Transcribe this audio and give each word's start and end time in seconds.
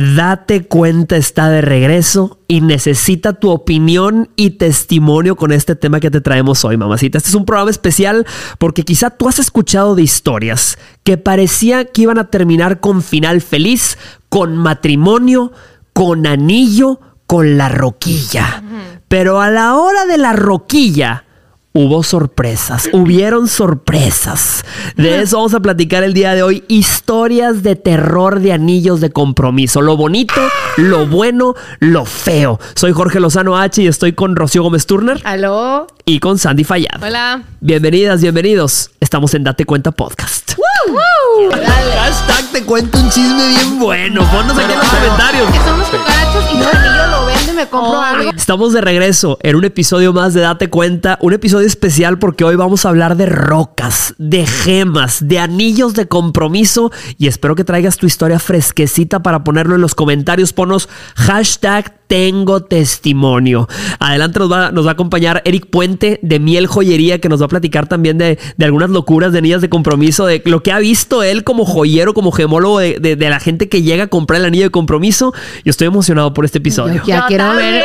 Date 0.00 0.66
cuenta 0.66 1.18
está 1.18 1.50
de 1.50 1.60
regreso 1.60 2.38
y 2.48 2.62
necesita 2.62 3.34
tu 3.34 3.50
opinión 3.50 4.30
y 4.34 4.52
testimonio 4.52 5.36
con 5.36 5.52
este 5.52 5.76
tema 5.76 6.00
que 6.00 6.10
te 6.10 6.22
traemos 6.22 6.64
hoy, 6.64 6.78
mamacita. 6.78 7.18
Este 7.18 7.28
es 7.28 7.34
un 7.34 7.44
programa 7.44 7.70
especial 7.70 8.26
porque 8.58 8.82
quizá 8.82 9.10
tú 9.10 9.28
has 9.28 9.38
escuchado 9.38 9.94
de 9.94 10.02
historias 10.02 10.78
que 11.02 11.18
parecía 11.18 11.84
que 11.84 12.00
iban 12.00 12.16
a 12.16 12.30
terminar 12.30 12.80
con 12.80 13.02
final 13.02 13.42
feliz, 13.42 13.98
con 14.30 14.56
matrimonio, 14.56 15.52
con 15.92 16.26
anillo, 16.26 16.98
con 17.26 17.58
la 17.58 17.68
roquilla. 17.68 18.62
Pero 19.06 19.42
a 19.42 19.50
la 19.50 19.76
hora 19.76 20.06
de 20.06 20.16
la 20.16 20.32
roquilla, 20.32 21.26
Hubo 21.72 22.02
sorpresas, 22.02 22.88
hubieron 22.92 23.46
sorpresas. 23.46 24.64
De 24.96 25.22
eso 25.22 25.36
vamos 25.36 25.54
a 25.54 25.60
platicar 25.60 26.02
el 26.02 26.14
día 26.14 26.34
de 26.34 26.42
hoy. 26.42 26.64
Historias 26.66 27.62
de 27.62 27.76
terror 27.76 28.40
de 28.40 28.52
anillos 28.52 29.00
de 29.00 29.10
compromiso. 29.10 29.80
Lo 29.80 29.96
bonito, 29.96 30.34
lo 30.78 31.06
bueno, 31.06 31.54
lo 31.78 32.04
feo. 32.06 32.58
Soy 32.74 32.90
Jorge 32.90 33.20
Lozano 33.20 33.56
H 33.56 33.82
y 33.82 33.86
estoy 33.86 34.14
con 34.14 34.34
Rocío 34.34 34.64
Gómez 34.64 34.84
Turner. 34.86 35.20
Aló. 35.22 35.86
Y 36.06 36.18
con 36.18 36.38
Sandy 36.38 36.64
Fallad. 36.64 37.00
Hola. 37.00 37.44
Bienvenidas, 37.60 38.20
bienvenidos. 38.20 38.90
Estamos 38.98 39.32
en 39.34 39.44
Date 39.44 39.64
Cuenta 39.64 39.92
Podcast. 39.92 40.54
¡Woo! 40.88 41.50
Hashtag 41.52 42.50
te 42.50 42.64
cuento 42.64 42.98
un 42.98 43.10
chisme 43.10 43.48
bien 43.48 43.78
bueno. 43.78 44.28
Ponnos 44.32 44.58
aquí 44.58 44.72
en 44.72 44.78
los 44.78 44.88
comentarios. 44.88 45.48
Que 45.52 45.58
son 45.58 45.74
unos 45.74 45.86
cucarachos 45.86 46.44
y 46.52 46.56
no, 46.56 46.64
lo 46.64 47.20
me 47.54 47.68
compro 47.68 48.00
algo. 48.00 48.30
Estamos 48.30 48.72
de 48.72 48.80
regreso 48.80 49.38
en 49.42 49.56
un 49.56 49.64
episodio 49.64 50.12
más 50.12 50.34
de 50.34 50.40
Date 50.40 50.68
Cuenta, 50.68 51.18
un 51.20 51.32
episodio 51.32 51.59
especial 51.66 52.18
porque 52.18 52.44
hoy 52.44 52.56
vamos 52.56 52.84
a 52.84 52.88
hablar 52.88 53.16
de 53.16 53.26
rocas, 53.26 54.14
de 54.18 54.46
gemas, 54.46 55.26
de 55.26 55.38
anillos 55.38 55.94
de 55.94 56.08
compromiso 56.08 56.90
y 57.18 57.26
espero 57.26 57.54
que 57.54 57.64
traigas 57.64 57.96
tu 57.96 58.06
historia 58.06 58.38
fresquecita 58.38 59.22
para 59.22 59.44
ponerlo 59.44 59.74
en 59.74 59.80
los 59.80 59.94
comentarios. 59.94 60.52
Ponos 60.52 60.88
hashtag 61.16 62.00
tengo 62.10 62.64
testimonio. 62.64 63.68
Adelante 64.00 64.40
nos 64.40 64.50
va, 64.50 64.72
nos 64.72 64.84
va 64.84 64.90
a 64.90 64.92
acompañar 64.94 65.42
Eric 65.44 65.66
Puente 65.70 66.18
de 66.22 66.40
Miel 66.40 66.66
Joyería 66.66 67.20
que 67.20 67.28
nos 67.28 67.40
va 67.40 67.46
a 67.46 67.48
platicar 67.48 67.86
también 67.86 68.18
de, 68.18 68.36
de 68.56 68.64
algunas 68.64 68.90
locuras 68.90 69.30
de 69.30 69.38
anillos 69.38 69.62
de 69.62 69.68
compromiso, 69.68 70.26
de 70.26 70.42
lo 70.44 70.60
que 70.60 70.72
ha 70.72 70.80
visto 70.80 71.22
él 71.22 71.44
como 71.44 71.64
joyero, 71.64 72.12
como 72.12 72.32
gemólogo 72.32 72.80
de, 72.80 72.98
de, 72.98 73.14
de 73.14 73.30
la 73.30 73.38
gente 73.38 73.68
que 73.68 73.82
llega 73.82 74.04
a 74.04 74.06
comprar 74.08 74.40
el 74.40 74.46
anillo 74.46 74.64
de 74.64 74.70
compromiso. 74.70 75.32
Y 75.62 75.70
estoy 75.70 75.86
emocionado 75.86 76.34
por 76.34 76.44
este 76.44 76.58
episodio. 76.58 76.96
Yo 76.96 77.06
ya 77.06 77.26
quiero 77.28 77.54
ver. 77.54 77.84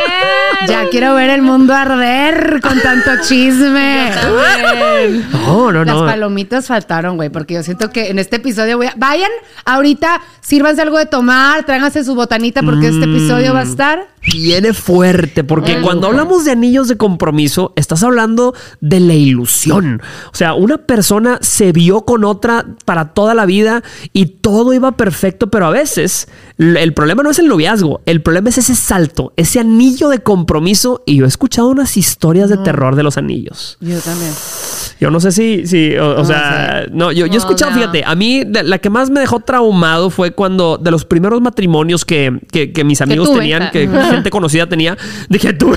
Ya 0.66 0.88
quiero 0.90 1.14
ver 1.14 1.30
el 1.30 1.42
mundo 1.42 1.72
arder 1.74 2.60
con 2.62 2.80
tanto 2.80 3.10
chisme. 3.28 3.65
No, 5.32 5.72
no, 5.72 5.84
no. 5.84 5.84
Las 5.84 6.12
palomitas 6.12 6.66
faltaron, 6.66 7.16
güey, 7.16 7.28
porque 7.30 7.54
yo 7.54 7.62
siento 7.62 7.90
que 7.90 8.10
en 8.10 8.18
este 8.18 8.36
episodio 8.36 8.76
voy 8.76 8.86
a... 8.86 8.94
Vayan 8.96 9.30
ahorita, 9.64 10.20
sírvanse 10.40 10.82
algo 10.82 10.98
de 10.98 11.06
tomar, 11.06 11.64
tráiganse 11.64 12.04
su 12.04 12.14
botanita 12.14 12.62
porque 12.62 12.88
este 12.88 13.04
episodio 13.04 13.52
va 13.54 13.60
a 13.60 13.64
estar... 13.64 14.06
Viene 14.32 14.72
fuerte, 14.72 15.44
porque 15.44 15.76
Ay, 15.76 15.82
cuando 15.82 16.08
hablamos 16.08 16.44
de 16.44 16.50
anillos 16.50 16.88
de 16.88 16.96
compromiso, 16.96 17.72
estás 17.76 18.02
hablando 18.02 18.54
de 18.80 19.00
la 19.00 19.14
ilusión. 19.14 20.02
O 20.32 20.36
sea, 20.36 20.54
una 20.54 20.78
persona 20.78 21.38
se 21.42 21.72
vio 21.72 22.02
con 22.02 22.24
otra 22.24 22.66
para 22.84 23.14
toda 23.14 23.34
la 23.34 23.46
vida 23.46 23.82
y 24.12 24.26
todo 24.26 24.72
iba 24.72 24.92
perfecto, 24.92 25.48
pero 25.48 25.66
a 25.66 25.70
veces 25.70 26.28
el 26.58 26.92
problema 26.92 27.22
no 27.22 27.30
es 27.30 27.38
el 27.38 27.48
noviazgo, 27.48 28.00
el 28.06 28.22
problema 28.22 28.48
es 28.48 28.58
ese 28.58 28.74
salto, 28.74 29.32
ese 29.36 29.60
anillo 29.60 30.08
de 30.08 30.18
compromiso. 30.18 31.02
Y 31.06 31.16
yo 31.16 31.24
he 31.24 31.28
escuchado 31.28 31.68
unas 31.68 31.96
historias 31.96 32.50
de 32.50 32.56
terror 32.58 32.96
de 32.96 33.02
los 33.02 33.16
anillos. 33.16 33.76
Yo 33.80 33.98
también. 34.00 34.32
Yo 34.98 35.10
no 35.10 35.20
sé 35.20 35.30
si, 35.32 35.66
si 35.66 35.94
o, 35.96 36.24
sea, 36.24 36.86
no, 36.90 37.12
yo, 37.12 37.26
yo 37.26 37.34
he 37.34 37.36
escuchado, 37.36 37.70
no. 37.72 37.76
fíjate, 37.78 38.02
a 38.04 38.14
mí 38.14 38.44
de- 38.46 38.62
la 38.62 38.78
que 38.78 38.88
más 38.88 39.10
me 39.10 39.20
dejó 39.20 39.40
traumado 39.40 40.08
fue 40.08 40.30
cuando 40.30 40.78
de 40.78 40.90
los 40.90 41.04
primeros 41.04 41.40
matrimonios 41.42 42.04
que, 42.06 42.40
que, 42.50 42.72
que 42.72 42.82
mis 42.84 43.00
amigos 43.02 43.30
tenían, 43.32 43.70
que 43.70 43.86
gente 43.88 44.30
conocida 44.30 44.66
tenía, 44.66 44.96
dije 45.28 45.52
tú. 45.52 45.74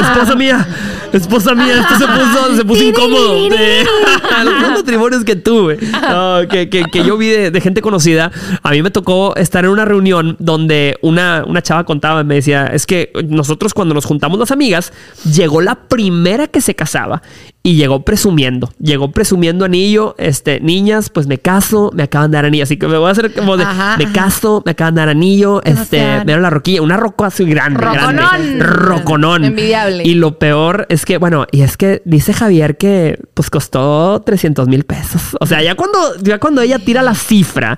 esposa 0.00 0.34
mía, 0.36 0.66
esposa 1.12 1.54
mía, 1.54 1.80
esto 1.80 1.94
se 1.98 2.06
puso, 2.06 2.56
se 2.56 2.64
puso 2.64 2.82
incómodo. 2.82 3.48
De- 3.48 3.84
los 4.44 4.52
primeros 4.54 4.78
matrimonios 4.78 5.24
que 5.24 5.36
tuve, 5.36 5.78
no, 6.08 6.48
que, 6.48 6.68
que, 6.68 6.84
que 6.84 7.04
yo 7.04 7.16
vi 7.16 7.28
de, 7.28 7.50
de 7.50 7.60
gente 7.60 7.82
conocida, 7.82 8.30
a 8.62 8.70
mí 8.70 8.82
me 8.82 8.90
tocó 8.90 9.34
estar 9.36 9.64
en 9.64 9.70
una 9.70 9.84
reunión 9.84 10.36
donde 10.38 10.98
una, 11.02 11.44
una 11.46 11.62
chava 11.62 11.84
contaba, 11.84 12.24
me 12.24 12.36
decía, 12.36 12.66
es 12.66 12.86
que 12.86 13.12
nosotros 13.28 13.74
cuando 13.74 13.94
nos 13.94 14.04
juntamos 14.06 14.38
las 14.38 14.50
amigas, 14.50 14.92
llegó 15.32 15.60
la 15.60 15.74
primera 15.76 16.46
que 16.48 16.60
se 16.60 16.74
casaba 16.80 17.20
y 17.62 17.74
llegó 17.74 18.06
presumiendo, 18.06 18.72
llegó 18.80 19.10
presumiendo 19.12 19.66
anillo, 19.66 20.14
este, 20.16 20.60
niñas, 20.60 21.10
pues 21.10 21.26
me 21.26 21.36
caso, 21.36 21.90
me 21.94 22.04
acaban 22.04 22.30
de 22.30 22.36
dar 22.38 22.46
anillo, 22.46 22.62
así 22.64 22.78
que 22.78 22.88
me 22.88 22.96
voy 22.96 23.08
a 23.08 23.12
hacer 23.12 23.34
como 23.34 23.58
de, 23.58 23.64
Ajá, 23.64 23.96
me 23.98 24.04
ajá. 24.04 24.12
caso, 24.14 24.62
me 24.64 24.72
acaban 24.72 24.94
de 24.94 25.00
dar 25.02 25.08
anillo, 25.10 25.58
este, 25.64 25.74
Sebastián. 25.74 26.18
me 26.20 26.24
dieron 26.24 26.42
la 26.42 26.48
roquilla, 26.48 26.80
una 26.80 26.96
roca 26.96 27.26
así 27.26 27.44
grande, 27.44 27.78
Roconón. 27.80 28.16
grande, 28.16 28.64
roconón. 28.64 29.44
Envidiable. 29.44 30.04
Y 30.04 30.14
lo 30.14 30.38
peor 30.38 30.86
es 30.88 31.04
que, 31.04 31.18
bueno, 31.18 31.46
y 31.52 31.60
es 31.60 31.76
que 31.76 32.00
dice 32.06 32.32
Javier 32.32 32.78
que 32.78 33.18
pues 33.34 33.50
costó 33.50 34.22
300 34.24 34.66
mil 34.66 34.84
pesos. 34.84 35.36
O 35.38 35.44
sea, 35.46 35.62
ya 35.62 35.74
cuando, 35.74 35.98
ya 36.22 36.38
cuando 36.38 36.62
ella 36.62 36.78
tira 36.78 37.02
la 37.02 37.14
cifra 37.14 37.76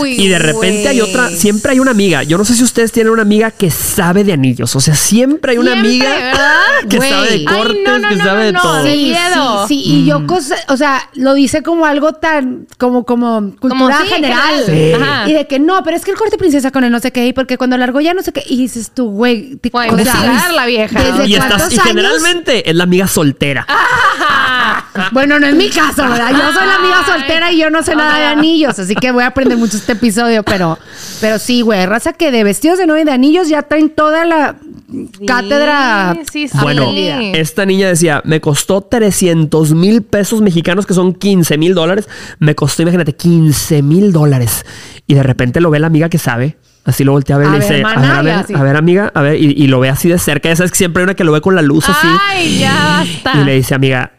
Uy, 0.00 0.12
y 0.12 0.28
de 0.28 0.38
repente 0.38 0.88
hay 0.88 1.00
otra, 1.02 1.28
siempre 1.28 1.72
hay 1.72 1.78
una 1.80 1.90
amiga. 1.90 2.22
Yo 2.22 2.38
no 2.38 2.44
sé 2.46 2.54
si 2.54 2.62
ustedes 2.64 2.90
tienen 2.90 3.12
una 3.12 3.22
amiga 3.22 3.50
que 3.50 3.70
sabe 3.70 4.24
de 4.24 4.32
anillos. 4.32 4.74
O 4.76 4.80
sea, 4.80 4.94
siempre 4.94 5.52
hay 5.52 5.58
una 5.58 5.72
Siempre, 5.72 5.90
amiga 5.90 6.14
¿verdad? 6.14 6.88
que 6.88 6.98
sabe 7.00 7.26
de 7.28 7.34
Ay, 7.34 7.44
cortes, 7.44 7.82
no, 7.84 7.98
no, 7.98 8.13
que 8.16 8.22
no, 8.22 8.24
sabe 8.24 8.44
de 8.46 8.52
no, 8.52 8.60
todo. 8.62 8.82
Sí, 8.84 9.12
miedo. 9.12 9.66
sí, 9.68 9.82
sí. 9.82 9.90
Y 9.90 10.06
yo 10.06 10.26
cosa, 10.26 10.56
o 10.68 10.76
sea, 10.76 11.08
lo 11.14 11.34
dice 11.34 11.62
como 11.62 11.86
algo 11.86 12.12
tan, 12.14 12.66
como, 12.78 13.04
como 13.04 13.54
cultura 13.60 13.98
sí, 14.02 14.08
general. 14.08 14.64
general. 14.64 14.96
Sí. 14.98 15.02
Ajá. 15.02 15.28
Y 15.30 15.32
de 15.34 15.46
que 15.46 15.58
no, 15.58 15.82
pero 15.84 15.96
es 15.96 16.04
que 16.04 16.10
el 16.10 16.16
corte 16.16 16.38
princesa 16.38 16.70
con 16.70 16.84
el 16.84 16.90
no 16.92 17.00
sé 17.00 17.12
qué, 17.12 17.26
y 17.26 17.32
porque 17.32 17.58
cuando 17.58 17.76
largó 17.76 18.00
ya 18.00 18.14
no 18.14 18.22
sé 18.22 18.32
qué, 18.32 18.42
y 18.46 18.56
dices 18.56 18.92
tú, 18.94 19.10
güey, 19.10 19.56
te- 19.56 19.70
sea, 19.70 19.86
investigar 19.88 20.52
la 20.52 20.66
vieja. 20.66 21.02
¿desde 21.02 21.26
Y, 21.28 21.34
estás, 21.34 21.48
cuántos 21.48 21.72
y 21.72 21.74
años? 21.74 21.86
generalmente 21.88 22.70
es 22.70 22.76
la 22.76 22.84
amiga 22.84 23.06
soltera. 23.06 23.66
Bueno, 25.12 25.40
no 25.40 25.46
es 25.46 25.54
mi 25.54 25.68
caso, 25.70 26.02
¿verdad? 26.02 26.30
Yo 26.30 26.52
soy 26.52 26.66
la 26.66 26.76
amiga 26.76 27.04
soltera 27.04 27.50
y 27.52 27.58
yo 27.58 27.68
no 27.70 27.82
sé 27.82 27.96
nada 27.96 28.16
de 28.18 28.24
anillos, 28.26 28.78
así 28.78 28.94
que 28.94 29.10
voy 29.10 29.24
a 29.24 29.28
aprender 29.28 29.58
mucho 29.58 29.76
este 29.76 29.92
episodio, 29.92 30.42
pero, 30.44 30.78
pero 31.20 31.38
sí, 31.38 31.62
güey, 31.62 31.84
raza 31.86 32.12
que 32.12 32.30
de 32.30 32.44
vestidos 32.44 32.78
de 32.78 32.86
novia 32.86 33.02
y 33.02 33.04
de 33.04 33.12
anillos 33.12 33.48
ya 33.48 33.62
traen 33.62 33.90
toda 33.90 34.24
la 34.24 34.56
cátedra. 35.26 36.16
Sí, 36.30 36.48
sí, 36.48 36.58
Bueno, 36.62 36.90
esta 37.34 37.66
niña 37.66 37.88
decía, 37.88 38.22
me 38.24 38.40
costó 38.40 38.80
300 38.82 39.74
mil 39.74 40.02
pesos 40.02 40.40
mexicanos, 40.40 40.86
que 40.86 40.94
son 40.94 41.12
15 41.14 41.58
mil 41.58 41.74
dólares. 41.74 42.08
Me 42.38 42.54
costó, 42.54 42.82
imagínate, 42.82 43.14
15 43.14 43.82
mil 43.82 44.12
dólares. 44.12 44.64
Y 45.06 45.14
de 45.14 45.22
repente 45.22 45.60
lo 45.60 45.70
ve 45.70 45.78
la 45.78 45.86
amiga 45.88 46.08
que 46.08 46.18
sabe. 46.18 46.56
Así 46.84 47.02
lo 47.02 47.12
voltea 47.12 47.36
a 47.36 47.38
ver 47.38 47.48
y 47.48 47.50
le 47.52 47.60
dice, 47.60 47.78
hermana, 47.78 48.18
a 48.18 48.22
ver, 48.22 48.32
a 48.34 48.42
ver, 48.46 48.56
a 48.56 48.62
ver, 48.62 48.76
amiga, 48.76 49.10
a 49.14 49.22
ver, 49.22 49.40
y, 49.40 49.52
y 49.56 49.66
lo 49.68 49.80
ve 49.80 49.88
así 49.88 50.08
de 50.08 50.18
cerca. 50.18 50.50
Ya 50.50 50.56
sabes 50.56 50.70
que 50.70 50.76
siempre 50.76 51.00
hay 51.00 51.04
una 51.04 51.14
que 51.14 51.24
lo 51.24 51.32
ve 51.32 51.40
con 51.40 51.54
la 51.54 51.62
luz 51.62 51.88
así. 51.88 52.06
Ay, 52.28 52.58
ya 52.58 52.74
basta. 53.22 53.40
Y 53.40 53.44
le 53.44 53.54
dice, 53.54 53.74
amiga, 53.74 54.12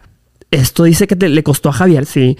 esto 0.49 0.83
dice 0.85 1.05
que 1.05 1.15
te- 1.15 1.29
le 1.29 1.43
costó 1.43 1.69
a 1.69 1.73
Javier, 1.73 2.05
sí. 2.07 2.37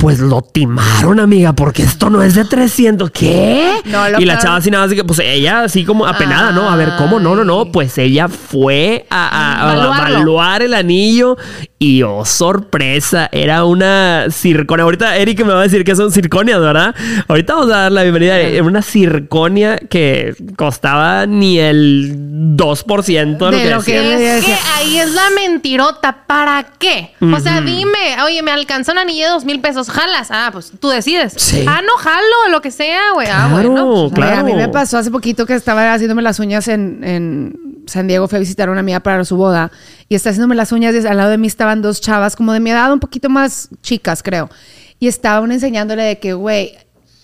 Pues 0.00 0.18
lo 0.18 0.40
timaron, 0.40 1.20
amiga, 1.20 1.52
porque 1.52 1.82
esto 1.82 2.08
no 2.08 2.22
es 2.22 2.34
de 2.34 2.46
300. 2.46 3.10
¿Qué? 3.10 3.70
No, 3.84 4.08
lo 4.08 4.18
y 4.18 4.24
la 4.24 4.38
chava 4.38 4.56
así 4.56 4.70
nada 4.70 4.84
más, 4.84 4.90
de 4.90 4.96
que, 4.96 5.04
pues 5.04 5.18
ella 5.18 5.64
así 5.64 5.84
como 5.84 6.06
apenada, 6.06 6.52
¿no? 6.52 6.70
A 6.70 6.76
ver, 6.76 6.92
¿cómo? 6.96 7.20
No, 7.20 7.34
no, 7.36 7.44
no. 7.44 7.66
Pues 7.70 7.98
ella 7.98 8.26
fue 8.28 9.04
a, 9.10 9.28
a- 9.28 9.68
a 9.68 9.72
Evaluarlo. 9.74 10.14
evaluar 10.16 10.62
el 10.62 10.72
anillo 10.72 11.36
y, 11.82 12.02
oh, 12.02 12.26
sorpresa, 12.26 13.30
era 13.32 13.64
una 13.64 14.26
circonia. 14.30 14.84
Ahorita 14.84 15.16
Eric 15.16 15.42
me 15.46 15.54
va 15.54 15.60
a 15.60 15.62
decir 15.62 15.82
que 15.82 15.96
son 15.96 16.12
circonias, 16.12 16.60
¿verdad? 16.60 16.94
Ahorita 17.26 17.54
vamos 17.54 17.72
a 17.72 17.76
dar 17.78 17.92
la 17.92 18.02
bienvenida. 18.02 18.38
Era 18.38 18.62
una 18.64 18.82
circonia 18.82 19.78
que 19.78 20.34
costaba 20.56 21.24
ni 21.24 21.58
el 21.58 22.14
2% 22.54 23.38
de 23.38 23.50
lo 23.50 23.56
De 23.56 23.62
que 23.64 23.70
lo 23.70 23.82
que- 23.82 23.98
decía. 23.98 24.36
Es 24.36 24.44
que 24.44 24.56
ahí 24.76 24.98
es 24.98 25.10
la 25.14 25.30
mentirota. 25.34 26.26
¿Para 26.26 26.66
qué? 26.78 27.12
O 27.20 27.40
sea, 27.40 27.62
dime, 27.62 28.22
oye, 28.26 28.42
me 28.42 28.50
alcanzó 28.50 28.92
un 28.92 28.98
anillo 28.98 29.24
de 29.24 29.30
dos 29.32 29.46
mil 29.46 29.60
pesos. 29.62 29.88
¿Jalas? 29.88 30.28
Ah, 30.30 30.50
pues 30.52 30.72
tú 30.78 30.90
decides. 30.90 31.32
Sí. 31.38 31.64
Ah, 31.66 31.80
no, 31.82 31.94
jalo, 31.96 32.50
lo 32.50 32.60
que 32.60 32.70
sea, 32.72 33.12
güey. 33.14 33.26
Ah, 33.30 33.48
Claro, 33.50 33.70
bueno. 33.70 33.86
Güey, 33.86 34.10
claro. 34.10 34.40
a 34.40 34.42
mí 34.42 34.52
me 34.52 34.68
pasó 34.68 34.98
hace 34.98 35.10
poquito 35.10 35.46
que 35.46 35.54
estaba 35.54 35.94
haciéndome 35.94 36.20
las 36.20 36.38
uñas 36.40 36.68
en, 36.68 37.02
en 37.04 37.82
San 37.86 38.06
Diego. 38.06 38.28
Fui 38.28 38.36
a 38.36 38.40
visitar 38.40 38.68
a 38.68 38.72
una 38.72 38.80
amiga 38.80 39.00
para 39.00 39.24
su 39.24 39.36
boda 39.38 39.72
y 40.10 40.16
está 40.16 40.30
haciéndome 40.30 40.56
las 40.56 40.72
uñas 40.72 40.92
y 40.92 41.06
al 41.06 41.16
lado 41.16 41.30
de 41.30 41.38
mí 41.38 41.46
estaban 41.46 41.82
dos 41.82 42.00
chavas 42.00 42.34
como 42.34 42.52
de 42.52 42.58
mi 42.58 42.70
edad, 42.70 42.92
un 42.92 42.98
poquito 42.98 43.30
más 43.30 43.68
chicas, 43.80 44.24
creo. 44.24 44.50
Y 44.98 45.06
estaban 45.06 45.52
enseñándole 45.52 46.02
de 46.02 46.18
que, 46.18 46.32
güey, 46.32 46.76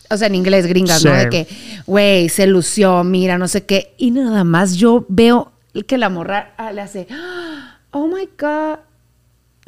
o 0.09 0.17
sea, 0.17 0.29
en 0.29 0.37
inglés, 0.37 0.69
gringas, 0.69 1.05
¿no? 1.05 1.13
De 1.13 1.29
que, 1.29 1.49
güey, 1.85 2.29
se 2.29 2.47
lució, 2.47 3.03
mira, 3.03 3.39
no 3.39 3.49
sé 3.49 3.67
qué. 3.67 3.93
Y 3.99 4.13
nada 4.13 4.45
más 4.45 4.77
yo 4.77 5.05
veo 5.09 5.51
que 5.89 5.99
la 5.99 6.09
morra 6.11 6.55
ah, 6.59 6.71
le 6.71 6.81
hace, 6.81 7.09
oh 7.91 8.07
my 8.07 8.29
God. 8.39 8.79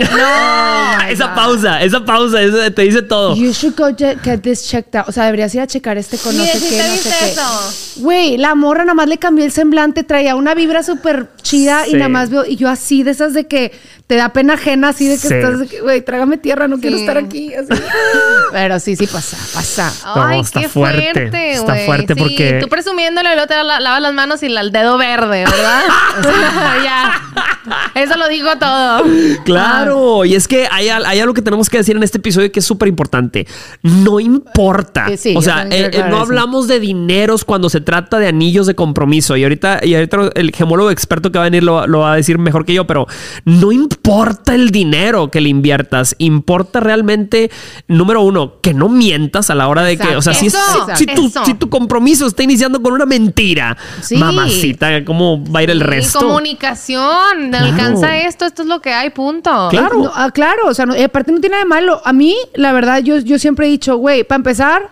Ah, 0.00 0.98
my 1.06 1.12
esa 1.12 1.28
God. 1.28 1.34
pausa, 1.34 1.82
esa 1.82 2.04
pausa, 2.04 2.40
esa 2.42 2.70
te 2.70 2.82
dice 2.82 3.02
todo. 3.02 3.34
You 3.34 3.52
should 3.52 3.76
go 3.76 3.88
get 3.96 4.18
get 4.22 4.40
this 4.42 4.68
checked 4.68 4.94
out. 4.96 5.08
O 5.08 5.12
sea, 5.12 5.24
deberías 5.24 5.54
ir 5.54 5.60
a 5.60 5.66
checar 5.66 5.98
este 5.98 6.18
con 6.18 6.36
no 6.36 6.44
sé 6.44 6.58
si 6.60 6.68
qué, 6.70 6.76
te 6.82 6.86
no 6.86 6.92
viste 6.92 7.10
sé 7.10 7.16
qué. 7.24 7.30
eso. 7.32 7.72
Güey, 7.96 8.36
la 8.38 8.54
morra 8.54 8.84
nada 8.84 8.94
más 8.94 9.08
le 9.08 9.18
cambió 9.18 9.44
el 9.44 9.50
semblante, 9.52 10.04
traía 10.04 10.36
una 10.36 10.54
vibra 10.54 10.82
súper 10.82 11.28
chida 11.42 11.84
Sí. 11.84 11.90
y 11.92 11.94
nada 11.94 12.08
más 12.08 12.30
veo, 12.30 12.44
y 12.46 12.56
yo 12.56 12.68
así 12.68 13.02
de 13.02 13.10
esas 13.10 13.34
de 13.34 13.46
que 13.48 13.72
te 14.08 14.16
da 14.16 14.30
pena 14.32 14.54
ajena 14.54 14.88
así 14.88 15.06
de 15.06 15.14
que 15.18 15.28
Sí. 15.28 15.34
estás, 15.34 15.80
güey, 15.82 16.00
trágame 16.02 16.38
tierra, 16.38 16.66
no 16.66 16.80
quiero 16.80 16.96
estar 16.96 17.16
aquí. 17.18 17.54
así. 17.54 17.68
Pero 18.52 18.80
sí, 18.80 18.96
sí 18.96 19.06
pasa, 19.06 19.36
pasa. 19.54 19.92
Ay, 20.02 20.38
No, 20.38 20.42
está 20.44 20.60
qué 20.60 20.68
fuerte, 20.70 21.12
fuerte, 21.12 21.52
está 21.52 21.76
fuerte 21.76 22.14
Sí, 22.14 22.18
porque- 22.20 22.58
Tú 22.62 22.68
presumiéndole, 22.68 23.34
luego 23.34 23.46
te 23.46 23.54
la- 23.62 23.78
lavas 23.78 24.00
las 24.00 24.14
manos 24.14 24.42
y 24.42 24.48
la- 24.48 24.62
el 24.62 24.72
dedo 24.72 24.96
verde, 24.96 25.44
¿verdad? 25.44 25.82
O 26.18 26.22
sea, 26.22 26.76
ya. 26.82 27.22
Eso 27.94 28.16
lo 28.16 28.28
digo 28.28 28.48
todo. 28.58 29.04
Claro, 29.44 30.24
y 30.24 30.34
es 30.34 30.48
que 30.48 30.66
hay, 30.70 30.88
al- 30.88 31.04
hay 31.04 31.20
algo 31.20 31.34
que 31.34 31.42
tenemos 31.42 31.68
que 31.68 31.76
decir 31.76 31.94
en 31.94 32.02
este 32.02 32.16
episodio 32.16 32.50
que 32.50 32.60
es 32.60 32.64
súper 32.64 32.88
importante. 32.88 33.46
No 33.82 34.20
importa. 34.20 35.08
Sí, 35.18 35.34
o 35.36 35.42
sea, 35.42 35.64
eh, 35.70 35.90
eh, 35.92 36.04
no 36.08 36.20
hablamos 36.20 36.66
de 36.66 36.80
dineros 36.80 37.44
cuando 37.44 37.68
se 37.68 37.82
trata 37.82 38.18
de 38.18 38.28
anillos 38.28 38.66
de 38.66 38.74
compromiso. 38.74 39.36
Y 39.36 39.42
ahorita, 39.42 39.80
y 39.82 39.94
ahorita 39.94 40.30
el 40.34 40.52
gemólogo 40.52 40.90
experto 40.90 41.30
que 41.30 41.38
va 41.38 41.44
a 41.44 41.50
venir 41.50 41.62
lo, 41.62 41.86
lo 41.86 41.98
va 42.00 42.14
a 42.14 42.16
decir 42.16 42.38
mejor 42.38 42.64
que 42.64 42.72
yo, 42.72 42.86
pero 42.86 43.06
no 43.44 43.70
importa 43.70 43.97
el 44.52 44.70
dinero 44.70 45.30
que 45.30 45.40
le 45.40 45.48
inviertas. 45.50 46.14
Importa 46.18 46.80
realmente, 46.80 47.50
número 47.88 48.22
uno, 48.22 48.60
que 48.62 48.72
no 48.72 48.88
mientas 48.88 49.50
a 49.50 49.54
la 49.54 49.68
hora 49.68 49.82
de 49.82 49.98
que, 49.98 50.16
o 50.16 50.22
sea, 50.22 50.32
si, 50.32 50.46
es- 50.46 50.56
si, 50.94 51.06
tu, 51.06 51.26
eso. 51.26 51.44
si 51.44 51.54
tu 51.54 51.68
compromiso 51.68 52.26
está 52.26 52.42
iniciando 52.42 52.82
con 52.82 52.92
una 52.94 53.04
mentira, 53.06 53.76
Sí. 54.00 54.16
mamacita, 54.16 55.04
¿cómo 55.04 55.44
va 55.52 55.60
a 55.60 55.62
ir 55.64 55.70
el 55.70 55.80
Y 55.80 55.82
resto? 55.82 56.20
comunicación, 56.20 57.50
Claro. 57.50 57.66
alcanza 57.66 58.16
esto, 58.18 58.44
esto 58.46 58.62
es 58.62 58.68
lo 58.68 58.80
que 58.80 58.92
hay, 58.92 59.10
punto. 59.10 59.68
Claro. 59.70 60.02
No, 60.04 60.10
ah, 60.14 60.30
claro, 60.30 60.68
o 60.68 60.74
sea, 60.74 60.86
no- 60.86 60.96
y 60.96 61.02
aparte 61.02 61.30
no 61.32 61.40
tiene 61.40 61.54
nada 61.56 61.64
de 61.64 61.68
malo. 61.68 62.00
A 62.04 62.12
mí, 62.12 62.34
la 62.54 62.72
verdad, 62.72 63.00
yo, 63.02 63.18
yo 63.18 63.38
siempre 63.38 63.66
he 63.66 63.70
dicho, 63.70 63.96
güey, 63.96 64.24
para 64.24 64.36
empezar, 64.36 64.90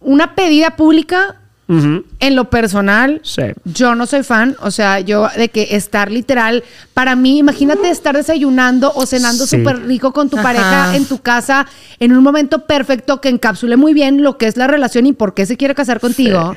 una 0.00 0.34
pedida 0.34 0.76
pública 0.76 1.36
En 1.68 2.34
lo 2.34 2.48
personal, 2.48 3.20
Sí. 3.22 3.42
yo 3.66 3.94
no 3.94 4.06
soy 4.06 4.22
fan, 4.22 4.56
o 4.62 4.70
sea, 4.70 5.00
yo 5.00 5.28
de 5.36 5.50
que 5.50 5.76
estar 5.76 6.10
literal, 6.10 6.64
para 6.94 7.14
mí, 7.14 7.36
imagínate 7.38 7.90
estar 7.90 8.16
desayunando 8.16 8.90
o 8.94 9.04
cenando 9.04 9.46
Sí. 9.46 9.58
súper 9.58 9.82
rico 9.86 10.14
con 10.14 10.30
tu 10.30 10.36
Ajá. 10.38 10.42
pareja 10.44 10.96
en 10.96 11.04
tu 11.04 11.18
casa 11.18 11.66
en 12.00 12.12
un 12.16 12.22
momento 12.24 12.64
perfecto 12.64 13.20
que 13.20 13.28
encapsule 13.28 13.76
muy 13.76 13.92
bien 13.92 14.22
lo 14.22 14.38
que 14.38 14.46
es 14.46 14.56
la 14.56 14.66
relación 14.66 15.04
y 15.06 15.12
por 15.12 15.34
qué 15.34 15.44
se 15.44 15.58
quiere 15.58 15.74
casar 15.74 16.00
contigo. 16.00 16.56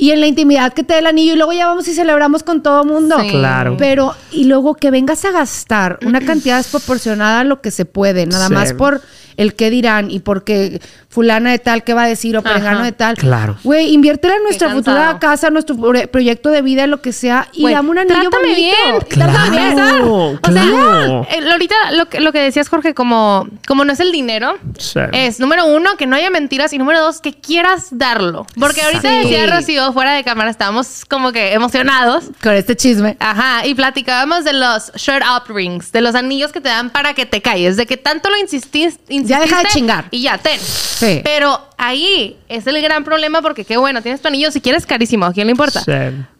Y 0.00 0.12
en 0.12 0.20
la 0.20 0.26
intimidad 0.26 0.72
que 0.72 0.82
te 0.82 0.94
dé 0.94 1.00
el 1.00 1.06
anillo 1.06 1.34
y 1.34 1.36
luego 1.36 1.52
ya 1.52 1.66
vamos 1.66 1.86
y 1.86 1.92
celebramos 1.94 2.42
con 2.42 2.62
todo 2.62 2.84
mundo. 2.84 3.18
Sí. 3.20 3.28
Claro. 3.28 3.76
Pero, 3.78 4.14
y 4.32 4.44
luego 4.44 4.74
que 4.74 4.90
vengas 4.90 5.24
a 5.26 5.30
gastar 5.30 5.98
una 6.06 6.20
cantidad 6.20 6.56
desproporcionada 6.56 7.40
a 7.40 7.44
lo 7.44 7.60
que 7.60 7.70
se 7.70 7.84
puede, 7.84 8.24
nada 8.26 8.48
Sí. 8.48 8.52
más 8.54 8.72
por 8.72 9.02
el 9.36 9.54
qué 9.54 9.70
dirán 9.70 10.10
y 10.10 10.20
porque 10.20 10.80
fulana 11.08 11.50
de 11.50 11.58
tal 11.58 11.82
qué 11.82 11.94
va 11.94 12.02
a 12.04 12.06
decir 12.08 12.36
o 12.36 12.42
perengano 12.42 12.82
de 12.84 12.92
tal. 12.92 13.16
Claro. 13.16 13.56
Güey, 13.64 13.92
inviértela 13.94 14.36
en 14.36 14.42
nuestra 14.42 14.70
futura 14.70 15.18
casa, 15.18 15.48
nuestro 15.50 15.76
pro- 15.76 16.08
proyecto 16.10 16.50
de 16.50 16.60
vida, 16.62 16.86
lo 16.86 17.00
que 17.00 17.12
sea, 17.12 17.48
y 17.52 17.62
Güey, 17.62 17.74
dame 17.74 17.90
un 17.90 17.98
anillo 17.98 18.14
trátame 18.30 18.48
bonito. 18.48 18.56
bien. 18.56 19.00
Claro, 19.08 19.32
Trátame 19.32 19.50
bien. 19.58 19.78
O 19.80 20.30
sea, 20.30 20.40
claro. 20.42 21.26
ya, 21.30 21.36
eh, 21.36 21.50
ahorita 21.52 21.74
lo 21.92 22.06
que, 22.06 22.20
lo 22.20 22.32
que 22.32 22.40
decías, 22.40 22.68
Jorge, 22.68 22.92
como, 22.94 23.48
como 23.66 23.84
no 23.84 23.92
es 23.92 24.00
el 24.00 24.12
dinero, 24.12 24.56
Sí. 24.78 25.00
es 25.12 25.40
número 25.40 25.66
uno, 25.66 25.96
que 25.96 26.06
no 26.06 26.16
haya 26.16 26.28
mentiras 26.30 26.72
y 26.74 26.78
número 26.78 27.00
dos, 27.00 27.20
que 27.20 27.32
quieras 27.32 27.88
darlo. 27.92 28.46
Porque 28.58 28.82
ahorita 28.82 29.08
Sí. 29.08 29.28
decía 29.28 29.46
Rocío, 29.46 29.89
fuera 29.92 30.12
de 30.14 30.24
cámara, 30.24 30.50
estábamos 30.50 31.04
como 31.04 31.32
que 31.32 31.52
emocionados. 31.52 32.24
Con 32.42 32.52
este 32.54 32.76
chisme. 32.76 33.16
Ajá, 33.20 33.66
y 33.66 33.74
platicábamos 33.74 34.44
de 34.44 34.52
los 34.52 34.92
shirt 34.94 35.22
up 35.24 35.52
rings, 35.54 35.92
de 35.92 36.00
los 36.00 36.14
anillos 36.14 36.52
que 36.52 36.60
te 36.60 36.68
dan 36.68 36.90
para 36.90 37.14
que 37.14 37.26
te 37.26 37.40
calles, 37.42 37.76
de 37.76 37.86
que 37.86 37.96
tanto 37.96 38.30
lo 38.30 38.38
insististe. 38.38 39.00
Ya 39.24 39.40
deja 39.40 39.62
de 39.62 39.68
chingar. 39.68 40.06
Y 40.10 40.22
ya, 40.22 40.38
ten. 40.38 40.58
Sí. 40.60 41.20
Pero 41.24 41.60
ahí 41.78 42.36
es 42.48 42.66
el 42.66 42.80
gran 42.82 43.04
problema 43.04 43.42
porque 43.42 43.64
qué 43.64 43.76
bueno, 43.76 44.02
tienes 44.02 44.20
tu 44.20 44.28
anillo, 44.28 44.50
si 44.50 44.60
quieres 44.60 44.86
carísimo, 44.86 45.26
¿a 45.26 45.32
quién 45.32 45.46
le 45.46 45.52
importa? 45.52 45.80
Sí. 45.80 45.92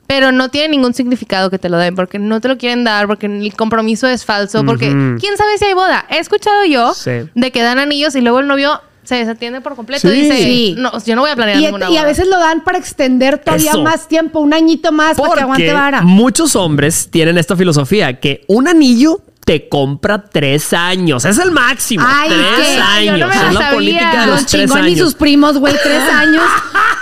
Pero 0.06 0.32
no 0.32 0.48
tiene 0.48 0.70
ningún 0.70 0.92
significado 0.92 1.50
que 1.50 1.58
te 1.60 1.68
lo 1.68 1.78
den, 1.78 1.94
porque 1.94 2.18
no 2.18 2.40
te 2.40 2.48
lo 2.48 2.58
quieren 2.58 2.82
dar, 2.82 3.06
porque 3.06 3.26
el 3.26 3.54
compromiso 3.54 4.08
es 4.08 4.24
falso, 4.24 4.64
porque 4.64 4.88
quién 5.20 5.36
sabe 5.36 5.56
si 5.56 5.66
hay 5.66 5.72
boda. 5.72 6.04
He 6.10 6.18
escuchado 6.18 6.64
yo 6.64 6.94
Sí. 6.94 7.12
de 7.34 7.52
que 7.52 7.62
dan 7.62 7.78
anillos 7.78 8.16
y 8.16 8.20
luego 8.20 8.40
el 8.40 8.48
novio 8.48 8.80
se 9.10 9.16
desatiende 9.16 9.60
por 9.60 9.76
completo. 9.76 10.08
Sí. 10.08 10.14
Dice, 10.22 10.36
Sí. 10.38 10.74
no, 10.78 10.92
yo 11.04 11.14
no 11.16 11.22
voy 11.22 11.30
a 11.30 11.36
planear 11.36 11.58
Y, 11.58 11.64
ninguna 11.66 11.90
y 11.90 11.96
a 11.98 12.04
veces 12.04 12.26
lo 12.28 12.38
dan 12.38 12.62
para 12.64 12.78
extender 12.78 13.38
todavía 13.38 13.72
Eso. 13.72 13.82
más 13.82 14.08
tiempo, 14.08 14.40
un 14.40 14.54
añito 14.54 14.92
más 14.92 15.16
para 15.18 15.34
que 15.34 15.40
aguante 15.40 15.64
Porque 15.64 15.72
vara. 15.74 16.02
muchos 16.02 16.56
hombres 16.56 17.08
tienen 17.10 17.36
esta 17.36 17.56
filosofía 17.56 18.18
que 18.20 18.44
un 18.46 18.68
anillo 18.68 19.20
te 19.50 19.68
compra 19.68 20.22
tres 20.22 20.72
años. 20.72 21.24
Es 21.24 21.36
el 21.38 21.50
máximo. 21.50 22.04
Ay, 22.06 22.30
tres 22.30 22.46
¿qué? 22.68 22.76
Yo 22.76 22.82
años. 23.14 23.18
no 23.18 23.26
me 23.26 23.34
es 23.34 23.40
la 23.40 23.46
la 23.46 23.52
sabía. 23.52 23.70
política 23.74 24.10
de 24.12 24.16
Don 24.18 24.28
los 24.30 24.46
tres 24.46 24.62
Chingón 24.62 24.86
y 24.88 24.92
sus 24.92 25.00
años. 25.00 25.14
primos, 25.16 25.58
güey, 25.58 25.74
tres 25.82 26.02
años. 26.12 26.44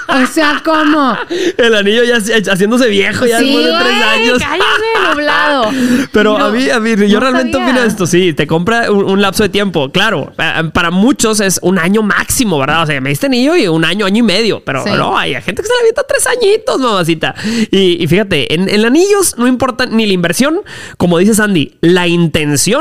O 0.09 0.27
sea, 0.33 0.63
¿cómo? 0.65 1.15
El 1.59 1.75
anillo 1.75 2.05
ya 2.05 2.19
se- 2.23 2.51
haciéndose 2.51 2.89
viejo 2.89 3.27
ya 3.27 3.39
después 3.41 3.67
de 3.67 3.73
tres 3.73 4.03
años. 4.03 4.39
cállate, 4.39 5.11
nublado. 5.11 5.71
Pero 6.11 6.39
No, 6.39 6.47
a 6.47 6.51
mí, 6.51 6.71
a 6.71 6.81
mí, 6.81 6.91
yo 7.07 7.21
no 7.21 7.21
realmente 7.21 7.53
sabía. 7.59 7.67
opino 7.75 7.83
esto, 7.85 8.07
sí, 8.07 8.33
te 8.33 8.47
compra 8.47 8.91
un, 8.91 9.05
un 9.05 9.21
lapso 9.21 9.43
de 9.43 9.51
tiempo. 9.51 9.93
Claro, 9.93 10.33
pa- 10.35 10.71
para 10.73 10.91
muchos 10.91 11.41
es 11.41 11.61
un 11.63 11.79
año 11.79 12.03
máximo, 12.03 12.59
¿verdad? 12.59 12.85
O 12.85 12.87
sea, 12.87 12.99
me 13.03 13.11
diste 13.11 13.27
anillo 13.27 13.55
y 13.57 13.69
un 13.69 13.85
año, 13.85 14.07
año 14.07 14.21
y 14.21 14.23
medio. 14.23 14.63
Pero 14.65 14.83
Sí. 14.85 14.91
no, 14.97 15.19
hay 15.19 15.35
gente 15.35 15.61
que 15.61 15.69
se 15.69 15.75
le 15.75 15.81
avienta 15.81 16.03
tres 16.09 16.27
añitos, 16.27 16.81
mamacita. 16.81 17.35
Y, 17.71 18.03
y 18.03 18.07
fíjate, 18.07 18.55
en, 18.55 18.71
en 18.71 18.87
anillos 18.87 19.35
no 19.37 19.47
importa 19.47 19.85
ni 19.85 20.07
la 20.07 20.15
inversión, 20.15 20.61
como 20.97 21.19
dice 21.19 21.35
Sandy, 21.35 21.77
la 21.83 22.07
intención 22.07 22.38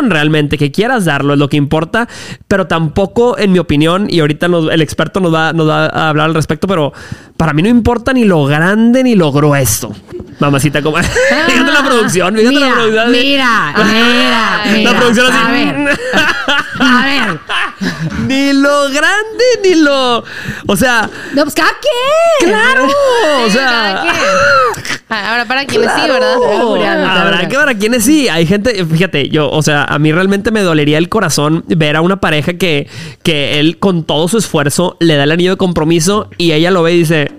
realmente 0.10 0.58
que 0.58 0.72
quieras 0.72 1.06
darlo 1.06 1.34
es 1.34 1.40
lo 1.40 1.50
que 1.50 1.58
importa, 1.58 2.08
pero 2.48 2.68
tampoco, 2.68 3.38
en 3.38 3.52
mi 3.52 3.60
opinión, 3.60 4.08
y 4.10 4.20
ahorita 4.20 4.48
nos- 4.48 4.72
el 4.72 4.82
experto 4.82 5.20
nos 5.20 5.34
va, 5.34 5.54
nos 5.54 5.68
va 5.70 5.86
a 5.88 6.10
hablar 6.10 6.28
al 6.28 6.34
respecto, 6.36 6.68
pero 6.68 6.94
para 7.38 7.54
mí 7.54 7.62
no 7.62 7.70
importa 7.70 8.14
ni 8.14 8.26
lo 8.26 8.46
grande 8.46 9.04
ni 9.04 9.16
lo 9.16 9.32
grueso. 9.32 9.96
Mamacita, 10.40 10.82
como. 10.84 10.98
fíjate 11.48 11.72
la 11.72 11.84
producción, 11.84 12.36
fíjate 12.36 12.54
la 12.60 12.68
Mira, 12.68 12.76
producción. 12.76 13.12
mira, 13.12 13.74
mira, 14.74 14.92
La 14.92 15.00
producción 15.00 15.26
así. 15.28 15.38
A 15.38 15.52
ver, 15.52 16.00
a 16.80 17.06
ver. 17.06 17.40
ni 18.28 18.54
lo 18.54 18.84
grande 18.90 19.44
ni 19.64 19.76
lo. 19.76 20.24
O 20.68 20.76
sea, 20.76 21.10
No, 21.34 21.42
pues 21.44 21.56
cada 21.56 21.72
quien. 22.40 22.52
claro. 22.52 22.88
O 23.46 23.50
sea. 23.50 23.66
cada 23.66 24.02
quien. 24.02 24.97
Ah, 25.10 25.32
Ahora 25.32 25.46
para 25.46 25.66
quienes 25.66 25.90
sí, 25.92 26.02
¿verdad? 26.02 26.36
Claro. 26.38 26.68
Julián, 26.68 27.00
está 27.00 27.22
Habrá 27.28 27.48
que 27.48 27.58
ver 27.58 27.70
a 27.70 27.74
quienes 27.76 28.04
sí. 28.04 28.28
Hay 28.28 28.46
gente, 28.46 28.86
fíjate, 28.86 29.30
yo, 29.30 29.50
o 29.50 29.62
sea, 29.62 29.84
a 29.86 29.98
mí 30.00 30.12
realmente 30.12 30.52
me 30.52 30.62
dolería 30.62 30.98
el 30.98 31.08
corazón 31.08 31.64
ver 31.68 31.96
a 31.96 32.02
una 32.02 32.20
pareja 32.20 32.54
que, 32.56 32.88
que 33.24 33.60
él 33.60 33.78
con 33.80 34.04
todo 34.04 34.28
su 34.28 34.38
esfuerzo 34.38 34.98
le 35.00 35.16
da 35.16 35.24
el 35.24 35.32
anillo 35.32 35.52
de 35.52 35.58
compromiso 35.58 36.30
y 36.38 36.52
ella 36.52 36.72
lo 36.72 36.84
ve 36.84 36.94
y 36.94 37.00
dice, 37.00 37.32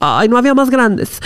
ay, 0.00 0.28
no 0.28 0.36
había 0.36 0.52
más 0.54 0.68
grandes. 0.68 1.18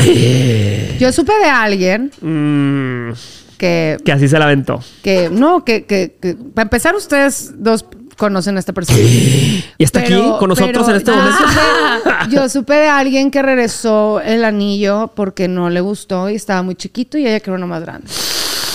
Yo 1.01 1.11
supe 1.13 1.33
de 1.43 1.49
alguien 1.51 2.13
Mm, 2.21 3.13
que, 3.57 3.97
que 4.05 4.13
así 4.13 4.29
se 4.29 4.39
la 4.39 4.45
aventó. 4.45 4.81
que 5.03 5.29
no, 5.31 5.65
que, 5.65 5.85
que, 5.85 6.15
que- 6.23 6.37
para 6.55 6.63
empezar, 6.65 6.95
ustedes 6.95 7.55
dos 7.57 7.85
conocen 8.19 8.57
a 8.57 8.61
esta 8.61 8.75
persona. 8.75 8.99
Y 8.99 9.65
está 9.79 10.01
aquí 10.01 10.13
con 10.39 10.51
nosotros 10.51 10.87
pero 10.87 10.91
en 10.91 10.97
este 10.97 11.11
yo 11.11 11.17
momento. 11.17 11.39
Supe, 11.39 12.31
yo 12.31 12.49
supe 12.51 12.75
de 12.75 12.89
alguien 12.89 13.31
que 13.31 13.41
regresó 13.41 14.21
el 14.21 14.45
anillo 14.45 15.11
porque 15.15 15.49
no 15.49 15.71
le 15.71 15.81
gustó 15.81 16.29
y 16.29 16.35
estaba 16.35 16.63
muy 16.63 16.75
chiquito 16.75 17.17
y 17.17 17.27
ella 17.27 17.41
quería 17.41 17.57
uno 17.57 17.67
más 17.67 17.81
grande. 17.81 18.09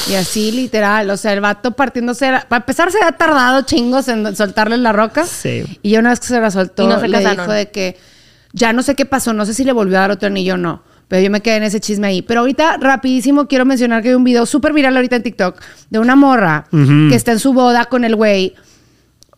Y 0.10 0.16
así 0.16 0.52
literal, 0.52 1.10
o 1.10 1.18
sea, 1.18 1.34
el 1.34 1.42
vato 1.42 1.72
partiéndose, 1.72 2.26
para 2.50 2.62
empezar 2.62 2.92
se 2.92 3.04
ha 3.04 3.12
tardado 3.12 3.62
chingos 3.62 4.08
en 4.08 4.36
soltarle 4.36 4.78
la 4.78 4.92
roca. 4.92 5.26
Sí. 5.26 5.64
Y 5.82 5.92
ya 5.92 6.00
una 6.00 6.10
vez 6.10 6.20
que 6.20 6.28
se 6.28 6.40
la 6.40 6.50
soltó, 6.52 6.84
Y 6.84 6.88
no 6.88 7.00
se 7.00 7.08
le 7.08 7.18
casaron. 7.18 7.38
dijo 7.38 7.52
de 7.52 7.70
que 7.70 7.98
ya 8.52 8.74
no 8.74 8.82
sé 8.82 8.96
qué 8.96 9.06
pasó, 9.06 9.34
no 9.34 9.46
sé 9.46 9.54
si 9.54 9.64
le 9.64 9.72
volvió 9.72 9.98
a 9.98 10.02
dar 10.02 10.12
otro 10.12 10.28
anillo 10.28 10.56
o 10.56 10.58
no. 10.58 10.82
Pero 11.08 11.22
yo 11.22 11.30
me 11.30 11.42
quedé 11.42 11.58
en 11.58 11.64
ese 11.64 11.80
chisme 11.80 12.08
ahí. 12.08 12.22
Pero 12.22 12.40
ahorita, 12.42 12.78
rapidísimo, 12.78 13.48
quiero 13.48 13.66
mencionar 13.66 14.02
que 14.02 14.10
hay 14.10 14.16
un 14.16 14.24
video 14.24 14.46
súper 14.46 14.74
viral 14.74 14.96
ahorita 14.96 15.18
en 15.18 15.24
TikTok 15.24 15.60
de 15.90 16.00
una 16.00 16.16
morra 16.16 16.66
que 16.72 17.16
está 17.16 17.32
en 17.34 17.40
su 17.40 17.54
boda 17.54 17.86
con 17.86 18.04
el 18.04 18.16
güey. 18.16 18.56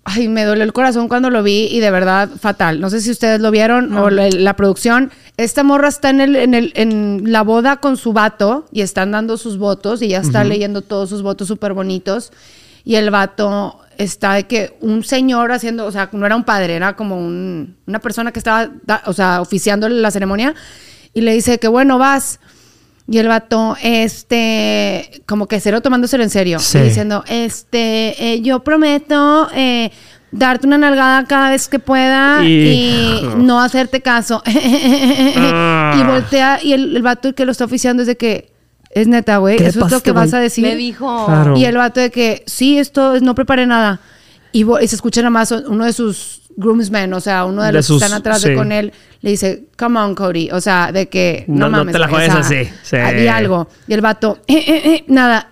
Ay, 0.08 0.28
me 0.28 0.44
dolió 0.46 0.64
el 0.64 0.72
corazón 0.72 1.08
cuando 1.08 1.32
lo 1.32 1.42
vi 1.42 1.68
y 1.72 1.80
de 1.80 1.90
verdad 1.90 2.30
fatal. 2.40 2.80
No 2.80 2.92
sé 2.92 3.02
si 3.02 3.10
ustedes 3.10 3.42
lo 3.42 3.50
vieron 3.50 3.98
o 3.98 4.10
la, 4.12 4.30
la 4.30 4.56
producción. 4.56 5.12
Esta 5.36 5.64
morra 5.64 5.88
está 5.88 6.12
en, 6.12 6.22
el, 6.22 6.36
en, 6.36 6.54
el, 6.54 6.72
en 6.76 7.24
la 7.32 7.42
boda 7.42 7.78
con 7.78 7.98
su 7.98 8.14
vato 8.14 8.68
y 8.72 8.82
están 8.82 9.12
dando 9.12 9.36
sus 9.38 9.58
votos 9.58 10.04
y 10.04 10.10
ya 10.10 10.20
está 10.20 10.44
leyendo 10.50 10.82
todos 10.84 11.10
sus 11.10 11.24
votos 11.24 11.48
súper 11.48 11.74
bonitos. 11.74 12.32
Y 12.84 12.96
el 12.96 13.10
vato 13.10 13.80
está 13.98 14.34
de 14.36 14.44
que 14.46 14.78
un 14.80 15.04
señor 15.04 15.52
haciendo, 15.52 15.86
o 15.88 15.92
sea, 15.92 16.08
no 16.12 16.24
era 16.26 16.36
un 16.36 16.44
padre, 16.44 16.76
era 16.76 16.96
como 16.96 17.18
un- 17.18 17.76
una 17.88 17.98
persona 18.00 18.32
que 18.32 18.38
estaba, 18.40 18.70
da- 18.84 19.02
o 19.08 19.14
sea, 19.14 19.42
oficiando 19.42 19.90
la 19.90 20.12
ceremonia 20.12 20.54
y 21.16 21.22
le 21.22 21.34
dice 21.34 21.58
que 21.58 21.68
bueno, 21.68 21.98
vas. 21.98 22.40
Y 23.08 23.20
el 23.20 23.28
vato, 23.28 23.78
este, 23.84 25.22
como 25.28 25.48
que 25.48 25.60
cero 25.60 25.82
tomándoselo 25.82 26.24
en 26.24 26.30
serio. 26.32 26.60
Sí. 26.60 26.80
Y 26.80 26.82
diciendo, 26.82 27.24
este, 27.28 28.34
eh, 28.34 28.42
yo 28.42 28.62
prometo 28.64 29.48
eh, 29.54 29.92
darte 30.32 30.66
una 30.66 30.78
nalgada 30.80 31.24
cada 31.26 31.52
vez 31.52 31.68
que 31.68 31.78
pueda 31.80 32.44
Y- 32.44 32.48
y, 32.48 33.30
no 33.38 33.62
hacerte 33.62 34.02
caso. 34.02 34.42
y 34.48 36.04
voltea, 36.04 36.60
y 36.64 36.74
el, 36.74 36.96
el 36.96 37.02
vato 37.04 37.34
que 37.36 37.46
lo 37.46 37.52
está 37.52 37.66
oficiando 37.66 38.02
es 38.02 38.08
de 38.08 38.18
que, 38.18 38.52
es 38.90 39.08
neta, 39.08 39.38
güey, 39.38 39.58
¿Qué 39.58 39.68
eso 39.68 39.86
es 39.86 39.92
lo 39.92 40.02
que 40.02 40.12
vas 40.12 40.34
a 40.34 40.40
decir. 40.40 40.64
Le 40.66 40.76
dijo. 40.76 41.26
Claro. 41.26 41.58
Y 41.58 41.66
el 41.66 41.76
vato 41.78 42.00
de 42.00 42.10
que, 42.12 42.44
sí, 42.48 42.78
esto 42.80 43.16
es- 43.16 43.22
no 43.22 43.36
preparé 43.36 43.66
nada. 43.68 44.00
Y, 44.52 44.64
y 44.64 44.88
se 44.88 44.96
escucha 44.96 45.22
nada 45.22 45.32
más 45.32 45.52
uno 45.52 45.84
de 45.86 45.92
sus 45.94 46.42
groomsmen, 46.58 47.14
o 47.14 47.20
sea, 47.20 47.46
uno 47.46 47.62
de, 47.62 47.68
De 47.68 47.74
los 47.74 47.86
sus- 47.86 48.00
que 48.00 48.06
están 48.06 48.20
atrás 48.20 48.42
sí. 48.42 48.50
de 48.50 48.56
con 48.56 48.72
él, 48.72 48.94
le 49.22 49.30
dice, 49.32 49.66
come 49.78 50.00
on, 50.00 50.16
Cody. 50.16 50.50
O 50.52 50.62
sea, 50.62 50.92
de 50.92 51.08
que 51.10 51.44
no, 51.48 51.66
No, 51.66 51.70
no 51.70 51.78
mames. 51.80 51.94
te 51.94 52.00
la 52.00 52.08
juegues 52.08 52.30
o 52.30 52.44
sea, 52.44 52.60
así. 52.62 52.70
Sí. 52.84 52.96
Algo. 53.28 53.68
Y 53.88 53.94
el 53.94 54.02
vato, 54.02 54.40
"Eh, 54.48 54.58
eh, 54.58 54.82
eh", 54.86 55.04
nada. 55.08 55.50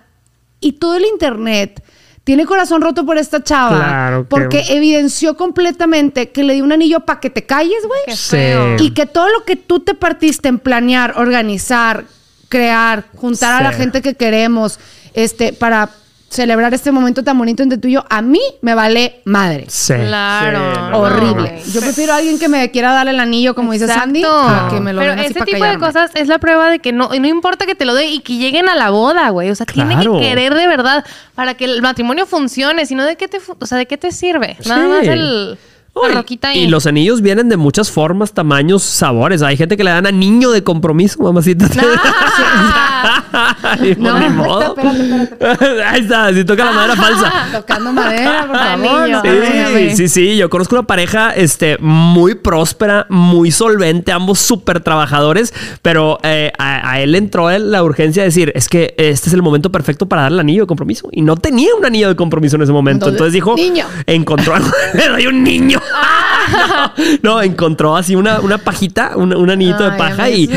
Y 0.60 0.72
todo 0.72 0.96
el 0.96 1.04
internet 1.04 1.82
tiene 2.24 2.46
corazón 2.46 2.80
roto 2.80 3.04
por 3.04 3.18
esta 3.18 3.42
chava. 3.42 3.76
Claro 3.76 4.22
que- 4.22 4.28
Porque 4.28 4.64
evidenció 4.70 5.36
completamente 5.36 6.30
que 6.30 6.42
le 6.42 6.54
dio 6.54 6.64
un 6.64 6.72
anillo 6.72 7.00
para 7.00 7.20
que 7.20 7.28
te 7.28 7.44
calles, 7.44 7.84
güey. 7.86 8.16
Sí. 8.16 8.36
feo. 8.36 8.76
Y 8.78 8.92
que 8.92 9.04
todo 9.04 9.28
lo 9.28 9.44
que 9.44 9.56
tú 9.56 9.80
te 9.80 9.92
partiste 9.94 10.48
en 10.48 10.58
planear, 10.58 11.14
organizar, 11.18 12.04
crear, 12.48 13.04
juntar 13.16 13.60
a 13.60 13.64
la 13.64 13.72
gente 13.72 14.00
que 14.00 14.14
queremos, 14.14 14.78
este, 15.12 15.52
para 15.52 15.90
celebrar 16.34 16.74
este 16.74 16.90
momento 16.92 17.22
tan 17.22 17.38
bonito 17.38 17.62
entre 17.62 17.78
tú 17.78 17.88
y 17.88 17.92
yo, 17.92 18.04
a 18.10 18.20
mí 18.22 18.40
me 18.60 18.74
vale 18.74 19.20
madre. 19.24 19.66
Sí. 19.68 19.94
Claro. 19.94 20.58
Sí, 20.74 20.80
no, 20.90 20.98
Horrible. 20.98 21.62
Yo 21.72 21.80
prefiero 21.80 22.12
a 22.12 22.16
alguien 22.16 22.38
que 22.38 22.48
me 22.48 22.70
quiera 22.70 22.92
darle 22.92 23.12
el 23.12 23.20
anillo, 23.20 23.54
como 23.54 23.72
dice 23.72 23.86
Sandy, 23.86 24.22
a 24.26 24.68
que 24.70 24.80
me 24.80 24.92
lo 24.92 25.00
Pero 25.00 25.12
den 25.12 25.20
así 25.20 25.26
ese 25.30 25.34
para 25.38 25.46
tipo 25.46 25.58
callarme. 25.60 25.86
de 25.86 25.92
cosas 25.92 26.10
es 26.14 26.28
la 26.28 26.38
prueba 26.38 26.70
de 26.70 26.78
que 26.80 26.92
no, 26.92 27.08
no 27.08 27.26
importa 27.28 27.66
que 27.66 27.74
te 27.74 27.84
lo 27.84 27.94
dé 27.94 28.06
y 28.06 28.20
que 28.20 28.36
lleguen 28.36 28.68
a 28.68 28.74
la 28.74 28.90
boda, 28.90 29.30
güey. 29.30 29.50
O 29.50 29.54
sea, 29.54 29.64
tiene 29.66 29.94
Claro. 29.94 30.14
que 30.14 30.20
querer 30.20 30.54
de 30.54 30.66
verdad 30.66 31.04
para 31.34 31.54
que 31.54 31.64
el 31.66 31.80
matrimonio 31.82 32.26
funcione, 32.26 32.84
sino 32.86 33.04
de 33.04 33.16
qué 33.16 33.28
te, 33.28 33.38
o 33.58 33.66
sea, 33.66 33.78
de 33.78 33.86
qué 33.86 33.96
te 33.96 34.10
sirve. 34.12 34.56
Nada 34.66 34.82
Sí. 34.82 34.88
más 34.88 35.06
el 35.06 35.58
Uy, 35.94 36.08
la 36.08 36.14
roquita 36.16 36.48
ahí. 36.48 36.60
y 36.64 36.66
los 36.68 36.86
anillos 36.86 37.20
vienen 37.20 37.48
de 37.48 37.56
muchas 37.56 37.90
formas, 37.90 38.32
tamaños, 38.32 38.82
sabores. 38.82 39.42
Hay 39.42 39.56
gente 39.56 39.76
que 39.76 39.84
le 39.84 39.90
dan 39.90 40.06
anillo 40.06 40.50
de 40.50 40.62
compromiso, 40.64 41.22
mamacita. 41.22 41.66
Ah. 41.78 43.20
Pues, 43.78 43.98
No, 43.98 44.18
ni 44.18 44.26
espérate, 44.26 44.30
modo. 44.34 44.76
espérate, 44.76 45.82
Ahí 45.84 46.00
está, 46.00 46.32
si 46.32 46.44
toca 46.44 46.64
la 46.64 46.72
madera 46.72 46.96
falsa. 46.96 47.32
Tocando 47.52 47.92
madera, 47.92 48.46
por 48.46 48.56
favor. 48.56 49.02
Anillo. 49.02 49.90
Sí, 49.90 49.96
sí, 49.96 50.08
sí. 50.08 50.36
Yo 50.36 50.48
conozco 50.48 50.76
una 50.76 50.86
pareja 50.86 51.30
este, 51.30 51.76
muy 51.80 52.36
próspera, 52.36 53.06
muy 53.08 53.50
solvente, 53.50 54.12
ambos 54.12 54.38
súper 54.38 54.80
trabajadores, 54.80 55.52
pero 55.82 56.18
eh, 56.22 56.52
a, 56.58 56.90
a 56.92 57.00
él 57.00 57.14
entró 57.16 57.50
la 57.58 57.82
urgencia 57.82 58.22
de 58.22 58.28
decir, 58.28 58.52
es 58.54 58.68
que 58.68 58.94
este 58.98 59.28
es 59.28 59.34
el 59.34 59.42
momento 59.42 59.72
perfecto 59.72 60.06
para 60.06 60.22
darle 60.22 60.36
el 60.36 60.40
anillo 60.40 60.62
de 60.62 60.66
compromiso. 60.68 61.08
Y 61.10 61.22
no 61.22 61.36
tenía 61.36 61.74
un 61.74 61.84
anillo 61.84 62.08
de 62.08 62.16
compromiso 62.16 62.54
en 62.56 62.62
ese 62.62 62.72
momento. 62.72 63.08
Entonces, 63.08 63.34
Entonces, 63.34 63.60
dijo, 63.60 63.72
niño. 63.74 63.86
encontró, 64.06 64.54
le 64.94 65.08
doy 65.08 65.26
un 65.26 65.42
niño. 65.42 65.80
no, 67.22 67.42
encontró 67.42 67.96
así 67.96 68.14
una, 68.14 68.40
una 68.40 68.58
pajita, 68.58 69.12
un, 69.16 69.34
un 69.34 69.50
anillito 69.50 69.88
de 69.88 69.96
paja 69.96 70.30
y, 70.30 70.48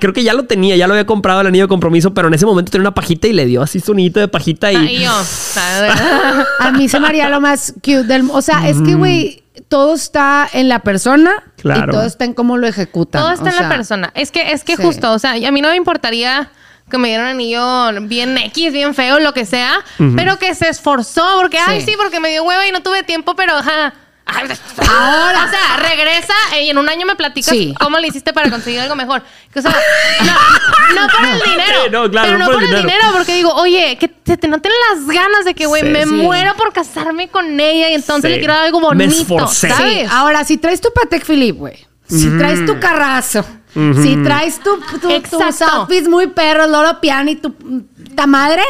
creo 0.00 0.12
que 0.12 0.22
ya 0.22 0.34
lo 0.34 0.44
tenía, 0.44 0.76
ya 0.76 0.86
lo 0.86 0.94
había 0.94 1.06
comprado 1.06 1.40
el 1.40 1.48
anillo 1.48 1.64
de 1.64 1.68
compromiso, 1.68 2.14
pero 2.14 2.28
en 2.28 2.34
ese 2.34 2.46
momento 2.46 2.70
tenía 2.72 2.82
una 2.82 2.94
pajita 2.94 3.28
y 3.28 3.32
le 3.32 3.46
dio 3.46 3.62
así 3.62 3.80
su 3.80 3.92
anillito 3.92 4.20
de 4.20 4.28
pajita 4.28 4.72
y... 4.72 4.76
Ay, 4.76 4.98
yo. 5.04 5.12
A 6.60 6.70
mí 6.72 6.88
se 6.88 7.00
me 7.00 7.08
haría 7.08 7.28
lo 7.28 7.40
más 7.40 7.72
cute 7.76 8.04
del... 8.04 8.28
O 8.30 8.42
sea, 8.42 8.68
es 8.68 8.80
que, 8.82 8.94
güey, 8.94 9.42
todo 9.68 9.94
está 9.94 10.48
en 10.52 10.68
la 10.68 10.80
persona 10.80 11.32
Claro. 11.56 11.92
y 11.92 11.96
todo 11.96 12.04
está 12.04 12.24
en 12.24 12.34
cómo 12.34 12.56
lo 12.56 12.66
ejecutan. 12.66 13.22
Todo 13.22 13.32
está 13.32 13.44
O 13.44 13.48
en 13.48 13.54
la 13.62 13.68
persona. 13.68 14.12
Es 14.14 14.30
que, 14.30 14.52
es 14.52 14.62
que 14.62 14.76
sí. 14.76 14.82
justo, 14.82 15.12
o 15.12 15.18
sea, 15.18 15.32
a 15.32 15.50
mí 15.50 15.60
no 15.60 15.70
me 15.70 15.76
importaría 15.76 16.50
que 16.90 16.98
me 16.98 17.08
dieran 17.08 17.26
un 17.26 17.32
anillo 17.32 18.06
bien 18.06 18.38
X, 18.38 18.72
bien 18.72 18.94
feo, 18.94 19.18
lo 19.18 19.32
que 19.34 19.44
sea, 19.44 19.72
pero 20.16 20.38
que 20.38 20.54
se 20.54 20.68
esforzó, 20.68 21.24
porque, 21.40 21.58
ay, 21.58 21.80
Sí. 21.80 21.86
sí, 21.90 21.92
porque 22.00 22.20
me 22.20 22.28
dio 22.30 22.44
hueva 22.44 22.66
y 22.68 22.70
no 22.70 22.80
tuve 22.82 23.02
tiempo, 23.02 23.34
pero, 23.34 23.56
ajá. 23.56 23.92
Ahora, 24.26 25.44
o 25.46 25.50
sea, 25.50 25.76
regresa 25.88 26.34
y 26.60 26.68
en 26.70 26.78
un 26.78 26.88
año 26.88 27.06
me 27.06 27.14
platicas 27.16 27.50
Sí. 27.54 27.74
cómo 27.80 27.98
le 27.98 28.08
hiciste 28.08 28.32
para 28.32 28.50
conseguir 28.50 28.80
algo 28.80 28.96
mejor. 28.96 29.22
O 29.54 29.60
sea, 29.62 29.70
no, 29.70 31.00
no 31.00 31.08
por 31.08 31.24
el 31.24 31.40
dinero. 31.50 31.84
Sí, 31.84 31.90
no, 31.92 32.10
claro, 32.10 32.26
pero 32.26 32.38
no 32.38 32.44
por 32.46 32.54
por 32.54 32.62
el 32.64 32.68
dinero. 32.70 32.88
dinero, 32.88 33.04
porque 33.12 33.34
digo, 33.34 33.52
oye, 33.54 33.96
que 33.98 34.08
te, 34.08 34.36
te 34.36 34.48
no 34.48 34.60
tienen 34.60 34.78
las 34.92 35.06
ganas 35.06 35.44
de 35.44 35.54
que, 35.54 35.66
güey, 35.66 35.82
Sí. 35.82 35.88
me 35.88 36.02
Sí. 36.04 36.10
muero 36.10 36.54
por 36.56 36.72
casarme 36.72 37.28
con 37.28 37.58
ella 37.60 37.90
y 37.90 37.94
entonces 37.94 38.28
Sí. 38.28 38.34
le 38.34 38.38
quiero 38.38 38.54
dar 38.54 38.64
algo 38.64 38.80
Me 38.80 38.86
bonito. 39.06 39.22
esforcé. 39.22 39.68
¿sabes? 39.70 39.92
Sí, 39.92 40.06
ahora, 40.10 40.44
si 40.44 40.56
traes 40.58 40.80
tu 40.80 40.92
Patek 40.92 41.24
Philippe, 41.24 41.58
güey. 41.58 41.86
Si 42.08 42.28
traes 42.38 42.64
tu 42.66 42.78
carrazo. 42.80 43.44
Si 44.02 44.16
traes 44.24 44.58
tu, 44.60 44.78
tu, 44.80 44.98
tus 44.98 45.12
Exacto. 45.12 45.64
outfits 45.66 46.08
muy 46.08 46.28
perros, 46.28 46.68
loro 46.68 46.98
piano 47.00 47.30
y 47.30 47.36
tu 47.36 47.54
ta 48.16 48.26
madre. 48.26 48.62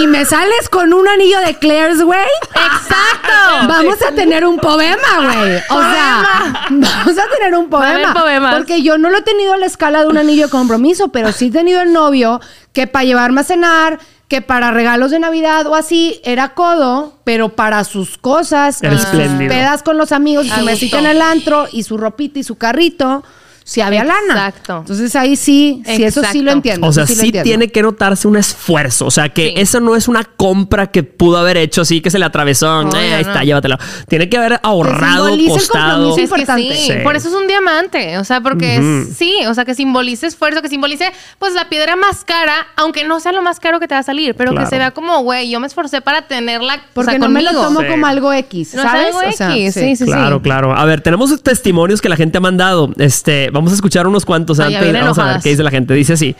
y 0.00 0.06
me 0.06 0.24
sales 0.24 0.68
con 0.70 0.92
un 0.92 1.06
anillo 1.06 1.38
de 1.40 1.54
Claire's, 1.58 2.02
güey. 2.02 2.26
Exacto. 2.48 3.68
Vamos 3.68 4.02
a 4.02 4.12
tener 4.12 4.46
un 4.46 4.58
poema, 4.58 4.98
güey. 5.22 5.56
O 5.68 5.80
sea, 5.80 6.66
vamos 6.70 7.18
a 7.18 7.36
tener 7.36 7.54
un 7.54 7.68
poema. 7.68 8.50
Porque 8.56 8.82
yo 8.82 8.98
no 8.98 9.10
lo 9.10 9.18
he 9.18 9.22
tenido 9.22 9.52
a 9.52 9.56
la 9.56 9.66
escala 9.66 10.00
de 10.02 10.08
un 10.08 10.16
anillo 10.16 10.46
de 10.46 10.50
compromiso, 10.50 11.08
pero 11.08 11.30
sí 11.30 11.46
he 11.46 11.50
tenido 11.50 11.82
el 11.82 11.92
novio 11.92 12.40
que 12.72 12.86
para 12.86 13.04
llevarme 13.04 13.42
a 13.42 13.44
cenar, 13.44 14.00
que 14.28 14.40
para 14.40 14.70
regalos 14.70 15.10
de 15.10 15.18
Navidad 15.18 15.66
o 15.66 15.74
así, 15.74 16.20
era 16.24 16.54
codo, 16.54 17.18
pero 17.24 17.50
para 17.50 17.84
sus 17.84 18.18
cosas, 18.18 18.78
sus 18.78 19.04
pedas 19.38 19.82
con 19.82 19.98
los 19.98 20.10
amigos, 20.10 20.46
y 20.46 20.50
su 20.50 20.62
mesita 20.62 20.98
en 20.98 21.06
el 21.06 21.22
antro, 21.22 21.66
y 21.70 21.82
su 21.82 21.98
ropita 21.98 22.38
y 22.38 22.42
su 22.42 22.56
carrito, 22.56 23.22
sí 23.64 23.80
había 23.80 24.04
lana. 24.04 24.20
Exacto. 24.48 24.78
Entonces 24.80 25.16
ahí 25.16 25.34
sí, 25.36 25.82
sí, 25.86 26.04
eso 26.04 26.20
sí 26.30 26.38
lo 26.42 26.50
Exacto. 26.50 26.52
entiendo. 26.52 26.86
O 26.86 26.92
sea, 26.92 27.06
sí, 27.06 27.32
tiene 27.42 27.68
que 27.68 27.82
notarse 27.82 28.28
un 28.28 28.36
esfuerzo. 28.36 29.06
O 29.06 29.10
sea, 29.10 29.30
que 29.30 29.48
Sí. 29.48 29.54
eso 29.56 29.80
no 29.80 29.96
es 29.96 30.06
una 30.06 30.22
compra 30.24 30.86
que 30.88 31.02
pudo 31.02 31.38
haber 31.38 31.56
hecho 31.56 31.80
así, 31.82 32.00
que 32.00 32.10
se 32.10 32.18
le 32.18 32.24
atravesó. 32.26 32.82
"Eh, 32.82 33.14
ahí 33.14 33.24
no. 33.24 33.30
está, 33.30 33.42
llévatelo. 33.42 33.78
Tiene 34.08 34.28
que 34.28 34.36
haber 34.36 34.60
ahorrado, 34.62 35.28
el 35.28 35.46
costado. 35.48 36.04
compromiso. 36.10 36.20
Es 36.22 36.30
que 36.30 36.40
importante. 36.42 36.76
sí, 36.76 36.92
Sí. 36.92 36.98
por 37.02 37.16
eso 37.16 37.28
es 37.28 37.34
un 37.34 37.46
diamante, 37.46 38.18
o 38.18 38.24
sea, 38.24 38.40
porque 38.40 38.76
es, 38.76 39.16
sí, 39.16 39.34
o 39.48 39.54
sea, 39.54 39.64
que 39.64 39.74
simbolice 39.74 40.26
esfuerzo, 40.26 40.60
que 40.62 40.68
simbolice, 40.68 41.10
pues, 41.38 41.54
la 41.54 41.68
piedra 41.68 41.96
más 41.96 42.24
cara, 42.24 42.66
aunque 42.76 43.04
no 43.04 43.18
sea 43.20 43.32
lo 43.32 43.42
más 43.42 43.60
caro 43.60 43.80
que 43.80 43.88
te 43.88 43.94
va 43.94 44.00
a 44.00 44.04
salir, 44.04 44.34
pero 44.34 44.50
Claro. 44.52 44.66
que 44.66 44.70
se 44.70 44.78
vea 44.78 44.90
como, 44.90 45.22
güey, 45.22 45.48
yo 45.50 45.58
me 45.60 45.66
esforcé 45.66 46.00
para 46.02 46.22
tenerla, 46.28 46.82
Porque 46.92 47.08
o 47.08 47.10
sea, 47.12 47.18
no 47.18 47.28
me 47.28 47.40
lo 47.42 47.48
conmigo. 47.50 47.66
tomo 47.68 47.80
Sí. 47.80 47.86
como 47.88 48.06
algo 48.06 48.32
X, 48.32 48.74
No 48.74 48.82
es 48.82 48.88
¿sabes? 48.88 49.06
algo 49.06 49.18
O 49.28 49.32
sea, 49.32 49.56
X, 49.56 49.74
sí, 49.74 49.96
sí, 49.96 50.04
Claro, 50.04 50.42
claro. 50.42 50.76
A 50.76 50.84
ver, 50.84 51.00
tenemos 51.00 51.42
testimonios 51.42 52.00
que 52.02 52.08
la 52.08 52.16
gente 52.16 52.38
ha 52.38 52.40
mandado. 52.40 52.90
Este, 52.98 53.50
vamos 53.54 53.72
a 53.72 53.74
escuchar 53.76 54.06
unos 54.06 54.24
cuantos 54.26 54.60
Ah, 54.60 54.68
ya 54.68 54.78
antes. 54.80 54.92
Vamos 54.92 55.18
a 55.18 55.24
ver 55.24 55.40
qué 55.40 55.48
dice 55.50 55.62
la 55.62 55.70
gente. 55.70 55.94
Dice 55.94 56.12
así. 56.12 56.36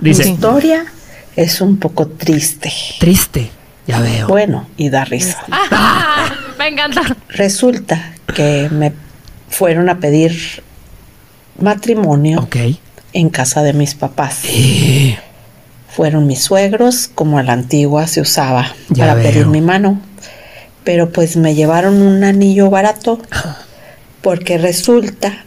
Mi 0.00 0.10
Dice, 0.10 0.28
historia 0.28 0.84
es 1.36 1.60
un 1.60 1.78
poco 1.78 2.06
triste. 2.08 2.70
triste. 3.00 3.50
Ya 3.86 4.00
veo. 4.00 4.26
Bueno, 4.28 4.66
y 4.76 4.90
da 4.90 5.04
risa. 5.06 5.38
Ah, 5.50 6.30
me 6.58 6.68
encanta. 6.68 7.00
Resulta 7.30 8.12
que 8.34 8.68
me 8.70 8.92
fueron 9.48 9.88
a 9.88 9.98
pedir 9.98 10.62
matrimonio 11.58 12.40
Ok. 12.40 12.56
en 13.14 13.30
casa 13.30 13.62
de 13.62 13.72
mis 13.72 13.94
papás. 13.94 14.42
Fueron 15.88 16.26
mis 16.26 16.42
suegros, 16.42 17.08
como 17.14 17.38
a 17.38 17.42
la 17.42 17.54
antigua 17.54 18.06
se 18.06 18.20
usaba 18.20 18.74
Ya 18.90 19.04
para 19.04 19.14
veo. 19.14 19.24
pedir 19.32 19.46
mi 19.46 19.60
mano. 19.60 20.00
Pero 20.84 21.10
pues 21.10 21.36
me 21.36 21.54
llevaron 21.54 22.00
un 22.02 22.22
anillo 22.24 22.70
barato 22.70 23.20
porque 24.22 24.58
resulta, 24.58 25.44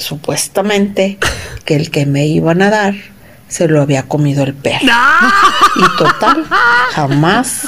supuestamente, 0.00 1.18
que 1.64 1.76
el 1.76 1.90
que 1.90 2.06
me 2.06 2.26
iban 2.26 2.62
a 2.62 2.70
dar 2.70 2.94
se 3.48 3.66
lo 3.68 3.80
había 3.82 4.02
comido 4.04 4.44
el 4.44 4.54
perro. 4.54 4.86
Y 5.76 5.96
total, 5.96 6.44
jamás 6.94 7.62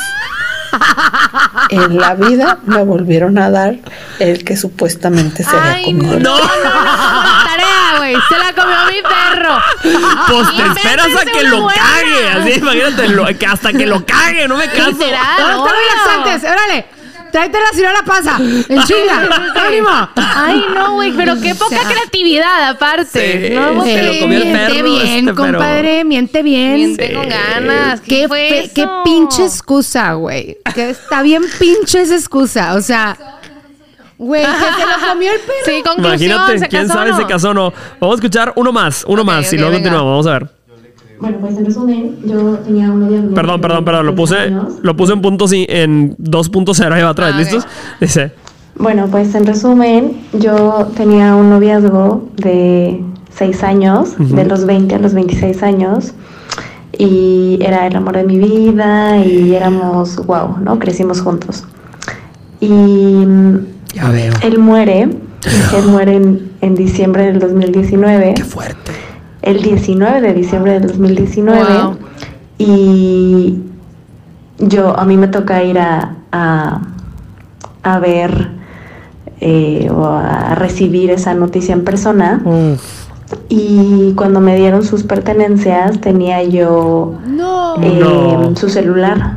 en 1.70 1.98
la 1.98 2.14
vida 2.14 2.58
me 2.64 2.82
volvieron 2.84 3.38
a 3.38 3.50
dar 3.50 3.76
el 4.18 4.44
que 4.44 4.56
supuestamente 4.56 5.42
se 5.42 5.50
había 5.56 5.72
Ay, 5.72 5.84
comido 5.84 6.14
el 6.16 6.22
no, 6.22 6.36
no, 6.38 6.44
no, 6.44 7.44
tarea, 7.44 7.94
güey, 7.98 8.14
se 8.28 8.38
la 8.38 8.52
comió 8.52 8.76
mi 8.86 9.02
perro. 9.02 9.58
Pues 10.28 10.56
te 10.56 10.62
esperas 10.80 11.08
a 11.20 11.24
que 11.24 11.42
lo 11.44 11.62
buena. 11.62 11.80
cague. 11.82 12.28
Así, 12.28 12.58
imagínate, 12.60 13.08
lo- 13.08 13.26
que 13.38 13.46
hasta 13.46 13.72
que 13.72 13.86
lo 13.86 14.04
cague, 14.04 14.46
no 14.48 14.56
me 14.56 14.66
canso. 14.68 14.90
Literal. 14.92 15.24
¿Dónde 15.38 15.54
están 15.54 15.56
los 15.56 15.70
obvio. 15.72 16.24
laxantes? 16.24 16.50
Órale, 16.50 16.86
tráetela 17.30 17.66
si 17.72 17.82
no 17.82 17.92
la 17.92 18.02
pasa. 18.02 18.36
En 18.38 18.82
chinga. 18.84 19.28
¡Ánimo! 19.66 19.88
Ay, 20.16 20.64
no, 20.74 20.94
güey, 20.94 21.12
pero 21.12 21.34
qué 21.40 21.54
poca 21.54 21.76
O 21.76 21.78
sea, 21.80 21.88
creatividad, 21.90 22.68
aparte. 22.70 23.48
Sí. 23.48 23.54
No, 23.54 23.84
Se 23.84 24.02
lo 24.02 24.20
comió 24.20 24.38
el 24.38 24.44
miente 24.44 24.58
perro, 24.74 24.84
bien, 24.84 25.06
este, 25.06 25.22
pero- 25.22 25.36
compadre, 25.58 26.04
miente 26.04 26.42
bien. 26.42 26.74
Miente 26.74 27.08
Sí. 27.08 27.14
con 27.14 27.28
ganas. 27.28 28.00
¿Qué, 28.00 28.08
Qué, 28.20 28.28
fue 28.28 28.58
eso? 28.64 28.72
qué 28.74 28.88
pinche 29.04 29.44
excusa, 29.44 30.12
güey. 30.14 30.58
Que 30.74 30.90
está 30.90 31.22
bien 31.22 31.42
pinche 31.58 32.02
esa 32.02 32.14
excusa. 32.16 32.74
O 32.74 32.80
sea, 32.80 33.16
güey, 34.18 34.44
que 34.44 34.50
se 34.50 34.86
lo 34.86 35.08
comió 35.08 35.32
el 35.32 35.40
perro. 35.40 35.58
Sí, 35.64 35.82
conclusión, 35.82 36.30
Imagínate, 36.32 36.58
¿se 36.58 36.68
quién 36.68 36.82
casó 36.86 36.94
sabe 36.98 37.10
o 37.10 37.14
si 37.14 37.20
no? 37.22 37.26
se 37.26 37.32
casó 37.32 37.50
o 37.50 37.54
no. 37.54 37.72
Vamos 38.00 38.14
a 38.14 38.18
escuchar 38.18 38.52
uno 38.56 38.72
más, 38.72 39.04
uno 39.08 39.22
Ok, 39.22 39.26
más 39.26 39.44
y 39.52 39.56
ok, 39.56 39.60
luego 39.60 39.70
venga. 39.70 39.78
continuamos. 39.90 40.10
Vamos 40.12 40.26
a 40.26 40.38
ver. 40.38 40.59
Bueno, 41.20 41.36
pues 41.40 41.56
en 41.58 41.66
resumen, 41.66 42.16
yo 42.24 42.58
tenía 42.66 42.90
un 42.90 43.00
noviazgo. 43.00 43.34
Perdón, 43.34 43.60
perdón, 43.60 43.84
perdón. 43.84 44.06
Lo 44.06 44.12
de 44.12 44.16
puse, 44.16 44.34
seis 44.36 44.46
años. 44.52 44.72
lo 44.82 44.96
puse 44.96 45.12
en 45.12 45.20
punto 45.22 45.46
sí, 45.48 45.66
en 45.68 46.16
2.0. 46.16 46.92
Ahí 46.92 47.02
va 47.02 47.10
otra 47.10 47.26
vez. 47.26 47.34
Ah. 47.34 47.38
¿Listos? 47.38 47.66
Dice. 48.00 48.32
Bueno, 48.76 49.08
pues 49.10 49.34
en 49.34 49.44
resumen, 49.44 50.16
yo 50.32 50.90
tenía 50.96 51.34
un 51.34 51.50
noviazgo 51.50 52.28
de 52.36 53.02
6 53.36 53.62
años, 53.62 54.14
de 54.18 54.44
los 54.46 54.64
20 54.64 54.94
a 54.94 54.98
los 54.98 55.12
26 55.12 55.62
años, 55.62 56.14
y 56.96 57.58
era 57.60 57.86
el 57.86 57.94
amor 57.96 58.16
de 58.16 58.24
mi 58.24 58.38
vida 58.38 59.18
y 59.18 59.54
éramos, 59.54 60.16
wow, 60.24 60.56
¿no? 60.62 60.78
Crecimos 60.78 61.20
juntos. 61.20 61.64
Y 62.60 63.24
Ya 63.94 64.08
veo. 64.10 64.32
él 64.42 64.58
muere, 64.58 65.02
él 65.02 65.84
muere 65.88 66.16
en, 66.16 66.50
en 66.62 66.74
diciembre 66.74 67.24
del 67.26 67.38
2019. 67.38 68.34
Qué 68.34 68.44
fuerte. 68.44 68.92
El 69.42 69.62
19 69.62 70.20
de 70.20 70.34
diciembre 70.34 70.78
del 70.80 70.88
2019 70.88 71.60
Wow. 71.82 71.96
y 72.58 73.58
yo 74.58 74.98
a 74.98 75.04
mí 75.04 75.16
me 75.16 75.28
toca 75.28 75.62
ir 75.62 75.78
a, 75.78 76.16
a, 76.32 76.80
a 77.82 77.98
ver 77.98 78.50
eh, 79.40 79.88
o 79.90 80.04
a 80.06 80.54
recibir 80.54 81.10
esa 81.10 81.32
noticia 81.34 81.72
en 81.74 81.84
persona 81.84 82.42
Uf. 82.44 83.08
y 83.48 84.12
cuando 84.14 84.40
me 84.40 84.56
dieron 84.56 84.82
sus 84.84 85.02
pertenencias 85.04 86.00
tenía 86.00 86.42
yo 86.42 87.14
No. 87.26 87.76
eh, 87.82 88.00
No. 88.00 88.56
su 88.56 88.68
celular 88.68 89.36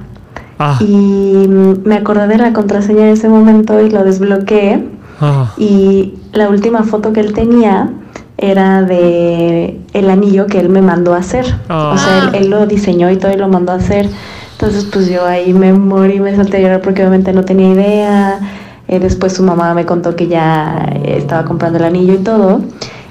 Ah. 0.60 0.78
Y 0.80 1.48
me 1.84 1.96
acordé 1.96 2.28
de 2.28 2.38
la 2.38 2.54
contraseña 2.54 3.02
en 3.08 3.10
ese 3.14 3.28
momento 3.28 3.82
y 3.82 3.90
lo 3.90 4.04
desbloqueé. 4.04 4.88
Ah. 5.20 5.52
Y 5.58 6.14
la 6.32 6.48
última 6.48 6.84
foto 6.84 7.12
que 7.12 7.20
él 7.22 7.34
tenía 7.34 7.90
era 8.38 8.82
de 8.82 9.80
el 9.94 10.10
anillo 10.10 10.48
que 10.48 10.60
él 10.60 10.70
me 10.70 10.82
mandó 10.82 11.14
a 11.14 11.18
hacer. 11.18 11.46
Ah. 11.70 11.92
O 11.94 11.98
sea, 11.98 12.18
él, 12.20 12.44
él 12.46 12.50
lo 12.50 12.66
diseñó 12.66 13.10
y 13.12 13.18
todo 13.18 13.32
y 13.32 13.38
lo 13.38 13.48
mandó 13.48 13.72
a 13.72 13.76
hacer. 13.76 14.10
Entonces, 14.54 14.86
pues 14.86 15.10
yo 15.10 15.26
ahí 15.26 15.54
me 15.54 15.74
morí, 15.74 16.20
me 16.20 16.36
salté 16.36 16.58
a 16.58 16.60
llorar 16.62 16.82
porque 16.82 17.02
obviamente 17.02 17.34
no 17.34 17.44
tenía 17.44 17.70
idea. 17.74 18.40
Eh, 18.88 19.00
después 19.00 19.34
su 19.34 19.44
mamá 19.44 19.74
me 19.74 19.86
contó 19.86 20.16
que 20.16 20.28
ya 20.28 20.86
estaba 21.06 21.46
comprando 21.46 21.80
el 21.80 21.86
anillo 21.86 22.14
y 22.14 22.18
todo. 22.18 22.62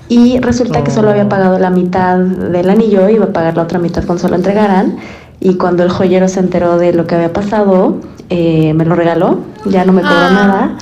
Y 0.08 0.38
resulta 0.40 0.84
que 0.84 0.90
solo 0.90 1.10
había 1.10 1.28
pagado 1.28 1.58
la 1.58 1.70
mitad 1.70 2.18
del 2.18 2.68
anillo, 2.68 3.08
iba 3.08 3.24
a 3.26 3.32
pagar 3.32 3.56
la 3.56 3.62
otra 3.62 3.78
mitad 3.78 4.04
cuando 4.04 4.22
se 4.22 4.28
lo 4.28 4.36
entregaran. 4.36 4.96
Y 5.40 5.54
cuando 5.54 5.82
el 5.82 5.90
joyero 5.90 6.28
se 6.28 6.40
enteró 6.40 6.78
de 6.78 6.92
lo 6.92 7.06
que 7.06 7.14
había 7.16 7.32
pasado, 7.32 7.96
eh, 8.28 8.74
me 8.74 8.84
lo 8.84 8.94
regaló, 8.94 9.40
ya 9.64 9.84
no 9.84 9.92
me 9.92 10.02
cobró 10.02 10.14
Ah. 10.16 10.30
nada. 10.30 10.78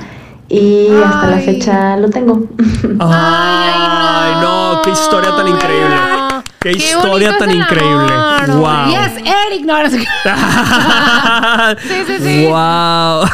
Y 0.53 0.89
hasta 1.01 1.27
la 1.27 1.37
Ay. 1.37 1.45
fecha 1.45 1.95
lo 1.95 2.09
tengo. 2.09 2.43
Ay, 2.99 4.33
no, 4.41 4.81
qué 4.83 4.91
historia 4.91 5.33
tan 5.33 5.47
increíble. 5.47 5.95
Qué, 6.61 6.73
Qué 6.73 6.77
historia 6.77 7.37
tan 7.39 7.49
increíble. 7.49 8.13
amor. 8.13 8.57
Wow. 8.59 8.89
Yes, 8.91 9.13
Eric, 9.17 9.65
no, 9.65 9.81
no 9.83 9.89
sé 9.89 9.97
qué. 9.97 10.05
Sí, 11.87 12.03
sí, 12.05 12.13
sí. 12.19 12.45
Wow. 12.45 13.25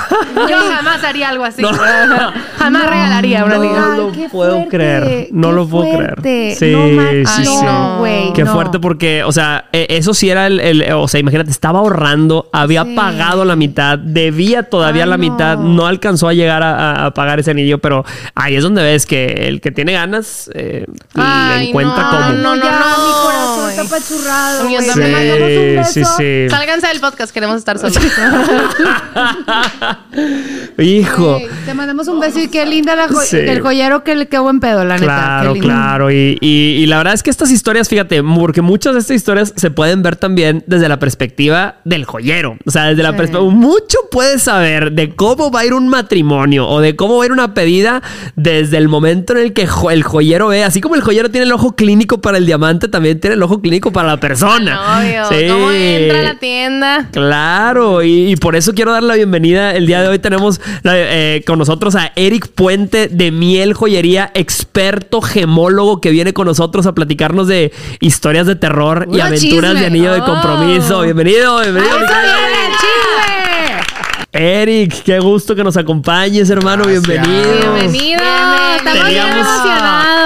Yo 0.49 0.57
jamás 0.73 1.03
haría 1.03 1.29
algo 1.29 1.43
así. 1.43 1.61
No. 1.61 1.69
Jamás 2.57 2.89
regalaría 2.89 3.43
una 3.45 3.55
No 3.57 3.61
amiga. 3.61 3.97
lo 3.97 4.11
qué 4.11 4.29
puedo 4.29 4.51
fuerte, 4.53 4.69
creer. 4.69 5.27
No 5.31 5.49
qué 5.49 5.53
lo 5.55 5.67
puedo 5.67 5.91
fuerte. 5.93 6.21
creer. 6.21 6.55
Sí, 6.57 6.71
No 6.71 7.25
sí, 7.27 7.45
sí. 7.45 7.65
no, 7.65 7.97
güey, 7.99 8.33
Qué 8.33 8.43
no. 8.43 8.53
fuerte 8.53 8.79
porque, 8.79 9.23
o 9.23 9.31
sea, 9.31 9.65
e- 9.71 9.87
eso 9.89 10.13
sí 10.13 10.29
era 10.29 10.47
el, 10.47 10.59
el- 10.59 10.91
o 10.93 11.07
sea, 11.07 11.19
imagínate, 11.19 11.51
estaba 11.51 11.79
ahorrando, 11.79 12.49
había 12.51 12.83
Sí. 12.83 12.95
pagado 12.95 13.45
la 13.45 13.55
mitad, 13.55 13.97
debía 13.99 14.63
todavía 14.63 15.03
Ay, 15.03 15.09
la 15.09 15.17
no. 15.17 15.21
mitad, 15.31 15.57
no 15.57 15.85
alcanzó 15.85 16.27
a 16.29 16.33
llegar 16.33 16.63
a, 16.63 17.11
pagar 17.13 17.39
ese 17.39 17.51
anillo, 17.51 17.77
pero 17.79 18.03
ahí 18.35 18.55
es 18.55 18.63
donde 18.63 18.81
ves 18.83 19.05
que 19.05 19.47
el 19.47 19.61
que 19.61 19.71
tiene 19.71 19.93
ganas 19.93 20.49
eh, 20.53 20.85
le 21.15 21.69
encuentra 21.69 22.03
no, 22.03 22.09
cómo. 22.09 22.29
no, 22.33 22.55
no, 22.55 22.55
no. 22.55 23.16
Mi 23.25 23.46
corazón 23.57 23.69
está 23.69 23.81
apachurrado. 23.95 24.59
También. 24.59 25.85
Sí, 25.85 25.93
sí, 25.93 26.03
sí. 26.17 26.49
Sálganse 26.49 26.87
del 26.87 26.99
podcast, 26.99 27.31
queremos 27.33 27.57
estar 27.57 27.77
solos. 27.79 27.97
Hijo. 30.77 31.37
Te 31.65 31.73
mandamos 31.73 32.07
un 32.07 32.19
beso 32.19 32.39
y 32.39 32.47
qué 32.47 32.65
linda 32.65 32.95
la 32.95 33.07
jo- 33.07 33.21
Sí. 33.21 33.37
el 33.37 33.61
joyero, 33.61 34.03
qué, 34.03 34.27
qué 34.27 34.39
buen 34.39 34.59
pedo, 34.59 34.83
la 34.83 34.95
neta. 34.95 35.05
Claro, 35.05 35.53
qué 35.53 35.59
lindo. 35.59 35.67
claro. 35.75 36.11
Y, 36.11 36.37
y- 36.41 36.75
y 36.77 36.85
la 36.85 36.97
verdad 36.97 37.13
es 37.13 37.23
que 37.23 37.29
estas 37.29 37.51
historias, 37.51 37.89
fíjate, 37.89 38.21
porque 38.23 38.61
muchas 38.61 38.93
de 38.93 38.99
estas 38.99 39.15
historias 39.15 39.53
se 39.55 39.71
pueden 39.71 40.03
ver 40.03 40.15
también 40.15 40.63
desde 40.67 40.89
la 40.89 40.99
perspectiva 40.99 41.75
del 41.83 42.05
joyero. 42.05 42.57
O 42.65 42.71
sea, 42.71 42.85
desde 42.85 43.03
la 43.03 43.15
perspectiva. 43.15 43.49
Mucho 43.51 43.97
puedes 44.11 44.43
saber 44.43 44.91
de 44.91 45.15
cómo 45.15 45.51
va 45.51 45.61
a 45.61 45.65
ir 45.65 45.73
un 45.73 45.87
matrimonio 45.87 46.67
o 46.67 46.79
de 46.81 46.95
cómo 46.95 47.17
va 47.17 47.23
a 47.23 47.25
ir 47.27 47.31
una 47.31 47.53
pedida 47.53 48.01
desde 48.35 48.77
el 48.77 48.87
momento 48.87 49.33
en 49.33 49.39
el 49.39 49.53
que 49.53 49.67
jo- 49.67 49.91
el 49.91 50.03
joyero 50.03 50.47
ve. 50.49 50.63
Así 50.63 50.81
como 50.81 50.95
el 50.95 51.01
joyero 51.01 51.29
tiene 51.31 51.45
el 51.45 51.51
ojo 51.51 51.75
clínico 51.75 52.21
para 52.21 52.37
el 52.37 52.45
diamante, 52.45 52.87
también 52.87 53.19
tiene 53.19 53.35
el 53.35 53.43
ojo 53.43 53.46
clínico 53.61 53.91
para 53.91 54.09
la 54.09 54.17
persona. 54.19 54.99
Obvio. 54.99 55.25
Sí. 55.29 55.47
¿Cómo 55.47 55.71
entra 55.71 56.19
a 56.19 56.23
la 56.23 56.35
tienda? 56.35 57.07
Claro, 57.11 58.03
y, 58.03 58.31
y 58.31 58.35
por 58.35 58.55
eso 58.55 58.73
quiero 58.73 58.91
dar 58.91 59.03
la 59.03 59.15
bienvenida. 59.15 59.73
El 59.73 59.87
día 59.87 60.01
de 60.01 60.07
hoy 60.09 60.19
tenemos 60.19 60.59
eh, 60.83 61.43
con 61.47 61.57
nosotros 61.59 61.95
a 61.95 62.11
Eric 62.15 62.47
Puente 62.49 63.07
de 63.07 63.31
Miel 63.31 63.73
Joyería, 63.73 64.31
experto 64.33 65.21
gemólogo 65.21 66.01
que 66.01 66.11
viene 66.11 66.33
con 66.33 66.45
nosotros 66.47 66.85
a 66.85 66.93
platicarnos 66.93 67.47
de 67.47 67.71
historias 67.99 68.45
de 68.47 68.55
terror 68.55 69.07
y 69.11 69.19
aventuras 69.19 69.71
chisme. 69.71 69.79
de 69.79 69.85
anillo 69.87 70.13
de 70.13 70.21
Oh. 70.21 70.25
compromiso. 70.25 71.01
Bienvenido, 71.01 71.59
bienvenido. 71.61 71.95
¡Eso 71.97 71.99
mi 71.99 72.05
querido 72.07 72.37
viene, 74.31 74.61
Eric. 74.61 75.03
qué 75.03 75.19
gusto 75.19 75.55
que 75.55 75.63
nos 75.63 75.77
acompañes, 75.77 76.49
hermano. 76.49 76.83
Gracias. 76.83 77.03
Bienvenido. 77.07 77.73
Bienvenido. 77.75 78.21
Estamos 78.77 79.07
bien 79.09 79.23
Teníamos- 79.23 80.16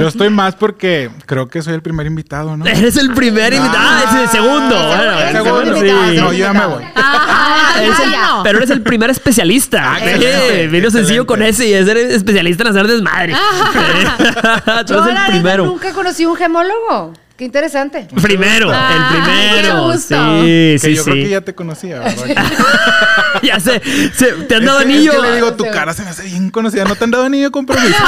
Yo 0.00 0.08
estoy 0.08 0.30
más 0.30 0.54
porque 0.56 1.10
creo 1.26 1.48
que 1.48 1.62
soy 1.62 1.74
el 1.74 1.82
primer 1.82 2.06
invitado, 2.06 2.56
¿no? 2.56 2.64
Eres 2.66 2.96
el 2.96 3.12
primer 3.14 3.52
invitado. 3.52 3.78
Ah, 3.88 4.04
es 4.08 4.20
el 4.22 4.28
segundo. 4.28 4.76
el 4.76 4.96
Bueno, 4.96 5.18
segundo, 5.18 5.20
el 5.20 5.26
el 5.28 5.32
segundo, 5.32 5.64
segundo 5.64 6.10
sí. 6.10 6.16
No, 6.16 6.32
yo 6.32 6.38
ya 6.38 6.52
me 6.52 6.66
voy. 6.66 6.84
Ah, 6.96 7.74
Eres 7.80 8.00
el- 8.00 8.10
no. 8.12 8.40
pero 8.42 8.58
eres 8.58 8.70
el 8.70 8.82
primer 8.82 9.10
especialista. 9.10 9.94
Ah, 9.94 9.98
Sí, 9.98 10.08
excelente, 10.08 10.66
vino 10.68 10.90
sencillo 10.90 11.22
excelente. 11.22 11.26
con 11.26 11.42
ese 11.42 11.68
y 11.68 11.72
es 11.74 11.86
ser 11.86 11.96
especialista 11.96 12.62
en 12.64 12.68
hacer 12.70 12.86
desmadre. 12.86 13.34
Tú 14.86 14.94
Yo, 14.94 15.04
eres 15.04 15.18
el 15.26 15.32
primero. 15.32 15.66
nunca 15.66 15.92
conocí 15.92 16.24
un 16.26 16.36
gemólogo. 16.36 17.12
Qué 17.42 17.46
interesante. 17.46 18.06
Primero, 18.22 18.70
Ay, 18.72 18.94
el 18.94 19.02
primero. 19.24 19.68
qué 19.88 19.92
gusto. 19.94 20.14
Sí, 20.14 20.46
Que 20.46 20.78
sí, 20.80 20.94
yo 20.94 21.02
creo 21.02 21.14
que 21.16 21.24
sí. 21.24 21.28
ya 21.30 21.40
te 21.40 21.54
conocía, 21.56 21.98
¿verdad? 21.98 22.44
Ya 23.42 23.58
sé, 23.58 23.82
se- 24.14 24.32
te 24.44 24.54
han 24.54 24.62
Es 24.62 24.66
dado 24.68 24.78
que- 24.78 24.84
anillo. 24.84 25.10
Es 25.12 25.18
que 25.18 25.26
le 25.26 25.34
digo, 25.34 25.54
tu 25.54 25.64
cara 25.68 25.92
se 25.92 26.04
me 26.04 26.10
hace 26.10 26.22
bien 26.22 26.50
conocida. 26.50 26.84
¿No 26.84 26.94
te 26.94 27.02
han 27.02 27.10
dado 27.10 27.24
anillo 27.24 27.46
de 27.46 27.50
compromiso? 27.50 27.96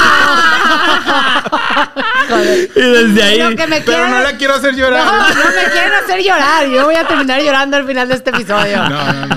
Y 2.76 2.80
desde 2.80 3.22
ahí. 3.22 3.36
Pero 3.38 3.50
que 3.56 3.66
me 3.66 3.80
Pero 3.80 3.84
quieran- 3.98 4.10
no 4.10 4.20
la 4.22 4.36
quiero 4.36 4.54
hacer 4.54 4.72
No, 4.72 4.78
llorar. 4.78 5.04
no 5.04 5.44
me 5.44 5.70
quieren 5.72 5.92
hacer 6.02 6.22
llorar. 6.22 6.66
Yo 6.68 6.84
voy 6.84 6.94
a 6.94 7.06
terminar 7.06 7.42
llorando 7.42 7.76
al 7.76 7.86
final 7.86 8.08
de 8.08 8.14
este 8.14 8.30
episodio. 8.30 8.76
No, 8.88 9.12
no, 9.12 9.26
no. 9.26 9.36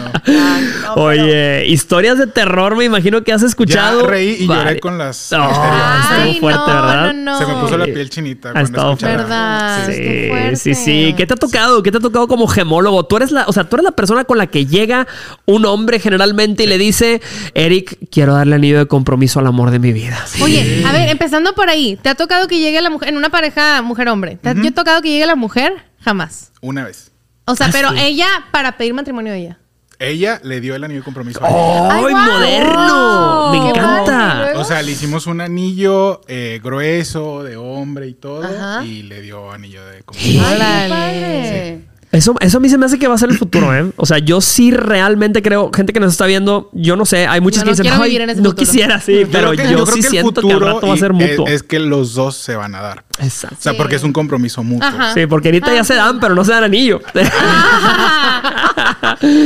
No, 0.83 0.93
Oye, 0.95 1.65
historias 1.67 2.17
de 2.17 2.27
terror, 2.27 2.75
me 2.75 2.85
imagino 2.85 3.23
que 3.23 3.33
has 3.33 3.43
escuchado. 3.43 4.01
Ya 4.03 4.07
reí 4.07 4.37
y 4.39 4.47
lloré 4.47 4.79
con 4.79 4.97
las 4.97 5.31
No, 5.31 5.47
misteriosas. 5.47 6.11
estuvo 6.27 6.39
fuerte, 6.39 6.71
¿verdad? 6.71 7.13
No, 7.13 7.31
no, 7.31 7.37
Se 7.39 7.45
me 7.45 7.53
puso 7.61 7.77
la 7.77 7.85
Sí. 7.85 7.91
piel 7.91 8.09
chinita 8.09 8.49
Ha 8.49 8.51
cuando 8.53 8.69
estado 8.69 8.91
escuchaba. 8.93 9.17
¿Verdad? 9.17 9.85
Sí, 9.85 9.86
Qué 9.95 10.27
fuerte. 10.29 10.55
sí, 10.57 10.73
sí. 10.75 11.13
¿Qué 11.15 11.25
te 11.25 11.33
ha 11.33 11.37
tocado? 11.37 11.83
¿Qué 11.83 11.91
te 11.91 11.97
ha 11.97 12.01
tocado 12.01 12.27
como 12.27 12.47
gemólogo? 12.47 13.05
Tú 13.05 13.17
eres 13.17 13.31
la, 13.31 13.45
o 13.47 13.53
sea, 13.53 13.63
tú 13.63 13.75
eres 13.77 13.83
la 13.85 13.91
persona 13.91 14.23
con 14.25 14.37
la 14.37 14.47
que 14.47 14.65
llega 14.65 15.07
un 15.45 15.65
hombre 15.65 15.99
generalmente 15.99 16.63
y 16.63 16.67
le 16.67 16.77
dice, 16.77 17.21
Eric, 17.53 17.97
quiero 18.11 18.33
darle 18.33 18.55
anillo 18.55 18.77
de 18.79 18.85
compromiso 18.87 19.39
al 19.39 19.47
amor 19.47 19.71
de 19.71 19.79
mi 19.79 19.93
vida. 19.93 20.23
Oye, 20.41 20.83
a 20.85 20.91
ver, 20.91 21.09
empezando 21.09 21.53
por 21.55 21.69
ahí. 21.69 21.97
¿Te 22.01 22.09
ha 22.09 22.15
tocado 22.15 22.47
que 22.47 22.59
llegue 22.59 22.81
la 22.81 22.89
mujer, 22.89 23.09
en 23.09 23.17
una 23.17 23.29
pareja 23.29 23.81
mujer-hombre? 23.81 24.37
¿Te 24.41 24.49
ha 24.49 24.53
yo 24.53 24.73
tocado 24.73 25.01
que 25.01 25.09
llegue 25.09 25.25
la 25.25 25.35
mujer? 25.35 25.73
Jamás. 26.01 26.51
Una 26.61 26.83
vez. 26.85 27.11
O 27.45 27.55
sea, 27.55 27.67
Ah, 27.67 27.69
pero 27.71 27.91
sí. 27.91 27.97
ella 28.01 28.27
para 28.51 28.77
pedir 28.77 28.93
matrimonio 28.93 29.33
a 29.33 29.35
ella. 29.37 29.59
Ella 29.99 30.39
le 30.43 30.61
dio 30.61 30.75
el 30.75 30.83
anillo 30.83 30.99
de 30.99 31.05
compromiso 31.05 31.43
a 31.43 31.49
ella. 31.49 31.89
¡Ay, 31.91 32.13
moderno! 32.13 33.51
Me 33.51 33.69
encanta. 33.69 34.53
O 34.57 34.63
sea, 34.63 34.81
le 34.83 34.91
hicimos 34.91 35.25
un 35.25 35.41
anillo 35.41 36.21
eh, 36.27 36.59
grueso 36.63 37.43
de 37.43 37.57
hombre 37.57 38.07
y 38.07 38.13
todo. 38.13 38.43
Ajá. 38.43 38.85
Y 38.85 39.03
le 39.03 39.21
dio 39.21 39.51
anillo 39.51 39.83
de 39.85 40.03
compromiso. 40.03 40.45
Órale. 40.45 40.89
padre. 40.89 41.96
Eso, 42.09 42.35
eso 42.39 42.57
a 42.57 42.61
mí 42.61 42.69
se 42.69 42.77
me 42.77 42.85
hace 42.85 42.97
que 42.97 43.07
va 43.07 43.15
a 43.15 43.17
ser 43.17 43.29
el 43.29 43.37
futuro, 43.37 43.75
¿eh? 43.75 43.91
O 43.97 44.05
sea, 44.05 44.17
yo 44.19 44.39
sí 44.39 44.71
realmente 44.71 45.41
creo, 45.41 45.69
gente 45.75 45.91
que 45.91 45.99
nos 45.99 46.13
está 46.13 46.25
viendo, 46.25 46.69
yo 46.71 46.95
no 46.95 47.05
sé, 47.05 47.27
hay 47.27 47.41
muchos 47.41 47.57
Yo 47.59 47.63
que 47.63 47.65
no 47.65 47.71
dicen, 47.73 47.83
quiero 47.83 47.97
"Ay, 48.01 48.09
vivir 48.09 48.21
en 48.21 48.29
ese 48.29 48.41
no 48.41 48.49
futuro". 48.51 48.65
quisiera, 48.65 49.01
sí, 49.01 49.23
pero 49.29 49.53
yo, 49.53 49.85
que- 49.85 49.91
sí 49.91 49.99
que 49.99 50.07
el 50.07 50.11
siento 50.11 50.41
que 50.41 50.47
al 50.47 50.53
futuro 50.53 50.73
rato 50.73 50.87
va 50.87 50.93
a 50.93 50.97
ser 50.97 51.11
y- 51.11 51.15
mutuo. 51.15 51.47
Es, 51.47 51.53
es 51.55 51.63
que 51.63 51.79
los 51.79 52.13
dos 52.13 52.37
se 52.37 52.55
van 52.55 52.75
a 52.75 52.81
dar. 52.81 53.03
Exacto. 53.19 53.57
O 53.59 53.61
sea, 53.61 53.73
porque 53.75 53.97
es 53.97 54.03
un 54.03 54.13
compromiso 54.13 54.63
mutuo. 54.63 54.87
Ajá. 54.87 55.13
Sí, 55.13 55.25
porque 55.27 55.49
ahorita 55.49 55.73
ya 55.75 55.83
se 55.83 55.95
dan, 55.95 56.19
pero 56.21 56.33
no 56.33 56.45
se 56.45 56.51
dan 56.53 56.63
anillo. 56.63 57.01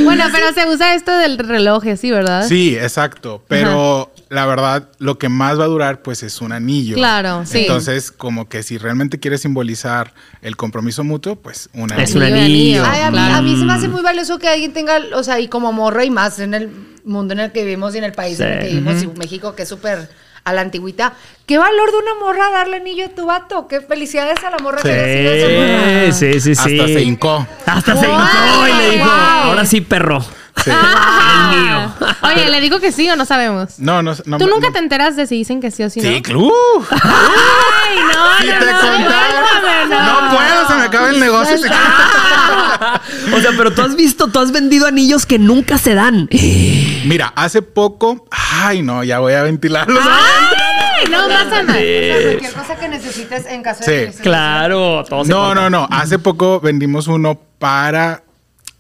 bueno, 0.04 0.26
pero 0.32 0.54
se 0.54 0.68
usa 0.68 0.96
esto 0.96 1.12
del 1.18 1.38
reloj, 1.40 1.86
y 1.86 1.90
así, 1.92 2.12
¿verdad? 2.12 2.46
Sí, 2.48 2.76
exacto. 2.80 3.44
Pero 3.48 4.12
la 4.32 4.46
verdad, 4.46 4.88
lo 4.98 5.18
que 5.20 5.28
más 5.28 5.60
va 5.60 5.66
a 5.66 5.68
durar, 5.68 6.02
pues, 6.02 6.24
es 6.24 6.40
un 6.40 6.54
anillo. 6.54 6.96
Claro, 6.96 7.44
sí. 7.46 7.60
Entonces, 7.60 8.12
como 8.14 8.48
que 8.48 8.64
si 8.64 8.78
realmente 8.78 9.20
quieres 9.20 9.42
simbolizar 9.42 10.14
el 10.42 10.56
compromiso 10.56 11.04
mutuo, 11.04 11.36
pues 11.36 11.70
un 11.74 11.92
anillo. 11.92 12.04
Es 12.06 12.16
un 12.16 12.24
Anillo. 12.24 12.84
Ay, 12.86 13.02
a, 13.02 13.12
mí, 13.12 13.18
Claro. 13.18 13.36
a 13.36 13.42
mí 13.42 13.58
se 13.60 13.66
me 13.66 13.74
hace 13.74 13.90
muy 13.90 14.02
valioso 14.02 14.40
que 14.40 14.48
alguien 14.48 14.72
tenga, 14.72 15.00
o 15.16 15.24
sea, 15.24 15.42
y 15.42 15.50
como 15.50 15.74
morra 15.74 16.06
y 16.06 16.10
más 16.10 16.40
en 16.40 16.54
el 16.54 16.70
mundo 17.04 17.34
en 17.34 17.42
el 17.42 17.52
que 17.52 17.66
vivimos 17.66 17.94
y 17.94 17.98
en 17.98 18.06
el 18.06 18.14
país 18.14 18.40
en 18.40 18.54
el 18.54 18.60
que 18.60 18.66
Sí. 18.70 18.72
vivimos, 18.76 19.04
y 19.04 19.08
México, 19.20 19.54
que 19.54 19.64
es 19.64 19.70
súper 19.70 20.10
a 20.46 20.54
la 20.54 20.62
antigüita. 20.62 21.12
¿Qué 21.46 21.58
valor 21.58 21.92
de 21.92 21.98
una 21.98 22.16
morra 22.26 22.50
darle 22.52 22.78
anillo 22.78 23.08
a 23.08 23.10
tu 23.10 23.26
vato? 23.26 23.68
¿Qué 23.68 23.82
felicidades 23.82 24.42
a 24.46 24.50
la 24.50 24.60
morra 24.60 24.82
que 24.82 25.44
esa 25.44 25.60
morra? 25.60 26.12
Sí, 26.14 26.34
sí, 26.34 26.40
sí, 26.40 26.56
sí. 26.56 26.80
Hasta 26.80 26.88
se 26.94 27.02
hincó. 27.04 27.46
Hasta 27.66 27.98
se 27.98 28.08
Wow. 28.08 28.16
hincó 28.16 28.68
y 28.70 28.78
le 28.82 28.92
dijo, 28.92 29.04
Wow. 29.06 29.14
ahora 29.50 29.66
sí, 29.66 29.82
perro. 29.82 30.24
Sí. 30.64 30.70
Ah. 30.74 31.52
El 31.54 31.60
mío. 31.60 31.94
Oye, 32.24 32.50
¿le 32.50 32.62
digo 32.62 32.80
que 32.80 32.92
sí 32.92 33.10
o 33.10 33.16
no 33.16 33.26
sabemos? 33.26 33.80
No, 33.80 34.02
no, 34.04 34.14
no. 34.26 34.38
¿Tú 34.38 34.48
nunca 34.48 34.68
no- 34.68 34.74
te 34.74 34.80
enteras 34.80 35.16
de 35.16 35.26
si 35.28 35.36
dicen 35.38 35.60
que 35.62 35.72
sí 35.72 35.84
o 35.84 35.90
si 35.90 36.02
no? 36.02 36.10
Sí, 36.10 36.22
club. 36.22 36.52
Ay, 36.92 37.98
no, 38.14 38.38
Si 38.40 38.48
no, 38.48 38.60
te 38.60 38.72
no, 38.72 38.80
contara. 38.80 39.44
cuéntame, 39.62 40.06
No 40.06 40.30
puedo, 40.36 40.68
se 40.68 40.76
me 40.76 40.82
acaba 40.84 41.10
el 41.10 41.20
negocio. 41.20 41.58
se- 41.58 41.68
O 43.34 43.40
sea, 43.40 43.52
pero 43.58 43.74
tú 43.74 43.82
has 43.82 43.96
visto, 43.96 44.28
tú 44.28 44.40
has 44.40 44.52
vendido 44.52 44.88
anillos 44.88 45.26
que 45.26 45.40
nunca 45.40 45.78
se 45.78 45.94
dan. 45.96 46.28
Mira, 47.06 47.34
hace 47.36 47.62
poco. 47.62 48.28
Ay, 48.32 48.82
no, 48.82 49.04
ya 49.04 49.20
voy 49.20 49.34
a 49.34 49.44
ventilarlos. 49.44 50.04
Ay, 50.04 51.06
no 51.12 51.28
pasa 51.28 51.64
nada. 51.64 51.80
O 51.80 51.82
sea, 51.82 52.22
cualquier 52.24 52.54
cosa 52.54 52.76
que 52.76 52.88
necesites 52.90 53.46
en 53.48 53.64
caso 53.64 53.84
Sí. 53.84 53.92
de 53.92 54.12
que 54.12 54.18
Claro, 54.22 55.04
todos 55.08 55.28
se 55.28 55.34
No, 55.34 55.56
no, 55.56 55.70
no. 55.70 55.88
Hace 55.92 56.20
poco 56.20 56.60
vendimos 56.60 57.08
uno 57.08 57.40
para 57.58 58.24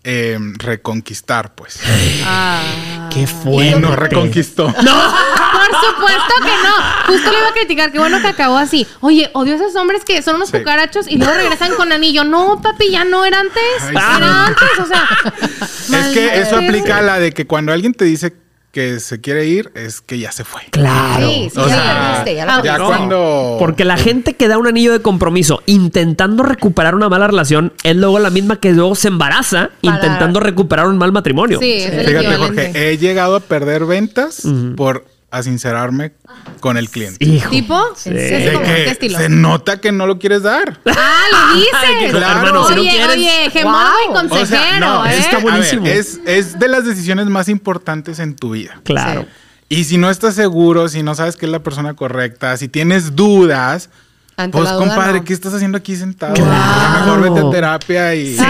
eh, 0.03 0.37
reconquistar, 0.57 1.53
pues. 1.55 1.79
Ah. 2.25 2.61
Qué 3.11 3.21
Y 3.21 3.27
fuerte. 3.27 3.79
no 3.79 3.95
reconquistó. 3.95 4.65
Por 4.73 4.75
supuesto 4.75 6.33
que 6.43 6.49
no. 6.49 7.13
Justo 7.13 7.31
le 7.31 7.37
iba 7.39 7.47
a 7.49 7.53
criticar. 7.53 7.91
Qué 7.91 7.99
bueno 7.99 8.21
que 8.21 8.27
acabó 8.27 8.57
así. 8.57 8.87
Oye, 9.01 9.29
odio 9.33 9.53
a 9.53 9.55
esos 9.57 9.75
hombres 9.75 10.03
que 10.05 10.21
son 10.21 10.35
unos 10.35 10.49
Sí. 10.49 10.57
cucarachos 10.59 11.07
y 11.07 11.17
luego 11.17 11.33
regresan 11.33 11.75
con 11.75 11.91
anillo. 11.91 12.23
No, 12.23 12.61
papi, 12.61 12.89
ya 12.91 13.03
no 13.03 13.25
era 13.25 13.39
antes. 13.41 13.61
Ay, 13.81 13.89
Era 13.91 14.17
sí. 14.17 14.23
antes, 14.47 14.79
o 14.79 14.85
sea. 14.85 15.99
Es 15.99 16.07
que 16.13 16.39
eso 16.41 16.57
aplica 16.57 16.97
a 16.97 17.01
la 17.01 17.19
de 17.19 17.31
que 17.33 17.45
cuando 17.45 17.71
alguien 17.73 17.93
te 17.93 18.05
dice 18.05 18.33
que 18.71 18.99
se 19.01 19.19
quiere 19.19 19.45
ir, 19.47 19.71
es 19.75 19.99
que 20.01 20.17
ya 20.17 20.31
se 20.31 20.43
fue. 20.43 20.61
Claro. 20.71 21.27
Sí, 21.29 21.49
sí, 21.53 21.59
O 21.59 21.67
ya 21.67 21.75
sea, 21.75 21.93
la 21.93 22.01
perdiste, 22.09 22.35
ya 22.35 22.45
la 22.45 22.63
Ya 22.63 22.77
cuando. 22.79 23.57
Porque 23.59 23.83
la 23.85 23.97
gente 23.97 24.35
que 24.35 24.47
da 24.47 24.57
un 24.57 24.67
anillo 24.67 24.93
de 24.93 25.01
compromiso 25.01 25.61
intentando 25.65 26.43
recuperar 26.43 26.95
una 26.95 27.09
mala 27.09 27.27
relación 27.27 27.73
es 27.83 27.95
luego 27.95 28.19
la 28.19 28.29
misma 28.29 28.59
que 28.59 28.71
luego 28.71 28.95
se 28.95 29.09
embaraza 29.09 29.71
Para- 29.81 29.95
intentando 29.95 30.39
recuperar 30.39 30.87
un 30.87 30.97
mal 30.97 31.11
matrimonio. 31.11 31.59
Sí, 31.59 31.73
es 31.73 32.05
Fíjate. 32.07 32.35
Jorge, 32.37 32.71
he 32.91 32.97
llegado 32.97 33.35
a 33.35 33.39
perder 33.41 33.85
ventas 33.85 34.43
por 34.77 35.05
asincerarme 35.31 36.11
con 36.59 36.77
el 36.77 36.89
cliente. 36.89 37.23
Hijo. 37.25 37.49
¿Tipo? 37.49 37.81
Sí. 37.95 38.09
¿Sí? 38.09 38.15
De 38.15 38.51
¿Cómo? 38.53 38.65
¿Qué 38.65 38.73
que 38.83 38.89
estilo? 38.91 39.17
se 39.17 39.29
nota 39.29 39.79
que 39.81 39.91
no 39.91 40.05
lo 40.05 40.19
quieres 40.19 40.43
dar. 40.43 40.79
Ah, 40.85 41.23
le 41.55 41.59
dices. 41.61 42.11
Claro. 42.11 42.39
Hermano, 42.39 42.67
si 42.67 42.75
no 42.75 42.81
oye, 42.81 42.89
quieres- 42.91 43.15
oye, 43.17 43.51
y 43.59 43.63
Wow. 43.63 44.13
consejero, 44.13 44.43
O 44.43 44.45
sea, 44.45 44.79
no, 44.79 45.05
¿eh? 45.05 45.17
está 45.17 45.31
a 45.37 45.39
ver, 45.39 45.41
buenísimo. 45.43 45.85
es, 45.87 46.19
es 46.25 46.59
de 46.59 46.67
las 46.67 46.85
decisiones 46.85 47.27
más 47.27 47.49
importantes 47.49 48.19
en 48.19 48.35
tu 48.35 48.51
vida. 48.51 48.79
Claro. 48.83 49.25
Y 49.69 49.85
si 49.85 49.97
no 49.97 50.09
estás 50.09 50.35
seguro, 50.35 50.89
si 50.89 51.01
no 51.01 51.15
sabes 51.15 51.37
que 51.37 51.45
es 51.45 51.51
la 51.51 51.63
persona 51.63 51.93
correcta, 51.93 52.57
si 52.57 52.67
tienes 52.67 53.15
dudas, 53.15 53.89
Ante 54.43 54.57
pues 54.57 54.63
la 54.69 54.75
duda, 54.75 54.85
compadre, 54.87 55.19
no. 55.19 55.25
¿qué 55.25 55.33
estás 55.33 55.53
haciendo 55.53 55.77
aquí 55.77 55.95
sentado? 55.95 56.33
Claro. 56.33 56.99
Mejor 57.17 57.21
vete 57.33 57.47
a 57.47 57.51
terapia 57.51 58.15
y... 58.15 58.35
Sí, 58.37 58.43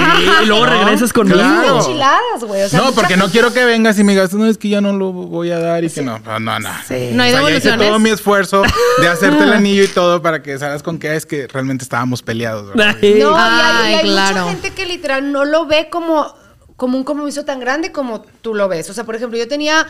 y 0.44 0.46
luego 0.46 0.66
No, 0.66 0.72
regresas 0.72 1.14
conmigo. 1.14 1.38
claro. 1.40 1.78
Enchiladas, 1.80 2.44
güey. 2.46 2.64
O 2.64 2.70
sea, 2.70 2.80
no, 2.82 2.92
porque 2.94 3.18
no 3.18 3.28
quiero 3.30 3.52
que 3.54 3.64
vengas 3.66 3.98
y 4.00 4.04
me 4.04 4.14
digas, 4.14 4.34
no, 4.34 4.46
es 4.46 4.58
que 4.58 4.70
ya 4.70 4.82
no 4.82 4.94
lo 4.94 5.12
voy 5.12 5.52
a 5.52 5.60
dar 5.60 5.84
y 5.84 5.90
que 5.90 6.02
no. 6.02 6.20
No, 6.20 6.40
no, 6.40 6.60
no. 6.60 6.70
No 6.70 7.24
hay 7.24 7.32
O 7.34 7.38
sea, 7.38 7.50
ya 7.50 7.58
hice 7.58 7.78
todo 7.78 8.00
mi 8.00 8.10
esfuerzo 8.10 8.64
de 9.00 9.08
hacerte 9.08 9.44
el 9.44 9.54
anillo 9.54 9.84
y 9.84 9.88
todo 9.88 10.22
para 10.22 10.42
que 10.42 10.58
salgas 10.58 10.84
con 10.84 10.98
que 11.00 11.16
es 11.16 11.26
que 11.26 11.48
realmente 11.48 11.84
estábamos 11.84 12.22
peleados. 12.22 12.68
¿verdad? 12.76 12.96
No, 13.02 13.08
y 13.08 13.22
hay, 13.22 13.32
Ay, 13.36 13.94
y 13.94 13.98
hay 13.98 14.04
claro. 14.04 14.42
mucha 14.42 14.50
gente 14.52 14.72
que 14.72 14.86
literal 14.86 15.32
no 15.32 15.46
lo 15.46 15.66
ve 15.66 15.90
como, 15.92 16.34
como 16.76 16.98
un 16.98 17.04
compromiso 17.04 17.46
tan 17.46 17.60
grande 17.60 17.92
como 17.92 18.22
tú 18.22 18.54
lo 18.56 18.68
ves. 18.68 18.90
O 18.90 18.94
sea, 18.94 19.04
por 19.04 19.16
ejemplo, 19.16 19.38
yo 19.38 19.48
tenía. 19.48 19.86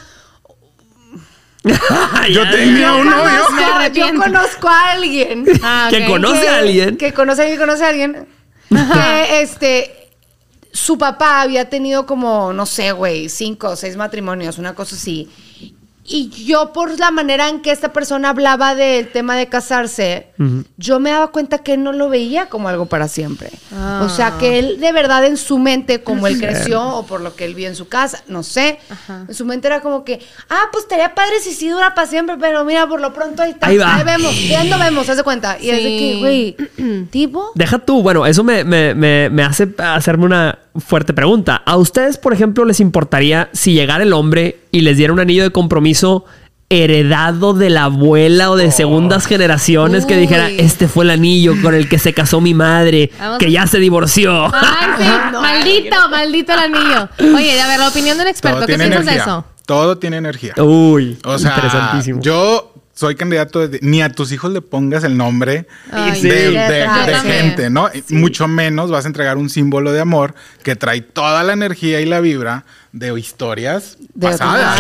Yo 1.63 2.49
tenía 2.49 2.93
un 2.95 3.09
novio. 3.09 3.41
yo 3.93 4.13
conozco 4.15 4.67
a 4.67 4.91
alguien. 4.91 5.45
Ah, 5.63 5.87
Que 5.91 6.05
conoce 6.05 6.41
que- 6.41 6.47
a 6.49 6.57
alguien. 6.57 6.97
Que 6.97 7.13
conoce 7.13 7.41
a 7.41 7.43
alguien, 7.45 7.59
conoce 7.59 7.83
a 7.83 7.87
alguien. 7.89 8.27
Que 8.69 9.41
este. 9.41 9.97
Su 10.73 10.97
papá 10.97 11.41
había 11.41 11.69
tenido 11.69 12.05
como, 12.05 12.53
no 12.53 12.65
sé, 12.65 12.93
güey, 12.93 13.27
cinco 13.27 13.69
o 13.71 13.75
seis 13.75 13.97
matrimonios, 13.97 14.57
una 14.57 14.73
cosa 14.73 14.95
así. 14.95 15.29
Y 16.13 16.29
yo, 16.45 16.73
por 16.73 16.99
la 16.99 17.09
manera 17.11 17.47
en 17.49 17.61
que 17.61 17.71
esta 17.71 17.93
persona 17.93 18.29
hablaba 18.29 18.75
del 18.75 19.11
tema 19.11 19.35
de 19.35 19.47
casarse, 19.47 20.27
yo 20.77 20.99
me 20.99 21.11
daba 21.11 21.27
cuenta 21.31 21.59
que 21.59 21.73
él 21.73 21.83
no 21.83 21.93
lo 21.93 22.09
veía 22.09 22.47
como 22.47 22.67
algo 22.67 22.87
para 22.87 23.07
siempre. 23.07 23.49
Ah. 23.73 24.01
O 24.05 24.09
sea, 24.09 24.37
que 24.39 24.59
él 24.59 24.79
de 24.79 24.91
verdad 24.91 25.25
en 25.25 25.37
su 25.37 25.57
mente, 25.59 26.03
como 26.03 26.27
él 26.27 26.37
creció 26.39 26.83
o 26.83 27.05
por 27.05 27.21
lo 27.21 27.35
que 27.35 27.45
él 27.45 27.55
vio 27.55 27.67
en 27.67 27.75
su 27.75 27.87
casa, 27.87 28.23
no 28.27 28.43
sé, 28.43 28.79
en 29.27 29.33
su 29.33 29.45
mente 29.45 29.67
era 29.67 29.81
como 29.81 30.03
que, 30.03 30.19
ah, 30.49 30.63
pues 30.71 30.83
estaría 30.83 31.13
padre 31.15 31.39
si 31.41 31.53
sí 31.53 31.69
dura 31.69 31.93
para 31.95 32.07
siempre, 32.07 32.35
pero 32.39 32.65
mira, 32.65 32.87
por 32.87 32.99
lo 32.99 33.13
pronto 33.13 33.41
ahí 33.43 33.51
está. 33.51 33.67
Ahí 33.67 33.77
va. 33.77 34.03
vemos, 34.03 34.33
ya 34.47 34.63
no 34.63 34.77
vemos, 34.79 35.07
haz 35.09 35.17
de 35.17 35.23
cuenta. 35.23 35.57
Y 35.59 35.69
es 35.69 35.77
de 35.77 35.83
que, 35.97 36.15
güey, 36.19 37.05
tipo. 37.11 37.51
Deja 37.55 37.79
tú, 37.79 38.01
bueno, 38.01 38.25
eso 38.25 38.43
me, 38.43 38.63
me- 38.63 38.93
me- 38.95 39.29
me 39.29 39.43
hace 39.43 39.67
hacerme 39.77 40.25
una 40.25 40.57
fuerte 40.79 41.13
pregunta. 41.13 41.61
¿A 41.65 41.77
ustedes, 41.77 42.17
por 42.17 42.33
ejemplo, 42.33 42.65
les 42.65 42.79
importaría 42.79 43.49
si 43.53 43.73
llegara 43.73 44.03
el 44.03 44.13
hombre 44.13 44.59
y 44.71 44.81
les 44.81 44.97
diera 44.97 45.11
un 45.13 45.19
anillo 45.19 45.43
de 45.43 45.51
compromiso 45.51 46.25
heredado 46.69 47.53
de 47.53 47.69
la 47.69 47.83
abuela 47.85 48.49
o 48.49 48.55
de 48.55 48.71
segundas 48.71 49.27
generaciones 49.27 50.05
que 50.05 50.15
dijera, 50.15 50.49
este 50.49 50.87
fue 50.87 51.03
el 51.03 51.09
anillo 51.11 51.53
con 51.61 51.73
el 51.75 51.89
que 51.89 51.99
se 51.99 52.13
casó 52.13 52.39
mi 52.39 52.53
madre, 52.53 53.11
Vamos 53.19 53.39
que 53.39 53.47
a- 53.47 53.49
ya 53.49 53.67
se 53.67 53.79
divorció? 53.79 54.45
Ay, 54.55 54.87
sí. 54.97 55.03
maldito, 55.41 56.09
maldito 56.09 56.53
el 56.53 56.59
anillo. 56.59 57.09
Oye, 57.35 57.59
a 57.61 57.67
ver, 57.67 57.79
la 57.79 57.89
opinión 57.89 58.15
de 58.17 58.23
un 58.23 58.29
experto. 58.29 58.59
Todo 58.59 58.67
¿Qué 58.67 58.73
tiene 58.75 58.85
piensas 58.85 59.05
de 59.05 59.11
energía. 59.11 59.33
eso? 59.33 59.45
Todo 59.65 59.97
tiene 59.97 60.17
energía. 60.17 60.53
Uy, 60.57 61.17
O 61.25 61.37
sea, 61.37 61.51
interesantísimo. 61.55 62.21
yo 62.21 62.70
soy 62.93 63.15
candidato 63.15 63.67
de, 63.67 63.79
ni 63.81 64.01
a 64.01 64.09
tus 64.11 64.31
hijos 64.31 64.51
le 64.51 64.61
pongas 64.61 65.03
el 65.03 65.17
nombre 65.17 65.65
Ay, 65.91 66.11
de, 66.11 66.17
sí. 66.17 66.27
de- 66.29 66.43
Yo 66.53 66.59
de 67.05 67.11
también. 67.11 67.23
gente, 67.23 67.69
¿no? 67.69 67.89
Mucho 68.09 68.47
menos 68.47 68.91
vas 68.91 69.05
a 69.05 69.07
entregar 69.07 69.37
un 69.37 69.49
símbolo 69.49 69.91
de 69.91 70.01
amor 70.01 70.35
que 70.63 70.75
trae 70.75 71.01
toda 71.01 71.43
la 71.43 71.53
energía 71.53 72.01
y 72.01 72.05
la 72.05 72.19
vibra 72.19 72.65
de 72.91 73.17
historias 73.17 73.97
pasadas. 74.19 74.77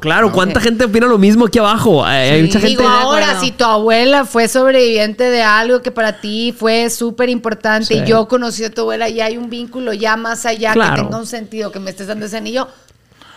Claro. 0.00 0.32
¿Cuánta 0.32 0.60
gente 0.60 0.84
opina 0.84 1.06
lo 1.06 1.18
mismo 1.18 1.46
aquí 1.46 1.58
abajo? 1.58 2.04
Hay 2.04 2.28
hay 2.30 2.42
mucha 2.42 2.60
gente. 2.60 2.76
Digo, 2.82 2.88
ahora, 2.88 3.40
si 3.40 3.52
tu 3.52 3.64
abuela 3.64 4.24
fue 4.24 4.48
sobreviviente 4.48 5.24
de 5.24 5.42
algo 5.42 5.80
que 5.82 5.90
para 5.90 6.20
ti 6.20 6.54
fue 6.56 6.90
súper 6.90 7.28
importante 7.30 7.86
Sí. 7.86 7.94
y 7.94 8.04
yo 8.06 8.28
conocí 8.28 8.64
a 8.64 8.70
tu 8.70 8.82
abuela 8.82 9.08
y 9.08 9.20
hay 9.20 9.36
un 9.36 9.48
vínculo 9.50 9.92
ya 9.92 10.16
más 10.16 10.44
allá 10.46 10.72
Claro. 10.72 10.96
que 10.96 11.02
tenga 11.02 11.18
un 11.18 11.26
sentido 11.26 11.72
que 11.72 11.80
me 11.80 11.90
estés 11.90 12.06
dando 12.06 12.26
ese 12.26 12.36
anillo. 12.36 12.68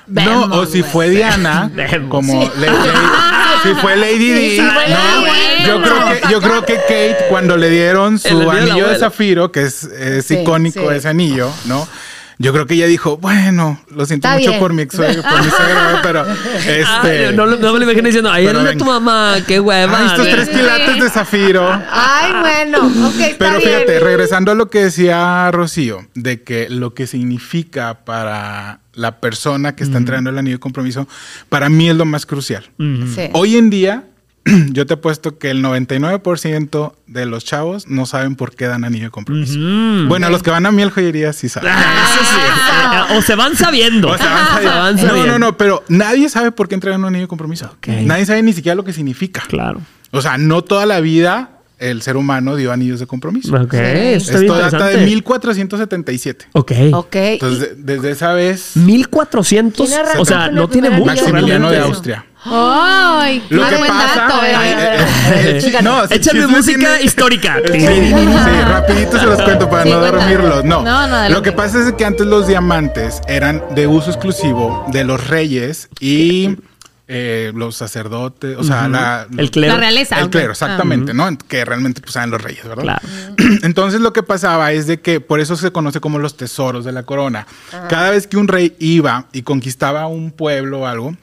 No, 0.10 0.44
o 0.46 0.66
si 0.66 0.80
güey. 0.82 0.92
fue 0.92 1.10
Diana, 1.10 1.70
Vemos. 1.76 2.10
como 2.10 2.52
Lady, 2.58 2.74
si 3.64 3.70
fue 3.76 3.96
Lady 3.96 4.30
D, 4.30 4.50
Sí, 4.50 4.56
sí 4.58 4.68
fue 4.74 4.88
¿no? 4.90 5.68
Yo 5.68 5.82
creo 5.82 6.06
que 6.08 6.32
yo 6.32 6.42
creo 6.42 6.66
que 6.66 6.76
Kate 6.76 7.18
cuando 7.30 7.58
le 7.58 7.70
dieron 7.70 8.18
su 8.20 8.50
anillo 8.50 8.88
de 8.88 8.98
zafiro, 8.98 9.52
que 9.52 9.64
es, 9.64 9.84
es 9.84 10.26
Sí, 10.26 10.40
icónico 10.40 10.90
sí. 10.90 10.96
ese 10.98 11.10
anillo, 11.10 11.52
¿no? 11.66 11.88
Yo 12.42 12.54
creo 12.54 12.66
que 12.66 12.76
ella 12.76 12.86
dijo, 12.88 13.18
bueno, 13.18 13.82
lo 13.94 14.06
siento 14.06 14.28
Está 14.30 14.38
mucho 14.38 14.50
bien. 14.52 14.60
por 14.62 14.72
mi 14.74 14.86
suegro, 14.90 15.22
por 15.24 15.44
mi 15.44 15.50
suegro, 15.52 16.00
pero 16.02 16.26
este 16.66 17.28
Ay, 17.28 17.36
no, 17.36 17.46
no 17.46 17.74
me 17.74 17.80
lo 17.80 17.84
imagino 17.84 18.06
diciendo, 18.06 18.32
ay, 18.32 18.46
Pero 18.46 18.60
es 18.60 18.64
de 18.64 18.70
venga. 18.72 18.86
tu 18.86 18.90
mamá, 18.90 19.36
qué 19.46 19.60
hueva. 19.60 20.00
"Ay, 20.00 20.06
estos 20.08 20.26
Sí. 20.26 20.32
tres 20.32 20.48
sí. 20.48 20.54
quilates 20.56 21.04
de 21.04 21.10
zafiro. 21.10 21.70
Ay, 21.92 22.32
bueno, 22.40 22.88
ok, 23.10 23.20
está 23.20 23.38
Pero 23.40 23.58
bien. 23.58 23.62
fíjate, 23.74 24.00
regresando 24.00 24.54
a 24.54 24.56
lo 24.56 24.70
que 24.70 24.86
decía 24.86 25.52
Rocío, 25.52 26.08
de 26.16 26.42
que 26.42 26.70
lo 26.70 26.94
que 26.94 27.08
significa 27.08 28.06
para 28.06 28.80
la 28.94 29.20
persona 29.20 29.76
que 29.76 29.84
está 29.84 29.98
entregando 29.98 30.30
el 30.30 30.38
anillo 30.38 30.56
de 30.56 30.62
compromiso, 30.62 31.10
para 31.50 31.68
mí 31.68 31.90
es 31.90 31.96
lo 31.98 32.06
más 32.06 32.26
crucial. 32.26 32.70
Sí. 32.78 33.30
Hoy 33.34 33.58
en 33.58 33.70
día, 33.70 34.06
yo 34.72 34.86
te 34.86 34.94
he 34.96 34.98
puesto 34.98 35.38
que 35.38 35.50
el 35.52 35.64
99% 35.64 36.94
de 37.08 37.26
los 37.26 37.46
chavos 37.46 37.88
no 37.88 38.06
saben 38.06 38.36
por 38.36 38.56
qué 38.56 38.66
dan 38.66 38.84
anillo 38.84 39.06
de 39.06 39.12
compromiso. 39.12 39.58
Bueno, 40.08 40.30
los 40.30 40.44
que 40.44 40.50
van 40.52 40.66
a 40.66 40.72
miel 40.72 40.90
joyería 40.92 41.34
sí 41.34 41.50
saben. 41.50 41.72
Ah, 41.74 42.06
eso 42.06 42.24
sí. 43.10 43.18
O 43.18 43.22
se 43.22 43.36
van 43.36 43.56
sabiendo. 43.56 44.10
O 44.10 44.18
sea, 44.18 44.28
van 44.34 44.46
Se 44.46 44.52
sabiendo. 44.54 44.80
van 44.80 44.96
no, 44.96 45.02
sabiendo. 45.02 45.32
no, 45.34 45.40
no, 45.40 45.58
pero 45.58 45.84
nadie 45.90 46.30
sabe 46.30 46.52
por 46.52 46.68
qué 46.68 46.76
entregan 46.76 47.02
un 47.02 47.08
anillo 47.08 47.24
de 47.24 47.28
compromiso. 47.28 47.76
Nadie 47.88 48.26
sabe 48.26 48.42
ni 48.44 48.54
siquiera 48.54 48.76
lo 48.76 48.84
que 48.84 48.94
significa. 48.94 49.44
Claro. 49.48 49.82
O 50.12 50.22
sea, 50.22 50.38
no 50.38 50.64
toda 50.64 50.86
la 50.86 51.00
vida 51.02 51.52
el 51.78 52.02
ser 52.02 52.18
humano 52.18 52.58
dio 52.58 52.74
anillos 52.74 53.00
de 53.00 53.08
compromiso. 53.08 53.56
Ok, 53.56 53.72
bien 53.72 53.86
Esto 54.18 54.34
data 54.34 54.88
de 54.88 54.96
interesante. 54.96 55.06
1477. 55.06 56.46
Ok. 56.52 56.72
Ok. 56.94 57.16
Entonces, 57.16 57.60
de- 57.86 57.96
desde 57.96 58.12
esa 58.12 58.34
vez, 58.34 58.76
1400. 58.76 59.88
¿Quién 59.88 60.00
arrancó 60.02 60.22
O 60.22 60.26
sea, 60.26 60.52
no 60.52 60.68
tiene 60.68 60.90
mucho 60.90 61.06
Maximiliano 61.06 61.70
de. 61.70 61.80
Austria. 61.80 62.26
Ay, 62.46 63.44
Lo 63.50 63.64
qué 63.64 63.70
que 63.70 63.78
buen 63.78 63.92
pasa. 63.92 64.22
dato, 64.22 64.44
eh, 64.44 64.54
eh. 64.54 64.98
eh, 65.34 65.72
eh, 65.74 65.82
no, 65.82 66.08
si 66.08 66.20
chisme 66.20 66.48
música 66.48 66.80
tiene- 66.80 67.02
histórica. 67.04 67.58
Sí, 67.72 67.80
sí, 67.82 68.62
rapidito 68.68 69.20
se 69.20 69.26
los 69.26 69.42
cuento 69.42 69.70
para 69.70 69.84
Sí, 69.84 69.90
no 69.90 70.00
dormirlos. 70.00 70.64
No. 70.64 70.82
No, 70.82 71.08
no. 71.08 71.30
Lo 71.30 71.42
que 71.42 71.52
pasa 71.52 71.86
es 71.86 71.94
que 71.94 72.06
antes 72.06 72.26
los 72.26 72.48
diamantes 72.48 73.22
eran 73.28 73.62
de 73.76 73.88
uso 73.88 74.10
exclusivo 74.10 74.86
de 74.92 75.04
los 75.04 75.28
reyes 75.28 75.90
y 76.00 76.58
eh, 77.10 77.52
los 77.56 77.76
sacerdotes, 77.76 78.56
o 78.58 78.64
sea, 78.64 78.88
la, 78.88 79.28
El 79.38 79.52
clero. 79.52 79.74
La 79.74 79.80
realeza. 79.80 80.20
El 80.20 80.30
clero, 80.30 80.50
Ah. 80.50 80.52
exactamente, 80.52 81.14
¿no? 81.14 81.28
Que 81.48 81.66
realmente 81.66 82.00
pues 82.02 82.16
eran 82.16 82.30
los 82.32 82.42
reyes, 82.42 82.64
¿verdad? 82.66 82.84
Claro. 82.84 83.02
Entonces 83.64 84.00
lo 84.00 84.14
que 84.14 84.24
pasaba 84.24 84.72
es 84.72 84.88
de 84.88 85.02
que 85.02 85.20
por 85.20 85.40
eso 85.42 85.56
se 85.58 85.72
conoce 85.72 86.00
como 86.00 86.20
los 86.20 86.38
tesoros 86.38 86.86
de 86.86 86.92
la 86.94 87.04
corona. 87.04 87.48
Cada 87.90 88.12
vez 88.12 88.28
que 88.28 88.38
un 88.38 88.48
rey 88.48 88.76
iba 88.80 89.26
y 89.34 89.42
conquistaba 89.42 90.08
un 90.08 90.32
pueblo 90.32 90.82
o 90.82 90.86
algo, 90.86 91.16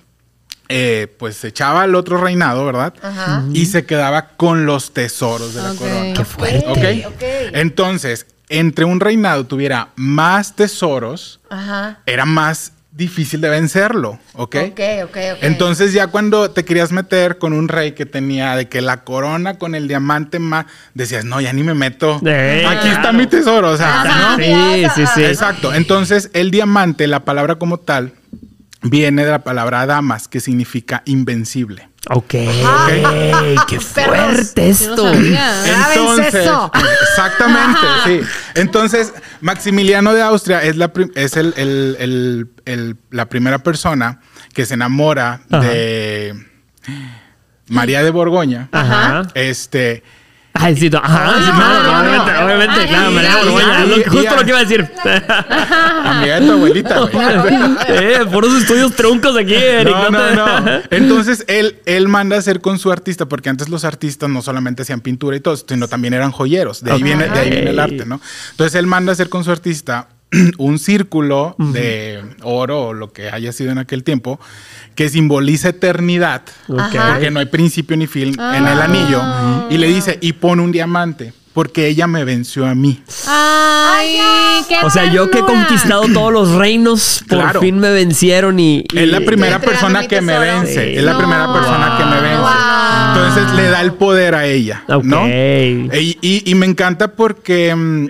eh, 0.68 1.14
pues 1.18 1.36
se 1.36 1.48
echaba 1.48 1.82
al 1.82 1.94
otro 1.94 2.18
reinado, 2.18 2.64
¿verdad? 2.64 2.94
Ajá. 3.02 3.44
Y 3.52 3.66
se 3.66 3.84
quedaba 3.86 4.28
con 4.36 4.66
los 4.66 4.92
tesoros 4.92 5.54
de 5.54 5.62
la 5.62 5.74
corona. 5.74 6.12
Qué 6.14 6.24
fuerte. 6.24 7.06
Entonces, 7.52 8.26
entre 8.48 8.84
un 8.84 9.00
reinado 9.00 9.46
tuviera 9.46 9.88
más 9.96 10.54
tesoros, 10.56 11.40
Ajá. 11.50 11.98
era 12.06 12.24
más 12.24 12.72
difícil 12.92 13.42
de 13.42 13.50
vencerlo, 13.50 14.18
¿ok? 14.32 14.56
Ok, 14.70 14.80
ok, 15.04 15.16
ok. 15.34 15.38
Entonces 15.42 15.92
ya 15.92 16.06
cuando 16.06 16.50
te 16.50 16.64
querías 16.64 16.92
meter 16.92 17.36
con 17.36 17.52
un 17.52 17.68
rey 17.68 17.92
que 17.92 18.06
tenía 18.06 18.56
de 18.56 18.68
que 18.70 18.80
la 18.80 19.04
corona 19.04 19.58
con 19.58 19.74
el 19.74 19.86
diamante 19.86 20.38
más, 20.38 20.64
decías, 20.94 21.26
no, 21.26 21.38
ya 21.42 21.52
ni 21.52 21.62
me 21.62 21.74
meto. 21.74 22.18
Eh, 22.24 22.64
Aquí 22.66 22.88
está 22.88 23.12
mi 23.12 23.26
tesoro, 23.26 23.72
o 23.72 23.76
sea, 23.76 24.00
Ajá. 24.02 24.36
¿no? 24.38 24.42
Sí, 24.42 24.86
sí, 24.94 25.04
sí. 25.14 25.24
Exacto. 25.24 25.74
Entonces 25.74 26.30
el 26.32 26.50
diamante, 26.50 27.06
la 27.06 27.24
palabra 27.26 27.56
como 27.56 27.78
tal, 27.78 28.14
viene 28.82 29.24
de 29.24 29.30
la 29.30 29.38
palabra 29.44 29.86
damas, 29.86 30.28
que 30.28 30.40
significa 30.40 31.02
invencible. 31.06 31.88
Ok. 32.08 32.28
Qué 32.28 32.52
Perros. 33.68 33.84
fuerte 33.86 34.68
esto. 34.68 35.12
Entonces, 35.12 36.34
eso. 36.34 36.70
exactamente, 37.02 37.80
sí. 38.04 38.20
Entonces, 38.54 39.12
Maximiliano 39.40 40.12
de 40.14 40.22
Austria 40.22 40.62
es 40.62 40.76
la, 40.76 40.92
es 41.16 41.36
el, 41.36 41.52
el- 41.56 41.96
el- 41.98 42.48
el- 42.64 42.96
la 43.10 43.28
primera 43.28 43.58
persona 43.58 44.20
que 44.54 44.66
se 44.66 44.74
enamora 44.74 45.40
Ajá. 45.50 45.60
de 45.64 46.46
María 47.68 48.02
de 48.04 48.10
Borgoña. 48.10 48.68
Ajá. 48.70 49.26
Este, 49.34 50.04
Ay, 50.58 50.76
sí, 50.76 50.88
no, 50.90 50.98
ajá, 50.98 51.34
sí, 51.38 51.50
no, 51.50 51.58
no, 51.58 51.82
no, 51.82 52.00
obviamente, 52.00 52.32
no. 52.32 52.44
obviamente, 52.44 52.74
Ay, 52.80 52.88
claro, 52.88 53.10
María 53.10 53.36
Borgoña, 53.36 53.84
lo- 53.84 53.96
justo 54.10 54.36
lo 54.36 54.42
que 54.44 54.48
iba 54.50 54.58
a 54.58 54.64
decir. 54.64 54.90
amiga 56.04 56.40
de 56.40 56.46
tu 56.46 56.52
abuelita, 56.52 56.98
güey. 57.12 57.54
eh, 57.88 58.20
por 58.32 58.44
esos 58.44 58.62
estudios 58.62 58.94
truncos 58.94 59.36
aquí, 59.36 59.54
Eric. 59.54 59.94
No, 59.94 60.10
no, 60.10 60.60
no. 60.60 60.82
Entonces 60.90 61.44
él, 61.48 61.78
él 61.86 62.08
manda 62.08 62.36
a 62.36 62.38
hacer 62.38 62.60
con 62.60 62.78
su 62.78 62.90
artista, 62.92 63.26
porque 63.26 63.48
antes 63.48 63.68
los 63.68 63.84
artistas 63.84 64.28
no 64.30 64.42
solamente 64.42 64.82
hacían 64.82 65.00
pintura 65.00 65.36
y 65.36 65.40
todo, 65.40 65.56
sino 65.56 65.88
también 65.88 66.14
eran 66.14 66.32
joyeros. 66.32 66.82
De 66.82 66.90
ahí, 66.92 66.98
Ok. 66.98 67.04
viene, 67.04 67.28
de 67.28 67.38
ahí 67.38 67.50
viene 67.50 67.70
el 67.70 67.78
arte, 67.78 68.04
¿no? 68.06 68.20
Entonces 68.52 68.74
él 68.76 68.86
manda 68.86 69.12
a 69.12 69.14
hacer 69.14 69.28
con 69.28 69.44
su 69.44 69.50
artista 69.50 70.08
un 70.58 70.78
círculo 70.78 71.54
de 71.58 72.20
oro 72.42 72.88
o 72.88 72.92
lo 72.94 73.12
que 73.12 73.30
haya 73.30 73.52
sido 73.52 73.70
en 73.72 73.78
aquel 73.78 74.02
tiempo 74.04 74.40
que 74.94 75.08
simboliza 75.08 75.68
eternidad, 75.70 76.42
Ok. 76.68 76.78
porque 77.12 77.30
no 77.30 77.38
hay 77.40 77.46
principio 77.46 77.96
ni 77.96 78.06
fin 78.06 78.38
en 78.40 78.66
el 78.66 78.80
anillo, 78.80 79.22
y 79.70 79.76
le 79.78 79.88
dice, 79.88 80.18
y 80.22 80.32
pone 80.32 80.62
un 80.62 80.72
diamante, 80.72 81.32
porque 81.52 81.86
ella 81.86 82.06
me 82.06 82.24
venció 82.24 82.66
a 82.66 82.74
mí. 82.74 83.02
Ay, 83.26 84.16
qué 84.68 84.76
O 84.84 84.90
sea, 84.90 85.10
yo 85.12 85.30
que 85.30 85.38
he 85.38 85.42
conquistado 85.42 86.02
todos 86.12 86.32
los 86.32 86.50
reinos, 86.52 87.22
por 87.28 87.38
Claro. 87.38 87.60
fin 87.60 87.78
me 87.78 87.90
vencieron 87.90 88.58
y... 88.58 88.78
y- 88.92 88.98
Es 88.98 89.08
la 89.08 89.20
primera 89.20 89.58
persona 89.60 90.06
que 90.08 90.20
me 90.20 90.38
vence. 90.38 90.72
Sí. 90.92 90.96
Es 90.98 91.02
la 91.04 91.12
No. 91.12 91.18
primera 91.18 91.52
persona 91.52 91.96
que 91.98 92.04
me 92.04 92.20
vence. 92.20 92.40
Wow. 92.40 93.26
Entonces 93.26 93.56
le 93.56 93.70
da 93.70 93.80
el 93.82 93.92
poder 93.94 94.34
a 94.34 94.46
ella. 94.46 94.82
Ok. 94.88 95.04
¿no? 95.04 95.26
Y, 95.28 96.18
y- 96.20 96.42
y 96.44 96.54
me 96.54 96.66
encanta 96.66 97.08
porque 97.12 97.74
mm, 97.74 98.08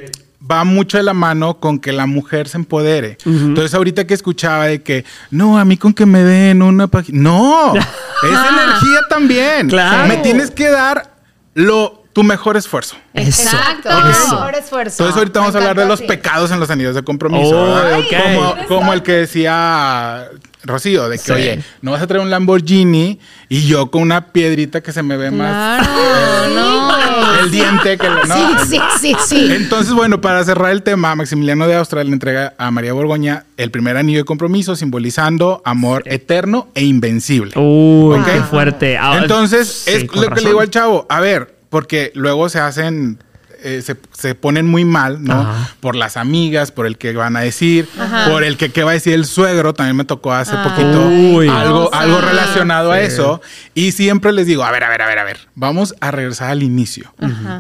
va 0.51 0.65
mucho 0.65 0.97
de 0.97 1.03
la 1.03 1.15
mano 1.15 1.59
con 1.59 1.79
que 1.79 1.93
la 1.93 2.07
mujer 2.07 2.49
se 2.49 2.59
empodere. 2.59 3.19
Entonces 3.25 3.75
ahorita 3.75 4.07
que 4.07 4.15
escuchaba 4.15 4.67
de 4.67 4.83
que, 4.83 5.05
no, 5.31 5.59
a 5.59 5.65
mí 5.65 5.77
con 5.77 5.93
que 5.93 6.07
me 6.07 6.23
den 6.23 6.63
una 6.63 6.87
página. 6.87 7.23
No, 7.23 7.75
es 7.77 7.83
energía 8.23 9.01
también. 9.09 9.69
Claro. 9.69 10.09
Me 10.09 10.19
tienes 10.19 10.51
que 10.51 10.69
dar 10.69 11.17
lo, 11.55 11.96
tu 12.17 12.23
mejor 12.23 12.57
esfuerzo. 12.57 12.97
Exacto. 13.13 13.91
Mejor 13.91 14.55
esfuerzo. 14.55 15.03
Entonces 15.03 15.17
ahorita 15.19 15.41
vamos 15.41 15.55
a 15.55 15.59
hablar 15.59 15.77
de 15.77 15.85
los 15.85 16.01
así. 16.01 16.09
pecados 16.09 16.51
en 16.51 16.59
los 16.59 16.71
anillos 16.71 16.95
de 16.95 17.03
compromiso. 17.03 17.51
Oh, 17.55 18.03
como, 18.09 18.67
como 18.69 18.93
el 18.95 19.03
que 19.03 19.13
decía 19.13 20.27
Rocío, 20.65 21.11
de 21.11 21.19
que, 21.19 21.25
Sí. 21.25 21.33
oye, 21.33 21.63
no 21.83 21.91
vas 21.91 22.01
a 22.01 22.07
traer 22.07 22.23
un 22.25 22.31
Lamborghini 22.31 23.21
y 23.51 23.67
yo 23.67 23.91
con 23.91 24.01
una 24.01 24.29
piedrita 24.33 24.81
que 24.81 24.93
se 24.93 25.03
me 25.03 25.19
ve 25.19 25.31
más 25.31 25.87
Claro, 25.87 26.55
no. 26.55 27.41
el 27.41 27.51
diente 27.51 27.99
que 27.99 28.09
no. 28.09 28.17
Sí, 28.25 28.57
sí, 28.67 28.81
sí, 28.99 29.17
sí. 29.27 29.49
Entonces, 29.53 29.93
bueno, 29.93 30.23
para 30.23 30.43
cerrar 30.43 30.73
el 30.73 30.83
tema, 30.83 31.15
Maximiliano 31.17 31.67
de 31.69 31.77
Austria 31.77 32.03
le 32.03 32.13
entrega 32.13 32.55
a 32.57 32.71
María 32.71 32.95
Borgoña 32.95 33.45
el 33.59 33.71
primer 33.71 33.99
anillo 33.99 34.21
de 34.21 34.25
compromiso, 34.25 34.75
simbolizando 34.75 35.61
amor 35.67 36.03
eterno 36.07 36.69
e 36.75 36.83
invencible. 36.83 37.53
Uy, 37.57 38.19
Ok. 38.19 38.25
qué 38.25 38.41
fuerte. 38.41 38.97
Ah, 38.97 39.19
Entonces, 39.21 39.69
sí, 39.85 39.91
es 39.93 40.03
lo 40.05 40.23
que 40.23 40.29
razón. 40.31 40.45
le 40.45 40.49
digo 40.51 40.61
al 40.61 40.71
chavo. 40.71 41.07
A 41.11 41.21
ver, 41.21 41.56
porque 41.71 42.13
luego 42.15 42.49
se 42.49 42.61
hacen, 42.61 43.19
eh, 43.63 43.83
se, 43.83 43.97
se 44.13 44.35
ponen 44.35 44.67
muy 44.67 44.85
mal, 44.85 45.23
¿no? 45.25 45.41
Ajá. 45.41 45.75
Por 45.81 45.97
las 45.97 46.17
amigas, 46.17 46.71
por 46.73 46.87
el 46.87 46.99
que 46.99 47.13
van 47.15 47.37
a 47.37 47.41
decir, 47.41 47.89
Ajá. 47.99 48.31
por 48.31 48.45
el 48.45 48.57
que 48.57 48.71
qué 48.71 48.83
va 48.85 48.91
a 48.91 48.95
decir 48.95 49.15
el 49.15 49.25
suegro. 49.27 49.75
También 49.75 49.97
me 49.97 50.05
tocó 50.05 50.33
hace 50.33 50.55
Ay, 50.57 50.69
poquito 50.69 51.07
Uy. 51.09 51.49
algo, 51.49 51.93
algo 51.95 52.21
relacionado 52.21 52.93
a 52.93 53.01
eso. 53.01 53.41
Y 53.75 53.93
siempre 53.93 54.33
les 54.33 54.47
digo, 54.47 54.65
a 54.65 54.71
ver, 54.71 54.85
a 54.85 54.89
ver, 54.91 55.03
a 55.03 55.07
ver, 55.07 55.19
a 55.19 55.25
ver. 55.25 55.39
Vamos 55.55 55.95
a 56.01 56.11
regresar 56.11 56.51
al 56.51 56.63
inicio. 56.63 57.15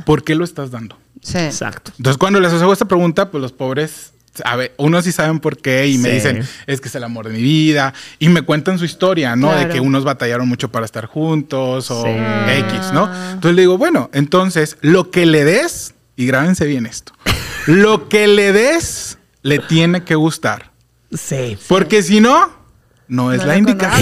¿Por 0.05 0.23
qué 0.23 0.35
lo 0.35 0.45
estás 0.45 0.71
dando? 0.71 0.99
Sí. 1.23 1.39
Exacto. 1.39 1.93
Entonces, 1.97 2.19
cuando 2.19 2.39
les 2.41 2.53
hago 2.53 2.73
esta 2.73 2.85
pregunta, 2.85 3.31
pues 3.31 3.41
los 3.43 3.53
pobres, 3.53 4.13
a 4.45 4.57
ver, 4.57 4.75
unos 4.77 5.05
sí 5.05 5.13
saben 5.13 5.41
por 5.41 5.57
qué 5.59 5.87
y 5.89 5.99
me 5.99 6.09
Sí. 6.11 6.15
dicen, 6.17 6.49
es 6.67 6.81
que 6.81 6.89
es 6.89 6.95
el 6.95 7.05
amor 7.05 7.27
de 7.29 7.35
mi 7.35 7.43
vida, 7.43 7.95
y 8.19 8.29
me 8.29 8.43
cuentan 8.43 8.79
su 8.79 8.85
historia, 8.85 9.37
¿no? 9.37 9.53
De 9.55 9.69
que 9.69 9.81
unos 9.81 10.05
batallaron 10.05 10.49
mucho 10.49 10.71
para 10.71 10.85
estar 10.87 11.07
juntos 11.07 11.91
o 11.91 12.03
Sí. 12.05 12.11
X, 12.59 12.93
¿no? 12.93 13.11
Entonces 13.33 13.55
le 13.55 13.63
digo, 13.63 13.79
bueno, 13.79 14.11
entonces, 14.13 14.77
lo 14.81 15.11
que 15.11 15.27
le 15.27 15.45
des, 15.45 15.95
y 16.17 16.27
grábense 16.27 16.67
bien 16.67 16.87
esto, 16.87 17.13
lo 17.67 18.09
que 18.09 18.27
le 18.27 18.53
des, 18.53 19.19
le 19.43 19.59
tiene 19.59 20.03
que 20.05 20.15
gustar. 20.15 20.71
Sí. 21.13 21.57
Porque 21.69 22.03
si 22.03 22.21
no, 22.21 22.51
no 23.09 23.33
es 23.33 23.41
No 23.41 23.47
la 23.47 23.57
indicada. 23.57 23.97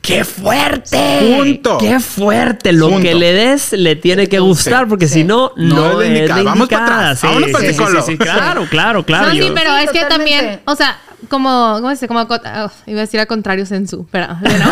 ¡Qué 0.00 0.24
fuerte! 0.24 1.34
Punto. 1.36 1.78
¡Qué 1.78 2.00
fuerte! 2.00 2.72
Lo 2.72 2.88
Punto. 2.88 3.02
que 3.02 3.14
le 3.14 3.32
des 3.32 3.72
le 3.72 3.96
tiene 3.96 4.28
que 4.28 4.38
gustar, 4.38 4.84
Sí, 4.84 4.86
porque 4.88 5.08
sí. 5.08 5.14
si 5.14 5.24
no, 5.24 5.52
No 5.56 5.74
no, 5.76 5.86
es 5.86 5.96
la 5.98 6.04
es 6.04 6.10
la 6.10 6.16
indicada. 6.18 6.42
Vamos 6.42 6.68
para 6.68 6.80
indicada. 6.82 7.10
atrás. 7.10 7.22
Vámonos 7.22 7.50
para 7.50 7.64
el 7.66 7.74
sí, 7.74 7.80
sí, 7.82 8.02
sí, 8.06 8.18
claro, 8.18 8.66
claro, 8.70 9.04
claro. 9.04 9.26
No, 9.28 9.32
sí, 9.32 9.38
Yo- 9.38 9.54
pero 9.54 9.70
Sí, 9.78 9.84
es 9.84 9.90
que 9.92 10.00
totalmente. 10.02 10.32
también, 10.38 10.60
o 10.66 10.76
sea, 10.76 10.98
como, 11.28 11.74
¿cómo 11.76 11.88
se 11.88 11.94
dice? 11.94 12.08
Como, 12.08 12.20
ah, 12.20 12.70
iba 12.86 12.98
a 12.98 13.00
decir 13.00 13.20
a 13.20 13.26
contrario 13.26 13.64
sensu, 13.66 14.06
pero, 14.10 14.28
pero, 14.42 14.64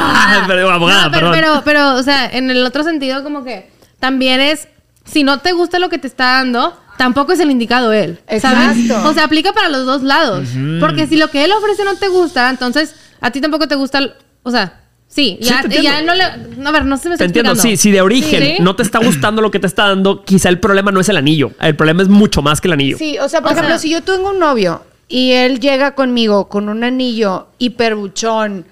Pero, 0.46 0.70
abogada, 0.70 1.06
No, 1.06 1.10
pero, 1.12 1.30
perdón. 1.30 1.32
pero, 1.32 1.62
pero, 1.64 1.94
o 1.96 2.02
sea, 2.02 2.26
en 2.26 2.50
el 2.50 2.64
otro 2.66 2.84
sentido, 2.84 3.22
como 3.22 3.42
que 3.44 3.70
también 4.00 4.40
es, 4.40 4.68
si 5.04 5.24
no 5.24 5.38
te 5.40 5.52
gusta 5.52 5.78
lo 5.78 5.88
que 5.88 5.98
te 5.98 6.06
está 6.08 6.24
dando, 6.36 6.76
tampoco 6.98 7.32
es 7.32 7.40
el 7.40 7.50
indicado 7.50 7.92
él. 7.92 8.20
¿sabes? 8.40 8.76
Exacto. 8.76 9.08
O 9.08 9.14
sea, 9.14 9.24
aplica 9.24 9.52
para 9.52 9.68
los 9.70 9.86
dos 9.86 10.02
lados. 10.02 10.46
Porque 10.78 11.06
si 11.06 11.16
lo 11.16 11.28
que 11.28 11.44
él 11.44 11.52
ofrece 11.52 11.84
no 11.84 11.94
te 11.96 12.08
gusta, 12.08 12.50
entonces 12.50 12.94
a 13.22 13.30
ti 13.30 13.40
tampoco 13.40 13.66
te 13.68 13.74
gusta, 13.76 13.98
el- 13.98 14.12
o 14.42 14.50
sea, 14.50 14.80
sí, 15.08 15.38
Sí, 15.40 15.48
ya, 15.48 15.62
te 15.62 15.82
ya 15.82 16.02
no 16.02 16.14
le, 16.14 16.24
no, 16.58 16.68
a 16.68 16.72
ver, 16.72 16.84
no 16.84 16.96
se 16.96 17.08
me 17.08 17.16
Te 17.16 17.24
está 17.24 17.38
entiendo, 17.40 17.54
sí, 17.56 17.76
si 17.76 17.90
de 17.90 18.00
origen 18.02 18.56
Sí. 18.56 18.62
no 18.62 18.76
te 18.76 18.82
está 18.82 18.98
gustando 18.98 19.40
lo 19.42 19.50
que 19.50 19.58
te 19.60 19.66
está 19.66 19.88
dando, 19.88 20.24
quizá 20.24 20.48
el 20.48 20.58
problema 20.58 20.90
no 20.90 21.00
es 21.00 21.08
el 21.08 21.16
anillo. 21.16 21.52
El 21.60 21.76
problema 21.76 22.02
es 22.02 22.08
mucho 22.08 22.42
más 22.42 22.60
que 22.60 22.68
el 22.68 22.72
anillo. 22.74 22.98
Sí, 22.98 23.18
o 23.18 23.28
sea, 23.28 23.40
por 23.40 23.50
O 23.50 23.52
ejemplo, 23.52 23.70
sea- 23.74 23.78
si 23.78 23.90
yo 23.90 24.02
tengo 24.02 24.30
un 24.30 24.38
novio 24.38 24.82
y 25.08 25.32
él 25.32 25.60
llega 25.60 25.94
conmigo 25.94 26.48
con 26.48 26.68
un 26.68 26.82
anillo 26.84 27.48
hiperbuchón, 27.58 28.66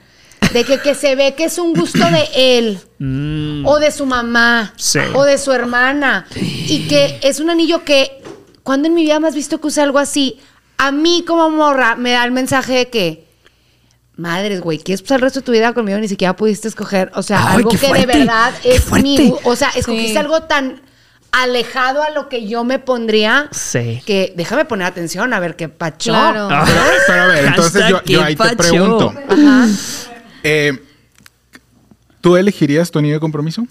de 0.54 0.64
que, 0.64 0.78
que 0.80 0.94
se 0.96 1.14
ve 1.14 1.34
que 1.34 1.44
es 1.44 1.58
un 1.58 1.74
gusto 1.74 1.98
de 2.10 2.58
él, 2.58 2.78
o 3.66 3.78
de 3.78 3.90
su 3.92 4.06
mamá, 4.06 4.72
Sí. 4.76 4.98
o 5.14 5.24
de 5.24 5.38
su 5.38 5.52
hermana, 5.52 6.26
y 6.34 6.88
que 6.88 7.18
es 7.22 7.38
un 7.40 7.50
anillo 7.50 7.84
que, 7.84 8.20
cuando 8.64 8.88
en 8.88 8.94
mi 8.94 9.02
vida 9.02 9.20
me 9.20 9.28
has 9.28 9.34
visto 9.34 9.60
que 9.60 9.66
usa 9.68 9.84
algo 9.84 9.98
así? 9.98 10.38
A 10.78 10.90
mí 10.92 11.24
como 11.26 11.50
morra 11.50 11.94
me 11.96 12.12
da 12.12 12.24
el 12.24 12.30
mensaje 12.32 12.72
de 12.72 12.88
que, 12.88 13.26
madres, 14.20 14.60
güey, 14.60 14.78
¿quieres 14.78 15.02
pasar 15.02 15.16
el 15.16 15.22
resto 15.22 15.40
de 15.40 15.46
tu 15.46 15.52
vida 15.52 15.72
conmigo? 15.72 15.98
Ni 15.98 16.08
siquiera 16.08 16.36
pudiste 16.36 16.68
escoger, 16.68 17.10
o 17.14 17.22
sea, 17.22 17.48
Ay, 17.48 17.56
algo 17.56 17.70
que 17.70 17.78
fuerte, 17.78 18.06
de 18.06 18.18
verdad 18.18 18.52
es 18.64 18.90
mi, 18.92 19.34
o 19.44 19.56
sea, 19.56 19.70
escogiste 19.74 20.12
Sí. 20.12 20.16
algo 20.18 20.42
tan 20.42 20.82
alejado 21.32 22.02
a 22.02 22.10
lo 22.10 22.28
que 22.28 22.46
yo 22.48 22.64
me 22.64 22.78
pondría 22.78 23.48
Sí. 23.52 24.02
que 24.04 24.32
déjame 24.36 24.64
poner 24.64 24.86
atención 24.86 25.32
a 25.32 25.40
ver 25.40 25.56
qué 25.56 25.68
pacho. 25.68 26.10
Claro. 26.10 26.48
Ah. 26.50 26.64
Pero, 26.66 26.80
pero 27.06 27.22
a 27.22 27.26
ver, 27.26 27.44
entonces 27.46 27.84
yo, 28.06 28.22
ahí 28.22 28.36
te 28.36 28.56
pregunto. 28.56 29.12
Ajá. 29.28 29.66
Eh, 30.42 30.78
¿Tú 32.20 32.36
elegirías 32.36 32.90
tu 32.90 32.98
anillo 32.98 33.14
de 33.14 33.20
compromiso? 33.20 33.66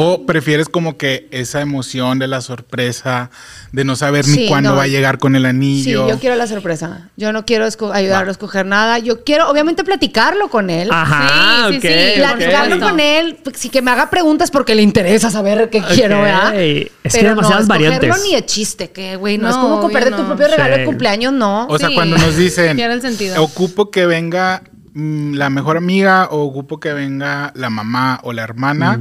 ¿O 0.00 0.26
prefieres 0.26 0.68
como 0.68 0.96
que 0.96 1.26
esa 1.32 1.60
emoción 1.60 2.20
de 2.20 2.28
la 2.28 2.40
sorpresa, 2.40 3.30
de 3.72 3.82
no 3.84 3.96
saber 3.96 4.28
ni 4.28 4.34
Sí, 4.34 4.46
cuándo 4.46 4.70
no. 4.70 4.76
va 4.76 4.84
a 4.84 4.86
llegar 4.86 5.18
con 5.18 5.34
el 5.34 5.42
Sí, 5.42 5.48
anillo? 5.48 6.08
yo 6.08 6.20
quiero 6.20 6.36
la 6.36 6.46
sorpresa. 6.46 7.10
Yo 7.16 7.32
no 7.32 7.44
quiero 7.44 7.64
ayudarlo 7.92 8.28
a 8.28 8.30
escoger 8.30 8.64
nada. 8.64 9.00
Yo 9.00 9.24
quiero, 9.24 9.50
obviamente, 9.50 9.82
platicarlo 9.82 10.50
con 10.50 10.70
él. 10.70 10.88
Ajá, 10.92 11.66
Sí, 11.70 11.80
sí, 11.80 11.88
sí. 11.88 11.94
Platicarlo 12.20 12.78
con 12.78 13.00
él, 13.00 13.38
sí 13.54 13.70
que 13.70 13.82
me 13.82 13.90
haga 13.90 14.08
preguntas 14.08 14.52
porque 14.52 14.76
le 14.76 14.82
interesa 14.82 15.30
saber 15.32 15.68
qué 15.68 15.82
quiero, 15.82 16.22
¿verdad? 16.22 16.54
Es 16.54 16.54
que 16.54 16.58
hay 16.62 16.90
Pero 17.24 17.30
demasiadas 17.30 17.64
no, 17.64 17.68
variantes. 17.68 18.22
ni 18.24 18.34
de 18.36 18.44
chiste, 18.46 18.90
que 18.92 19.16
güey, 19.16 19.36
no, 19.36 19.48
es 19.48 19.56
No, 19.56 19.62
como 19.62 19.74
obvio 19.74 19.82
comprarte 19.82 20.10
tu 20.12 20.18
no. 20.22 20.26
propio 20.28 20.46
regalo 20.46 20.74
Sí. 20.74 20.80
de 20.80 20.86
cumpleaños, 20.86 21.32
no. 21.32 21.66
O 21.66 21.76
sea, 21.76 21.88
Sí, 21.88 21.94
cuando 21.96 22.16
nos 22.18 22.36
dicen, 22.36 22.76
pierde 22.76 22.94
el 22.94 23.00
sentido. 23.02 23.42
ocupo 23.42 23.90
que 23.90 24.06
venga 24.06 24.62
mm, 24.94 25.34
la 25.34 25.50
mejor 25.50 25.76
amiga 25.76 26.28
o 26.30 26.42
ocupo 26.44 26.78
que 26.78 26.92
venga 26.92 27.52
la 27.56 27.68
mamá 27.68 28.20
o 28.22 28.32
la 28.32 28.42
hermana, 28.44 29.00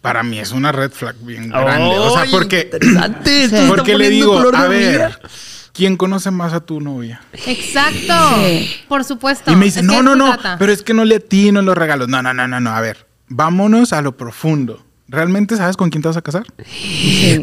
para 0.00 0.22
mí 0.22 0.38
es 0.38 0.52
una 0.52 0.72
red 0.72 0.90
flag 0.90 1.16
bien 1.20 1.50
grande. 1.50 1.98
o 1.98 2.14
sea, 2.14 2.24
porque, 2.30 2.70
interesante, 2.72 3.48
porque 3.68 3.96
le 3.98 4.10
digo, 4.10 4.38
a 4.54 4.68
ver. 4.68 5.18
¿quién 5.72 5.96
conoce 5.96 6.30
más 6.30 6.52
a 6.52 6.60
tu 6.60 6.80
novia? 6.80 7.22
Exacto. 7.46 8.14
Sí. 8.36 8.70
Por 8.88 9.04
supuesto. 9.04 9.50
Y 9.50 9.56
me 9.56 9.66
dice, 9.66 9.82
no, 9.82 10.02
no, 10.02 10.16
no, 10.16 10.32
trata. 10.34 10.58
pero 10.58 10.72
es 10.72 10.82
que 10.82 10.94
no 10.94 11.04
le 11.04 11.16
atino 11.16 11.62
los 11.62 11.76
regalos. 11.76 12.08
No, 12.08 12.22
no, 12.22 12.34
no, 12.34 12.46
no, 12.48 12.60
no. 12.60 12.70
A 12.70 12.80
ver, 12.80 13.06
vámonos 13.28 13.92
a 13.92 14.02
lo 14.02 14.16
profundo. 14.16 14.84
¿Realmente 15.08 15.56
sabes 15.56 15.76
con 15.76 15.90
quién 15.90 16.02
te 16.02 16.08
vas 16.08 16.16
a 16.16 16.22
casar? 16.22 16.44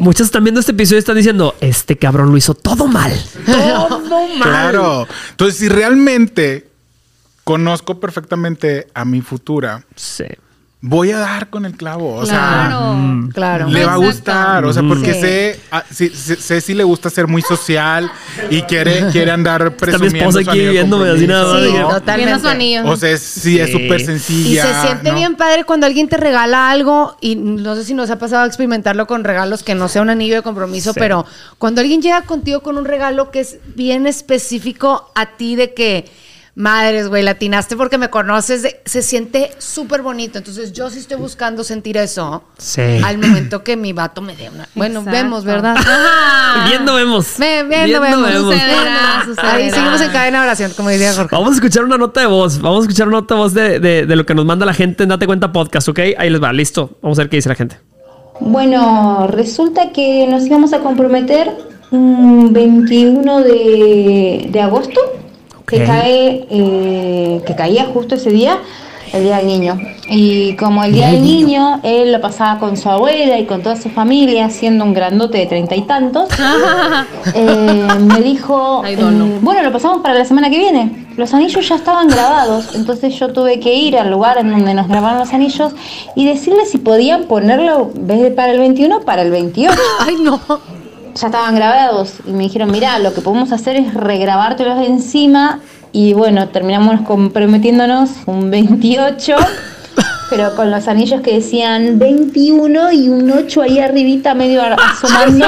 Muchos 0.00 0.26
están 0.26 0.42
viendo 0.42 0.60
este 0.60 0.72
episodio 0.72 0.98
y 0.98 1.00
están 1.00 1.16
diciendo, 1.16 1.54
este 1.60 1.98
cabrón 1.98 2.30
lo 2.30 2.36
hizo 2.38 2.54
todo 2.54 2.86
mal. 2.86 3.12
Todo 3.46 4.00
mal. 4.00 4.40
Claro. 4.40 5.06
Entonces, 5.30 5.58
si 5.58 5.68
realmente 5.68 6.68
conozco 7.44 8.00
perfectamente 8.00 8.86
a 8.94 9.04
mi 9.04 9.20
futura, 9.20 9.84
Sí. 9.96 10.24
Voy 10.80 11.10
a 11.10 11.18
dar 11.18 11.50
con 11.50 11.66
el 11.66 11.72
clavo. 11.74 12.14
O 12.14 12.24
sea, 12.24 12.68
Claro. 12.68 13.28
Claro. 13.34 13.66
le 13.68 13.84
va 13.84 13.94
a 13.94 13.96
gustar, 13.96 14.64
o 14.64 14.72
sea, 14.72 14.82
porque 14.84 15.12
Sí. 15.14 15.20
sé, 15.20 15.60
ah, 15.72 15.82
sí, 15.90 16.08
sé, 16.10 16.36
sé 16.36 16.60
si 16.60 16.72
le 16.72 16.84
gusta 16.84 17.10
ser 17.10 17.26
muy 17.26 17.42
social 17.42 18.08
y 18.48 18.62
quiere, 18.62 19.08
quiere 19.10 19.32
andar 19.32 19.60
Está 19.76 19.86
mi 19.86 19.92
presumiendo 19.92 20.28
esposa 20.38 20.44
su 20.44 20.50
aquí 20.50 20.68
viéndome 20.68 21.10
así 21.10 21.26
nada 21.26 21.52
más. 21.52 21.62
Sí, 21.62 21.66
de 21.66 21.72
que- 21.72 21.80
totalmente. 21.84 22.40
Su 22.40 22.48
anillo. 22.48 22.82
O 22.86 22.96
sea, 22.96 23.10
es- 23.10 23.20
sí, 23.22 23.58
es 23.58 23.72
súper 23.72 24.00
Y 24.00 24.04
sencilla. 24.04 24.62
se 24.80 24.86
siente 24.86 25.10
¿no? 25.10 25.16
bien 25.16 25.34
padre 25.34 25.64
cuando 25.64 25.84
alguien 25.86 26.08
te 26.08 26.16
regala 26.16 26.70
algo 26.70 27.16
y 27.20 27.34
no 27.34 27.74
sé 27.74 27.84
si 27.84 27.94
nos 27.94 28.08
ha 28.10 28.18
pasado 28.20 28.44
a 28.44 28.46
experimentarlo 28.46 29.08
con 29.08 29.24
regalos 29.24 29.64
que 29.64 29.74
no 29.74 29.88
sea 29.88 30.00
un 30.02 30.10
anillo 30.10 30.36
de 30.36 30.42
compromiso, 30.42 30.92
Sí. 30.92 31.00
pero 31.00 31.26
cuando 31.58 31.80
alguien 31.80 32.00
llega 32.02 32.22
contigo 32.22 32.60
con 32.60 32.78
un 32.78 32.84
regalo 32.84 33.32
que 33.32 33.40
es 33.40 33.58
bien 33.74 34.06
específico 34.06 35.10
a 35.16 35.36
ti 35.36 35.56
de 35.56 35.74
que 35.74 36.04
madres, 36.58 37.08
güey, 37.08 37.22
latinaste 37.22 37.76
porque 37.76 37.98
me 37.98 38.10
conoces, 38.10 38.62
de- 38.62 38.80
se 38.84 39.00
siente 39.02 39.50
súper 39.58 40.02
bonito. 40.02 40.38
Entonces 40.38 40.72
yo 40.72 40.90
sí 40.90 40.98
estoy 40.98 41.16
buscando 41.16 41.62
sentir 41.64 41.96
eso 41.96 42.42
Sí. 42.58 42.82
al 43.04 43.16
momento 43.18 43.62
que 43.62 43.76
mi 43.76 43.92
vato 43.92 44.20
me 44.20 44.34
dé 44.36 44.50
una. 44.50 44.68
Bueno, 44.74 45.00
Exacto. 45.00 45.10
vemos, 45.16 45.44
¿verdad? 45.44 45.76
Ajá. 45.78 46.66
Viendo 46.68 46.94
vemos. 46.96 47.34
Ve- 47.38 47.64
viendo, 47.68 48.00
vemos. 48.00 48.30
Sucederá, 48.32 49.22
sucederá. 49.24 49.54
Ahí 49.54 49.70
seguimos 49.70 50.00
en 50.00 50.10
cadena 50.10 50.38
de 50.40 50.44
oración, 50.46 50.72
como 50.76 50.88
diría 50.90 51.12
Jorge. 51.14 51.34
Vamos 51.36 51.52
a 51.52 51.54
escuchar 51.54 51.84
una 51.84 51.96
nota 51.96 52.20
de 52.20 52.26
voz. 52.26 52.60
Vamos 52.60 52.80
a 52.80 52.82
escuchar 52.82 53.06
una 53.08 53.18
nota 53.18 53.34
de 53.36 53.40
voz 53.40 53.54
de, 53.54 53.78
de- 53.80 54.06
de 54.06 54.16
lo 54.16 54.26
que 54.26 54.34
nos 54.34 54.44
manda 54.44 54.66
la 54.66 54.74
gente 54.74 55.04
en 55.04 55.10
Date 55.10 55.26
Cuenta 55.26 55.52
Podcast, 55.52 55.88
¿ok? 55.88 56.00
Ahí 56.18 56.28
les 56.28 56.42
va, 56.42 56.52
listo. 56.52 56.98
Vamos 57.02 57.18
a 57.18 57.22
ver 57.22 57.30
qué 57.30 57.36
dice 57.36 57.48
la 57.48 57.54
gente. 57.54 57.78
Bueno, 58.40 59.26
resulta 59.28 59.92
que 59.92 60.26
nos 60.28 60.44
íbamos 60.46 60.72
a 60.72 60.78
comprometer 60.80 61.50
un 61.90 62.52
21 62.52 63.40
de, 63.40 64.48
de 64.50 64.60
agosto, 64.60 65.00
que 65.68 65.84
cae, 65.84 66.46
eh, 66.50 67.42
que 67.46 67.54
caía 67.54 67.84
justo 67.84 68.14
ese 68.14 68.30
día, 68.30 68.58
el 69.12 69.22
día 69.22 69.36
del 69.36 69.46
niño. 69.46 69.78
Y 70.08 70.54
como 70.56 70.82
el 70.82 70.92
día 70.92 71.08
del 71.08 71.22
niño, 71.22 71.80
él 71.82 72.12
lo 72.12 72.20
pasaba 72.20 72.58
con 72.58 72.76
su 72.76 72.88
abuela 72.88 73.38
y 73.38 73.44
con 73.44 73.62
toda 73.62 73.76
su 73.76 73.90
familia, 73.90 74.48
siendo 74.48 74.84
un 74.84 74.94
grandote 74.94 75.38
de 75.38 75.46
treinta 75.46 75.76
y 75.76 75.82
tantos, 75.82 76.28
eh, 77.34 77.86
me 78.00 78.20
dijo, 78.22 78.82
eh, 78.86 78.96
bueno, 79.42 79.62
lo 79.62 79.72
pasamos 79.72 79.98
para 79.98 80.14
la 80.14 80.24
semana 80.24 80.48
que 80.48 80.58
viene. 80.58 81.06
Los 81.16 81.34
anillos 81.34 81.68
ya 81.68 81.74
estaban 81.74 82.08
grabados, 82.08 82.74
entonces 82.74 83.18
yo 83.18 83.32
tuve 83.32 83.60
que 83.60 83.74
ir 83.74 83.98
al 83.98 84.10
lugar 84.10 84.38
en 84.38 84.50
donde 84.50 84.72
nos 84.72 84.88
grabaron 84.88 85.18
los 85.18 85.32
anillos 85.32 85.72
y 86.14 86.24
decirles 86.24 86.70
si 86.70 86.78
podían 86.78 87.24
ponerlo, 87.24 87.90
en 87.94 88.06
vez 88.06 88.20
de 88.22 88.30
para 88.30 88.52
el 88.52 88.58
21, 88.58 89.00
para 89.00 89.22
el 89.22 89.30
28. 89.30 89.76
Ay, 90.00 90.16
no. 90.22 90.40
Ya 91.20 91.26
estaban 91.26 91.56
grabados 91.56 92.14
y 92.26 92.30
me 92.30 92.44
dijeron, 92.44 92.70
mira, 92.70 92.98
lo 93.00 93.12
que 93.12 93.20
podemos 93.20 93.50
hacer 93.50 93.74
es 93.74 93.92
regrabártelos 93.92 94.86
encima 94.86 95.58
y 95.90 96.12
bueno, 96.12 96.48
terminamos 96.50 97.00
comprometiéndonos 97.00 98.10
un 98.26 98.52
28. 98.52 99.34
Pero 100.30 100.54
con 100.54 100.70
los 100.70 100.86
anillos 100.86 101.20
que 101.22 101.34
decían 101.34 101.98
21 101.98 102.92
y 102.92 103.08
un 103.08 103.32
8 103.32 103.62
ahí 103.62 103.80
arribita 103.80 104.34
medio 104.34 104.62
asomando. 104.62 105.46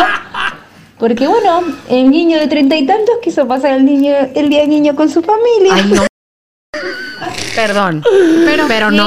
Porque 0.99 1.29
bueno, 1.29 1.63
el 1.89 2.11
niño 2.11 2.39
de 2.41 2.49
treinta 2.49 2.75
y 2.77 2.85
tantos 2.85 3.17
quiso 3.23 3.47
pasar 3.47 3.75
el 3.75 3.85
niño, 3.85 4.13
el 4.35 4.49
día 4.49 4.63
del 4.63 4.71
niño 4.71 4.97
con 4.97 5.09
su 5.09 5.23
familia. 5.23 5.75
Ay, 5.75 5.93
no. 5.93 6.07
Perdón. 7.55 8.03
Pero, 8.45 8.65
Pero 8.67 8.91
no. 8.91 9.07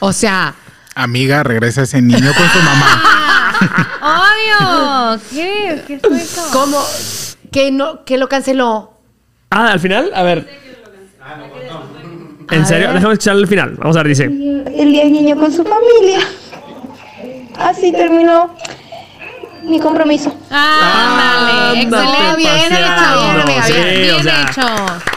O 0.00 0.12
sea, 0.12 0.54
Amiga, 0.96 1.42
regresa 1.42 1.82
ese 1.82 2.00
niño 2.00 2.32
con 2.34 2.48
su 2.48 2.58
mamá. 2.58 3.02
Obvio. 4.02 5.20
¿Qué? 5.30 5.82
¿Qué 5.86 5.98
fue 5.98 6.16
eso? 6.16 6.42
¿cómo? 6.52 6.78
Que 7.50 7.70
no, 7.70 8.04
que 8.04 8.18
lo 8.18 8.28
canceló. 8.28 8.92
Ah, 9.50 9.72
al 9.72 9.80
final, 9.80 10.10
a 10.14 10.22
ver. 10.22 10.48
¿En 12.50 12.66
serio? 12.66 12.92
Déjame 12.92 13.14
escuchar 13.14 13.36
el 13.36 13.46
final. 13.46 13.76
Vamos 13.78 13.96
a 13.96 14.00
ver, 14.00 14.08
dice. 14.08 14.24
El 14.24 14.92
día 14.92 15.04
del 15.04 15.12
niño 15.12 15.36
con 15.36 15.52
su 15.52 15.64
familia. 15.64 16.20
Así 17.58 17.92
terminó 17.92 18.54
mi 19.68 19.80
compromiso. 19.80 20.34
Ándale. 20.50 21.80
Ándate 21.82 21.82
Excelente. 21.82 22.36
Bien 22.36 22.72
hecho, 22.72 22.76
bien, 22.76 23.40
amiga. 23.40 23.62
sí, 23.64 23.72
Bien, 23.72 24.00
bien 24.00 24.14
o 24.16 24.22
sea, 24.22 24.42
hecho. 24.50 24.60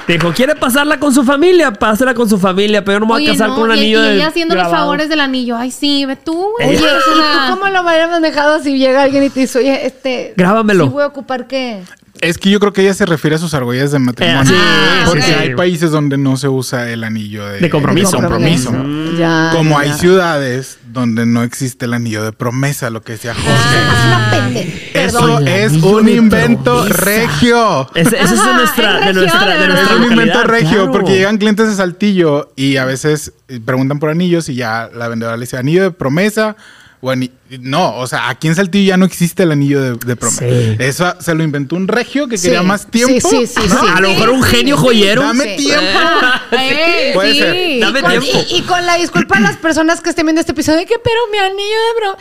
Dijo, 0.07 0.33
¿quiere 0.33 0.55
pasarla 0.55 0.99
con 0.99 1.13
su 1.13 1.23
familia? 1.23 1.71
Pásela 1.71 2.13
con 2.13 2.27
su 2.27 2.38
familia, 2.39 2.83
pero 2.83 2.95
yo 2.95 2.99
no 3.01 3.05
me 3.05 3.13
voy 3.13 3.27
a 3.27 3.31
casar 3.31 3.49
no, 3.49 3.55
con 3.55 3.63
un 3.65 3.75
y- 3.75 3.79
anillo 3.79 3.99
y 4.03 4.07
de 4.07 4.15
ella 4.15 4.27
haciendo 4.27 4.55
los 4.55 4.69
favores 4.69 5.07
del 5.09 5.19
anillo. 5.19 5.55
Ay, 5.57 5.71
sí, 5.71 6.05
ve 6.05 6.15
tú, 6.15 6.33
güey. 6.57 6.69
Oye, 6.69 6.77
¿y 6.79 6.81
tú 6.81 7.53
cómo 7.59 7.69
lo 7.69 7.81
hubieras 7.83 8.21
dejado 8.21 8.62
si 8.62 8.77
llega 8.77 9.03
alguien 9.03 9.23
y 9.23 9.29
te 9.29 9.41
dice, 9.41 9.59
oye, 9.59 9.85
este. 9.85 10.33
Grábamelo. 10.35 10.85
¿Sí 10.85 10.89
voy 10.89 11.03
a 11.03 11.07
ocupar 11.07 11.47
qué? 11.47 11.81
Es 12.21 12.38
que 12.38 12.49
yo 12.49 12.59
creo 12.59 12.73
que 12.73 12.81
ella 12.81 12.93
se 12.93 13.05
refiere 13.05 13.38
a 13.38 13.39
sus 13.39 13.53
argollas 13.53 13.91
de 13.93 13.99
matrimonio. 13.99 14.41
Eh, 14.53 14.57
sí, 14.57 15.05
porque 15.05 15.21
sí, 15.21 15.31
sí. 15.31 15.38
hay 15.39 15.55
países 15.55 15.89
donde 15.91 16.17
no 16.17 16.35
se 16.35 16.49
usa 16.49 16.89
el 16.89 17.05
anillo 17.05 17.45
de, 17.45 17.59
De 17.59 17.69
compromiso. 17.69 18.17
de 18.17 18.23
compromiso. 18.23 18.71
Ya. 19.19 19.51
Como 19.53 19.71
ya, 19.71 19.79
hay 19.79 19.99
ciudades 19.99 20.79
donde 20.88 21.25
no 21.25 21.43
existe 21.43 21.86
el 21.86 21.93
anillo 21.93 22.23
de 22.23 22.32
promesa, 22.32 22.89
lo 22.89 23.01
que 23.01 23.13
decía 23.13 23.34
Jorge. 23.34 23.49
Es 23.49 24.05
una 24.05 24.32
pende. 24.32 24.91
Eso 24.93 25.39
es 25.39 25.73
un 25.84 26.10
invento 26.10 26.86
promesa. 26.86 27.05
regio. 27.05 27.89
Ese, 27.95 28.19
ese 28.19 28.34
es 28.36 28.45
de 28.45 28.53
nuestra, 28.53 28.99
es 28.99 29.05
de 29.08 29.13
nuestra, 29.13 29.45
de 29.45 29.67
región, 29.67 29.69
nuestra 29.73 29.95
Es 29.95 29.99
un 29.99 30.12
invento 30.12 30.43
regio 30.43 30.69
claro. 30.69 30.91
porque 30.91 31.12
llegan 31.13 31.38
clientes 31.38 31.67
de 31.67 31.75
Saltillo 31.75 32.51
y 32.55 32.77
a 32.77 32.86
veces 32.86 33.34
preguntan 33.65 33.99
por 33.99 34.10
anillos 34.10 34.49
y 34.49 34.55
ya 34.55 34.89
la 34.93 35.08
vendedora 35.08 35.38
le 35.38 35.41
dice 35.41 35.58
anillo 35.58 35.84
de 35.84 35.91
promesa 35.91 36.55
o 37.01 37.13
No, 37.62 37.97
o 37.97 38.07
sea, 38.07 38.29
aquí 38.29 38.47
en 38.47 38.55
Saltillo 38.55 38.89
ya 38.89 38.97
no 38.97 39.05
existe 39.05 39.43
el 39.43 39.51
anillo 39.51 39.81
de, 39.81 39.91
de 40.05 40.15
promesa. 40.15 40.45
Sí. 40.47 40.75
Eso 40.79 41.15
se 41.19 41.33
lo 41.33 41.43
inventó 41.43 41.75
un 41.75 41.88
regio 41.88 42.27
que 42.27 42.38
Sí. 42.38 42.45
quería 42.47 42.62
más 42.63 42.88
tiempo. 42.88 43.29
Sí, 43.29 43.45
sí, 43.45 43.47
sí, 43.47 43.67
¿no? 43.69 43.79
sí. 43.81 43.88
A 43.93 43.99
lo 44.01 44.09
mejor 44.09 44.29
un 44.31 44.43
genio 44.43 44.75
sí, 44.77 44.83
joyero. 44.83 45.21
Dame 45.21 45.57
Sí. 45.57 45.65
tiempo. 45.65 45.99
eh, 46.51 47.12
Puede 47.13 47.33
sí. 47.33 47.39
ser. 47.39 47.79
Dame 47.79 48.01
Con- 48.01 48.12
tiempo. 48.12 48.27
y, 48.49 48.55
y 48.57 48.62
con 48.63 48.85
la 48.85 48.95
disculpa 48.97 49.38
a 49.38 49.39
las 49.39 49.57
personas 49.57 50.01
que 50.01 50.09
estén 50.09 50.25
viendo 50.25 50.41
este 50.41 50.51
episodio, 50.51 50.79
de 50.79 50.85
que, 50.85 50.99
pero 51.03 51.19
mi 51.31 51.38
anillo 51.38 51.57
de 51.59 51.99
bro. 52.01 52.17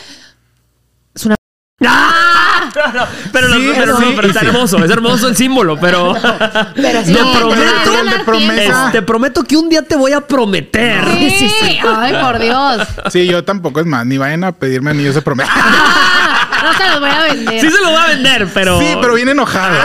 Es 1.14 1.26
una. 1.26 1.34
¡Ah! 1.84 2.27
No, 2.74 2.92
no, 2.92 3.06
pero, 3.32 3.48
Sí, 3.54 3.66
no, 3.66 3.72
pero, 3.74 3.96
sí, 3.96 4.04
no, 4.04 4.14
pero 4.16 4.26
y 4.26 4.30
está 4.30 4.40
sí. 4.40 4.46
hermoso, 4.46 4.84
es 4.84 4.90
hermoso 4.90 5.28
el 5.28 5.36
símbolo, 5.36 5.78
pero 5.78 6.14
Pero 6.74 7.04
sí, 7.04 7.12
te 7.12 7.38
prometo, 7.38 8.24
promesa. 8.24 8.88
te 8.92 9.02
prometo 9.02 9.44
que 9.44 9.56
un 9.56 9.68
día 9.68 9.82
te 9.82 9.96
voy 9.96 10.12
a 10.12 10.20
prometer. 10.20 11.04
Sí, 11.18 11.30
sí, 11.30 11.48
sí. 11.60 11.78
Ay, 11.86 12.14
por 12.22 12.38
Dios. 12.38 12.86
Sí, 13.10 13.26
yo 13.26 13.44
tampoco 13.44 13.80
es 13.80 13.86
más, 13.86 14.04
ni 14.06 14.18
vayan 14.18 14.44
a 14.44 14.52
pedirme 14.52 14.90
anillos 14.90 15.14
de 15.14 15.22
promesa. 15.22 15.52
No 16.60 16.72
se 16.74 16.88
los 16.88 17.00
voy 17.00 17.08
a 17.10 17.22
vender. 17.22 17.60
Sí 17.60 17.70
se 17.70 17.80
lo 17.80 17.92
va 17.92 18.02
a 18.04 18.06
vender, 18.08 18.48
pero 18.52 18.80
Sí, 18.80 18.86
pero 19.00 19.14
bien 19.14 19.28
enojado. 19.28 19.76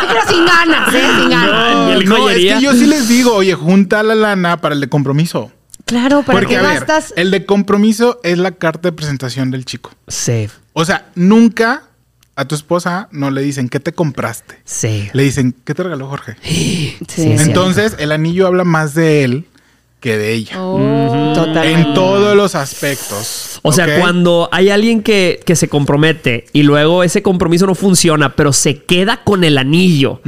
Sí, 0.00 0.06
pero 0.08 0.20
sin 0.28 0.44
ganas, 0.44 0.92
¿eh? 0.94 1.08
Sin 1.20 1.30
ganas. 1.30 1.72
No, 1.74 1.88
y 1.88 1.92
el 1.92 2.08
No, 2.08 2.28
es 2.28 2.36
que 2.36 2.60
yo 2.60 2.72
sí 2.72 2.86
les 2.86 3.06
digo, 3.08 3.32
oye, 3.34 3.54
junta 3.54 4.02
la 4.02 4.16
lana 4.16 4.56
para 4.56 4.74
el 4.74 4.80
de 4.80 4.88
compromiso. 4.88 5.52
Claro, 5.84 6.22
¿para 6.22 6.40
Porque, 6.40 6.54
qué 6.54 6.58
a 6.58 6.62
ver, 6.62 6.74
gastas? 6.84 7.14
el 7.16 7.30
de 7.30 7.46
compromiso 7.46 8.18
es 8.24 8.38
la 8.38 8.50
carta 8.50 8.88
de 8.88 8.92
presentación 8.92 9.50
del 9.52 9.64
chico. 9.64 9.92
Sí, 10.08 10.50
O 10.80 10.84
sea, 10.84 11.06
nunca 11.16 11.82
a 12.36 12.44
tu 12.44 12.54
esposa 12.54 13.08
no 13.10 13.32
le 13.32 13.42
dicen, 13.42 13.68
¿qué 13.68 13.80
te 13.80 13.92
compraste? 13.92 14.60
sí. 14.64 15.08
Le 15.12 15.24
dicen, 15.24 15.52
¿qué 15.64 15.74
te 15.74 15.82
regaló 15.82 16.06
Jorge? 16.06 16.36
Sí, 17.08 17.32
Entonces, 17.36 17.96
el 17.98 18.12
anillo 18.12 18.46
habla 18.46 18.62
más 18.62 18.94
de 18.94 19.24
él 19.24 19.44
que 19.98 20.16
de 20.16 20.34
ella. 20.34 20.62
Oh, 20.62 21.32
totalmente. 21.34 21.88
En 21.88 21.94
todos 21.94 22.36
los 22.36 22.54
aspectos. 22.54 23.58
O 23.62 23.72
sea, 23.72 23.98
cuando 23.98 24.48
hay 24.52 24.70
alguien 24.70 25.02
que, 25.02 25.40
que 25.44 25.56
se 25.56 25.68
compromete 25.68 26.46
y 26.52 26.62
luego 26.62 27.02
ese 27.02 27.22
compromiso 27.22 27.66
no 27.66 27.74
funciona, 27.74 28.36
pero 28.36 28.52
se 28.52 28.84
queda 28.84 29.24
con 29.24 29.42
el 29.42 29.58
anillo 29.58 30.20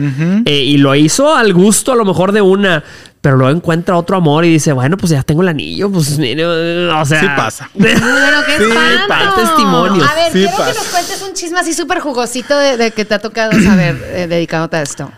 eh, 0.46 0.64
y 0.64 0.78
lo 0.78 0.96
hizo 0.96 1.32
al 1.32 1.52
gusto 1.52 1.92
a 1.92 1.94
lo 1.94 2.04
mejor 2.04 2.32
de 2.32 2.40
una, 2.40 2.82
pero 3.20 3.36
luego 3.36 3.54
encuentra 3.54 3.96
otro 3.96 4.16
amor 4.16 4.44
y 4.44 4.48
dice, 4.52 4.72
bueno, 4.72 4.96
pues 4.96 5.10
ya 5.10 5.22
tengo 5.22 5.42
el 5.42 5.48
anillo, 5.48 5.90
pues 5.90 6.18
mire, 6.18 6.46
o 6.46 7.04
sea... 7.04 7.20
Sí 7.20 7.26
pasa. 7.36 7.70
Pero 7.78 8.00
qué 8.46 8.56
Sí, 8.56 8.62
espanto. 8.64 9.08
pa- 9.08 9.34
testimonios. 9.36 10.08
A 10.08 10.14
ver, 10.14 10.32
Sí 10.32 10.38
quiero 10.38 10.50
que 10.52 10.56
pasa. 10.62 10.74
nos 10.74 10.88
cuentes 10.88 11.22
un 11.28 11.34
chisme 11.34 11.60
así 11.60 11.74
súper 11.74 12.00
jugosito 12.00 12.56
de, 12.58 12.76
de 12.78 12.90
que 12.92 13.04
te 13.04 13.14
ha 13.14 13.18
tocado 13.18 13.52
saber 13.60 14.02
eh, 14.14 14.26
dedicándote 14.26 14.76
a 14.78 14.82
esto. 14.82 15.12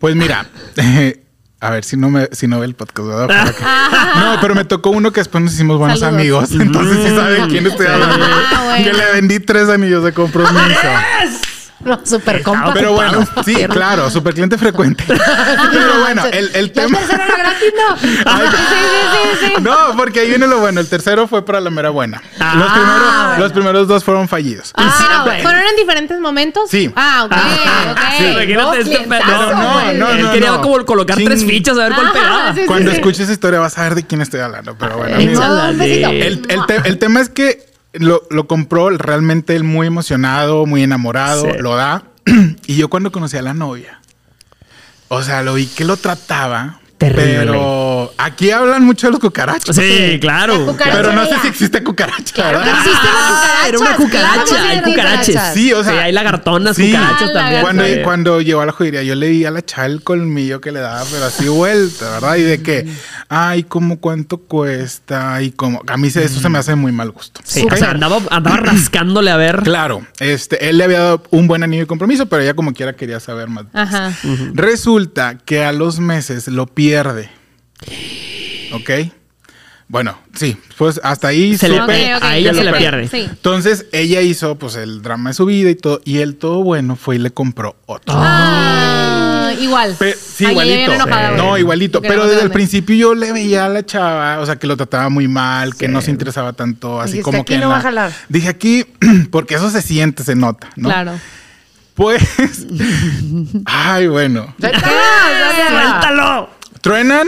Pues 0.00 0.16
mira, 0.16 0.46
a 1.60 1.70
ver 1.70 1.84
si 1.84 1.96
no 1.98 2.08
me, 2.10 2.28
si 2.32 2.46
no 2.46 2.60
ve 2.60 2.66
el 2.66 2.74
podcast. 2.74 3.30
No, 4.16 4.38
pero 4.40 4.54
me 4.54 4.64
tocó 4.64 4.90
uno 4.90 5.12
que 5.12 5.20
después 5.20 5.42
nos 5.44 5.52
hicimos 5.54 5.78
buenos 5.78 6.00
Saludos. 6.00 6.20
amigos. 6.50 6.50
Entonces 6.52 6.98
sí 7.08 7.14
saben 7.14 7.48
quién 7.50 7.66
estoy 7.66 7.86
hablando. 7.86 8.24
Ah, 8.24 8.62
bueno. 8.64 8.84
Que 8.84 8.92
le 8.92 9.12
vendí 9.12 9.40
tres 9.40 9.68
anillos 9.68 10.02
de 10.04 10.12
compromiso. 10.12 10.54
No, 11.84 12.00
súper 12.04 12.42
compa. 12.42 12.72
Pero 12.74 12.92
bueno, 12.92 13.26
sí, 13.44 13.54
claro, 13.68 14.10
super 14.10 14.32
cliente 14.34 14.56
frecuente. 14.58 15.04
Pero 15.08 16.00
bueno, 16.00 16.22
el, 16.32 16.50
el 16.54 16.72
tema. 16.72 16.98
tercero 16.98 17.22
era 17.24 17.36
gratis, 17.36 17.72
no. 17.76 17.96
Sí, 18.04 18.08
sí, 18.08 19.38
sí, 19.40 19.46
sí. 19.56 19.62
No, 19.62 19.76
porque 19.96 20.20
ahí 20.20 20.28
viene 20.28 20.46
lo 20.46 20.58
bueno. 20.60 20.80
El 20.80 20.88
tercero 20.88 21.26
fue 21.28 21.44
para 21.44 21.60
la 21.60 21.70
mera 21.70 21.90
buena. 21.90 22.22
Ah, 22.40 22.54
los, 22.56 22.72
primeros, 22.72 23.02
bueno. 23.26 23.38
los 23.38 23.52
primeros 23.52 23.88
dos 23.88 24.04
fueron 24.04 24.28
fallidos. 24.28 24.72
Ah, 24.76 25.22
bueno. 25.24 25.42
¿Fueron 25.42 25.62
en 25.62 25.76
diferentes 25.76 26.18
momentos? 26.20 26.70
Sí. 26.70 26.90
Ah, 26.96 27.24
ok, 27.26 27.32
ok. 27.92 27.98
Sí, 28.18 28.24
imagínate 28.24 28.54
No, 28.54 28.74
este 28.74 29.08
no, 29.08 29.92
no, 29.94 30.10
Él 30.10 30.22
no, 30.22 30.32
quería 30.32 30.50
no. 30.50 30.60
como 30.62 30.84
colocar 30.84 31.16
tres 31.16 31.44
fichas 31.44 31.76
a 31.78 31.84
ver 31.84 31.94
cuál 31.94 32.06
Ah, 32.08 32.12
pegaba. 32.12 32.54
sí, 32.54 32.60
sí. 32.60 32.66
Cuando 32.66 32.90
escuches 32.90 33.20
esa 33.20 33.32
historia 33.32 33.60
vas 33.60 33.76
a 33.78 33.82
ver 33.84 33.94
de 33.94 34.04
quién 34.04 34.20
estoy 34.20 34.40
hablando. 34.40 34.76
Pero 34.78 34.98
bueno, 34.98 35.14
amigo. 35.16 35.42
El, 36.10 36.42
el 36.48 36.66
te- 36.66 36.82
el 36.88 36.98
tema 36.98 37.20
es 37.20 37.28
que 37.28 37.64
lo, 37.94 38.22
lo 38.30 38.46
compró 38.46 38.90
realmente 38.90 39.54
él 39.56 39.64
muy 39.64 39.86
emocionado, 39.86 40.66
muy 40.66 40.82
enamorado, 40.82 41.42
Sí. 41.44 41.58
lo 41.60 41.74
da. 41.76 42.04
y 42.66 42.76
yo 42.76 42.88
cuando 42.88 43.12
conocí 43.12 43.36
a 43.36 43.42
la 43.42 43.54
novia, 43.54 44.00
o 45.08 45.22
sea, 45.22 45.42
lo 45.42 45.54
vi 45.54 45.66
que 45.66 45.84
lo 45.84 45.96
trataba, 45.96 46.80
Terrible. 46.98 47.38
Pero 47.38 48.12
aquí 48.18 48.50
hablan 48.50 48.84
mucho 48.84 49.08
de 49.08 49.12
los 49.12 49.20
cucarachos. 49.20 49.74
Sí, 49.76 50.18
claro. 50.20 50.64
cucaracha. 50.66 50.96
Pero 50.96 51.12
no 51.12 51.26
sé 51.26 51.34
si 51.42 51.48
existe 51.48 51.82
cucaracha. 51.82 52.32
Claro 52.34 52.60
Ah, 52.62 53.64
era 53.68 53.78
una 53.78 53.96
cucaracha, 53.96 54.68
hay 54.68 54.80
cucarachas. 54.82 55.54
Sí, 55.54 55.72
o 55.72 55.82
sea, 55.82 55.92
Sí, 55.92 55.98
hay 55.98 56.12
lagartonas, 56.12 56.76
sí. 56.76 56.86
cucarachas 56.92 57.30
Ah, 57.30 57.32
también. 57.32 57.62
Cuando, 57.62 57.84
cuando 58.04 58.40
llegó 58.40 58.60
a 58.60 58.66
la 58.66 58.72
joyería, 58.72 59.02
yo 59.02 59.14
le 59.14 59.26
di 59.28 59.44
a 59.44 59.50
la 59.50 59.62
chava 59.64 59.86
el 59.86 60.02
colmillo 60.02 60.60
que 60.60 60.72
le 60.72 60.80
daba, 60.80 61.02
pero 61.10 61.24
así 61.26 61.48
vuelta, 61.48 62.10
¿verdad? 62.10 62.36
Y 62.36 62.42
de 62.42 62.62
que, 62.62 62.86
ay, 63.28 63.64
¿cómo 63.64 63.98
cuánto 64.00 64.38
cuesta? 64.38 65.42
Y 65.42 65.50
como, 65.50 65.82
a 65.86 65.96
mí 65.96 66.08
eso 66.08 66.40
se 66.40 66.48
me 66.48 66.58
hace 66.58 66.74
muy 66.74 66.92
mal 66.92 67.10
gusto. 67.10 67.40
Sí, 67.44 67.66
o 67.70 67.76
sea, 67.76 67.90
andaba, 67.90 68.18
andaba 68.30 68.56
rascándole 68.58 69.30
a 69.30 69.36
ver. 69.36 69.62
Claro, 69.62 70.06
este, 70.20 70.68
él 70.70 70.78
le 70.78 70.84
había 70.84 71.00
dado 71.00 71.22
un 71.30 71.48
buen 71.48 71.62
anillo 71.62 71.82
de 71.82 71.86
compromiso, 71.86 72.26
pero 72.26 72.42
ella 72.42 72.54
como 72.54 72.72
quiera 72.72 72.94
quería 72.94 73.20
saber 73.20 73.48
más. 73.48 73.64
Ajá. 73.72 74.12
Resulta 74.54 75.38
que 75.44 75.64
a 75.64 75.72
los 75.72 75.98
meses 76.00 76.48
lo 76.48 76.66
pierde. 76.88 77.30
¿Ok? 78.72 78.90
Bueno, 79.86 80.18
sí, 80.34 80.56
pues 80.78 80.98
hasta 81.04 81.28
ahí 81.28 81.56
Se 81.58 81.68
le 81.68 81.78
supe 81.78 81.92
pe- 81.92 82.14
Ok, 82.14 82.18
ok, 82.22 82.24
a 82.24 82.36
ella 82.36 82.54
se 82.54 82.64
lo 82.64 82.70
le 82.72 82.78
pierde. 82.78 83.06
Sí. 83.08 83.26
Entonces 83.28 83.86
ella 83.92 84.22
hizo 84.22 84.56
pues 84.56 84.76
el 84.76 85.02
drama 85.02 85.30
de 85.30 85.34
su 85.34 85.44
vida 85.44 85.68
y 85.70 85.74
todo, 85.74 86.00
y 86.04 86.18
él 86.18 86.36
todo 86.36 86.62
bueno 86.64 86.96
fue 86.96 87.16
y 87.16 87.18
le 87.18 87.30
compró 87.30 87.76
otro. 87.86 88.14
Ah, 88.16 89.52
igual. 89.60 89.94
Pe- 89.98 90.14
sí, 90.14 90.46
Ay, 90.46 90.52
igualito. 90.52 90.92
enojada, 90.94 91.30
no, 91.32 91.58
igualito. 91.58 92.00
Pero 92.00 92.26
desde 92.26 92.42
el 92.42 92.50
principio 92.50 92.96
yo 92.96 93.14
le 93.14 93.30
veía 93.32 93.66
a 93.66 93.68
la 93.68 93.84
chava, 93.84 94.40
o 94.40 94.46
sea, 94.46 94.56
que 94.56 94.66
lo 94.66 94.76
trataba 94.76 95.10
muy 95.10 95.28
mal, 95.28 95.74
que 95.76 95.86
no 95.86 96.00
se 96.00 96.10
interesaba 96.10 96.54
tanto, 96.54 96.98
así 97.00 97.12
Dijiste, 97.18 97.24
como 97.24 97.42
"Aquí 97.42 97.52
que. 97.54 97.60
no 97.60 97.68
va 97.68 97.74
la- 97.74 97.78
a 97.80 97.82
jalar". 97.82 98.12
Dije 98.30 98.48
aquí, 98.48 98.86
porque 99.30 99.54
eso 99.56 99.70
se 99.70 99.82
siente, 99.82 100.24
se 100.24 100.34
nota, 100.34 100.70
¿no? 100.76 100.88
Claro. 100.88 101.12
Pues. 101.94 102.22
ay, 103.66 104.06
bueno. 104.08 104.54
¡Suéltalo! 104.60 106.48
Truenan 106.84 107.26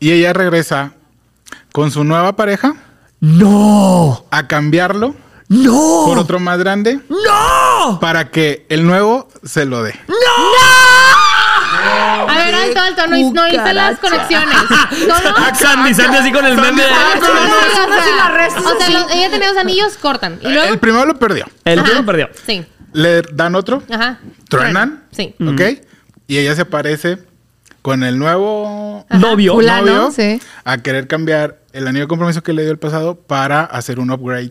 y 0.00 0.10
ella 0.10 0.32
regresa 0.32 0.90
con 1.70 1.92
su 1.92 2.02
nueva 2.02 2.34
pareja 2.34 2.74
¡No! 3.20 4.26
a 4.32 4.48
cambiarlo 4.48 5.14
¡No! 5.46 6.02
por 6.04 6.18
otro 6.18 6.40
más 6.40 6.58
grande 6.58 6.98
¡No! 7.08 8.00
para 8.00 8.32
que 8.32 8.66
el 8.68 8.84
nuevo 8.84 9.28
se 9.44 9.66
lo 9.66 9.84
dé. 9.84 9.94
A 12.28 12.34
ver, 12.34 12.54
alto, 12.56 12.80
alto. 12.80 13.06
No, 13.06 13.32
no 13.32 13.46
hice 13.48 13.72
las 13.72 14.00
conexiones. 14.00 14.56
¿Cómo? 14.90 15.54
Sandy, 15.54 15.94
Sandy 15.94 16.16
así 16.16 16.32
con 16.32 16.44
el 16.44 16.56
meme 16.56 16.82
No, 16.82 17.20
no, 17.20 17.34
no, 17.34 17.34
no, 17.34 18.60
no, 18.62 18.70
O 18.72 18.80
sea, 18.80 18.90
los- 18.90 19.12
ella 19.12 19.30
tenía 19.30 19.48
dos 19.50 19.58
anillos, 19.58 19.96
cortan. 19.96 20.40
Y 20.42 20.46
El 20.46 20.54
luego. 20.54 20.76
primero 20.78 21.06
lo 21.06 21.16
perdió. 21.20 21.46
El 21.64 21.78
Ajá. 21.78 21.90
otro 21.92 22.04
perdió. 22.04 22.28
Sí. 22.44 22.66
Le 22.92 23.22
dan 23.22 23.54
otro, 23.54 23.84
Ajá. 23.88 24.18
truenan, 24.48 25.04
Sí. 25.12 25.36
¿ok? 25.40 25.60
Y 26.26 26.38
ella 26.38 26.56
se 26.56 26.62
aparece 26.62 27.18
con 27.86 28.02
el 28.02 28.18
nuevo 28.18 29.06
Novio. 29.10 29.54
Fulano, 29.54 29.86
novio 29.86 30.10
sí. 30.10 30.40
a 30.64 30.78
querer 30.78 31.06
cambiar 31.06 31.60
el 31.72 31.86
anillo 31.86 32.06
de 32.06 32.08
compromiso 32.08 32.42
que 32.42 32.52
le 32.52 32.62
dio 32.62 32.72
el 32.72 32.80
pasado 32.80 33.14
para 33.14 33.62
hacer 33.62 34.00
un 34.00 34.10
upgrade 34.10 34.50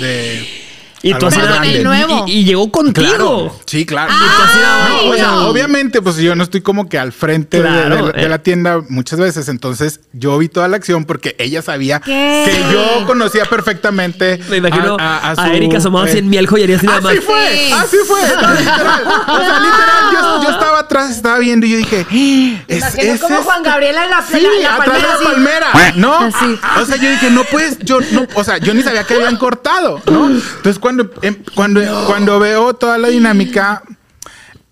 de 0.00 0.65
Y 1.10 1.14
tú 1.14 1.26
así 1.26 1.38
nuevo. 1.82 2.24
Y, 2.26 2.32
y 2.40 2.44
llegó 2.44 2.70
contigo. 2.72 3.06
Claro, 3.08 3.60
sí, 3.66 3.84
claro. 3.86 4.12
Ay, 4.12 5.06
No, 5.06 5.10
o 5.10 5.14
sea, 5.14 5.26
no. 5.32 5.48
obviamente, 5.48 6.02
pues 6.02 6.16
yo 6.16 6.34
no 6.34 6.42
estoy 6.42 6.60
como 6.62 6.88
que 6.88 6.98
al 6.98 7.12
frente 7.12 7.58
de- 7.58 7.62
Claro, 7.68 8.06
de, 8.08 8.12
de 8.12 8.22
eh. 8.24 8.28
la 8.28 8.38
tienda 8.38 8.80
muchas 8.88 9.18
veces, 9.18 9.48
entonces 9.48 10.00
yo 10.12 10.36
vi 10.38 10.48
toda 10.48 10.68
la 10.68 10.76
acción 10.76 11.04
porque 11.04 11.34
ella 11.38 11.62
sabía 11.62 12.00
¿Qué? 12.00 12.42
que 12.46 12.72
yo 12.72 13.06
conocía 13.06 13.44
perfectamente 13.46 14.40
Me 14.48 14.56
imagino 14.58 14.96
a, 14.98 15.16
a, 15.18 15.28
a- 15.28 15.30
a 15.32 15.36
su, 15.36 15.42
Erika 15.52 15.78
asomada 15.78 16.06
así 16.06 16.16
eh, 16.16 16.20
en 16.20 16.30
miel 16.30 16.46
joyería 16.46 16.76
así 16.76 16.86
nada 16.86 17.00
más. 17.00 17.12
Así 17.12 17.20
fue, 17.20 17.48
Sí. 17.56 17.72
así 17.72 17.96
fue, 18.06 18.20
no, 18.42 18.54
literal. 18.58 19.02
O 19.28 19.38
sea, 19.38 19.60
literal, 19.60 20.12
yo, 20.12 20.42
yo 20.44 20.50
estaba 20.50 20.78
atrás, 20.80 21.10
estaba 21.10 21.38
viendo 21.38 21.66
y 21.66 21.70
yo 21.70 21.76
dije, 21.78 22.06
"Ah, 22.08 22.64
es, 22.68 22.78
Imagino 22.78 23.18
como 23.20 23.38
es- 23.38 23.44
Juan 23.44 23.62
Gabriel 23.62 23.96
en 23.96 24.10
la, 24.10 24.22
Sí, 24.22 24.40
la, 24.40 24.68
la 24.70 24.74
atrás 24.76 24.86
de 24.86 25.02
palmera 25.02 25.08
la 25.08 25.14
así. 25.14 25.24
palmera, 25.24 25.92
¿no? 25.96 26.14
Así. 26.18 26.58
O 26.80 26.84
sea, 26.86 26.96
yo 26.96 27.10
dije, 27.10 27.30
no 27.30 27.44
puedes, 27.44 27.78
yo 27.80 28.00
no, 28.12 28.26
o 28.34 28.44
sea, 28.44 28.58
yo 28.58 28.74
ni 28.74 28.82
sabía 28.82 29.04
que 29.04 29.14
habían 29.14 29.36
cortado, 29.36 30.00
¿no? 30.06 30.30
Entonces, 30.30 30.78
cuando, 30.78 30.95
em, 31.22 31.34
cuando, 31.54 31.80
cuando 32.06 32.38
veo 32.38 32.74
toda 32.74 32.98
la 32.98 33.08
dinámica, 33.08 33.82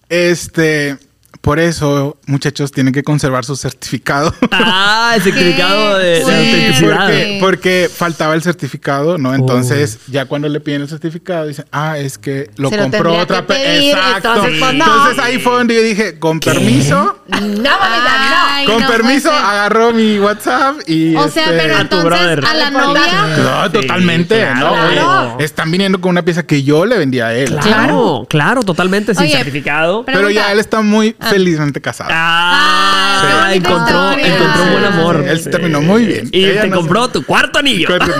este, 0.09 0.99
por 1.45 1.59
eso, 1.61 2.17
muchachos, 2.27 2.73
tienen 2.73 2.95
que 2.95 3.03
conservar 3.03 3.45
su 3.45 3.55
certificado. 3.55 4.35
Ah, 4.51 5.13
el 5.15 5.23
certificado 5.23 5.99
de, 5.99 6.07
de 6.07 6.23
fuerte. 6.23 6.39
autenticidad. 6.51 6.97
Porque, 6.99 7.39
porque 7.41 7.91
faltaba 7.95 8.35
el 8.35 8.43
certificado, 8.43 9.19
¿no? 9.19 9.35
Entonces, 9.35 9.99
ya 10.09 10.25
cuando 10.25 10.49
le 10.49 10.59
piden 10.61 10.81
el 10.83 10.89
certificado, 10.89 11.47
dicen, 11.47 11.67
ah, 11.71 11.99
es 11.99 12.17
que 12.17 12.51
lo 12.57 12.71
Se 12.71 12.79
compró 12.79 13.15
otra 13.19 13.39
que 13.43 13.43
pe- 13.43 13.55
pedir, 13.55 13.95
Exacto. 13.95 14.29
entonces, 14.35 14.59
pues, 14.59 14.75
no. 14.75 14.85
Entonces 14.85 15.19
ahí 15.25 15.39
fue 15.39 15.53
donde 15.53 15.75
yo 15.75 15.83
dije, 15.83 16.19
con 16.19 16.41
permiso, 16.41 17.19
No, 17.29 17.39
mamita, 17.39 18.57
Ay, 18.57 18.67
con 18.67 18.81
no 18.83 18.89
permiso, 18.89 19.31
agarró 19.31 19.93
mi 19.93 20.19
WhatsApp 20.19 20.77
y. 20.87 21.15
O 21.15 21.29
sea, 21.29 21.45
este, 21.45 21.57
pero 21.59 21.75
a 21.75 21.79
tu 21.79 21.83
entonces 21.97 22.05
brother. 22.05 22.45
a 22.47 22.55
la 22.55 22.71
No 22.71 22.95
novia. 22.95 23.03
No, 23.37 23.65
Sí, 23.67 23.73
totalmente, 23.73 24.39
claro. 24.41 24.61
¿no? 24.61 24.73
Oye, 24.87 24.95
Claro. 24.95 25.37
están 25.41 25.71
viniendo 25.71 26.01
con 26.01 26.11
una 26.11 26.23
pieza 26.23 26.43
que 26.45 26.63
yo 26.63 26.87
le 26.87 26.97
vendí 26.97 27.21
a 27.21 27.35
él. 27.35 27.55
Claro, 27.61 28.27
claro, 28.29 28.63
totalmente 28.63 29.15
sin 29.15 29.25
Oye, 29.25 29.37
certificado. 29.37 30.05
pero- 30.05 30.19
Pero 30.19 30.31
ya 30.31 30.51
él 30.53 30.59
está 30.59 30.81
muy 30.81 31.15
felizmente 31.35 31.81
casado. 31.81 32.11
Ah, 32.13 33.47
bonita 33.49 33.69
encontró, 33.69 34.13
encontró 34.13 34.63
un 34.65 34.73
buen 34.73 34.85
amor. 34.85 35.25
Él 35.27 35.41
se 35.41 35.51
terminó 35.51 35.81
muy 35.81 36.05
bien. 36.07 36.29
Y 36.33 36.45
Ella 36.45 36.63
te 36.63 36.69
no 36.69 36.77
compró 36.77 37.07
se- 37.07 37.13
tu 37.13 37.25
cuarto 37.25 37.59
anillo. 37.59 37.89
No, 37.91 37.99
tres, 37.99 38.15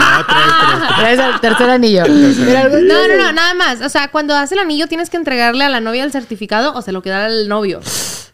tres, 0.99 1.19
el 1.21 1.41
tercer 1.41 1.71
anillo. 1.71 2.03
No, 2.07 3.09
no, 3.09 3.17
no, 3.17 3.33
nada 3.33 3.55
más. 3.55 3.81
O 3.83 3.89
sea, 3.89 4.09
cuando 4.09 4.35
hace 4.35 4.55
el 4.55 4.61
anillo, 4.61 4.87
tienes 4.89 5.11
que 5.11 5.17
entregarle 5.17 5.65
a 5.65 5.69
la 5.69 5.81
novia 5.81 6.05
el 6.05 6.13
certificado 6.13 6.75
o 6.75 6.83
se 6.83 6.93
lo 6.93 7.03
queda 7.03 7.27
al 7.27 7.49
novio. 7.49 7.81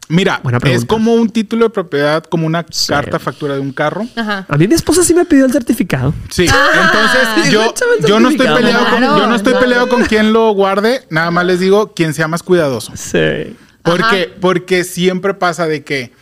Mira, 0.08 0.40
Buena 0.42 0.58
pregunta. 0.58 0.82
es 0.82 0.88
como 0.88 1.14
un 1.14 1.30
título 1.30 1.66
de 1.66 1.70
propiedad, 1.70 2.24
como 2.24 2.44
una 2.44 2.66
carta 2.88 3.20
factura 3.20 3.54
de 3.54 3.60
un 3.60 3.72
carro. 3.72 4.04
Ajá. 4.16 4.44
A 4.48 4.56
mí 4.56 4.66
mi 4.66 4.74
esposa 4.74 5.04
sí 5.04 5.14
me 5.14 5.24
pidió 5.24 5.46
el 5.46 5.52
certificado. 5.52 6.12
Sí, 6.30 6.46
Ah. 6.50 6.90
entonces 7.36 7.52
yo, 7.52 7.72
yo 8.08 8.18
no 8.18 8.30
estoy 8.30 8.48
peleado 8.48 8.90
con, 8.90 9.00
yo 9.00 9.26
no 9.28 9.34
estoy 9.36 9.54
no. 9.54 9.60
peleado 9.60 9.88
con 9.88 10.02
quien 10.06 10.32
lo 10.32 10.50
guarde, 10.50 11.02
nada 11.10 11.30
más 11.30 11.46
les 11.46 11.60
digo 11.60 11.92
quien 11.94 12.12
sea 12.12 12.26
más 12.26 12.42
cuidadoso. 12.42 12.92
Sí. 12.96 13.54
Porque, 13.82 14.32
porque 14.40 14.84
siempre 14.84 15.34
pasa 15.34 15.66
de 15.66 15.82
que 15.84 16.12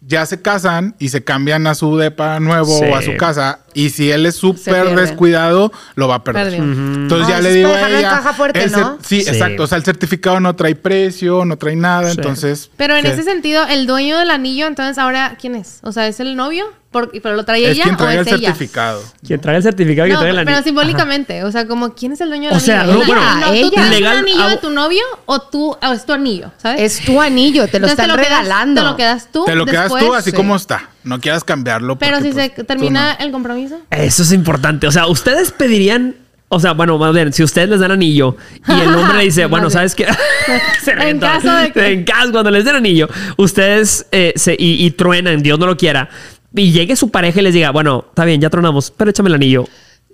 ya 0.00 0.24
se 0.26 0.40
casan 0.40 0.94
y 0.98 1.08
se 1.08 1.24
cambian 1.24 1.66
a 1.66 1.74
su 1.74 1.96
depa 1.96 2.40
nuevo 2.40 2.78
Sí. 2.78 2.84
o 2.84 2.96
a 2.96 3.02
su 3.02 3.16
casa. 3.16 3.60
Y 3.78 3.90
si 3.90 4.10
él 4.10 4.26
es 4.26 4.34
súper 4.34 4.94
descuidado, 4.96 5.70
lo 5.94 6.08
va 6.08 6.16
a 6.16 6.24
perder. 6.24 6.52
Entonces 6.54 7.28
Ah, 7.28 7.38
ya 7.38 7.40
le 7.40 7.52
digo 7.52 7.68
a 7.72 7.88
en 7.88 7.96
ella. 7.96 8.10
caja 8.10 8.32
fuerte, 8.32 8.62
el 8.64 8.72
cer- 8.72 8.80
¿no? 8.80 8.98
Sí, 9.02 9.22
Sí. 9.22 9.28
exacto. 9.30 9.62
O 9.62 9.66
sea, 9.68 9.78
el 9.78 9.84
certificado 9.84 10.40
no 10.40 10.56
trae 10.56 10.74
precio, 10.74 11.44
no 11.44 11.56
trae 11.56 11.76
nada. 11.76 12.10
Sí. 12.10 12.16
Entonces. 12.16 12.70
Pero 12.76 12.96
en 12.96 13.04
¿qué? 13.04 13.10
ese 13.12 13.22
sentido, 13.22 13.64
el 13.68 13.86
dueño 13.86 14.18
del 14.18 14.30
anillo, 14.30 14.66
entonces 14.66 14.98
ahora, 14.98 15.36
¿quién 15.40 15.54
es? 15.54 15.78
O 15.82 15.92
sea, 15.92 16.08
¿es 16.08 16.18
el 16.18 16.34
novio? 16.34 16.66
Por- 16.90 17.10
¿Pero 17.10 17.36
lo 17.36 17.44
trae 17.44 17.64
es 17.66 17.72
ella 17.72 17.82
quien 17.84 17.94
o 17.96 17.98
trae 17.98 18.18
es 18.20 18.26
el 18.26 18.34
ella? 18.34 18.46
certificado. 18.48 19.02
Quien 19.24 19.40
trae 19.40 19.56
el 19.58 19.62
certificado 19.62 20.08
y 20.08 20.12
No, 20.12 20.18
trae 20.20 20.30
el 20.30 20.36
pero 20.38 20.48
anillo. 20.50 20.64
simbólicamente, 20.64 21.44
o 21.44 21.52
sea, 21.52 21.66
como 21.68 21.94
¿quién 21.94 22.12
es 22.12 22.20
el 22.22 22.30
dueño 22.30 22.48
del 22.48 22.56
O 22.56 22.60
sea, 22.60 22.80
anillo? 22.80 22.98
no, 23.00 23.04
bueno, 23.06 23.22
no, 23.40 23.46
¿Tú 23.48 23.52
ella. 23.52 23.70
tienes 23.70 23.90
Legal, 23.90 24.12
un 24.14 24.18
anillo 24.22 24.48
de 24.48 24.54
abo- 24.54 24.60
tu 24.60 24.70
novio 24.70 25.02
o 25.26 25.38
tú 25.42 25.76
o 25.80 25.92
es 25.92 26.06
tu 26.06 26.14
anillo, 26.14 26.50
¿sabes? 26.56 26.80
Es 26.98 27.04
tu 27.04 27.20
anillo, 27.20 27.68
te 27.68 27.78
lo 27.78 27.86
Entonces, 27.86 27.98
están 28.06 28.16
te 28.16 28.22
regalando. 28.24 28.80
te 28.82 28.88
lo 28.88 28.96
quedas 28.96 29.28
tú 29.30 29.44
Te 29.44 29.54
lo 29.54 29.66
quedas 29.66 29.88
tú 29.94 30.14
así 30.14 30.30
sí. 30.30 30.36
como 30.36 30.56
está. 30.56 30.88
No 31.08 31.20
quieras 31.20 31.42
cambiarlo. 31.44 31.98
Pero 31.98 32.18
porque, 32.18 32.28
si 32.28 32.34
pues, 32.34 32.44
se 32.46 32.50
tú 32.50 32.64
termina 32.64 33.16
no. 33.18 33.24
el 33.24 33.32
compromiso. 33.32 33.80
Eso 33.90 34.22
es 34.22 34.32
importante. 34.32 34.86
O 34.86 34.92
sea, 34.92 35.06
ustedes 35.06 35.50
pedirían. 35.50 36.14
O 36.50 36.60
sea, 36.60 36.72
bueno, 36.72 36.96
más 36.96 37.12
bien, 37.12 37.30
si 37.32 37.42
ustedes 37.42 37.68
les 37.68 37.80
dan 37.80 37.90
anillo 37.90 38.34
y 38.66 38.72
el 38.80 38.94
hombre 38.94 39.18
le 39.18 39.24
dice, 39.24 39.44
bueno, 39.54 39.68
¿sabes 39.68 39.94
qué? 39.94 40.06
Se 40.82 40.92
En 40.92 41.18
caso 41.18 41.52
de 41.52 41.72
que- 41.72 41.92
En 41.92 42.04
caso, 42.04 42.32
cuando 42.32 42.50
les 42.50 42.64
den 42.64 42.76
anillo, 42.76 43.06
ustedes 43.36 44.06
eh, 44.12 44.32
se, 44.36 44.54
y, 44.58 44.84
y 44.86 44.90
truenan, 44.92 45.42
Dios 45.42 45.58
no 45.58 45.66
lo 45.66 45.76
quiera, 45.76 46.08
y 46.54 46.72
llegue 46.72 46.96
su 46.96 47.10
pareja 47.10 47.40
y 47.40 47.42
les 47.42 47.52
diga, 47.52 47.70
bueno, 47.70 48.06
está 48.08 48.24
bien, 48.24 48.40
ya 48.40 48.48
tronamos, 48.48 48.90
pero 48.90 49.10
échame 49.10 49.28
el 49.28 49.34
anillo. 49.34 49.66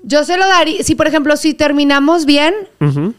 Yo 0.02 0.24
se 0.24 0.36
lo 0.36 0.46
daría, 0.48 0.82
si 0.82 0.96
por 0.96 1.06
ejemplo, 1.06 1.36
si 1.36 1.54
terminamos 1.54 2.26
bien, 2.26 2.52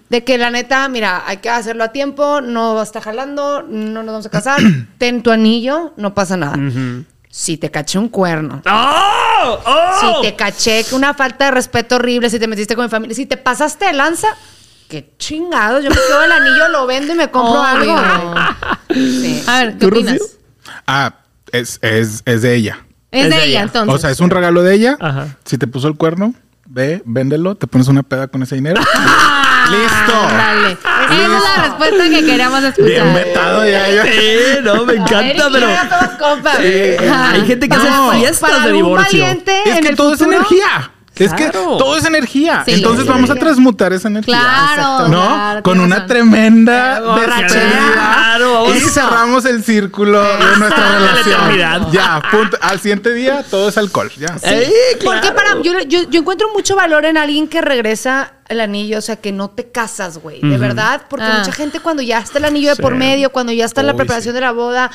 de 0.10 0.24
que 0.26 0.38
la 0.38 0.52
neta, 0.52 0.88
mira, 0.90 1.24
hay 1.26 1.38
que 1.38 1.50
hacerlo 1.50 1.86
a 1.86 1.94
tiempo, 1.94 2.42
no 2.42 2.80
está 2.82 3.00
jalando, 3.00 3.64
no 3.64 4.04
nos 4.04 4.06
vamos 4.08 4.26
a 4.26 4.30
casar, 4.30 4.60
ten 4.98 5.24
tu 5.24 5.32
anillo, 5.32 5.94
no 5.96 6.14
pasa 6.14 6.36
nada. 6.36 6.58
Si 7.38 7.58
te 7.58 7.70
caché 7.70 7.98
un 8.00 8.08
cuerno, 8.08 8.62
¡Oh! 8.66 9.60
¡Oh! 9.66 10.00
si 10.00 10.22
te 10.22 10.38
caché 10.38 10.86
una 10.94 11.14
falta 11.14 11.44
de 11.46 11.52
respeto 11.52 11.96
horrible, 11.98 12.30
si 12.30 12.40
te 12.40 12.48
metiste 12.48 12.78
con 12.78 12.86
mi 12.86 12.90
familia, 12.90 13.14
si 13.14 13.26
te 13.26 13.36
pasaste 13.36 13.88
de 13.88 13.92
lanza, 13.92 14.30
qué 14.88 15.12
chingados, 15.20 15.84
yo 15.84 15.90
me 15.90 15.98
quedo 15.98 16.24
el 16.24 16.32
anillo, 16.32 16.70
lo 16.70 16.88
vendo 16.88 17.12
y 17.12 17.18
me 17.18 17.30
compro 17.30 17.62
algo. 17.62 17.94
Sí. 18.90 19.44
A 19.48 19.58
ver, 19.60 19.74
¿qué 19.74 19.80
¿Tú, 19.80 19.88
opinas? 19.88 20.14
Rocío? 20.14 20.38
Ah, 20.88 21.14
es, 21.52 21.78
es, 21.82 22.22
es 22.26 22.42
de 22.42 22.56
ella. 22.56 22.86
Es, 23.12 23.26
Es 23.26 23.30
de 23.30 23.36
de 23.36 23.44
ella, 23.44 23.46
ella. 23.50 23.62
entonces. 23.64 23.94
O 23.94 23.98
sea, 23.98 24.12
es 24.12 24.22
un 24.22 24.30
regalo 24.30 24.64
de 24.64 24.74
ella. 24.74 24.98
Ajá. 25.02 25.28
Si 25.44 25.58
te 25.58 25.68
puso 25.68 25.90
el 25.90 25.98
cuerno, 25.98 26.34
ve, 26.68 27.02
véndelo, 27.04 27.56
te 27.56 27.68
pones 27.68 27.90
una 27.90 28.04
peda 28.04 28.30
con 28.30 28.44
ese 28.44 28.56
dinero. 28.56 28.80
¡Listo! 29.72 30.14
Dale. 30.38 30.78
Esa 31.12 31.38
es 31.38 31.44
la 31.58 31.64
respuesta 31.64 32.10
que 32.10 32.26
queríamos 32.26 32.64
escuchar. 32.64 32.86
Bien 32.90 33.14
vetado 33.14 33.68
ya. 33.68 33.90
ya. 33.90 34.04
Sí, 34.04 34.38
no, 34.64 34.86
me 34.86 34.94
encanta, 34.94 35.20
Eric, 35.26 35.44
pero. 35.52 35.68
compas. 36.20 36.58
Hay 36.60 37.46
gente 37.48 37.70
que 37.70 37.78
No. 37.78 38.10
hace 38.12 38.20
fiestas 38.20 38.50
Para 38.52 38.64
de 38.66 38.70
un 38.72 38.78
divorcio. 38.78 39.20
valiente 39.22 39.62
Es 39.66 39.76
en 39.78 39.84
que 39.84 39.90
el 39.90 39.96
todo 39.96 40.14
es 40.14 40.22
energía. 40.22 40.92
Es 41.24 41.34
que 41.34 41.50
Claro. 41.50 41.78
todo 41.78 41.96
es 41.98 42.04
energía. 42.06 42.64
Sí, 42.66 42.74
Entonces 42.74 43.02
es 43.04 43.08
vamos 43.08 43.30
a 43.30 43.36
transmutar 43.36 43.94
esa 43.94 44.08
energía. 44.10 44.38
Claro, 44.38 45.08
¿No? 45.08 45.26
claro. 45.28 45.64
con 45.64 45.80
una 45.80 45.96
razón. 45.96 46.08
tremenda. 46.10 47.02
Claro, 47.90 48.76
y 48.76 48.80
cerramos 48.82 49.46
el 49.46 49.64
círculo 49.64 50.22
de 50.24 50.58
nuestra 50.58 50.90
la 51.00 51.00
relación. 51.14 51.92
Ya, 51.92 52.22
punto. 52.32 52.58
Al 52.62 52.80
siguiente 52.80 53.14
día 53.14 53.44
todo 53.50 53.70
es 53.70 53.78
alcohol. 53.78 54.12
Ya. 54.18 54.36
Ey, 54.44 54.72
Porque 55.04 55.22
claro. 55.22 55.36
para 55.36 55.62
yo, 55.62 55.74
yo, 55.88 56.10
yo 56.10 56.20
encuentro 56.20 56.48
mucho 56.54 56.76
valor 56.76 57.06
en 57.06 57.18
alguien 57.18 57.48
que 57.48 57.62
regresa 57.62 58.34
el 58.48 58.60
anillo, 58.62 59.00
o 59.00 59.02
sea, 59.02 59.16
que 59.16 59.32
no 59.32 59.50
te 59.50 59.72
casas, 59.72 60.20
güey, 60.20 60.40
de 60.42 60.58
verdad, 60.58 61.02
porque 61.10 61.26
Ah. 61.26 61.38
mucha 61.40 61.52
gente 61.52 61.80
cuando 61.80 62.04
ya 62.04 62.20
está 62.20 62.38
el 62.38 62.46
anillo 62.46 62.70
de 62.76 62.82
por 62.82 62.94
medio, 62.94 63.32
cuando 63.32 63.52
ya 63.52 63.66
está 63.66 63.82
la 63.82 63.94
Uy, 63.94 63.98
preparación 63.98 64.34
sí. 64.34 64.36
de 64.36 64.42
la 64.42 64.52
boda, 64.52 64.92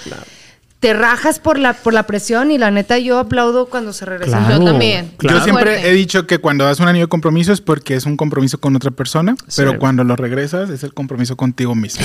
te 0.80 0.94
rajas 0.94 1.38
por 1.38 1.58
la 1.58 1.74
por 1.74 1.92
la 1.92 2.04
presión 2.04 2.50
y 2.50 2.56
la 2.58 2.70
neta 2.70 2.98
yo 2.98 3.18
aplaudo 3.18 3.66
cuando 3.66 3.92
se 3.92 4.06
regresa. 4.06 4.38
Claro, 4.38 4.58
Yo 4.58 4.64
también. 4.64 5.10
claro. 5.18 5.38
Yo 5.38 5.44
siempre 5.44 5.72
Fuerte. 5.72 5.88
he 5.90 5.92
dicho 5.92 6.26
que 6.26 6.38
cuando 6.38 6.64
das 6.64 6.80
un 6.80 6.88
anillo 6.88 7.04
de 7.04 7.08
compromiso 7.10 7.52
es 7.52 7.60
porque 7.60 7.94
es 7.94 8.06
un 8.06 8.16
compromiso 8.16 8.58
con 8.58 8.74
otra 8.76 8.90
persona, 8.90 9.34
Sí. 9.46 9.56
pero 9.62 9.78
cuando 9.78 10.04
lo 10.04 10.16
regresas 10.16 10.70
es 10.70 10.82
el 10.82 10.94
compromiso 10.94 11.36
contigo 11.36 11.74
mismo. 11.74 12.02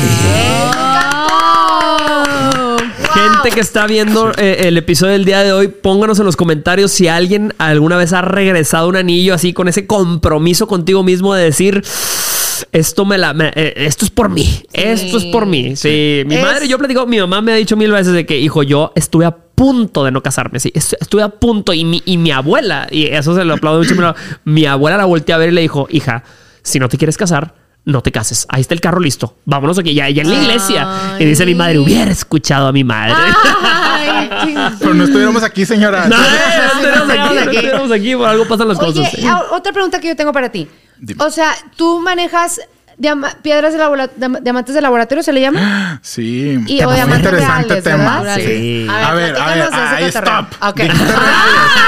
Oh. 1.87 2.77
Gente 3.13 3.51
que 3.51 3.61
está 3.61 3.87
viendo 3.87 4.31
eh, 4.37 4.67
el 4.67 4.77
episodio 4.77 5.13
del 5.13 5.23
día 5.25 5.41
de 5.41 5.53
hoy, 5.53 5.69
pónganos 5.69 6.19
en 6.19 6.25
los 6.25 6.35
comentarios 6.35 6.91
si 6.91 7.07
alguien 7.07 7.53
alguna 7.57 7.95
vez 7.95 8.11
ha 8.11 8.21
regresado 8.21 8.89
un 8.89 8.97
anillo 8.97 9.33
así 9.33 9.53
con 9.53 9.69
ese 9.69 9.87
compromiso 9.87 10.67
contigo 10.67 11.01
mismo 11.01 11.33
de 11.33 11.45
decir 11.45 11.81
esto 12.71 13.05
me 13.05 13.17
la 13.17 13.33
me- 13.33 13.51
eh, 13.55 13.73
esto 13.77 14.05
es 14.05 14.11
por 14.11 14.29
mí, 14.29 14.63
esto 14.73 15.17
es 15.17 15.25
por 15.25 15.45
mí. 15.45 15.75
Sí, 15.75 16.23
mi 16.25 16.35
Es- 16.35 16.41
madre, 16.41 16.67
yo 16.67 16.77
platico, 16.77 17.05
mi 17.05 17.19
mamá 17.19 17.41
me 17.41 17.51
ha 17.51 17.55
dicho 17.55 17.75
mil 17.75 17.91
veces 17.91 18.13
de 18.13 18.25
que, 18.25 18.37
hijo, 18.39 18.63
yo 18.63 18.91
estuve 18.95 19.25
a 19.25 19.31
punto 19.35 20.03
de 20.03 20.11
no 20.11 20.21
casarme, 20.21 20.59
sí, 20.59 20.71
est- 20.75 20.93
estuve 20.99 21.23
a 21.23 21.29
punto 21.29 21.73
y 21.73 21.85
mi, 21.85 22.01
y 22.05 22.17
mi 22.17 22.31
abuela, 22.31 22.87
y 22.91 23.05
eso 23.07 23.33
se 23.35 23.43
lo 23.45 23.53
aplaudo 23.55 23.79
mucho, 23.79 23.95
pero 23.95 24.15
mi 24.43 24.65
abuela 24.65 24.97
la 24.97 25.05
volteó 25.05 25.35
a 25.35 25.37
ver 25.39 25.49
y 25.49 25.53
le 25.53 25.61
dijo, 25.61 25.87
hija, 25.89 26.23
si 26.61 26.79
no 26.79 26.89
te 26.89 26.97
quieres 26.97 27.17
casar, 27.17 27.53
no 27.85 28.01
te 28.01 28.11
cases. 28.11 28.47
Ahí 28.49 28.61
está 28.61 28.73
el 28.73 28.81
carro 28.81 28.99
listo. 28.99 29.37
Vámonos 29.45 29.77
aquí, 29.77 29.93
ya, 29.93 30.09
ya 30.09 30.23
en 30.23 30.29
la 30.31 30.41
iglesia. 30.41 30.87
Y 31.19 31.25
dice 31.25 31.45
mi 31.45 31.53
madre, 31.53 31.77
hubiera 31.77 32.09
escuchado 32.09 32.65
a 32.65 32.71
mi 32.71 32.83
madre. 32.83 33.13
Ay. 33.61 34.55
Pero 34.79 34.93
no 34.95 35.03
estuviéramos 35.03 35.43
aquí, 35.43 35.65
señora. 35.67 36.07
No, 36.07 36.17
no 36.17 36.23
estuviéramos 36.23 37.09
aquí, 37.09 37.17
no 37.35 37.41
aquí. 37.41 37.55
estuviéramos 37.57 37.91
aquí, 37.91 38.15
por 38.15 38.27
algo 38.27 38.47
pasan 38.47 38.67
las 38.69 38.79
Oye, 38.79 39.03
cosas. 39.03 39.13
otra 39.51 39.71
pregunta 39.71 39.99
que 39.99 40.07
yo 40.07 40.15
tengo 40.15 40.33
para 40.33 40.49
ti. 40.51 40.67
Dime. 40.99 41.23
O 41.23 41.29
sea, 41.31 41.53
tú 41.75 41.99
manejas 41.99 42.59
diama- 42.97 43.35
piedras 43.41 43.73
de 43.73 44.09
diamantes 44.41 44.73
de 44.75 44.81
laboratorio, 44.81 45.23
¿se 45.23 45.33
le 45.33 45.41
llama? 45.41 45.99
Sí, 46.01 46.51
Y 46.67 46.75
muy 46.75 46.83
obviamente 46.83 47.27
interesante 47.29 47.67
reales, 47.67 47.83
tema. 47.83 48.19
¿verdad? 48.21 48.35
Sí. 48.37 48.87
A 48.89 49.13
ver, 49.13 49.35
a 49.35 49.45
ver, 49.55 49.69
ahí 49.73 50.03
stop. 50.05 50.45
Ok. 50.61 50.79
Dijiste 50.81 51.05
reales. 51.15 51.85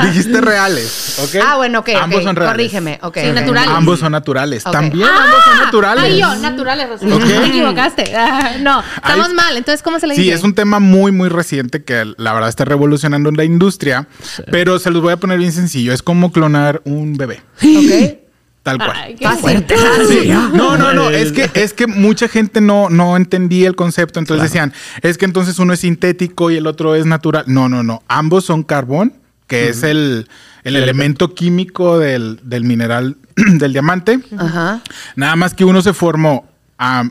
Dijiste 0.04 0.40
reales, 0.40 1.18
¿ok? 1.18 1.42
Ah, 1.44 1.56
bueno, 1.56 1.80
ok. 1.80 1.88
Ambos 2.00 2.22
son 2.22 2.36
reales. 2.36 2.52
Corrígeme, 2.54 2.98
ok. 3.02 3.18
Sí, 3.20 3.28
ok. 3.28 3.34
naturales. 3.34 3.70
Ambos 3.70 3.98
son 4.00 4.12
naturales. 4.12 4.62
También 4.64 5.08
ambos 5.08 5.44
son 5.44 5.58
naturales. 5.58 6.04
Ay, 6.04 6.20
yo, 6.20 6.34
naturales, 6.36 6.88
Rosy. 6.88 7.10
Ok. 7.10 7.24
Te 7.24 7.46
equivocaste. 7.46 8.04
Ah, 8.16 8.52
no, 8.60 8.82
estamos 8.94 9.34
mal. 9.34 9.56
Entonces, 9.56 9.82
¿cómo 9.82 9.98
se 9.98 10.06
le 10.06 10.14
dice? 10.14 10.24
Sí, 10.24 10.30
es 10.30 10.42
un 10.44 10.54
tema 10.54 10.78
muy, 10.78 11.10
muy 11.10 11.28
reciente 11.28 11.82
que 11.82 12.12
la 12.18 12.32
verdad 12.32 12.48
está 12.48 12.64
revolucionando 12.64 13.30
la 13.32 13.44
industria, 13.44 14.06
pero 14.50 14.78
se 14.78 14.90
los 14.90 15.02
voy 15.02 15.12
a 15.12 15.16
poner 15.16 15.38
bien 15.38 15.52
sencillo. 15.52 15.92
Es 15.92 16.02
como 16.02 16.30
clonar 16.32 16.82
un 16.84 17.16
bebé, 17.16 17.42
Ok. 17.62 18.19
Tal 18.62 18.78
cual. 18.78 18.92
Ay, 18.94 19.14
qué 19.14 19.24
Fácil. 19.24 19.40
fuerte. 19.40 19.74
Sí. 20.08 20.28
No, 20.28 20.76
no, 20.76 20.92
no. 20.92 21.10
Es 21.10 21.32
que, 21.32 21.50
es 21.54 21.72
que 21.72 21.86
mucha 21.86 22.28
gente 22.28 22.60
no, 22.60 22.88
no 22.90 23.16
entendía 23.16 23.68
el 23.68 23.76
concepto. 23.76 24.18
Entonces 24.18 24.44
decían, 24.50 24.72
es 25.02 25.18
que 25.18 25.24
entonces 25.24 25.58
uno 25.58 25.72
es 25.72 25.80
sintético 25.80 26.50
y 26.50 26.56
el 26.56 26.66
otro 26.66 26.94
es 26.94 27.06
natural. 27.06 27.44
No, 27.46 27.68
no, 27.68 27.82
no. 27.82 28.02
Ambos 28.08 28.44
son 28.44 28.62
carbón, 28.62 29.14
que 29.46 29.68
es 29.68 29.82
el, 29.82 30.28
el 30.64 30.76
elemento 30.76 31.34
químico 31.34 31.98
del, 31.98 32.38
del 32.42 32.64
mineral 32.64 33.16
del 33.36 33.72
diamante. 33.72 34.20
Ajá. 34.38 34.80
Nada 35.16 35.36
más 35.36 35.54
que 35.54 35.64
uno 35.64 35.82
se 35.82 35.92
formó 35.92 36.48
a 36.78 37.08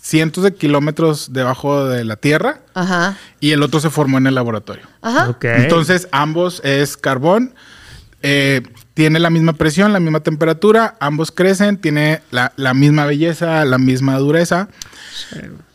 cientos 0.00 0.42
de 0.42 0.52
kilómetros 0.54 1.32
debajo 1.32 1.86
de 1.86 2.04
la 2.04 2.16
tierra 2.16 2.60
Ajá. 2.74 3.16
y 3.38 3.52
el 3.52 3.62
otro 3.62 3.78
se 3.78 3.88
formó 3.90 4.18
en 4.18 4.26
el 4.26 4.34
laboratorio. 4.34 4.84
Ajá. 5.00 5.28
Ok. 5.28 5.44
Entonces, 5.44 6.08
ambos 6.10 6.60
es 6.64 6.96
carbón. 6.96 7.54
eh, 8.22 8.62
tiene 8.94 9.18
la 9.20 9.30
misma 9.30 9.54
presión, 9.54 9.92
la 9.92 10.00
misma 10.00 10.20
temperatura, 10.20 10.96
ambos 11.00 11.30
crecen, 11.32 11.78
tiene 11.78 12.20
la, 12.30 12.52
la 12.56 12.74
misma 12.74 13.06
belleza, 13.06 13.64
la 13.64 13.78
misma 13.78 14.18
dureza. 14.18 14.68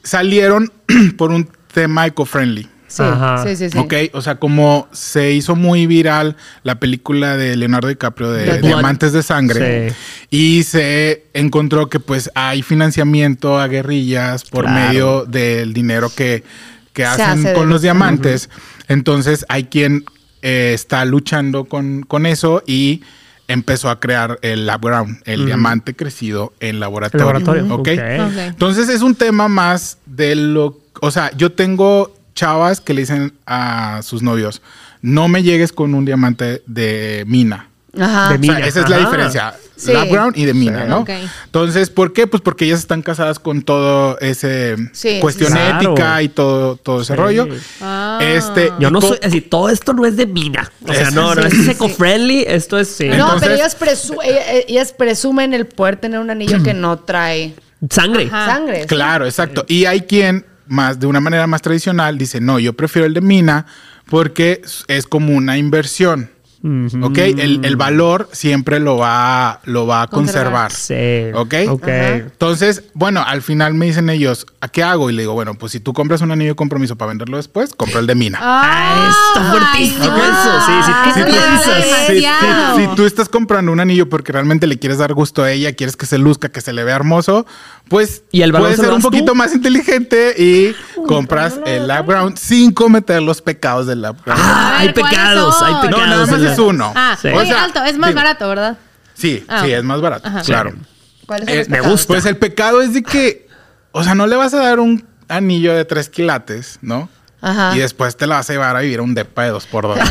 Salieron 0.03 0.71
por 1.17 1.31
un 1.31 1.49
tema 1.73 2.05
eco-friendly. 2.07 2.69
Sí, 2.87 3.03
Ajá. 3.03 3.43
sí, 3.45 3.57
sí, 3.57 3.69
sí. 3.69 3.77
Ok, 3.77 3.93
o 4.13 4.21
sea, 4.21 4.35
como 4.35 4.87
se 4.93 5.33
hizo 5.33 5.57
muy 5.57 5.87
viral 5.87 6.37
la 6.63 6.79
película 6.79 7.35
de 7.35 7.57
Leonardo 7.57 7.89
DiCaprio 7.89 8.31
de. 8.31 8.61
Diamantes 8.61 9.11
de 9.11 9.23
Sangre 9.23 9.89
Sí. 9.89 9.95
y 10.29 10.63
se 10.63 11.25
encontró 11.33 11.89
que 11.89 11.99
pues 11.99 12.31
hay 12.33 12.61
financiamiento 12.61 13.59
a 13.59 13.67
guerrillas 13.67 14.45
por 14.45 14.63
Claro. 14.65 14.87
medio 14.87 15.25
del 15.25 15.73
dinero 15.73 16.09
que, 16.15 16.45
que 16.93 17.03
hacen 17.03 17.25
hace 17.45 17.53
con 17.53 17.63
los- 17.63 17.73
los 17.73 17.81
diamantes. 17.81 18.49
Entonces 18.87 19.45
hay 19.49 19.65
quien 19.65 20.05
eh, 20.41 20.71
está 20.73 21.05
luchando 21.05 21.65
con, 21.65 22.03
con 22.03 22.25
eso 22.25 22.63
y 22.65 23.01
empezó 23.47 23.89
a 23.89 23.99
crear 23.99 24.39
el 24.41 24.65
lab 24.65 24.81
ground, 24.81 25.21
el 25.25 25.45
diamante 25.45 25.95
crecido 25.95 26.53
en 26.59 26.79
laboratorio. 26.79 27.27
Entonces 27.85 28.89
es 28.89 29.01
un 29.01 29.15
tema 29.15 29.47
más 29.47 29.97
de 30.05 30.35
lo, 30.35 30.79
o 31.01 31.11
sea, 31.11 31.31
yo 31.35 31.51
tengo 31.51 32.13
chavas 32.35 32.81
que 32.81 32.93
le 32.93 33.01
dicen 33.01 33.33
a 33.45 34.01
sus 34.03 34.21
novios, 34.21 34.61
no 35.01 35.27
me 35.27 35.43
llegues 35.43 35.71
con 35.71 35.95
un 35.95 36.05
diamante 36.05 36.61
de 36.65 37.23
mina. 37.27 37.66
Ajá. 37.99 38.29
De 38.29 38.35
O 38.35 38.39
mina. 38.39 38.57
sea, 38.57 38.67
esa 38.67 38.79
es 38.81 38.89
la 38.89 38.95
Ajá. 38.97 39.05
diferencia. 39.05 39.53
Sí. 39.75 39.91
Y 40.33 40.45
de 40.45 40.53
mina, 40.55 40.83
Sí. 40.83 40.89
¿no? 40.89 40.97
Ok. 41.01 41.09
Entonces, 41.45 41.91
¿por 41.91 42.11
qué? 42.11 42.25
Pues 42.25 42.41
porque 42.41 42.65
ellas 42.65 42.79
están 42.79 43.03
casadas 43.03 43.37
con 43.37 43.61
todo 43.61 44.17
ese 44.19 44.75
Sí, 44.91 45.19
cuestión 45.21 45.55
ética 45.55 46.19
y 46.23 46.29
todo, 46.29 46.77
todo 46.77 47.01
ese 47.01 47.13
Sí. 47.13 47.17
rollo. 47.19 47.47
Ah. 47.79 48.17
Este, 48.21 48.71
Yo 48.79 48.89
no 48.89 49.01
soy 49.01 49.19
así, 49.21 49.39
todo 49.41 49.69
esto 49.69 49.93
no 49.93 50.05
es 50.07 50.17
de 50.17 50.25
mina. 50.25 50.71
O 50.83 50.91
sea, 50.91 51.09
Es- 51.09 51.13
no, 51.13 51.35
no, 51.35 51.41
es 51.43 51.53
sí, 51.53 51.69
eco-friendly, 51.69 52.45
esto 52.47 52.79
es 52.79 52.87
sí. 52.87 53.07
No, 53.07 53.13
Entonces- 53.13 53.41
pero 53.41 53.53
ellas, 53.53 53.79
presu- 53.79 54.17
ellas, 54.23 54.43
ellas 54.67 54.93
presumen 54.93 55.53
el 55.53 55.67
poder 55.67 55.97
tener 55.97 56.19
un 56.19 56.31
anillo 56.31 56.63
que 56.63 56.73
no 56.73 56.97
trae 56.99 57.53
sangre. 57.91 58.25
Ajá. 58.31 58.47
sangre. 58.47 58.81
¿sí? 58.81 58.87
Claro, 58.87 59.25
exacto. 59.25 59.63
Y 59.67 59.85
hay 59.85 60.01
quien, 60.01 60.43
más 60.65 60.99
de 60.99 61.05
una 61.05 61.19
manera 61.19 61.45
más 61.45 61.61
tradicional, 61.61 62.17
dice, 62.17 62.41
no, 62.41 62.57
yo 62.57 62.73
prefiero 62.73 63.05
el 63.05 63.13
de 63.13 63.21
mina 63.21 63.67
porque 64.09 64.63
es 64.87 65.05
como 65.05 65.33
una 65.35 65.57
inversión. 65.57 66.31
¿Ok? 67.03 67.17
El, 67.19 67.61
el 67.63 67.75
valor 67.75 68.29
siempre 68.31 68.79
lo 68.79 68.97
va, 68.97 69.59
lo 69.65 69.85
va 69.87 70.01
a 70.03 70.07
Conservar. 70.07 70.69
conservar. 70.69 70.71
Sí. 70.71 71.31
¿Ok? 71.65 71.71
Ok. 71.71 71.87
Entonces, 71.87 72.83
bueno, 72.93 73.23
al 73.25 73.41
final 73.41 73.73
me 73.73 73.85
dicen 73.85 74.09
ellos, 74.09 74.45
¿a 74.61 74.67
qué 74.67 74.83
hago? 74.83 75.09
Y 75.09 75.13
le 75.13 75.21
digo, 75.23 75.33
bueno, 75.33 75.53
pues 75.55 75.71
si 75.71 75.79
tú 75.79 75.93
compras 75.93 76.21
un 76.21 76.31
anillo 76.31 76.51
de 76.51 76.55
compromiso 76.55 76.95
para 76.95 77.09
venderlo 77.09 77.37
después, 77.37 77.73
compra 77.75 77.99
el 77.99 78.07
de 78.07 78.15
mina. 78.15 78.39
Ah, 78.41 79.09
está 79.29 79.51
fuertísimo 79.51 80.15
eso. 80.17 80.61
Sí, 80.65 80.71
sí, 80.85 80.91
eso 81.09 81.13
Si, 81.13 81.31
si- 82.15 82.21
demasiado. 82.21 82.77
si 82.77 82.95
tú 82.95 83.05
estás 83.05 83.29
comprando 83.29 83.71
un 83.71 83.79
anillo 83.79 84.09
porque 84.09 84.31
realmente 84.31 84.67
le 84.67 84.79
quieres 84.79 84.97
dar 84.97 85.13
gusto 85.13 85.43
a 85.43 85.51
ella, 85.51 85.73
quieres 85.73 85.95
que 85.95 86.05
se 86.05 86.17
luzca, 86.17 86.49
que 86.49 86.61
se 86.61 86.73
le 86.73 86.83
vea 86.83 86.95
hermoso, 86.95 87.45
pues 87.89 88.23
¿Y 88.31 88.41
el 88.41 88.51
puedes 88.51 88.77
ser 88.77 88.89
un 88.89 89.01
tú? 89.01 89.09
poquito 89.09 89.35
más 89.35 89.53
inteligente 89.53 90.33
y 90.37 90.75
compras 91.07 91.59
el 91.65 91.87
lab 91.87 92.05
ground 92.07 92.37
sin 92.37 92.71
cometer 92.71 93.21
los 93.21 93.41
pecados 93.41 93.87
del 93.87 94.01
lab 94.01 94.17
ground. 94.25 94.41
Ah, 94.43 94.77
hay 94.79 94.87
ver, 94.87 94.95
¿cuáles 94.95 95.17
pecados, 95.19 95.55
hay 95.61 95.73
pecados. 95.75 95.91
no, 95.91 96.05
nada 96.07 96.25
más 96.25 96.41
es 96.53 96.59
uno. 96.59 96.93
Ah, 96.95 97.17
Sí. 97.21 97.27
oye, 97.29 97.37
O 97.37 97.45
sea, 97.45 97.63
alto, 97.63 97.83
es 97.83 97.97
más 97.97 98.13
barato, 98.13 98.47
¿verdad? 98.49 98.77
Sí, 99.13 99.43
Ah, 99.47 99.61
sí, 99.65 99.71
es 99.71 99.83
más 99.83 99.99
barato, 100.01 100.27
Ajá. 100.27 100.41
claro. 100.41 100.73
¿Cuáles 101.25 101.47
son 101.49 101.55
Eh, 101.55 101.59
los 101.59 101.69
me 101.69 101.81
gusta. 101.81 102.07
Pues 102.07 102.25
el 102.25 102.37
pecado 102.37 102.81
es 102.81 102.93
de 102.93 103.03
que, 103.03 103.47
o 103.91 104.03
sea, 104.03 104.15
no 104.15 104.27
le 104.27 104.35
vas 104.35 104.53
a 104.53 104.59
dar 104.59 104.79
un 104.79 105.05
anillo 105.27 105.73
de 105.73 105.83
tres 105.85 106.09
quilates, 106.09 106.79
¿no? 106.81 107.09
Ajá. 107.39 107.75
Y 107.75 107.79
después 107.79 108.17
te 108.17 108.25
la 108.25 108.35
vas 108.35 108.49
a 108.49 108.53
llevar 108.53 108.75
a 108.75 108.79
vivir 108.79 108.99
a 108.99 109.03
un 109.03 109.13
depa 109.13 109.43
de 109.43 109.49
dos 109.51 109.65
por 109.67 109.83
dos. 109.87 109.97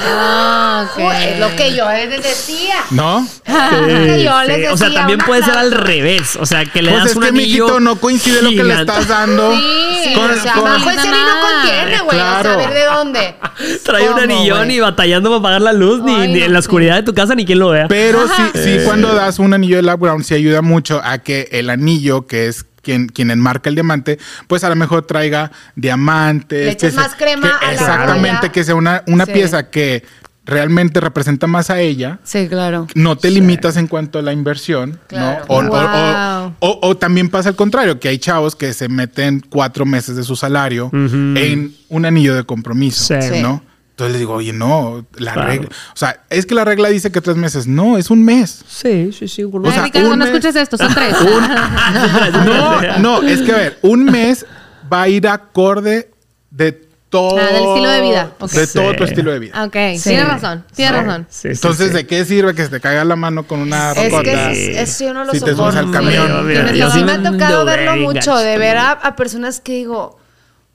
Ah, 0.78 0.88
ok. 0.92 1.00
Es 1.22 1.38
lo 1.40 1.56
que 1.56 1.74
yo 1.74 1.88
les 1.90 2.22
decía. 2.22 2.74
¿No? 2.90 3.26
que 3.46 4.22
yo 4.22 4.42
les 4.42 4.56
Sí, 4.56 4.60
decía. 4.60 4.72
O 4.74 4.76
sea, 4.76 4.92
también 4.92 5.18
puede 5.20 5.42
ser 5.42 5.56
al 5.56 5.72
revés. 5.72 6.36
O 6.36 6.44
sea, 6.44 6.66
que 6.66 6.82
le 6.82 6.90
Pues 6.90 7.02
das 7.02 7.10
es 7.12 7.16
un 7.16 7.22
que, 7.22 7.28
anillo. 7.28 7.64
mijito, 7.64 7.80
no 7.80 7.96
coincide 7.96 8.42
lo 8.42 8.50
que 8.50 8.62
le 8.62 8.74
estás 8.74 9.08
dando. 9.08 9.52
Sí, 9.56 10.12
Con- 10.14 10.30
O 10.30 10.34
sea, 10.34 10.52
con- 10.52 10.64
no 10.70 10.84
contiene, 10.84 11.98
güey. 12.04 12.16
Claro. 12.18 12.38
O 12.40 12.42
sea, 12.42 12.52
a 12.52 12.56
ver 12.56 12.74
de 12.74 12.84
dónde. 12.84 13.34
Trae 13.84 14.02
un 14.02 14.08
¿Cómo, 14.10 14.22
anillón 14.22 14.70
y 14.70 14.80
batallando 14.80 15.30
para 15.30 15.38
apagar 15.38 15.62
la 15.62 15.72
luz, 15.72 16.02
ni, 16.02 16.14
Ay, 16.14 16.28
ni 16.28 16.40
no 16.40 16.44
en 16.46 16.52
la 16.52 16.58
oscuridad 16.58 16.96
de 16.96 17.02
tu 17.04 17.14
casa, 17.14 17.34
ni 17.34 17.46
quien 17.46 17.58
lo 17.58 17.70
vea. 17.70 17.86
Pero 17.88 18.26
sí, 18.28 18.42
sí, 18.62 18.78
cuando 18.84 19.14
das 19.14 19.38
un 19.38 19.54
anillo 19.54 19.76
de 19.76 19.82
lab 19.82 19.98
ground, 20.00 20.24
sí 20.24 20.34
ayuda 20.34 20.60
mucho 20.60 21.00
a 21.02 21.18
que 21.18 21.48
el 21.52 21.70
anillo, 21.70 22.26
que 22.26 22.48
es 22.48 22.66
quien, 22.86 23.08
quien 23.08 23.32
enmarca 23.32 23.68
el 23.68 23.74
diamante, 23.74 24.18
pues 24.46 24.62
a 24.62 24.68
lo 24.68 24.76
mejor 24.76 25.02
traiga 25.06 25.50
diamantes. 25.74 26.64
Le 26.66 26.70
echas 26.70 26.92
que 26.92 26.96
más 27.00 27.14
crema 27.16 27.58
que- 27.58 27.66
a 27.66 27.68
la 27.68 27.74
Exactamente, 27.74 28.50
que 28.50 28.62
sea 28.64 28.76
una, 28.76 29.02
una 29.08 29.24
Sí. 29.26 29.32
pieza 29.32 29.70
que 29.70 30.04
realmente 30.44 31.00
representa 31.00 31.48
más 31.48 31.70
a 31.70 31.80
ella. 31.80 32.20
Sí, 32.22 32.46
claro. 32.48 32.86
No 32.94 33.16
te 33.16 33.32
limitas 33.32 33.76
en 33.76 33.88
cuanto 33.88 34.20
a 34.20 34.22
la 34.22 34.32
inversión, 34.32 35.00
Claro. 35.08 35.44
¿no? 35.48 35.54
O, 35.54 35.58
o- 35.58 35.62
Wow. 35.64 36.54
o- 36.60 36.68
o- 36.70 36.88
o 36.88 36.96
también 36.96 37.28
pasa 37.28 37.48
al 37.48 37.56
contrario, 37.56 37.98
que 37.98 38.08
hay 38.08 38.18
chavos 38.18 38.54
que 38.54 38.72
se 38.72 38.88
meten 38.88 39.42
cuatro 39.50 39.84
meses 39.84 40.14
de 40.14 40.22
su 40.22 40.36
salario 40.36 40.88
en 40.92 41.74
un 41.88 42.04
anillo 42.06 42.36
de 42.36 42.44
compromiso, 42.44 43.20
Sí. 43.20 43.42
¿no? 43.42 43.62
Entonces 43.96 44.12
le 44.12 44.18
digo, 44.18 44.34
oye, 44.34 44.52
no, 44.52 45.06
la 45.16 45.32
Claro. 45.32 45.48
regla. 45.48 45.68
O 45.70 45.96
sea, 45.96 46.20
es 46.28 46.44
que 46.44 46.54
la 46.54 46.66
regla 46.66 46.90
dice 46.90 47.10
que 47.10 47.22
tres 47.22 47.36
meses. 47.36 47.66
No, 47.66 47.96
es 47.96 48.10
un 48.10 48.22
mes. 48.26 48.62
Sí, 48.68 49.10
sí, 49.18 49.26
sí. 49.26 49.42
O 49.44 49.50
Ay, 49.64 49.72
sea, 49.72 49.84
Ricardo, 49.84 50.10
un 50.10 50.18
no 50.18 50.24
mes- 50.26 50.34
escuches 50.34 50.54
esto, 50.54 50.76
son 50.76 50.92
tres. 50.94 51.16
No, 52.44 52.98
no, 52.98 53.22
es 53.22 53.40
que 53.42 53.52
a 53.52 53.56
ver, 53.56 53.78
un 53.82 54.04
mes 54.04 54.44
va 54.92 55.02
a 55.02 55.08
ir 55.08 55.26
acorde 55.26 56.10
de 56.50 56.72
todo. 57.08 57.38
Ah, 57.38 57.46
del 57.46 57.64
estilo 57.64 57.88
de 57.88 58.00
vida. 58.02 58.32
De 58.52 58.66
todo 58.66 58.94
tu 58.96 59.04
estilo 59.04 59.32
de 59.32 59.38
vida. 59.38 59.64
Ok, 59.64 59.72
tienes 60.02 60.28
razón, 60.28 60.64
tienes 60.74 61.02
razón. 61.04 61.26
Sí, 61.30 61.38
sí, 61.40 61.48
Entonces, 61.54 61.88
sí. 61.88 61.94
¿de 61.94 62.06
qué 62.06 62.24
sirve 62.26 62.54
que 62.54 62.64
se 62.64 62.68
te 62.68 62.80
caiga 62.80 63.02
la 63.04 63.16
mano 63.16 63.46
con 63.46 63.60
una 63.60 63.92
Es 63.92 64.10
rocota? 64.12 64.22
que 64.22 64.72
es- 64.82 64.90
eso 64.90 65.04
yo 65.04 65.14
no 65.14 65.24
lo 65.24 65.32
Si 65.32 65.40
te 65.40 65.54
subes 65.54 65.74
al 65.76 65.90
camión. 65.90 66.46
Yo 66.74 66.90
sí 66.90 67.02
me 67.02 67.12
ha 67.12 67.22
tocado 67.22 67.64
me 67.64 67.76
verlo 67.76 67.96
mucho, 67.96 68.36
de 68.36 68.58
ver 68.58 68.76
a, 68.76 68.90
a 68.90 69.16
personas 69.16 69.60
que 69.60 69.72
digo, 69.72 70.18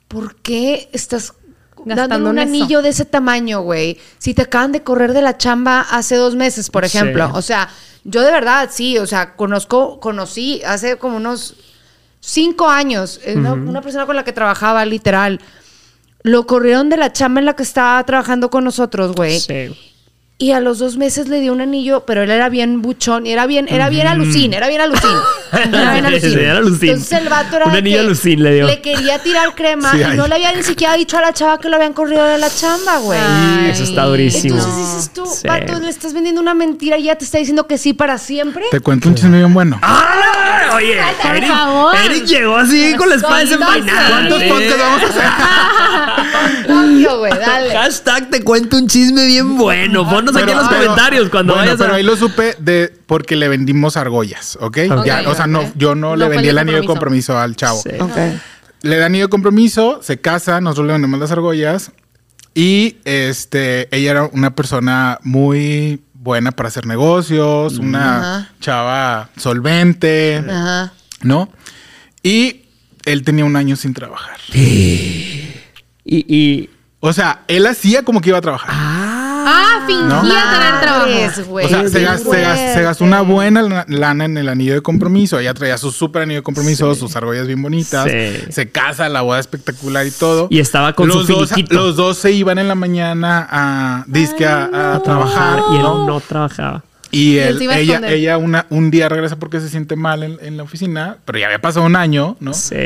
¿por 0.08 0.34
qué 0.36 0.88
estás 0.92 1.34
Dando 1.84 2.30
un 2.30 2.38
eso. 2.38 2.48
anillo 2.48 2.82
de 2.82 2.90
ese 2.90 3.04
tamaño, 3.04 3.60
güey? 3.62 3.98
Si 4.18 4.34
te 4.34 4.42
acaban 4.42 4.72
de 4.72 4.82
correr 4.82 5.12
de 5.12 5.22
la 5.22 5.36
chamba 5.38 5.80
hace 5.90 6.16
dos 6.16 6.34
meses, 6.34 6.70
por 6.70 6.88
Sí. 6.88 6.96
ejemplo. 6.98 7.30
O 7.34 7.42
sea, 7.42 7.68
yo 8.04 8.22
de 8.22 8.30
verdad, 8.32 8.68
sí, 8.72 8.98
o 8.98 9.06
sea, 9.06 9.34
conozco, 9.34 10.00
conocí 10.00 10.62
hace 10.64 10.96
como 10.96 11.16
unos 11.16 11.54
cinco 12.20 12.68
años, 12.68 13.20
eh, 13.24 13.34
una, 13.36 13.52
una 13.52 13.80
persona 13.82 14.06
con 14.06 14.16
la 14.16 14.24
que 14.24 14.32
trabajaba, 14.32 14.84
literal. 14.84 15.40
Lo 16.22 16.46
corrieron 16.46 16.88
de 16.88 16.96
la 16.96 17.12
chamba 17.12 17.40
en 17.40 17.46
la 17.46 17.54
que 17.56 17.64
estaba 17.64 18.02
trabajando 18.04 18.48
con 18.50 18.62
nosotros, 18.64 19.12
güey. 19.14 19.40
Sí. 19.40 19.76
Y 20.42 20.50
a 20.50 20.58
los 20.60 20.78
dos 20.80 20.96
meses 20.96 21.28
le 21.28 21.40
dio 21.40 21.52
un 21.52 21.60
anillo, 21.60 22.04
pero 22.04 22.22
él 22.22 22.30
era 22.30 22.48
bien 22.48 22.82
buchón, 22.82 23.26
y 23.26 23.32
era 23.32 23.46
bien, 23.46 23.66
era 23.68 23.88
bien 23.88 24.08
alucín, 24.08 24.52
era 24.54 24.66
bien 24.68 24.80
alucín. 24.80 25.10
Era 25.52 25.92
bien 25.92 26.06
alucín. 26.06 26.38
Era 26.38 26.56
alucín. 26.58 26.88
Entonces 26.88 27.12
el 27.18 27.28
vato 27.28 27.56
era 27.56 27.66
Un 27.66 27.76
anillo 27.76 28.00
alucín 28.00 28.42
le 28.42 28.54
dio. 28.54 28.66
quería 28.82 29.18
tirar 29.18 29.54
crema 29.54 29.90
Sí, 29.92 29.98
y 29.98 30.02
ay. 30.02 30.16
no 30.16 30.26
le 30.26 30.34
había 30.36 30.50
ni 30.54 30.62
siquiera 30.62 30.94
dicho 30.94 31.18
a 31.18 31.20
la 31.20 31.34
chava 31.34 31.58
que 31.60 31.68
lo 31.68 31.76
habían 31.76 31.92
corrido 31.92 32.24
de 32.24 32.38
la 32.38 32.48
chamba, 32.48 32.96
güey. 32.98 33.20
Eso 33.68 33.82
está 33.84 34.04
durísimo. 34.06 34.56
Entonces 34.56 34.76
dices 34.78 35.10
tú, 35.12 35.26
Sí. 35.26 35.46
vato, 35.46 35.78
le 35.78 35.90
estás 35.90 36.14
vendiendo 36.14 36.40
una 36.40 36.54
mentira 36.54 36.96
y 36.96 37.02
ya 37.04 37.16
te 37.16 37.26
está 37.26 37.36
diciendo 37.36 37.66
que 37.66 37.76
sí 37.76 37.92
para 37.92 38.16
siempre. 38.16 38.64
Te 38.70 38.80
cuento 38.80 39.10
un 39.10 39.14
chisme 39.14 39.36
bien 39.38 39.52
bueno. 39.52 39.78
¡Ah! 39.82 40.70
Oye, 40.74 40.96
Por 41.22 41.36
Eric, 41.36 41.48
favor. 41.50 41.94
Eric 42.02 42.24
llegó 42.24 42.56
así 42.56 42.94
con 42.96 43.08
la 43.10 43.16
espada 43.16 43.38
desenvainada. 43.40 44.08
¿Cuántos 44.08 44.42
podcasts 44.44 44.78
vamos 44.78 45.02
a 45.02 45.06
hacer? 45.06 46.72
Obvio, 46.72 47.18
güey, 47.18 47.32
dale. 47.38 47.74
Hashtag 47.74 48.30
te 48.30 48.42
cuento 48.42 48.78
un 48.78 48.88
chisme 48.88 49.26
bien 49.26 49.56
bueno. 49.58 50.04
Ponnos 50.32 50.42
aquí 50.42 50.52
en 50.52 50.58
los 50.58 50.68
pero- 50.68 50.80
comentarios 50.82 51.28
cuando 51.30 51.52
bueno, 51.54 51.64
vayas 51.66 51.78
pero 51.80 51.92
a... 51.92 51.96
ahí 51.96 52.02
lo 52.02 52.16
supe 52.16 52.56
de 52.58 52.92
porque 53.06 53.36
le 53.36 53.48
vendimos 53.48 53.96
argollas, 53.96 54.56
¿ok? 54.60 54.78
Ya, 55.04 55.22
o 55.28 55.34
sea, 55.34 55.46
no, 55.46 55.70
yo 55.76 55.94
no, 55.94 56.10
No 56.10 56.16
le 56.16 56.28
vendí 56.28 56.48
el 56.48 56.58
anillo 56.58 56.80
de 56.80 56.86
compromiso. 56.86 57.38
al 57.38 57.56
chavo. 57.56 57.80
Sí. 57.82 57.90
Le 58.82 58.96
da 58.96 59.06
anillo 59.06 59.26
de 59.26 59.30
compromiso, 59.30 60.00
se 60.02 60.20
casa, 60.20 60.60
nosotros 60.60 60.86
le 60.88 60.92
vendemos 60.94 61.20
las 61.20 61.30
argollas 61.30 61.92
y 62.54 62.96
este, 63.04 63.88
ella 63.96 64.10
era 64.10 64.24
una 64.32 64.54
persona 64.54 65.18
muy 65.22 66.02
buena 66.14 66.50
para 66.52 66.68
hacer 66.68 66.86
negocios, 66.86 67.78
una 67.78 68.18
Ajá. 68.38 68.50
chava 68.60 69.30
solvente, 69.36 70.44
Ajá. 70.48 70.92
¿no? 71.22 71.48
Y 72.22 72.62
él 73.04 73.22
tenía 73.24 73.44
un 73.44 73.56
año 73.56 73.76
sin 73.76 73.94
trabajar. 73.94 74.36
Y, 74.54 75.54
y... 76.04 76.70
O 77.04 77.12
sea, 77.12 77.42
él 77.48 77.66
hacía 77.66 78.04
como 78.04 78.20
que 78.20 78.28
iba 78.28 78.38
a 78.38 78.42
trabajar. 78.42 78.70
Ah, 78.72 78.91
fingía 79.94 80.08
¿No? 80.08 80.22
tener 80.22 80.80
trabajo. 80.80 81.06
Madres, 81.06 81.46
güey, 81.48 81.66
O 81.66 81.68
sea, 81.68 81.82
qué 81.82 81.88
se, 81.88 82.02
gas- 82.02 82.22
se 82.22 82.40
gas- 82.40 82.74
se 82.74 82.82
gastó 82.82 83.04
una 83.04 83.20
buena 83.22 83.62
la- 83.62 83.84
lana 83.88 84.24
en 84.24 84.38
el 84.38 84.48
anillo 84.48 84.74
de 84.74 84.80
compromiso. 84.82 85.38
Ella 85.38 85.54
traía 85.54 85.78
su 85.78 85.90
súper 85.92 86.22
anillo 86.22 86.40
de 86.40 86.42
compromiso, 86.42 86.94
sus 86.94 87.14
argollas 87.16 87.46
bien 87.46 87.62
bonitas. 87.62 88.08
Sí. 88.10 88.52
Se 88.52 88.70
casa, 88.70 89.08
la 89.08 89.22
boda 89.22 89.40
espectacular 89.40 90.06
y 90.06 90.10
todo. 90.10 90.48
Y 90.50 90.60
estaba 90.60 90.92
con 90.94 91.08
los 91.08 91.26
su 91.26 91.32
dos, 91.34 91.50
finiquito. 91.50 91.74
los 91.74 91.96
dos 91.96 92.18
se 92.18 92.32
iban 92.32 92.58
en 92.58 92.68
la 92.68 92.74
mañana 92.74 93.46
a 93.50 94.04
disque 94.06 94.46
a, 94.46 94.94
a 94.94 95.02
trabajar. 95.02 95.60
Y 95.72 95.76
él 95.76 95.82
¿no? 95.82 96.06
no 96.06 96.20
trabajaba. 96.20 96.82
Y 97.14 97.36
él 97.36 97.68
a 97.70 97.78
ella, 97.78 98.00
ella 98.08 98.38
una, 98.38 98.64
un 98.70 98.90
día 98.90 99.06
regresa 99.10 99.36
porque 99.36 99.60
se 99.60 99.68
siente 99.68 99.96
mal 99.96 100.22
en, 100.22 100.38
en 100.40 100.56
la 100.56 100.62
oficina, 100.62 101.18
pero 101.26 101.38
ya 101.38 101.44
había 101.46 101.60
pasado 101.60 101.84
un 101.84 101.94
año, 101.94 102.38
¿no? 102.40 102.54
Sí. 102.54 102.76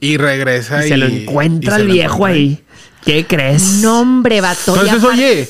Y 0.00 0.16
regresa 0.16 0.82
Y 0.82 0.86
y, 0.86 0.88
se 0.88 0.96
lo 0.96 1.04
encuentra 1.06 1.78
y 1.78 1.82
el 1.82 1.86
viejo 1.88 2.14
encuentra 2.14 2.34
ahí. 2.34 2.64
¿Qué 3.04 3.26
crees? 3.26 3.62
No, 3.82 4.00
hombre, 4.00 4.40
vato. 4.40 4.74
y 4.74 4.78
Entonces, 4.80 5.04
oye, 5.04 5.48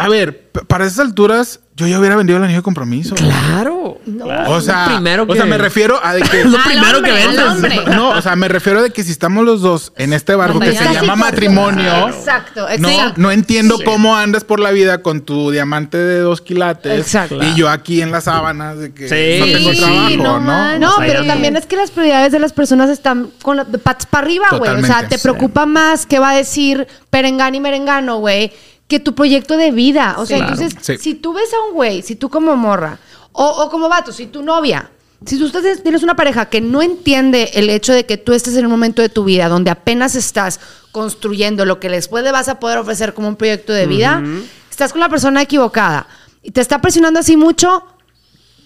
a 0.00 0.08
ver, 0.08 0.48
para 0.68 0.86
esas 0.86 1.00
alturas, 1.00 1.60
yo 1.74 1.86
ya 1.88 1.98
hubiera 1.98 2.14
vendido 2.16 2.36
el 2.38 2.44
anillo 2.44 2.60
de 2.60 2.62
compromiso. 2.62 3.14
Claro. 3.16 3.98
claro. 4.04 4.50
O 4.52 4.60
sea, 4.60 4.86
primero 4.86 5.26
que... 5.26 5.32
o 5.32 5.36
sea, 5.36 5.44
me 5.44 5.58
refiero 5.58 5.98
a 6.02 6.14
de 6.14 6.22
que 6.22 6.40
Es 6.40 6.46
lo 6.50 6.58
primero 6.64 6.98
hombre, 6.98 7.12
que 7.12 7.26
vendes. 7.26 7.86
No, 7.96 8.10
o 8.10 8.22
sea, 8.22 8.36
me 8.36 8.48
refiero 8.48 8.80
de 8.82 8.90
que 8.90 9.02
si 9.02 9.10
estamos 9.10 9.44
los 9.44 9.60
dos 9.60 9.92
en 9.96 10.12
este 10.12 10.34
barco 10.36 10.60
que 10.60 10.72
se 10.72 10.84
llama 10.92 11.16
matrimonio, 11.16 12.08
Exacto, 12.08 12.62
no, 12.78 12.88
exacto. 12.88 13.14
no 13.20 13.30
entiendo 13.32 13.76
cómo 13.84 14.16
andas 14.16 14.44
por 14.44 14.60
la 14.60 14.70
vida 14.70 15.02
con 15.02 15.20
tu 15.22 15.50
diamante 15.50 15.98
de 15.98 16.20
dos 16.20 16.40
quilates 16.40 17.00
Exacto. 17.00 17.42
y 17.42 17.54
yo 17.54 17.68
aquí 17.68 18.00
en 18.02 18.10
las 18.12 18.24
sábanas 18.24 18.78
de 18.78 18.92
que 18.94 19.08
Sí, 19.08 19.40
no 19.40 19.46
tengo 19.58 19.72
sí, 19.72 19.80
trabajo, 19.80 20.16
no 20.16 20.40
¿no? 20.40 20.78
No, 20.78 20.94
O 20.94 20.96
sea, 20.98 21.06
pero 21.06 21.26
también 21.26 21.56
es 21.56 21.66
que 21.66 21.76
las 21.76 21.90
prioridades 21.90 22.32
de 22.32 22.38
las 22.38 22.52
personas 22.52 22.88
están 22.90 23.30
con 23.42 23.56
la, 23.56 23.64
de 23.64 23.78
patas 23.78 24.06
para 24.06 24.24
arriba, 24.26 24.46
güey. 24.56 24.70
O 24.70 24.86
sea, 24.86 25.06
te 25.08 25.16
Sí. 25.18 25.22
preocupa 25.22 25.66
más 25.66 26.06
qué 26.06 26.18
va 26.18 26.30
a 26.30 26.36
decir 26.36 26.86
perengano 27.10 27.56
y 27.56 27.60
merengano, 27.60 28.18
güey, 28.18 28.52
que 28.88 28.98
tu 28.98 29.14
proyecto 29.14 29.56
de 29.56 29.70
vida. 29.70 30.16
O 30.18 30.26
sea, 30.26 30.38
Claro. 30.38 30.54
entonces, 30.54 30.78
Sí. 30.82 30.96
si 30.98 31.14
tú 31.14 31.32
ves 31.32 31.52
a 31.54 31.68
un 31.68 31.74
güey, 31.74 32.02
si 32.02 32.16
tú 32.16 32.28
como 32.30 32.56
morra, 32.56 32.98
o, 33.32 33.44
o 33.46 33.70
como 33.70 33.88
vato, 33.88 34.10
si 34.12 34.26
tu 34.26 34.42
novia, 34.42 34.90
si 35.26 35.38
tú 35.38 35.46
estás- 35.46 35.82
tienes 35.82 36.02
una 36.02 36.16
pareja 36.16 36.46
que 36.46 36.60
no 36.60 36.80
entiende 36.82 37.50
el 37.54 37.70
hecho 37.70 37.92
de 37.92 38.06
que 38.06 38.16
tú 38.16 38.32
estés 38.32 38.56
en 38.56 38.64
un 38.64 38.70
momento 38.70 39.02
de 39.02 39.08
tu 39.08 39.24
vida 39.24 39.48
donde 39.48 39.70
apenas 39.70 40.14
estás 40.14 40.58
construyendo 40.92 41.64
lo 41.64 41.78
que 41.80 41.88
después 41.88 42.24
le 42.24 42.32
vas 42.32 42.48
a 42.48 42.58
poder 42.58 42.78
ofrecer 42.78 43.14
como 43.14 43.28
un 43.28 43.36
proyecto 43.36 43.72
de 43.72 43.86
vida, 43.86 44.22
estás 44.70 44.92
con 44.92 45.00
la 45.00 45.08
persona 45.08 45.42
equivocada 45.42 46.06
y 46.42 46.50
te 46.52 46.60
está 46.60 46.80
presionando 46.80 47.20
así 47.20 47.36
mucho, 47.36 47.84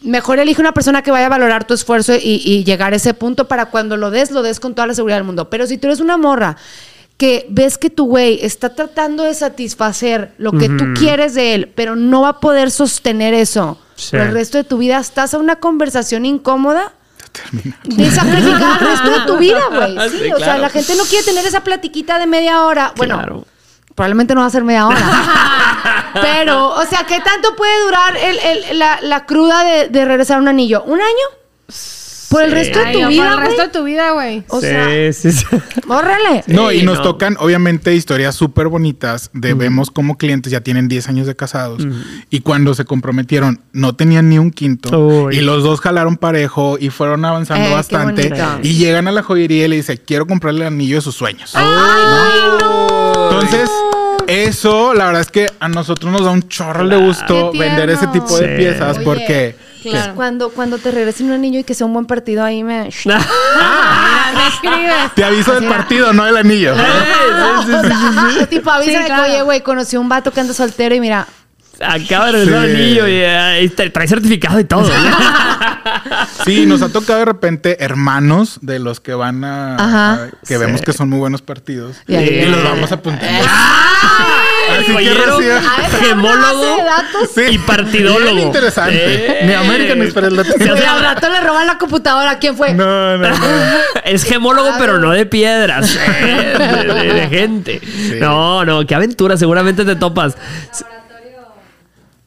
mejor 0.02 0.38
elige 0.38 0.60
una 0.60 0.72
persona 0.72 1.02
que 1.02 1.10
vaya 1.10 1.26
a 1.26 1.30
valorar 1.30 1.66
tu 1.66 1.74
esfuerzo 1.74 2.14
y, 2.14 2.42
y 2.44 2.64
llegar 2.64 2.92
a 2.92 2.96
ese 2.96 3.14
punto 3.14 3.48
para 3.48 3.66
cuando 3.66 3.96
lo 3.96 4.10
des, 4.10 4.30
lo 4.30 4.42
des 4.42 4.60
con 4.60 4.74
toda 4.74 4.86
la 4.86 4.94
seguridad 4.94 5.16
del 5.18 5.24
mundo. 5.24 5.48
Pero 5.50 5.66
si 5.66 5.78
tú 5.78 5.86
eres 5.88 6.00
una 6.00 6.16
morra 6.16 6.56
que 7.22 7.46
ves 7.50 7.78
que 7.78 7.88
tu 7.88 8.06
güey 8.06 8.40
está 8.44 8.74
tratando 8.74 9.22
de 9.22 9.32
satisfacer 9.34 10.32
lo 10.38 10.50
que 10.50 10.68
tú 10.68 10.86
quieres 10.98 11.34
de 11.34 11.54
él, 11.54 11.72
pero 11.72 11.94
no 11.94 12.22
va 12.22 12.30
a 12.30 12.40
poder 12.40 12.72
sostener 12.72 13.32
eso 13.32 13.78
Sí. 13.94 14.10
por 14.16 14.26
el 14.26 14.32
resto 14.34 14.58
de 14.58 14.64
tu 14.64 14.76
vida, 14.78 14.98
estás 14.98 15.32
a 15.32 15.38
una 15.38 15.54
conversación 15.60 16.26
incómoda 16.26 16.92
de 17.84 18.10
sacrificar 18.10 18.82
el 18.82 18.88
resto 18.88 19.10
de 19.20 19.26
tu 19.26 19.36
vida, 19.38 19.60
güey. 19.70 19.96
Sí, 20.10 20.18
Sí, 20.24 20.32
o 20.32 20.38
sea, 20.40 20.58
la 20.58 20.68
gente 20.68 20.96
no 20.96 21.04
quiere 21.04 21.24
tener 21.24 21.46
esa 21.46 21.62
platiquita 21.62 22.18
de 22.18 22.26
media 22.26 22.64
hora. 22.64 22.92
Bueno, 22.96 23.18
Claro. 23.18 23.44
Probablemente 23.94 24.34
no 24.34 24.40
va 24.40 24.46
a 24.48 24.50
ser 24.50 24.64
media 24.64 24.88
hora. 24.88 24.98
Pero, 26.20 26.70
o 26.70 26.84
sea, 26.86 27.04
¿qué 27.06 27.20
tanto 27.20 27.54
puede 27.54 27.84
durar 27.84 28.16
el- 28.16 28.38
el- 28.70 28.78
la, 28.80 28.98
la 29.02 29.26
cruda 29.26 29.62
de, 29.62 29.88
de 29.90 30.04
regresar 30.04 30.40
un 30.40 30.48
anillo? 30.48 30.82
¿Un 30.86 31.00
año? 31.00 31.26
Por 32.32 32.42
el 32.42 32.50
resto 32.52 32.78
de 32.80 32.92
tu 32.92 33.06
vida, 33.08 33.22
Por 33.24 33.32
el 33.32 33.38
resto 33.40 33.54
güey. 33.54 33.66
de 33.66 33.72
tu 33.72 33.84
vida, 33.84 34.10
güey. 34.12 34.42
O 34.48 34.60
sí, 34.60 34.66
sea, 34.66 35.12
sí, 35.12 35.32
sí. 35.32 35.46
bórrale. 35.86 36.42
No, 36.48 36.72
y 36.72 36.82
nos 36.82 36.98
no. 36.98 37.02
tocan, 37.04 37.36
obviamente, 37.38 37.94
historias 37.94 38.34
súper 38.34 38.68
bonitas 38.68 39.30
de 39.32 39.54
vemos 39.54 39.90
como 39.90 40.16
clientes 40.18 40.50
ya 40.50 40.60
tienen 40.62 40.88
10 40.88 41.08
años 41.08 41.26
de 41.26 41.36
casados 41.36 41.86
y 42.30 42.40
cuando 42.40 42.74
se 42.74 42.84
comprometieron 42.84 43.60
no 43.72 43.94
tenían 43.94 44.28
ni 44.28 44.38
un 44.38 44.50
quinto 44.50 44.98
Uy. 44.98 45.36
y 45.36 45.40
los 45.42 45.62
dos 45.62 45.80
jalaron 45.80 46.16
parejo 46.16 46.76
y 46.80 46.90
fueron 46.90 47.24
avanzando 47.24 47.68
Eh, 47.68 47.72
bastante 47.72 48.32
y 48.62 48.74
llegan 48.74 49.06
a 49.08 49.12
la 49.12 49.22
joyería 49.22 49.66
y 49.66 49.68
le 49.68 49.76
dice, 49.76 49.98
quiero 49.98 50.26
comprarle 50.26 50.62
el 50.62 50.66
anillo 50.68 50.96
de 50.96 51.02
sus 51.02 51.14
sueños. 51.14 51.52
Ay, 51.54 52.40
no. 52.60 53.30
Entonces, 53.30 53.70
eso, 54.26 54.94
la 54.94 55.06
verdad 55.06 55.20
es 55.22 55.30
que 55.30 55.46
a 55.60 55.68
nosotros 55.68 56.10
nos 56.12 56.24
da 56.24 56.30
un 56.30 56.48
chorro 56.48 56.88
de 56.88 56.96
gusto 56.96 57.52
vender 57.52 57.90
ese 57.90 58.06
tipo 58.08 58.38
de 58.38 58.48
Sí. 58.48 58.54
piezas 58.56 58.96
Oye, 58.96 59.04
porque... 59.04 59.71
Claro. 59.90 60.14
Cuando, 60.14 60.50
cuando 60.50 60.78
te 60.78 60.90
regresen 60.90 61.26
un 61.26 61.32
anillo 61.32 61.58
y 61.60 61.64
que 61.64 61.74
sea 61.74 61.86
un 61.86 61.92
buen 61.92 62.06
partido 62.06 62.44
ahí 62.44 62.62
me... 62.62 62.88
Mira, 63.04 63.18
me 64.36 64.46
escribes. 64.48 65.14
Te 65.14 65.24
aviso 65.24 65.52
del 65.54 65.64
partido, 65.68 66.12
no 66.12 66.24
del 66.24 66.36
anillo. 66.36 66.74
O 66.74 66.76
sea, 66.76 68.46
tipo, 68.50 68.70
avisa 68.70 68.92
Sí, 68.92 68.98
de 68.98 69.06
que, 69.06 69.20
oye, 69.20 69.42
güey, 69.42 69.60
conocí 69.62 69.96
a 69.96 70.00
un 70.00 70.08
vato 70.08 70.30
que 70.32 70.40
anda 70.40 70.54
soltero 70.54 70.94
y 70.94 71.00
mira, 71.00 71.26
Acaba 71.84 72.30
de 72.30 72.44
Sí. 72.44 72.48
el 72.48 72.54
anillo 72.54 73.08
y 73.08 73.12
eh, 73.14 73.62
y 73.64 73.68
te- 73.70 73.90
trae 73.90 74.06
certificado 74.06 74.60
y 74.60 74.64
todo. 74.64 74.88
Sí, 76.44 76.64
nos 76.66 76.80
ha 76.82 76.90
tocado 76.90 77.18
de 77.20 77.24
repente 77.24 77.82
hermanos 77.82 78.58
de 78.62 78.78
los 78.78 79.00
que 79.00 79.14
van 79.14 79.42
a... 79.42 79.74
Ajá. 79.76 80.12
a- 80.12 80.30
que 80.46 80.58
vemos 80.58 80.80
que 80.82 80.92
son 80.92 81.08
muy 81.08 81.18
buenos 81.18 81.42
partidos. 81.42 81.96
Y 82.06 82.44
los 82.44 82.62
vamos 82.62 82.92
apuntando. 82.92 83.26
el 83.26 83.42
Así 84.72 84.84
que 84.86 84.92
joyero, 84.92 85.38
recibe- 85.38 85.52
A 85.52 85.86
esa 85.86 85.98
gemólogo 85.98 86.76
de. 86.76 87.26
Sí. 87.48 87.54
y 87.54 87.58
partidólogo. 87.58 88.34
Bien 88.34 88.46
interesante. 88.46 88.94
Eh. 89.42 89.46
Ni 89.46 89.52
American 89.52 90.02
Express 90.02 90.32
Se 90.46 90.54
tiene. 90.58 90.80
al 90.86 91.00
rato 91.02 91.28
le 91.28 91.40
roban 91.40 91.66
la 91.66 91.78
computadora. 91.78 92.38
¿Quién 92.38 92.56
fue? 92.56 92.74
No, 92.74 93.16
no, 93.18 93.28
no. 93.28 93.36
Es 94.04 94.24
gemólogo, 94.24 94.70
pero 94.78 94.98
no 94.98 95.10
de 95.12 95.26
piedras. 95.26 95.96
eh, 95.96 96.54
de, 96.58 96.94
de- 96.94 97.14
de 97.14 97.28
gente. 97.28 97.80
No, 98.20 98.64
no, 98.64 98.86
qué 98.86 98.94
aventura. 98.94 99.36
Seguramente 99.36 99.84
te 99.84 99.96
topas. 99.96 100.36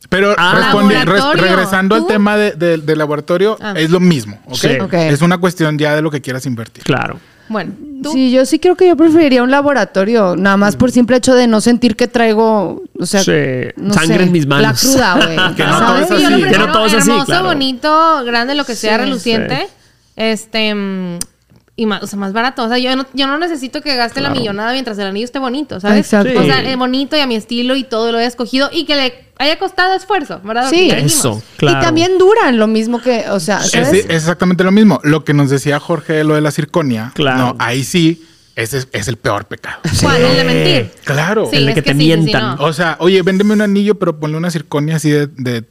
Pero 0.09 0.35
Ah. 0.37 0.71
res- 1.05 1.23
regresando 1.41 1.95
al 1.95 2.05
tema 2.07 2.37
de- 2.37 2.51
de- 2.51 2.77
del 2.77 2.97
laboratorio, 2.97 3.57
Ah. 3.59 3.73
es 3.75 3.89
lo 3.89 3.99
mismo, 3.99 4.39
¿ok? 4.45 4.55
Sí. 4.55 4.79
Ok. 4.79 4.93
Es 4.93 5.21
una 5.21 5.39
cuestión 5.39 5.77
ya 5.77 5.95
de 5.95 6.01
lo 6.01 6.11
que 6.11 6.21
quieras 6.21 6.45
invertir. 6.45 6.83
Claro. 6.83 7.19
Bueno, 7.47 7.73
tú. 8.01 8.11
Sí, 8.11 8.31
yo 8.31 8.45
sí 8.45 8.59
creo 8.59 8.75
que 8.75 8.87
yo 8.87 8.95
preferiría 8.97 9.43
un 9.43 9.51
laboratorio, 9.51 10.35
nada 10.35 10.57
más 10.57 10.75
por 10.75 10.91
simple 10.91 11.17
hecho 11.17 11.35
de 11.35 11.47
no 11.47 11.61
sentir 11.61 11.95
que 11.95 12.07
traigo, 12.07 12.83
o 12.99 13.05
sea, 13.05 13.23
Sí, 13.23 13.31
no 13.77 13.93
sangre 13.93 14.17
sé, 14.17 14.23
en 14.23 14.31
mis 14.31 14.47
manos. 14.47 14.83
La 14.83 14.91
cruda, 14.91 15.15
güey. 15.25 15.35
Que 15.55 15.63
no 15.63 15.77
¿sabes? 15.77 16.07
todo 16.07 16.17
es 16.17 16.25
así. 16.25 16.43
Que 16.43 16.57
no 16.57 16.71
todo 16.71 16.85
es 16.85 16.93
así, 16.93 17.09
hermoso, 17.09 17.25
claro. 17.27 17.45
bonito, 17.45 18.23
grande, 18.25 18.55
lo 18.55 18.65
que 18.65 18.75
sea, 18.75 18.97
Sí, 18.97 19.03
reluciente. 19.03 19.67
Este. 20.15 20.73
mm, 20.73 21.19
Y 21.77 21.85
más, 21.85 22.01
o 22.03 22.07
sea, 22.07 22.17
más 22.17 22.31
barato. 22.33 22.63
O 22.63 22.67
sea, 22.69 22.77
yo 22.77 22.95
no, 22.95 23.05
yo 23.13 23.27
no 23.27 23.37
necesito 23.37 23.81
que 23.81 23.95
gaste 23.95 24.21
la 24.21 24.29
millonada 24.29 24.71
mientras 24.71 24.97
el 24.97 25.07
anillo 25.07 25.25
esté 25.25 25.39
bonito, 25.39 25.79
¿sabes? 25.79 25.99
Exacto. 25.99 26.39
O 26.39 26.43
sea, 26.45 26.75
bonito 26.77 27.17
y 27.17 27.19
a 27.19 27.27
mi 27.27 27.35
estilo 27.35 27.75
y 27.75 27.83
todo 27.83 28.11
lo 28.13 28.17
haya 28.17 28.27
escogido 28.27 28.69
y 28.71 28.85
que 28.85 28.95
le 28.95 29.24
haya 29.37 29.57
costado 29.59 29.93
esfuerzo, 29.95 30.39
¿verdad? 30.43 30.69
Sí. 30.69 30.89
Eso, 30.91 31.41
claro. 31.57 31.79
Y 31.79 31.81
también 31.83 32.17
duran 32.17 32.57
lo 32.57 32.67
mismo 32.67 33.01
que, 33.01 33.25
o 33.29 33.39
sea, 33.39 33.59
Es, 33.61 33.71
¿sabes? 33.71 34.05
es 34.05 34.09
exactamente 34.09 34.63
lo 34.63 34.71
mismo. 34.71 34.99
Lo 35.03 35.23
que 35.23 35.33
nos 35.33 35.49
decía 35.49 35.79
Jorge 35.79 36.13
de 36.13 36.23
lo 36.23 36.35
de 36.35 36.41
la 36.41 36.51
circonia. 36.51 37.11
Claro. 37.15 37.37
No, 37.39 37.55
ahí 37.59 37.83
sí, 37.83 38.23
ese 38.55 38.77
es, 38.77 38.87
es 38.93 39.09
el 39.09 39.17
peor 39.17 39.43
pecado. 39.45 39.79
¿Cuál? 40.01 40.21
El 40.21 40.35
de 40.37 40.43
mentir. 40.45 40.91
Claro. 41.03 41.49
Sí, 41.51 41.57
El 41.57 41.65
de 41.65 41.71
es 41.71 41.75
que 41.75 41.81
te 41.81 41.91
sí, 41.91 41.97
sí, 41.99 42.01
sí, 42.01 42.05
mientan. 42.17 42.55
no. 42.55 42.63
O 42.63 42.71
sea, 42.71 42.95
oye, 43.01 43.21
véndeme 43.21 43.51
un 43.53 43.61
anillo, 43.61 43.95
pero 43.99 44.17
ponle 44.17 44.37
una 44.37 44.49
circonia 44.49 44.95
así 44.95 45.09
de, 45.09 45.27
de 45.27 45.65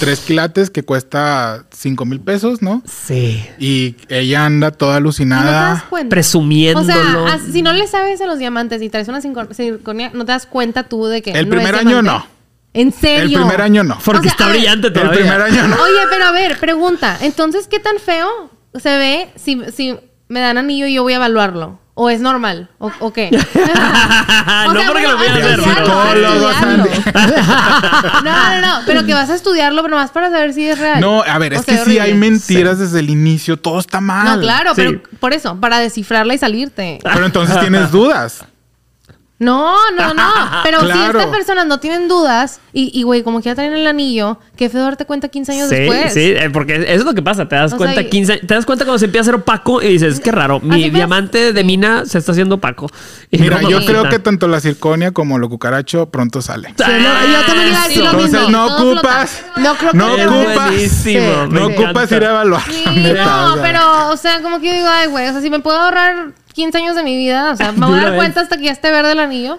tres 0.00 0.20
quilates 0.20 0.70
que 0.70 0.82
cuesta 0.82 1.66
cinco 1.70 2.06
mil 2.06 2.20
pesos, 2.20 2.62
¿no? 2.62 2.82
Sí. 2.86 3.44
Y 3.58 3.96
ella 4.08 4.46
anda 4.46 4.70
toda 4.70 4.92
Y 4.98 5.02
no 5.02 5.10
te 5.10 5.20
das 5.20 5.26
alucinada. 5.26 5.84
cuenta. 5.90 6.08
Presumiéndolo. 6.08 7.24
O 7.24 7.28
sea, 7.28 7.38
si 7.52 7.60
no 7.60 7.74
le 7.74 7.86
sabes 7.86 8.22
a 8.22 8.26
los 8.26 8.38
diamantes 8.38 8.80
y 8.80 8.88
traes 8.88 9.08
una 9.08 9.20
circonia, 9.20 10.10
no 10.14 10.24
te 10.24 10.32
das 10.32 10.46
cuenta 10.46 10.84
tú 10.84 11.04
de 11.06 11.20
que 11.20 11.32
El 11.32 11.50
no 11.50 11.56
es 11.56 11.60
primer 11.60 11.74
año 11.74 12.00
diamante. 12.02 12.10
no. 12.28 12.41
¿En 12.74 12.88
El 12.88 12.94
serio? 12.94 13.38
primer 13.40 13.60
año 13.60 13.84
no. 13.84 13.98
Porque 14.04 14.20
O 14.20 14.22
sea, 14.22 14.30
está 14.32 14.46
ver, 14.46 14.56
brillante 14.56 14.86
El 14.88 14.92
todavía. 14.94 15.14
primer 15.20 15.40
año 15.42 15.68
no. 15.68 15.76
Oye, 15.82 16.00
pero 16.10 16.24
a 16.26 16.32
ver, 16.32 16.58
pregunta. 16.58 17.18
Entonces, 17.20 17.66
¿qué 17.68 17.78
tan 17.78 17.98
feo 17.98 18.50
se 18.74 18.96
ve 18.96 19.28
si, 19.36 19.60
si 19.74 19.96
me 20.28 20.40
dan 20.40 20.56
anillo 20.58 20.86
y 20.86 20.94
yo 20.94 21.02
voy 21.02 21.12
a 21.12 21.16
evaluarlo? 21.16 21.80
¿O 21.94 22.08
es 22.08 22.20
normal? 22.22 22.70
¿O, 22.78 22.90
o 23.00 23.12
qué? 23.12 23.28
No 24.72 24.80
porque 24.86 25.02
lo 25.06 25.16
voy 25.18 25.26
a 25.26 25.32
hacer. 25.34 25.60
No, 28.24 28.50
no, 28.54 28.60
no. 28.60 28.80
Pero 28.86 29.04
que 29.04 29.12
vas 29.14 29.28
a 29.30 29.34
estudiarlo, 29.34 29.82
pero 29.82 29.96
más 29.96 30.10
para 30.10 30.30
saber 30.30 30.54
si 30.54 30.66
es 30.68 30.78
real. 30.78 31.00
No, 31.00 31.22
a 31.22 31.38
ver, 31.38 31.52
O 31.54 31.56
es 31.56 31.64
sea, 31.66 31.76
que 31.84 31.90
si 31.90 31.98
hay 31.98 32.14
mentiras 32.14 32.78
desde 32.78 33.00
el 33.00 33.10
inicio, 33.10 33.56
todo 33.58 33.78
está 33.78 34.00
mal. 34.00 34.36
No, 34.36 34.40
claro, 34.40 34.74
Sí. 34.74 34.82
pero 34.86 35.02
por 35.20 35.32
eso, 35.32 35.56
para 35.60 35.78
descifrarla 35.80 36.34
y 36.34 36.38
salirte. 36.38 36.98
Pero 37.02 37.26
entonces 37.26 37.58
tienes 37.60 37.90
dudas. 37.92 38.44
No, 39.42 39.76
no, 39.96 40.14
no. 40.14 40.22
Pero 40.64 40.80
si 40.80 40.98
estas 40.98 41.26
personas 41.26 41.66
no 41.66 41.78
tienen 41.80 42.08
dudas 42.08 42.60
y, 42.72 42.90
y, 42.98 43.02
güey, 43.02 43.22
como 43.22 43.38
que 43.40 43.46
ya 43.46 43.54
traen 43.54 43.72
el 43.74 43.86
anillo, 43.86 44.38
qué 44.56 44.68
feo 44.70 44.82
darte 44.82 45.04
cuenta 45.04 45.28
15 45.28 45.52
años 45.52 45.68
Sí, 45.68 45.74
después. 45.76 46.12
sí, 46.14 46.20
eh, 46.30 46.48
porque 46.52 46.76
eso 46.76 46.84
es 47.00 47.04
lo 47.04 47.14
que 47.14 47.22
pasa. 47.22 47.46
Te 47.48 47.56
das 47.56 47.72
O 47.72 47.76
cuenta 47.76 47.94
sea, 47.94 48.02
y- 48.04 48.10
15, 48.10 48.38
te 48.38 48.54
das 48.54 48.64
cuenta 48.66 48.84
cuando 48.84 48.98
se 48.98 49.06
empieza 49.06 49.22
a 49.22 49.24
hacer 49.24 49.34
opaco 49.34 49.82
y 49.82 49.88
dices, 49.88 50.20
qué 50.20 50.30
raro, 50.32 50.60
mi 50.60 50.84
ves. 50.84 50.92
diamante 50.94 51.52
de 51.52 51.64
mina 51.64 52.04
se 52.06 52.18
está 52.18 52.32
haciendo 52.32 52.54
opaco. 52.56 52.88
Y 53.30 53.38
Mira, 53.38 53.60
no, 53.60 53.68
yo 53.70 53.84
creo 53.84 54.08
que 54.08 54.18
tanto 54.18 54.46
la 54.48 54.60
circonia 54.60 55.10
como 55.12 55.38
lo 55.38 55.48
cucaracho 55.48 56.06
pronto 56.06 56.40
sale. 56.40 56.68
Sí, 56.68 56.84
no, 56.86 57.26
yo 57.32 57.46
también 57.46 57.68
iba 57.68 57.82
a 57.82 57.88
decir 57.88 58.04
lo 58.04 58.10
Entonces 58.12 58.48
no 58.48 58.66
ocupas. 58.76 59.44
No 59.56 59.74
creo 59.76 59.90
que 59.92 59.96
No 59.98 60.16
Es 60.16 60.26
ocupas. 60.26 61.50
No 61.50 61.66
ocupas 61.66 62.12
ir 62.12 62.24
a 62.24 62.30
evaluar. 62.30 62.62
No, 62.68 63.52
o 63.52 63.54
sea. 63.54 63.62
pero, 63.62 64.08
o 64.10 64.16
sea, 64.16 64.40
como 64.42 64.60
que 64.60 64.68
yo 64.68 64.72
digo, 64.74 64.86
ay, 64.88 65.08
güey, 65.08 65.28
o 65.28 65.32
sea, 65.32 65.40
si 65.40 65.50
me 65.50 65.60
puedo 65.60 65.76
ahorrar 65.78 66.32
15 66.52 66.78
años 66.78 66.96
de 66.96 67.02
mi 67.02 67.16
vida, 67.16 67.52
o 67.52 67.56
sea, 67.56 67.72
me 67.76 67.86
voy 67.86 67.98
a 67.98 68.02
dar 68.02 68.16
cuenta 68.16 68.40
hasta 68.40 68.56
que 68.58 68.64
ya 68.64 68.72
esté 68.72 68.90
verde 68.90 69.12
el 69.12 69.20
anillo. 69.20 69.58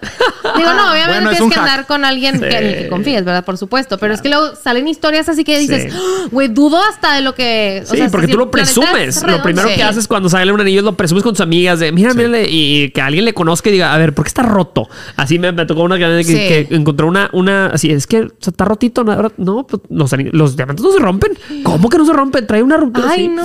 Digo, 0.57 0.73
no, 0.73 0.83
obviamente 0.91 1.21
Bueno, 1.23 1.29
tienes 1.31 1.49
que 1.53 1.59
hack. 1.59 1.69
andar 1.69 1.85
con 1.87 2.05
alguien 2.05 2.39
que, 2.39 2.47
en 2.57 2.65
el 2.65 2.75
que 2.75 2.87
confíes, 2.89 3.23
¿verdad? 3.25 3.43
Por 3.45 3.57
supuesto. 3.57 3.97
Pero 3.97 4.13
es 4.13 4.21
que 4.21 4.29
luego 4.29 4.55
salen 4.55 4.87
historias 4.87 5.29
así 5.29 5.43
que 5.43 5.57
dices, 5.59 5.91
Sí. 5.91 5.97
"Ah, 5.99 6.27
güey, 6.31 6.47
dudo 6.49 6.79
hasta 6.89 7.15
de 7.15 7.21
lo 7.21 7.33
que. 7.35 7.81
o 7.85 7.89
Sí, 7.89 7.97
sea, 7.97 8.09
porque 8.09 8.27
si 8.27 8.31
tú 8.33 8.37
lo 8.37 8.51
presumes. 8.51 9.23
Lo 9.23 9.41
primero 9.41 9.67
Sí. 9.69 9.75
que 9.75 9.83
haces 9.83 10.07
cuando 10.07 10.29
sale 10.29 10.51
un 10.51 10.61
anillo 10.61 10.79
es 10.79 10.85
lo 10.85 10.95
presumes 10.95 11.23
con 11.23 11.33
tus 11.33 11.41
amigas 11.41 11.79
de, 11.79 11.91
mira, 11.91 12.13
mírale, 12.13 12.47
y 12.49 12.89
que 12.91 13.01
alguien 13.01 13.25
le 13.25 13.33
conozca 13.33 13.69
y 13.69 13.73
diga, 13.73 13.93
a 13.93 13.97
ver, 13.97 14.13
¿por 14.13 14.25
qué 14.25 14.29
está 14.29 14.43
roto? 14.43 14.87
Así 15.15 15.39
me, 15.39 15.51
me 15.51 15.65
tocó 15.65 15.81
una 15.83 15.97
que, 15.97 16.23
Sí. 16.23 16.33
que 16.33 16.67
encontró 16.71 17.07
una, 17.07 17.29
una, 17.33 17.67
así, 17.67 17.89
es 17.91 18.07
que 18.07 18.21
o 18.21 18.27
sea, 18.39 18.51
está 18.51 18.65
rotito. 18.65 19.03
No, 19.03 19.31
no, 19.37 19.65
pues, 19.67 19.81
los, 19.89 20.11
los 20.31 20.55
diamantes 20.55 20.83
no 20.83 20.91
se 20.91 20.99
rompen. 20.99 21.37
¿Cómo 21.63 21.89
que 21.89 21.97
no 21.97 22.05
se 22.05 22.13
rompen? 22.13 22.45
Trae 22.47 22.61
una 22.63 22.77
ruptura 22.77 23.07
Ay, 23.09 23.25
así. 23.25 23.27
no. 23.29 23.43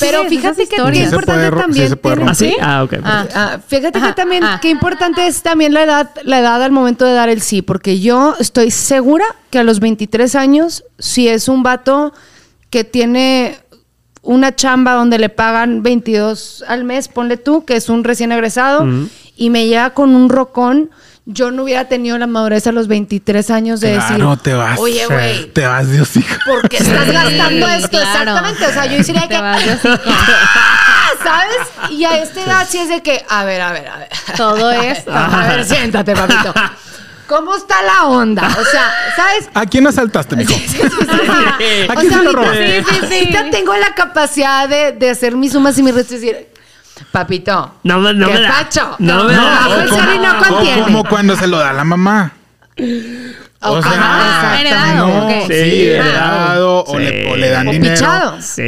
Pero 0.00 0.24
fíjate 0.24 0.66
que, 0.66 0.76
es 0.76 1.04
importante 1.12 1.50
también 1.56 1.96
puede 1.96 2.16
tener- 2.16 2.57
¿Ah, 2.60 2.82
ok. 2.82 2.94
Ah. 3.04 3.26
Ah, 3.34 3.58
fíjate 3.66 3.98
Ajá, 3.98 4.08
que 4.08 4.12
también, 4.14 4.44
ah. 4.44 4.58
qué 4.60 4.70
importante 4.70 5.26
es 5.26 5.42
también 5.42 5.72
la 5.74 5.82
edad, 5.84 6.10
la 6.24 6.40
edad 6.40 6.62
al 6.62 6.72
momento 6.72 7.04
de 7.04 7.12
dar 7.14 7.28
el 7.28 7.40
sí, 7.42 7.62
porque 7.62 8.00
yo 8.00 8.34
estoy 8.38 8.70
segura 8.70 9.24
que 9.50 9.58
a 9.58 9.64
los 9.64 9.80
23 9.80 10.34
años, 10.34 10.84
si 10.98 11.28
es 11.28 11.48
un 11.48 11.62
vato 11.62 12.12
que 12.70 12.84
tiene 12.84 13.58
una 14.22 14.54
chamba 14.54 14.92
donde 14.92 15.18
le 15.18 15.28
pagan 15.30 15.82
22 15.82 16.64
al 16.68 16.84
mes, 16.84 17.08
ponle 17.08 17.36
tú, 17.38 17.64
que 17.64 17.76
es 17.76 17.88
un 17.88 18.04
recién 18.04 18.30
egresado, 18.32 18.86
y 19.36 19.48
me 19.50 19.66
llega 19.66 19.90
con 19.90 20.14
un 20.14 20.28
rocón, 20.28 20.90
yo 21.24 21.50
no 21.50 21.62
hubiera 21.62 21.86
tenido 21.88 22.18
la 22.18 22.26
madurez 22.26 22.66
a 22.66 22.72
los 22.72 22.88
23 22.88 23.50
años 23.50 23.80
de 23.80 23.94
Claro, 23.94 24.30
decir, 24.30 24.42
te 24.42 24.54
vas. 24.54 24.78
oye, 24.80 25.06
güey, 25.06 25.52
Te 25.52 25.66
vas, 25.66 25.90
Dios 25.90 26.16
hijo. 26.16 26.34
¿por 26.46 26.68
qué 26.68 26.78
estás 26.78 27.10
gastando 27.12 27.68
esto? 27.68 27.88
claro. 27.90 28.30
Exactamente, 28.30 28.66
o 28.66 28.72
sea, 28.72 28.86
yo 28.86 28.98
diría 29.02 29.22
Te 29.22 29.28
que... 29.28 29.40
vas. 29.40 29.62
¿Sabes? 31.22 31.90
Y 31.90 32.04
a 32.04 32.18
esta 32.22 32.42
edad 32.44 32.66
sí 32.68 32.78
es 32.78 32.88
de 32.88 33.02
que, 33.02 33.24
a 33.28 33.44
ver, 33.44 33.60
a 33.60 33.72
ver, 33.72 33.88
a 33.88 33.96
ver. 33.98 34.08
Todo 34.36 34.70
es. 34.70 35.06
A 35.08 35.46
ver, 35.48 35.64
siéntate, 35.64 36.14
papito. 36.14 36.52
¿Cómo 37.26 37.56
está 37.56 37.82
la 37.82 38.04
onda? 38.06 38.46
O 38.48 38.64
sea, 38.64 38.90
¿sabes? 39.14 39.50
¿A 39.52 39.66
quién 39.66 39.86
asaltaste, 39.86 40.34
mijo? 40.36 40.54
¿A 40.54 41.92
O 41.92 41.94
quién 42.00 42.08
sea, 42.10 42.18
se 42.18 42.24
lo? 42.24 42.42
Sí, 42.54 42.84
sí, 42.88 43.06
sí. 43.08 43.14
ahorita 43.18 43.50
tengo 43.50 43.76
la 43.76 43.94
capacidad 43.94 44.66
de, 44.68 44.92
de 44.92 45.10
hacer 45.10 45.36
mis 45.36 45.52
sumas 45.52 45.76
y 45.78 45.82
mis 45.82 45.94
restos 45.94 46.16
y 46.16 46.20
decir, 46.26 46.48
papito, 47.12 47.74
No, 47.82 47.98
me- 47.98 48.14
no 48.14 48.28
¿qué 48.28 48.32
me 48.34 48.40
da. 48.40 48.48
pacho? 48.48 48.96
No 48.98 49.24
me 49.24 49.34
No, 49.34 49.44
da. 49.44 49.68
o 49.68 49.88
como- 49.90 50.02
no 50.22 50.38
o 50.40 50.42
contiene. 50.44 50.82
como 50.84 51.04
cuando 51.04 51.36
se 51.36 51.46
lo 51.48 51.58
da 51.58 51.72
la 51.74 51.84
mamá. 51.84 52.32
O 53.60 53.82
sea, 53.82 53.90
Ajá, 53.90 54.60
heredado, 54.60 55.06
no, 55.08 55.26
ok. 55.26 55.32
sí, 55.48 55.52
Sí, 55.52 55.86
heredado, 55.88 56.84
o, 56.84 56.92
sí. 56.96 56.98
le, 57.04 57.32
o 57.32 57.36
le 57.36 57.48
dan 57.50 57.66
O 57.66 57.72
dinero. 57.72 58.06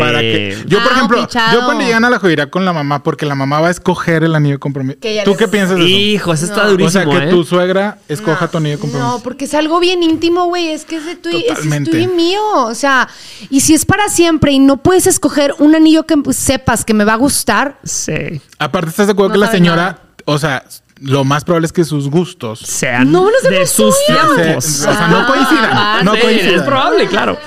Para 0.01 0.19
que, 0.21 0.65
yo, 0.67 0.79
por 0.83 0.89
Ah, 0.89 0.91
o 0.91 0.97
ejemplo, 0.97 1.21
pichado. 1.27 1.53
yo 1.61 1.65
cuando 1.65 1.85
llegan 1.85 2.05
a 2.05 2.11
la 2.11 2.19
joyería 2.19 2.51
con 2.51 2.65
la 2.65 2.73
mamá, 2.73 3.01
porque 3.05 3.25
la 3.25 3.37
mamá 3.37 3.61
va 3.61 3.69
a 3.69 3.71
escoger 3.71 4.25
el 4.25 4.35
anillo 4.35 4.57
de 4.57 4.59
compromiso. 4.59 4.99
¿Tú 5.25 5.37
qué 5.37 5.47
piensas 5.47 5.77
de 5.79 5.85
eso? 5.85 5.89
Hijo, 5.97 6.33
eso 6.33 6.45
está 6.45 6.63
No. 6.65 6.69
O 6.69 6.71
durísimo, 6.73 6.91
sea, 6.91 7.21
que 7.21 7.27
¿eh? 7.27 7.31
tu 7.31 7.45
suegra 7.45 7.99
escoja 8.09 8.49
tu 8.49 8.59
anillo 8.59 8.77
de 8.77 8.81
compromiso. 8.81 9.13
No, 9.13 9.23
porque 9.23 9.45
es 9.45 9.55
algo 9.55 9.79
bien 9.79 10.03
íntimo, 10.03 10.47
güey. 10.47 10.71
Es 10.71 10.85
que 10.85 10.97
es 10.97 11.07
de 11.07 11.15
tu, 11.15 11.29
es, 11.29 11.37
es 11.37 11.47
Totalmente. 11.47 11.93
tuyo 11.93 12.03
y 12.03 12.09
mío. 12.09 12.41
O 12.57 12.75
sea, 12.75 13.09
y 13.49 13.61
si 13.61 13.75
es 13.75 13.85
para 13.85 14.09
siempre 14.09 14.51
y 14.51 14.59
no 14.59 14.79
puedes 14.79 15.07
escoger 15.07 15.55
un 15.61 15.77
anillo 15.77 16.05
que 16.05 16.17
sepas 16.33 16.85
que 16.85 16.95
me 16.95 17.05
va 17.05 17.13
a 17.13 17.17
gustar, 17.17 17.79
Sí. 17.85 18.41
Aparte, 18.59 18.91
¿estás 18.91 19.07
de 19.07 19.13
acuerdo 19.13 19.29
No 19.29 19.35
que 19.35 19.39
la 19.47 19.53
señora, 19.53 19.77
nada. 19.83 20.03
o 20.25 20.37
sea, 20.39 20.65
lo 21.01 21.25
más 21.25 21.45
probable 21.45 21.67
es 21.67 21.73
que 21.73 21.85
sus 21.85 22.09
gustos 22.11 22.59
Sean 22.61 23.11
No, 23.11 23.25
no 23.25 23.31
se 23.43 23.51
de 23.51 23.67
sus 23.67 23.95
se- 24.07 24.13
tiempos. 24.13 24.65
o 24.67 24.93
sea, 24.93 25.09
no 25.09 25.27
coincidan. 25.27 25.71
Ah, 25.73 26.01
no 26.05 26.15
Sí, 26.15 26.21
coincidan. 26.21 26.55
Es 26.55 26.63
probable, 26.63 27.07
claro. 27.09 27.39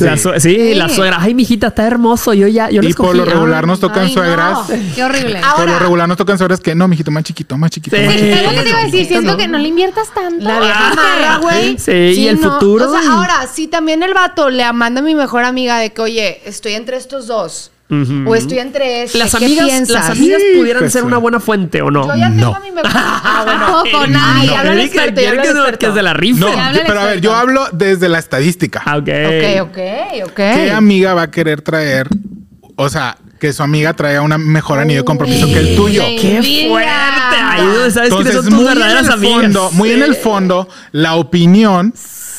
La 0.00 0.16
su- 0.16 0.32
sí, 0.38 0.74
la 0.74 0.88
suegra. 0.88 1.18
Ay, 1.20 1.34
mijita, 1.34 1.68
está 1.68 1.86
hermoso. 1.86 2.32
Yo 2.34 2.48
ya, 2.48 2.70
yo 2.70 2.82
lo 2.82 2.88
Y 2.88 2.94
por 2.94 3.14
lo 3.14 3.24
regular 3.24 3.66
nos 3.66 3.78
tocan 3.78 4.06
Ay, 4.06 4.12
suegras. 4.12 4.68
no, 4.68 4.76
Qué 4.96 5.04
horrible. 5.04 5.40
Por 5.56 5.68
lo 5.68 5.78
regular 5.78 6.08
nos 6.08 6.16
tocan 6.16 6.38
suegras 6.38 6.60
que 6.60 6.74
no, 6.74 6.88
mijito, 6.88 7.10
más 7.10 7.22
chiquito, 7.24 7.56
más 7.58 7.70
chiquito, 7.70 7.96
Sí. 7.96 8.02
más 8.04 8.14
Sí, 8.14 8.20
chiquito. 8.20 8.36
es 8.36 8.42
lo 8.44 8.50
que 8.50 8.62
te 8.62 8.68
iba 8.70 8.78
a 8.78 8.84
decir. 8.84 9.06
Siento 9.06 9.32
no. 9.32 9.36
que 9.36 9.48
no 9.48 9.58
le 9.58 9.68
inviertas 9.68 10.08
tanto. 10.14 10.44
La 10.44 10.60
vieja 10.60 11.38
güey. 11.42 11.78
Sí, 11.78 11.90
y 11.92 12.28
el 12.28 12.38
futuro, 12.38 12.88
O 12.88 12.92
sea, 12.92 13.02
y- 13.02 13.06
ahora, 13.06 13.46
si 13.52 13.68
también 13.68 14.02
el 14.02 14.14
vato 14.14 14.50
le 14.50 14.72
manda 14.72 15.00
a 15.00 15.04
mi 15.04 15.14
mejor 15.14 15.44
amiga 15.44 15.78
de 15.78 15.92
que, 15.92 16.00
oye, 16.00 16.40
estoy 16.46 16.72
entre 16.72 16.96
estos 16.96 17.26
dos. 17.26 17.70
O 18.26 18.34
estoy 18.34 18.58
entre 18.58 19.02
este. 19.02 19.18
Las 19.18 19.34
¿qué 19.34 19.44
amigas, 19.44 19.66
piensas? 19.66 19.94
las 19.94 20.10
amigas 20.10 20.40
Sí, 20.40 20.58
pudieran 20.58 20.80
pues, 20.80 20.92
ser 20.92 21.02
sí. 21.02 21.06
una 21.06 21.18
buena 21.18 21.40
fuente 21.40 21.82
o 21.82 21.90
no. 21.90 22.06
Yo 22.08 22.14
ya 22.16 22.28
tengo 22.30 22.40
No. 22.50 22.54
a 22.56 22.60
mi 22.60 22.70
mejor 22.70 22.90
Ah, 22.94 23.42
bueno. 23.44 23.66
Tampoco, 23.82 24.06
nadie. 24.06 24.48
Ay, 24.50 24.54
habla 24.56 24.72
el 24.82 24.90
Quiere 24.90 25.12
que- 25.14 25.28
habla 25.28 25.42
experto. 25.44 25.78
que 25.78 25.92
se 25.94 26.02
la 26.02 26.14
rife. 26.14 26.40
No, 26.40 26.50
pero 26.86 27.00
a 27.00 27.04
ver, 27.06 27.20
yo 27.20 27.34
hablo 27.34 27.66
desde 27.72 28.08
la 28.08 28.18
estadística. 28.18 28.82
Ah, 28.84 28.96
ok. 28.96 29.08
Ok, 29.08 29.60
ok, 29.70 29.78
ok. 30.30 30.34
¿Qué 30.36 30.72
amiga 30.72 31.14
va 31.14 31.22
a 31.22 31.30
querer 31.30 31.60
traer? 31.62 32.08
O 32.76 32.88
sea, 32.88 33.16
que 33.38 33.52
su 33.52 33.62
amiga 33.62 33.92
traiga 33.92 34.22
una 34.22 34.38
mejor 34.38 34.78
anillo 34.78 35.00
de 35.00 35.04
compromiso 35.04 35.46
que 35.46 35.58
el 35.58 35.76
tuyo. 35.76 36.02
Uy, 36.06 36.16
¡Qué 36.16 36.66
fuerte! 36.68 37.36
Ahí 37.44 37.66
es 37.86 37.94
sabes 37.94 38.10
Entonces, 38.10 38.34
son 38.36 38.44
tus 38.46 38.54
muy 38.54 38.66
en 38.66 38.74
verdaderas 38.74 39.06
el 39.06 39.12
amigas. 39.12 39.42
fondo, 39.42 39.70
muy 39.72 39.90
en 39.92 40.02
el 40.02 40.14
fondo, 40.14 40.68
la 40.92 41.14
opinión, 41.16 41.92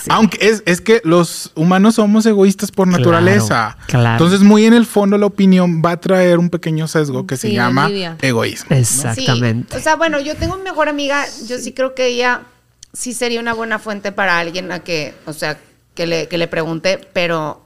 aunque 0.09 0.37
es, 0.49 0.63
es 0.65 0.81
que 0.81 1.01
los 1.03 1.51
humanos 1.55 1.95
somos 1.95 2.25
egoístas 2.25 2.71
por 2.71 2.87
Claro, 2.87 2.99
naturaleza. 2.99 3.77
claro. 3.87 4.11
Entonces, 4.23 4.41
muy 4.45 4.65
en 4.65 4.73
el 4.73 4.85
fondo, 4.85 5.17
la 5.17 5.25
opinión 5.25 5.81
va 5.85 5.91
a 5.91 5.97
traer 5.99 6.39
un 6.39 6.49
pequeño 6.49 6.87
sesgo 6.87 7.25
que 7.27 7.37
se 7.37 7.51
llama 7.53 7.85
envidia. 7.85 8.17
egoísmo. 8.21 8.75
Exactamente. 8.75 9.73
Sí. 9.73 9.79
O 9.79 9.83
sea, 9.83 9.95
bueno, 9.95 10.19
yo 10.19 10.35
tengo 10.35 10.57
mi 10.57 10.63
mejor 10.63 10.89
amiga, 10.89 11.25
yo 11.47 11.57
sí 11.57 11.71
creo 11.73 11.95
que 11.95 12.07
ella 12.07 12.41
sí 12.93 13.13
sería 13.13 13.39
una 13.39 13.53
buena 13.53 13.79
fuente 13.79 14.11
para 14.11 14.39
alguien 14.39 14.71
a 14.71 14.79
que, 14.79 15.13
o 15.25 15.33
sea, 15.33 15.57
que 15.95 16.05
le, 16.07 16.27
que 16.27 16.37
le 16.37 16.47
pregunte, 16.47 16.99
pero 17.13 17.63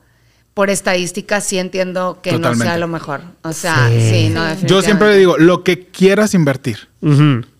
por 0.54 0.70
estadística 0.70 1.40
sí 1.42 1.60
entiendo 1.60 2.20
que 2.24 2.38
no 2.40 2.56
sea 2.56 2.78
lo 2.78 2.88
mejor. 2.88 3.22
O 3.44 3.54
sea, 3.54 3.90
Sí. 3.90 4.10
sí, 4.10 4.30
no, 4.30 4.42
Yo 4.62 4.82
siempre 4.82 5.10
le 5.10 5.18
digo, 5.18 5.38
lo 5.38 5.64
que 5.64 5.86
quieras 5.88 6.34
invertir, 6.34 6.88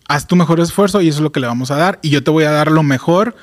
haz 0.08 0.26
tu 0.26 0.34
mejor 0.36 0.58
esfuerzo 0.60 1.00
y 1.00 1.08
eso 1.08 1.18
es 1.18 1.22
lo 1.22 1.30
que 1.32 1.38
le 1.40 1.46
vamos 1.46 1.70
a 1.70 1.76
dar. 1.76 1.98
Y 2.02 2.10
yo 2.10 2.24
te 2.24 2.30
voy 2.30 2.44
a 2.44 2.50
dar 2.50 2.70
lo 2.72 2.82
mejor 2.82 3.36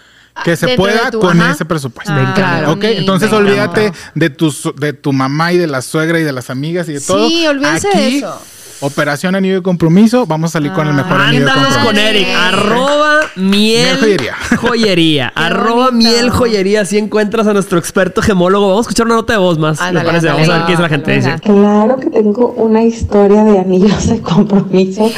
que 0.43 0.55
se 0.55 0.75
pueda 0.75 1.09
tu- 1.11 1.19
con 1.19 1.39
ajá. 1.41 1.51
ese 1.51 1.65
presupuesto. 1.65 2.11
Encanta. 2.11 2.33
Claro. 2.35 2.71
Ok, 2.73 2.83
entonces 2.83 3.31
Me 3.31 3.37
olvídate 3.37 3.91
de 4.15 4.29
tu, 4.29 4.51
su- 4.51 4.73
de 4.73 4.93
tu 4.93 5.13
mamá 5.13 5.53
y 5.53 5.57
de 5.57 5.67
la 5.67 5.81
suegra 5.81 6.19
y 6.19 6.23
de 6.23 6.31
las 6.31 6.49
amigas 6.49 6.89
y 6.89 6.93
de 6.93 7.01
todo. 7.01 7.27
Sí, 7.27 7.45
olvídense 7.47 7.87
de 7.89 8.17
eso. 8.17 8.39
Operación 8.81 9.35
Anillo 9.35 9.55
de 9.55 9.61
Compromiso. 9.63 10.25
Vamos 10.25 10.51
a 10.51 10.53
salir 10.53 10.73
con 10.73 10.85
el 10.85 10.93
mejor 10.93 11.19
anillo 11.21 11.45
de 11.45 11.51
compromiso. 11.51 11.79
con 11.85 11.97
Eric. 11.97 12.27
Arroba 12.37 13.19
miel 13.37 13.85
Miel 13.85 13.97
joyería. 13.99 14.35
joyería. 14.59 15.27
arroba 15.33 15.85
bonito. 15.91 16.09
miel 16.09 16.29
joyería. 16.29 16.81
Así 16.81 16.97
encuentras 16.97 17.47
a 17.47 17.53
nuestro 17.53 17.79
experto 17.79 18.21
gemólogo. 18.21 18.67
Vamos 18.67 18.79
a 18.85 18.89
escuchar 18.89 19.05
una 19.05 19.15
nota 19.15 19.31
de 19.31 19.39
voz 19.39 19.57
más. 19.57 19.79
Ándale, 19.79 19.99
me 19.99 20.05
parece. 20.19 20.27
ándale. 20.29 20.47
Vamos 20.47 20.49
a 20.49 20.57
ver 20.57 20.65
qué 20.65 20.71
dice 20.73 20.81
la 20.83 20.89
gente. 20.89 21.11
Dice. 21.15 21.35
Claro 21.41 21.97
que 21.97 22.09
tengo 22.09 22.49
una 22.57 22.83
historia 22.83 23.45
de 23.45 23.59
anillos 23.59 24.07
de 24.07 24.21
compromiso 24.21 25.09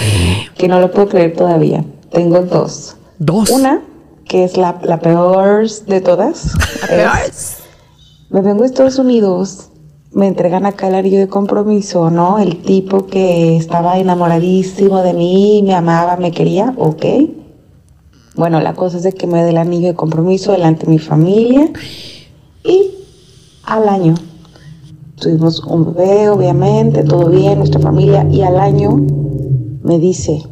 que 0.55 0.68
no 0.68 0.80
lo 0.80 0.91
puedo 0.91 1.09
creer 1.09 1.34
todavía. 1.36 1.84
Tengo 2.11 2.41
dos. 2.43 2.95
Dos. 3.18 3.49
Una, 3.49 3.80
que 4.28 4.43
es 4.43 4.57
la, 4.57 4.80
la 4.84 4.99
peor 4.99 5.69
de 5.69 6.01
todas. 6.01 6.53
es, 6.89 7.57
me 8.30 8.41
vengo 8.41 8.63
a 8.63 8.65
Estados 8.65 8.99
Unidos, 8.99 9.69
me 10.11 10.28
entregan 10.28 10.65
acá 10.65 10.88
el 10.88 10.95
anillo 10.95 11.19
de 11.19 11.28
compromiso, 11.28 12.09
¿no? 12.09 12.39
El 12.39 12.61
tipo 12.61 13.07
que 13.07 13.57
estaba 13.57 13.97
enamoradísimo 13.97 15.01
de 15.01 15.13
mí, 15.13 15.63
me 15.65 15.73
amaba, 15.73 16.17
me 16.17 16.32
quería, 16.32 16.73
ok. 16.78 17.05
Bueno, 18.36 18.59
la 18.61 18.73
cosa 18.73 18.97
es 18.97 19.03
de 19.03 19.13
que 19.13 19.28
me 19.28 19.43
dé 19.43 19.49
el 19.49 19.57
anillo 19.57 19.88
de 19.88 19.95
compromiso 19.95 20.51
delante 20.51 20.86
de 20.86 20.91
mi 20.91 20.99
familia 20.99 21.71
y 22.63 22.91
al 23.65 23.89
año 23.89 24.15
Tuvimos 25.19 25.63
un 25.63 25.95
bebé, 25.95 26.30
obviamente, 26.30 27.03
todo 27.03 27.30
bien, 27.30 27.57
nuestra 27.57 27.80
familia, 27.80 28.28
y 28.32 28.43
al 28.43 28.59
año 28.59 29.03
me 29.82 29.97
dice, 29.97 30.43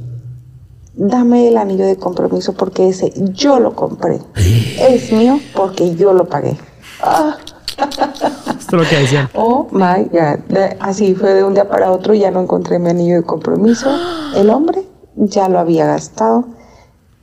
dame 0.97 1.47
el 1.49 1.57
anillo 1.57 1.85
de 1.85 1.97
compromiso 1.97 2.53
porque 2.53 2.89
ese 2.89 3.11
yo 3.33 3.59
lo 3.59 3.75
compré. 3.75 4.19
Es 4.79 5.11
mío 5.11 5.39
porque 5.55 5.95
yo 5.95 6.13
lo 6.13 6.25
pagué. 6.25 6.57
Ah, 7.01 7.37
Esto 7.77 8.77
es 8.77 8.83
lo 8.83 8.89
que 8.89 8.97
decían. 8.99 9.29
oh 9.35 9.67
my 9.71 10.03
God. 10.11 10.39
Así 10.79 11.15
fue 11.15 11.33
de 11.33 11.43
un 11.43 11.53
día 11.53 11.67
para 11.67 11.91
otro, 11.91 12.13
ya 12.13 12.31
no 12.31 12.41
encontré 12.41 12.79
mi 12.79 12.89
anillo 12.89 13.15
de 13.15 13.23
compromiso. 13.23 13.89
El 14.35 14.49
hombre 14.49 14.83
ya 15.15 15.47
lo 15.49 15.59
había 15.59 15.85
gastado, 15.85 16.45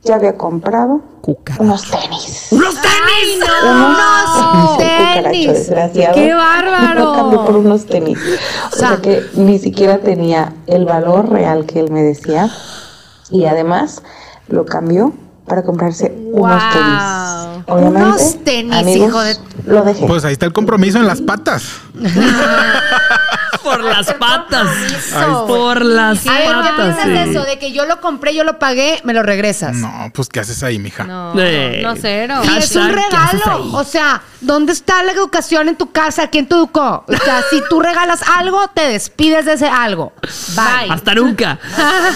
ya 0.03 0.15
había 0.15 0.35
comprado 0.37 1.01
Cucaracha. 1.21 1.63
unos 1.63 1.89
tenis. 1.89 2.47
¡Unos 2.51 2.75
tenis! 2.75 3.49
Unos 3.63 4.77
tenis. 4.77 4.97
cucaracho 5.17 5.53
desgraciado. 5.53 6.15
¡Qué 6.15 6.33
bárbaro! 6.33 6.99
Lo 7.05 7.13
cambió 7.13 7.45
por 7.45 7.55
unos 7.57 7.85
tenis. 7.85 8.17
O 8.73 8.75
sea 8.75 8.97
que 9.01 9.21
ni 9.35 9.59
siquiera 9.59 9.99
tenía 9.99 10.53
el 10.65 10.85
valor 10.85 11.29
real 11.29 11.65
que 11.65 11.79
él 11.79 11.91
me 11.91 12.01
decía. 12.01 12.49
Y 13.33 13.45
además 13.45 14.01
lo 14.47 14.65
cambió 14.65 15.11
para 15.45 15.63
comprarse 15.63 16.15
unos 16.31 16.61
tenis. 16.71 17.63
Obviamente, 17.67 18.05
Unos 18.07 18.43
tenis, 18.43 18.75
amigos, 18.77 19.07
hijo 19.09 19.21
de- 19.21 19.37
Lo 19.65 19.83
dejé. 19.83 20.05
Pues 20.07 20.23
ahí 20.23 20.33
está 20.33 20.45
el 20.45 20.53
compromiso 20.53 20.99
en 20.99 21.07
las 21.07 21.19
patas. 21.21 21.63
Por 23.63 23.81
las 23.83 24.13
patas. 24.15 24.67
Por 25.47 25.83
las 25.85 26.25
A 26.27 26.31
ver, 26.33 26.41
¿qué 26.47 26.53
patas. 26.53 26.75
piensas 26.75 27.05
de 27.07 27.23
sí. 27.23 27.29
eso? 27.31 27.43
De 27.45 27.59
que 27.59 27.71
yo 27.71 27.85
lo 27.85 28.01
compré, 28.01 28.33
yo 28.35 28.43
lo 28.43 28.59
pagué, 28.59 28.99
me 29.03 29.13
lo 29.13 29.23
regresas. 29.23 29.75
No, 29.75 30.11
pues 30.13 30.29
¿qué 30.29 30.39
haces 30.41 30.61
ahí, 30.63 30.79
mija? 30.79 31.03
No, 31.05 31.33
Eh. 31.37 31.81
no 31.83 31.95
cero. 31.95 32.41
Y 32.43 32.57
es 32.57 32.75
un 32.75 32.81
Hashtag, 32.83 33.09
¿qué 33.09 33.15
haces 33.15 33.39
regalo. 33.45 33.73
O 33.77 33.83
sea, 33.83 34.21
¿dónde 34.41 34.73
está 34.73 35.01
la 35.03 35.11
educación 35.13 35.69
en 35.69 35.75
tu 35.77 35.91
casa? 35.91 36.27
¿Quién 36.27 36.47
te 36.47 36.55
educó? 36.55 37.05
O 37.07 37.17
sea, 37.23 37.41
si 37.49 37.61
tú 37.69 37.79
regalas 37.81 38.21
algo, 38.37 38.67
te 38.73 38.81
despides 38.87 39.45
de 39.45 39.53
ese 39.53 39.67
algo. 39.67 40.13
Bye. 40.55 40.91
Hasta 40.91 41.15
nunca. 41.15 41.59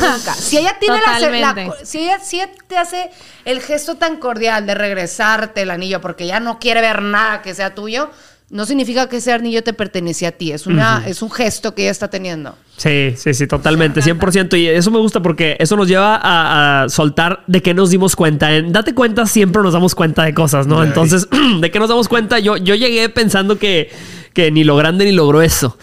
Nunca. 0.01 0.33
Si 0.33 0.57
ella 0.57 0.75
tiene 0.79 0.99
la, 1.01 1.53
la- 1.53 1.73
si 1.83 1.99
ella, 1.99 2.19
si 2.19 2.37
ella 2.41 2.51
te 2.67 2.77
hace 2.77 3.09
el 3.45 3.61
gesto 3.61 3.95
tan 3.95 4.17
cordial 4.17 4.65
de 4.65 4.75
regresarte 4.75 5.61
el 5.61 5.71
anillo 5.71 6.01
porque 6.01 6.27
ya 6.27 6.39
no 6.39 6.59
quiere 6.59 6.81
ver 6.81 7.01
nada 7.01 7.41
que 7.41 7.53
sea 7.55 7.73
tuyo, 7.73 8.09
no 8.49 8.65
significa 8.65 9.09
que 9.09 9.17
ese 9.17 9.33
anillo 9.33 9.61
te 9.61 9.73
pertenece 9.73 10.25
a 10.25 10.31
ti. 10.31 10.51
Es 10.51 10.67
una, 10.67 11.03
es 11.05 11.21
un 11.21 11.29
gesto 11.29 11.75
que 11.75 11.83
ella 11.83 11.91
está 11.91 12.09
teniendo. 12.09 12.55
Sí, 12.77 13.13
sí, 13.17 13.33
sí, 13.33 13.45
totalmente, 13.45 14.01
100%. 14.01 14.57
Y 14.57 14.67
eso 14.67 14.89
me 14.89 14.99
gusta 14.99 15.21
porque 15.21 15.57
eso 15.59 15.75
nos 15.75 15.87
lleva 15.87 16.15
a, 16.15 16.83
a 16.83 16.89
soltar 16.89 17.43
de 17.47 17.61
qué 17.61 17.73
nos 17.73 17.89
dimos 17.89 18.15
cuenta. 18.15 18.53
En 18.53 18.71
date 18.71 18.93
cuenta, 18.93 19.25
siempre 19.25 19.61
nos 19.61 19.73
damos 19.73 19.95
cuenta 19.95 20.23
de 20.23 20.33
cosas, 20.33 20.65
¿no? 20.65 20.79
Ay. 20.79 20.87
Entonces, 20.87 21.27
¿de 21.59 21.71
qué 21.71 21.79
nos 21.79 21.89
damos 21.89 22.07
cuenta? 22.07 22.39
Yo, 22.39 22.55
yo 22.55 22.75
llegué 22.75 23.09
pensando 23.09 23.57
que, 23.57 23.89
que 24.31 24.49
ni 24.49 24.63
lo 24.63 24.77
grande 24.77 25.03
ni 25.03 25.11
lo 25.11 25.27
grueso. 25.27 25.77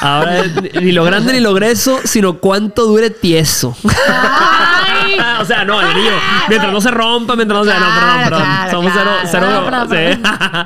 Ahora, 0.00 0.44
ni 0.80 0.92
lo 0.92 1.02
grande 1.02 1.32
ni 1.32 1.40
lo 1.40 1.52
grueso, 1.52 1.98
sino 2.04 2.38
cuánto 2.38 2.86
dure 2.86 3.10
tieso. 3.10 3.76
O 5.44 5.46
sea, 5.46 5.64
no, 5.64 5.80
el 5.80 5.86
anillo. 5.86 6.10
Mientras 6.48 6.72
no 6.72 6.80
se 6.80 6.90
rompa, 6.90 7.36
mientras 7.36 7.64
no 7.64 7.70
se. 7.70 7.78
no, 7.78 7.86
perdón, 7.86 7.94
Claro, 7.94 8.24
perdón. 8.24 8.42
claro, 8.42 8.70
Somos 8.70 8.92
claro. 8.92 9.10
cero. 9.30 9.86
cero 9.90 10.14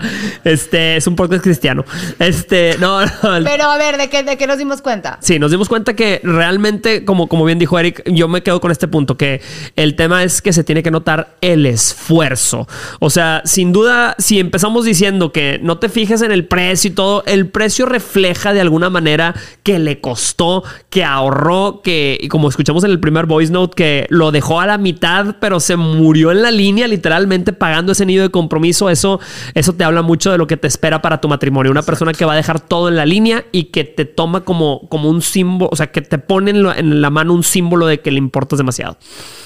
sí. 0.02 0.38
Este 0.44 0.96
es 0.96 1.06
un 1.06 1.16
podcast 1.16 1.42
cristiano. 1.42 1.84
Este, 2.18 2.76
no, 2.78 3.00
no. 3.04 3.10
Pero 3.44 3.64
a 3.64 3.76
ver, 3.78 3.96
¿de 3.96 4.08
qué, 4.08 4.22
¿de 4.22 4.36
qué 4.36 4.46
nos 4.46 4.58
dimos 4.58 4.80
cuenta? 4.82 5.18
Sí, 5.20 5.38
nos 5.38 5.50
dimos 5.50 5.68
cuenta 5.68 5.94
que 5.94 6.20
realmente, 6.22 7.04
como, 7.04 7.28
como 7.28 7.44
bien 7.44 7.58
dijo 7.58 7.78
Eric, 7.78 8.02
yo 8.06 8.28
me 8.28 8.42
quedo 8.42 8.60
con 8.60 8.70
este 8.70 8.88
punto, 8.88 9.16
que 9.16 9.40
el 9.76 9.94
tema 9.96 10.22
es 10.22 10.40
que 10.42 10.52
se 10.52 10.64
tiene 10.64 10.82
que 10.82 10.90
notar 10.90 11.36
el 11.40 11.66
esfuerzo. 11.66 12.66
O 13.00 13.10
sea, 13.10 13.42
sin 13.44 13.72
duda, 13.72 14.14
si 14.18 14.38
empezamos 14.38 14.84
diciendo 14.84 15.32
que 15.32 15.58
no 15.62 15.78
te 15.78 15.88
fijes 15.88 16.22
en 16.22 16.32
el 16.32 16.46
precio 16.46 16.90
y 16.90 16.94
todo, 16.94 17.22
el 17.26 17.48
precio 17.48 17.86
refleja 17.86 18.52
de 18.52 18.60
alguna 18.60 18.90
manera 18.90 19.34
que 19.62 19.78
le 19.78 20.00
costó, 20.00 20.62
que 20.90 21.04
ahorró, 21.04 21.80
que, 21.82 22.18
y 22.20 22.28
como 22.28 22.48
escuchamos 22.48 22.84
en 22.84 22.90
el 22.90 23.00
primer 23.00 23.26
voice 23.26 23.52
note, 23.52 23.74
que 23.74 24.06
lo 24.10 24.30
dejó 24.30 24.60
a 24.60 24.66
la 24.68 24.78
mitad, 24.78 25.36
pero 25.40 25.58
se 25.60 25.76
murió 25.76 26.30
en 26.30 26.42
la 26.42 26.50
línea, 26.50 26.86
literalmente 26.86 27.52
pagando 27.52 27.92
ese 27.92 28.06
nido 28.06 28.22
de 28.22 28.30
compromiso. 28.30 28.88
Eso, 28.90 29.18
eso 29.54 29.72
te 29.74 29.84
habla 29.84 30.02
mucho 30.02 30.30
de 30.30 30.38
lo 30.38 30.46
que 30.46 30.56
te 30.56 30.68
espera 30.68 31.02
para 31.02 31.20
tu 31.20 31.28
matrimonio. 31.28 31.72
Una 31.72 31.82
persona 31.82 32.12
que 32.12 32.24
va 32.24 32.34
a 32.34 32.36
dejar 32.36 32.60
todo 32.60 32.88
en 32.88 32.96
la 32.96 33.04
línea 33.06 33.44
y 33.52 33.64
que 33.64 33.84
te 33.84 34.04
toma 34.04 34.42
como, 34.44 34.88
como 34.88 35.08
un 35.10 35.22
símbolo, 35.22 35.70
o 35.72 35.76
sea, 35.76 35.88
que 35.90 36.00
te 36.02 36.18
pone 36.18 36.52
en, 36.52 36.62
lo- 36.62 36.74
en 36.74 37.00
la 37.00 37.10
mano 37.10 37.32
un 37.34 37.42
símbolo 37.42 37.86
de 37.86 38.00
que 38.00 38.10
le 38.10 38.18
importas 38.18 38.58
demasiado. 38.58 38.96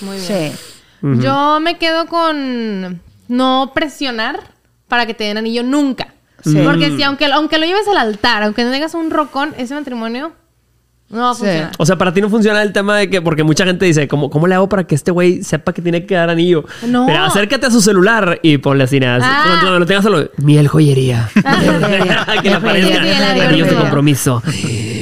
Muy 0.02 0.18
bien. 0.18 0.52
Sí. 0.52 1.18
Yo 1.22 1.58
me 1.60 1.78
quedo 1.78 2.06
con 2.06 3.00
no 3.28 3.72
presionar 3.74 4.40
para 4.88 5.06
que 5.06 5.14
te 5.14 5.24
den 5.24 5.38
anillo 5.38 5.62
nunca. 5.62 6.14
Sí. 6.44 6.60
Porque 6.64 6.94
si 6.96 7.02
aunque, 7.02 7.26
aunque 7.26 7.58
lo 7.58 7.66
lleves 7.66 7.86
al 7.88 7.96
altar, 7.96 8.42
aunque 8.42 8.64
no 8.64 8.70
tengas 8.70 8.94
un 8.94 9.10
rocón, 9.10 9.54
ese 9.58 9.74
matrimonio 9.74 10.32
no 11.12 11.18
va 11.22 11.30
a 11.30 11.34
Sí. 11.34 11.40
funcionar. 11.42 11.72
O 11.78 11.86
sea, 11.86 11.96
para 11.96 12.12
ti 12.12 12.20
no 12.20 12.28
funciona 12.28 12.62
el 12.62 12.72
tema 12.72 12.96
de 12.96 13.08
que, 13.10 13.22
porque 13.22 13.44
mucha 13.44 13.64
gente 13.64 13.84
dice, 13.86 14.08
¿cómo, 14.08 14.30
cómo 14.30 14.46
le 14.46 14.54
hago 14.54 14.68
para 14.68 14.84
que 14.84 14.94
este 14.94 15.10
güey 15.10 15.42
sepa 15.44 15.72
que 15.72 15.82
tiene 15.82 16.04
que 16.06 16.14
dar 16.14 16.30
anillo? 16.30 16.64
No. 16.86 17.06
Pero 17.06 17.22
acércate 17.24 17.66
a 17.66 17.70
su 17.70 17.80
celular 17.80 18.40
y 18.42 18.58
ponle 18.58 18.84
así, 18.84 18.98
nada. 18.98 19.20
Ah. 19.22 19.42
Cuando, 19.44 19.60
cuando 19.60 19.78
lo 19.78 19.86
tengas 19.86 20.04
solo, 20.04 20.30
miel 20.38 20.66
joyería. 20.68 21.28
que 22.42 22.48
le 22.48 22.54
aparezca 22.56 23.46
anillos 23.46 23.68
de 23.68 23.76
compromiso. 23.76 24.42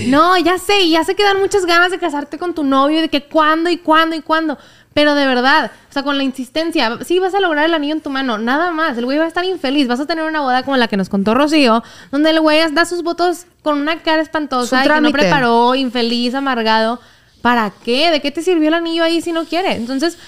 No, 0.09 0.37
ya 0.39 0.59
sé, 0.59 0.81
y 0.83 0.91
ya 0.91 1.05
sé 1.05 1.15
que 1.15 1.23
dan 1.23 1.39
muchas 1.39 1.65
ganas 1.67 1.91
de 1.93 1.99
casarte 1.99 2.37
con 2.37 2.53
tu 2.55 2.65
novio 2.65 2.99
y 2.99 3.03
de 3.03 3.09
que 3.09 3.23
cuándo 3.25 3.71
y 3.71 3.79
cuándo 3.79 4.17
y 4.17 4.21
cuándo. 4.21 4.59
Pero 5.01 5.15
de 5.15 5.25
verdad, 5.25 5.71
o 5.89 5.93
sea, 5.95 6.03
con 6.03 6.19
la 6.19 6.25
insistencia, 6.25 6.99
sí 7.07 7.19
vas 7.19 7.33
a 7.33 7.41
lograr 7.41 7.65
el 7.65 7.73
anillo 7.73 7.95
en 7.95 8.03
tu 8.03 8.11
mano, 8.11 8.37
nada 8.37 8.71
más. 8.71 8.99
El 8.99 9.07
güey 9.07 9.17
va 9.17 9.25
a 9.25 9.29
estar 9.29 9.47
infeliz. 9.47 9.89
Vas 9.89 9.99
a 9.99 10.05
tener 10.05 10.27
una 10.27 10.43
boda 10.43 10.63
como 10.63 10.77
la 10.77 10.89
que 10.89 10.99
nos 10.99 11.09
contó 11.09 11.33
Rocío, 11.33 11.83
donde 12.11 12.29
el 12.29 12.41
güey 12.41 12.61
da 12.71 12.85
sus 12.85 13.03
votos 13.03 13.47
con 13.63 13.81
una 13.81 14.03
cara 14.03 14.21
espantosa 14.21 14.85
y 14.85 14.89
que 14.89 15.01
no 15.01 15.11
preparó, 15.11 15.75
infeliz, 15.75 16.35
amargado. 16.35 17.01
¿Para 17.41 17.73
qué? 17.83 18.11
¿De 18.11 18.21
qué 18.21 18.31
te 18.31 18.43
sirvió 18.43 18.69
el 18.69 18.75
anillo 18.75 19.03
ahí 19.03 19.23
si 19.23 19.33
no 19.33 19.47
quiere? 19.47 19.73
Entonces, 19.73 20.19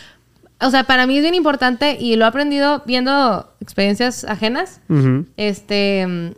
o 0.58 0.70
sea, 0.70 0.84
para 0.84 1.06
mí 1.06 1.18
es 1.18 1.22
bien 1.22 1.34
importante 1.34 1.98
y 2.00 2.16
lo 2.16 2.24
he 2.24 2.28
aprendido 2.28 2.82
viendo 2.86 3.52
experiencias 3.60 4.24
ajenas. 4.24 4.80
Ujú. 4.88 5.26
Este, 5.36 6.06
mm, 6.06 6.30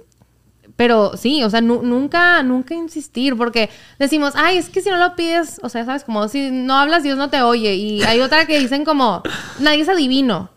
pero 0.77 1.17
sí, 1.17 1.43
o 1.45 1.51
sea, 1.51 1.61
nu- 1.61 1.83
nunca, 1.83 2.43
nunca 2.43 2.75
insistir, 2.75 3.37
porque 3.37 3.71
decimos, 3.99 4.35
ay, 4.37 4.59
es 4.59 4.69
que 4.71 4.81
si 4.81 4.91
no 4.91 4.97
lo 4.97 5.15
pides, 5.17 5.61
o 5.63 5.69
sea, 5.69 5.85
sabes, 5.85 6.05
como 6.05 6.27
si 6.29 6.51
no 6.51 6.75
hablas, 6.77 7.03
Dios 7.03 7.17
no 7.19 7.31
te 7.31 7.43
oye. 7.43 7.75
Y 7.75 8.03
hay 8.03 8.21
otra 8.21 8.47
que 8.47 8.59
dicen 8.59 8.85
como, 8.85 9.23
nadie 9.61 9.83
es 9.83 9.89
adivino. 9.89 10.51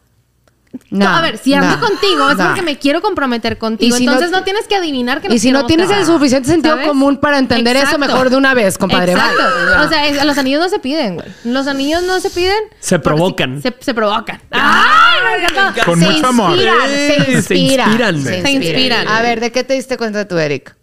No, 0.89 1.07
a 1.07 1.21
ver, 1.21 1.37
si 1.37 1.53
ando 1.53 1.75
no, 1.77 1.79
contigo 1.79 2.29
es 2.29 2.37
no. 2.37 2.45
porque 2.45 2.61
me 2.61 2.77
quiero 2.77 3.01
comprometer 3.01 3.57
contigo. 3.57 3.95
Si 3.97 4.03
Entonces 4.05 4.31
no, 4.31 4.43
tienes 4.43 4.67
que 4.67 4.75
adivinar 4.75 5.21
que 5.21 5.33
Y 5.33 5.39
si 5.39 5.51
no 5.51 5.65
tienes 5.65 5.89
el 5.89 6.05
suficiente 6.05 6.49
sentido 6.49 6.75
¿sabes? 6.75 6.87
común 6.89 7.17
para 7.17 7.39
entender 7.39 7.75
eso 7.77 7.97
mejor 7.97 8.29
de 8.29 8.35
una 8.37 8.53
vez, 8.53 8.77
compadre. 8.77 9.13
Exacto. 9.13 9.41
Bye. 9.77 9.85
O 9.85 9.89
sea, 9.89 10.07
es- 10.07 10.23
los 10.25 10.37
anillos 10.37 10.61
no 10.61 10.69
se 10.69 10.79
piden, 10.79 11.15
güey. 11.15 11.27
Los 11.45 11.67
anillos 11.67 12.03
no 12.03 12.19
se 12.19 12.29
piden. 12.29 12.57
Se 12.79 12.99
provocan. 12.99 13.61
Se, 13.61 13.73
se 13.79 13.93
provocan. 13.93 14.41
¡Ay, 14.51 15.39
me! 15.75 15.83
Con 15.83 15.99
se 15.99 16.05
mucho 16.09 16.27
amor. 16.27 16.51
inspiran, 16.51 16.77
Sí, 16.89 17.33
se 17.33 17.41
se 17.41 17.55
inspiran. 17.55 17.89
inspiran. 18.17 18.23
Se 18.43 18.51
inspiran. 18.51 19.07
A 19.07 19.21
ver, 19.21 19.39
¿de 19.39 19.51
qué 19.51 19.63
te 19.63 19.73
diste 19.73 19.97
cuenta 19.97 20.27
tú, 20.27 20.37
Eric? 20.37 20.75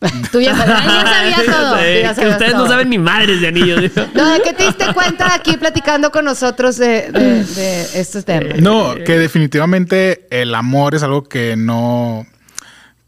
tú 0.32 0.40
ya 0.40 0.52
Ya 0.52 0.66
sabía 0.66 1.36
todo. 1.46 1.76
Sí, 1.78 1.82
Ya 2.02 2.08
que 2.10 2.14
sabías 2.14 2.32
ustedes 2.34 2.54
no 2.54 2.66
saben 2.68 2.90
ni 2.90 2.98
madres 2.98 3.40
de 3.40 3.48
anillos. 3.48 3.80
No, 4.14 4.26
¿de 4.32 4.40
qué 4.42 4.52
te 4.52 4.64
diste 4.64 4.92
cuenta 4.92 5.34
aquí 5.34 5.56
platicando 5.56 6.10
con 6.10 6.24
nosotros 6.24 6.76
de, 6.76 7.10
de- 7.10 7.44
de 7.44 8.00
estos 8.00 8.24
temas? 8.24 8.58
No, 8.60 8.94
que 9.04 9.18
definitivamente 9.18 10.26
el 10.30 10.54
amor 10.54 10.94
es 10.94 11.02
algo 11.02 11.24
que 11.24 11.56
no, 11.56 12.26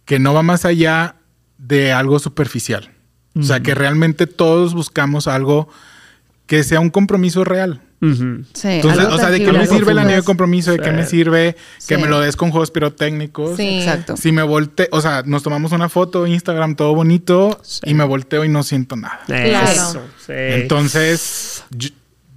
que 0.05 0.18
no 0.18 0.32
va 0.34 0.43
más 0.43 0.64
allá 0.64 1.16
de 1.59 1.93
algo 1.93 2.18
superficial. 2.18 2.91
O 3.39 3.43
sea, 3.43 3.61
que 3.61 3.74
realmente 3.74 4.26
todos 4.26 4.74
buscamos 4.74 5.28
algo 5.28 5.68
que 6.47 6.64
sea 6.64 6.80
un 6.80 6.91
compromiso 6.91 7.45
real. 7.45 7.82
Sí, 8.01 8.69
Entonces, 8.69 9.01
algo 9.01 9.15
o 9.15 9.19
sea, 9.19 9.31
¿de 9.31 9.43
qué 9.43 9.51
me 9.53 9.67
sirve 9.67 9.91
el 9.93 9.99
anillo 9.99 10.17
de 10.19 10.23
compromiso? 10.23 10.71
¿De 10.71 10.79
qué 10.79 10.93
me 10.93 11.05
sirve 11.05 11.57
que 11.89 11.97
Sí. 11.97 12.01
me 12.01 12.07
lo 12.09 12.21
des 12.21 12.37
con 12.37 12.51
juegos 12.51 12.71
pirotécnicos? 12.71 13.57
Sí. 13.57 13.79
Exacto. 13.81 14.17
Si 14.17 14.31
me 14.31 14.43
volteo, 14.43 14.87
o 14.93 15.01
sea, 15.01 15.23
nos 15.27 15.43
tomamos 15.43 15.73
una 15.73 15.89
foto, 15.89 16.27
Instagram, 16.27 16.77
todo 16.77 16.95
bonito, 16.95 17.61
y 17.85 17.95
me 17.95 18.05
volteo 18.05 18.45
y 18.45 18.49
no 18.49 18.63
siento 18.63 18.95
nada. 18.97 19.21
Eso, 19.29 20.01
sí. 20.25 20.33
Entonces, 20.33 21.65
yo- 21.71 21.89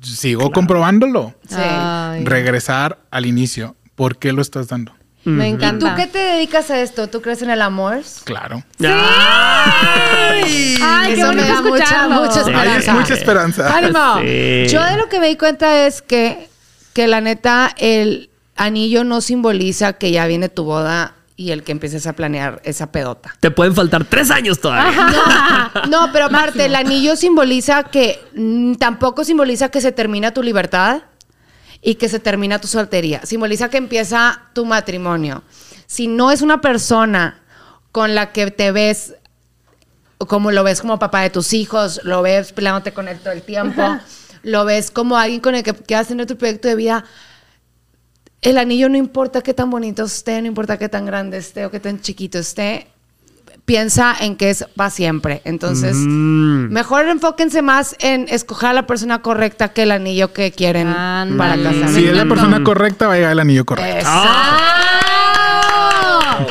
yo 0.01 0.16
sigo 0.16 0.51
comprobándolo. 0.51 1.36
Sí. 1.47 1.55
Ay, 1.59 2.24
Regresar 2.26 2.97
al 3.12 3.26
inicio. 3.28 3.76
¿Por 3.95 4.18
qué 4.18 4.32
lo 4.34 4.41
estás 4.41 4.68
dando? 4.70 4.93
Me 5.24 5.49
¿Y 5.49 5.51
encanta. 5.53 5.89
tú 5.89 5.95
qué 5.95 6.07
te 6.07 6.17
dedicas 6.19 6.69
a 6.72 6.80
esto? 6.82 7.07
¿Tú 7.07 7.22
crees 7.22 7.41
en 7.41 7.49
el 7.51 7.61
amor? 7.61 8.01
Claro. 8.24 8.63
¡Ay! 8.84 10.78
Ay, 10.82 11.13
qué 11.15 11.22
Eso 11.22 11.34
me 11.34 11.43
da 11.43 11.61
mucha, 11.61 11.84
escucharlo. 11.84 12.15
mucha 12.22 12.34
Hay 12.34 12.39
esperanza. 12.41 12.93
mucha 12.93 13.13
esperanza. 13.13 13.78
¡Ánimo! 13.78 14.15
Sí. 14.22 14.67
Yo 14.67 14.84
de 14.84 14.97
lo 14.97 15.07
que 15.09 15.19
me 15.19 15.28
di 15.28 15.38
cuenta 15.38 15.86
es 15.86 16.01
que, 16.01 16.49
que 16.93 17.07
la 17.07 17.22
neta, 17.22 17.74
el 17.78 18.30
anillo 18.55 19.03
no 19.03 19.22
simboliza 19.22 19.93
que 19.93 20.11
ya 20.11 20.26
viene 20.28 20.49
tu 20.49 20.63
boda 20.63 21.13
y 21.36 21.51
el 21.51 21.63
que 21.63 21.72
empieces 21.72 22.05
a 22.07 22.13
planear 22.13 22.61
esa 22.63 22.91
pedota. 22.91 23.36
Te 23.39 23.49
pueden 23.51 23.74
faltar 23.74 24.05
tres 24.05 24.30
años 24.32 24.59
todavía. 24.59 25.72
No, 25.89 26.11
pero 26.11 26.26
aparte, 26.26 26.65
el 26.65 26.76
anillo 26.76 27.15
simboliza 27.15 27.84
que 27.84 28.19
mm, 28.36 28.76
tampoco 28.76 29.24
simboliza 29.24 29.69
que 29.69 29.82
se 29.82 29.91
termina 29.91 30.32
tu 30.34 30.43
libertad 30.43 31.01
y 31.82 31.95
que 31.95 32.09
se 32.09 32.19
termina 32.19 32.61
tu 32.61 32.67
soltería. 32.67 33.25
Simboliza 33.25 33.69
que 33.69 33.77
empieza 33.77 34.49
tu 34.53 34.65
matrimonio. 34.65 35.43
Si 35.88 36.07
no 36.07 36.32
es 36.32 36.41
una 36.41 36.61
persona 36.61 37.41
con 37.91 38.15
la 38.15 38.32
que 38.32 38.51
te 38.51 38.71
ves 38.71 39.15
como 40.27 40.51
lo 40.51 40.63
ves 40.63 40.82
como 40.82 40.99
papá 40.99 41.21
de 41.21 41.29
tus 41.29 41.53
hijos, 41.53 42.01
lo 42.03 42.21
ves 42.21 42.53
peleándote 42.53 42.93
con 42.93 43.07
él 43.07 43.19
todo 43.19 43.34
el 43.34 43.41
tiempo, 43.41 43.82
lo 44.43 44.65
ves 44.65 44.91
como 44.91 45.17
alguien 45.17 45.41
con 45.41 45.55
el 45.55 45.63
que 45.63 45.73
quieras 45.73 46.07
tener 46.07 46.27
tu 46.27 46.38
proyecto 46.38 46.67
de 46.67 46.75
vida. 46.75 47.05
El 48.41 48.57
anillo 48.57 48.89
no 48.89 48.97
importa 48.97 49.41
qué 49.41 49.53
tan 49.53 49.69
bonito 49.69 50.03
esté, 50.03 50.41
no 50.41 50.47
importa 50.47 50.77
qué 50.77 50.89
tan 50.89 51.05
grande 51.05 51.38
esté 51.38 51.65
o 51.65 51.71
qué 51.71 51.79
tan 51.79 52.01
chiquito 52.01 52.39
esté, 52.39 52.88
piensa 53.72 54.13
en 54.19 54.36
que 54.36 54.49
es 54.49 54.65
para 54.76 54.89
siempre. 54.89 55.41
Entonces, 55.45 55.95
Mm. 55.95 56.74
mejor 56.74 57.07
enfóquense 57.07 57.61
más 57.61 57.95
en 57.99 58.26
escoger 58.28 58.72
a 58.72 58.74
la 58.74 58.86
persona 58.86 59.22
correcta 59.22 59.69
que 59.69 59.84
el 59.84 59.91
anillo 59.91 60.34
que 60.34 60.51
quieren 60.51 60.88
para 61.38 61.55
casarse. 61.55 61.95
Si 61.95 62.05
es 62.05 62.13
la 62.17 62.26
persona 62.26 62.61
correcta, 62.65 63.07
va 63.07 63.13
a 63.13 63.15
llegar 63.15 63.32
el 63.32 63.39
anillo 63.39 63.65
correcto. 63.65 64.09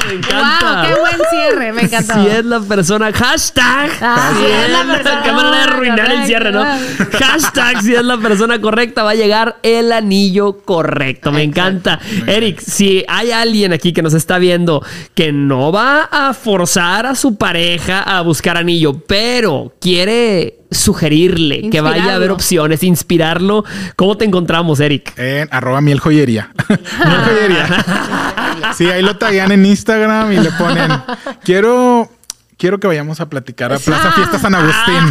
Me 0.07 0.14
encanta. 0.14 0.82
¡Wow! 0.82 0.86
¡Qué 0.86 1.01
buen 1.01 1.28
cierre! 1.30 1.72
Me 1.72 1.82
encantó. 1.82 2.14
Si 2.14 2.26
es 2.28 2.45
la 2.45 2.61
persona, 2.61 3.12
hashtag. 3.12 3.91
Ah, 4.01 4.32
si 4.34 4.45
si 4.45 4.51
es 4.51 4.64
es 4.64 4.70
la 4.70 4.84
persona. 4.84 5.22
Qué 5.22 5.32
manera 5.32 5.57
de 5.57 5.62
arruinar 5.62 6.12
el 6.12 6.26
cierre, 6.26 6.53
¿no? 6.53 6.64
Hashtag, 6.64 7.82
si 7.82 7.95
es 7.95 8.05
la 8.05 8.18
persona 8.18 8.61
correcta, 8.61 9.03
va 9.03 9.11
a 9.11 9.14
llegar 9.14 9.57
el 9.62 9.93
anillo 9.93 10.59
correcto. 10.64 11.32
Me 11.32 11.43
encanta. 11.43 11.99
Eric, 12.26 12.61
si 12.61 13.05
hay 13.09 13.30
alguien 13.32 13.72
aquí 13.72 13.93
que 13.93 14.03
nos 14.03 14.14
está 14.14 14.38
viendo 14.38 14.84
que 15.14 15.32
no 15.32 15.72
va 15.72 16.09
a 16.11 16.34
forzar 16.34 17.07
a 17.07 17.14
su 17.14 17.36
pareja 17.36 18.03
a 18.03 18.20
buscar 18.22 18.57
anillo, 18.57 19.01
pero 19.07 19.72
quiere 19.80 20.60
sugerirle 20.71 21.68
que 21.71 21.81
vaya 21.81 22.14
a 22.14 22.18
ver 22.18 22.31
opciones, 22.31 22.83
inspirarlo, 22.83 23.64
¿cómo 23.97 24.16
te 24.16 24.25
encontramos, 24.25 24.81
Eric? 24.81 25.18
En 25.18 25.49
arroba 25.51 25.81
miel 25.81 26.01
joyería. 26.01 26.53
miel 26.68 27.21
joyería. 27.25 27.85
Sí, 28.77 28.89
ahí 28.89 29.03
lo 29.03 29.16
taguean 29.16 29.51
en 29.53 29.64
Instagram 29.64 30.33
y 30.33 30.37
le 30.37 30.51
ponen, 30.53 30.91
quiero, 31.43 32.11
quiero 32.61 32.79
que 32.79 32.87
vayamos 32.87 33.19
a 33.21 33.29
platicar 33.29 33.73
a 33.73 33.79
Plaza 33.79 34.13
Fiesta 34.13 34.39
San 34.39 34.55
Agustín. 34.55 35.11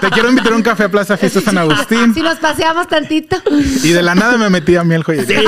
Te 0.00 0.10
quiero 0.10 0.28
invitar 0.28 0.52
a 0.52 0.56
un 0.56 0.62
café 0.62 0.84
a 0.84 0.88
Plaza 0.90 1.16
Fiesta 1.16 1.40
San 1.40 1.56
Agustín. 1.56 2.12
Si 2.12 2.20
nos 2.20 2.38
paseamos 2.38 2.86
tantito. 2.86 3.36
Y 3.82 3.88
de 3.88 4.02
la 4.02 4.14
nada 4.14 4.36
me 4.36 4.50
metí 4.50 4.76
a 4.76 4.84
miel 4.84 5.02
joyería. 5.02 5.40
Sí, 5.40 5.46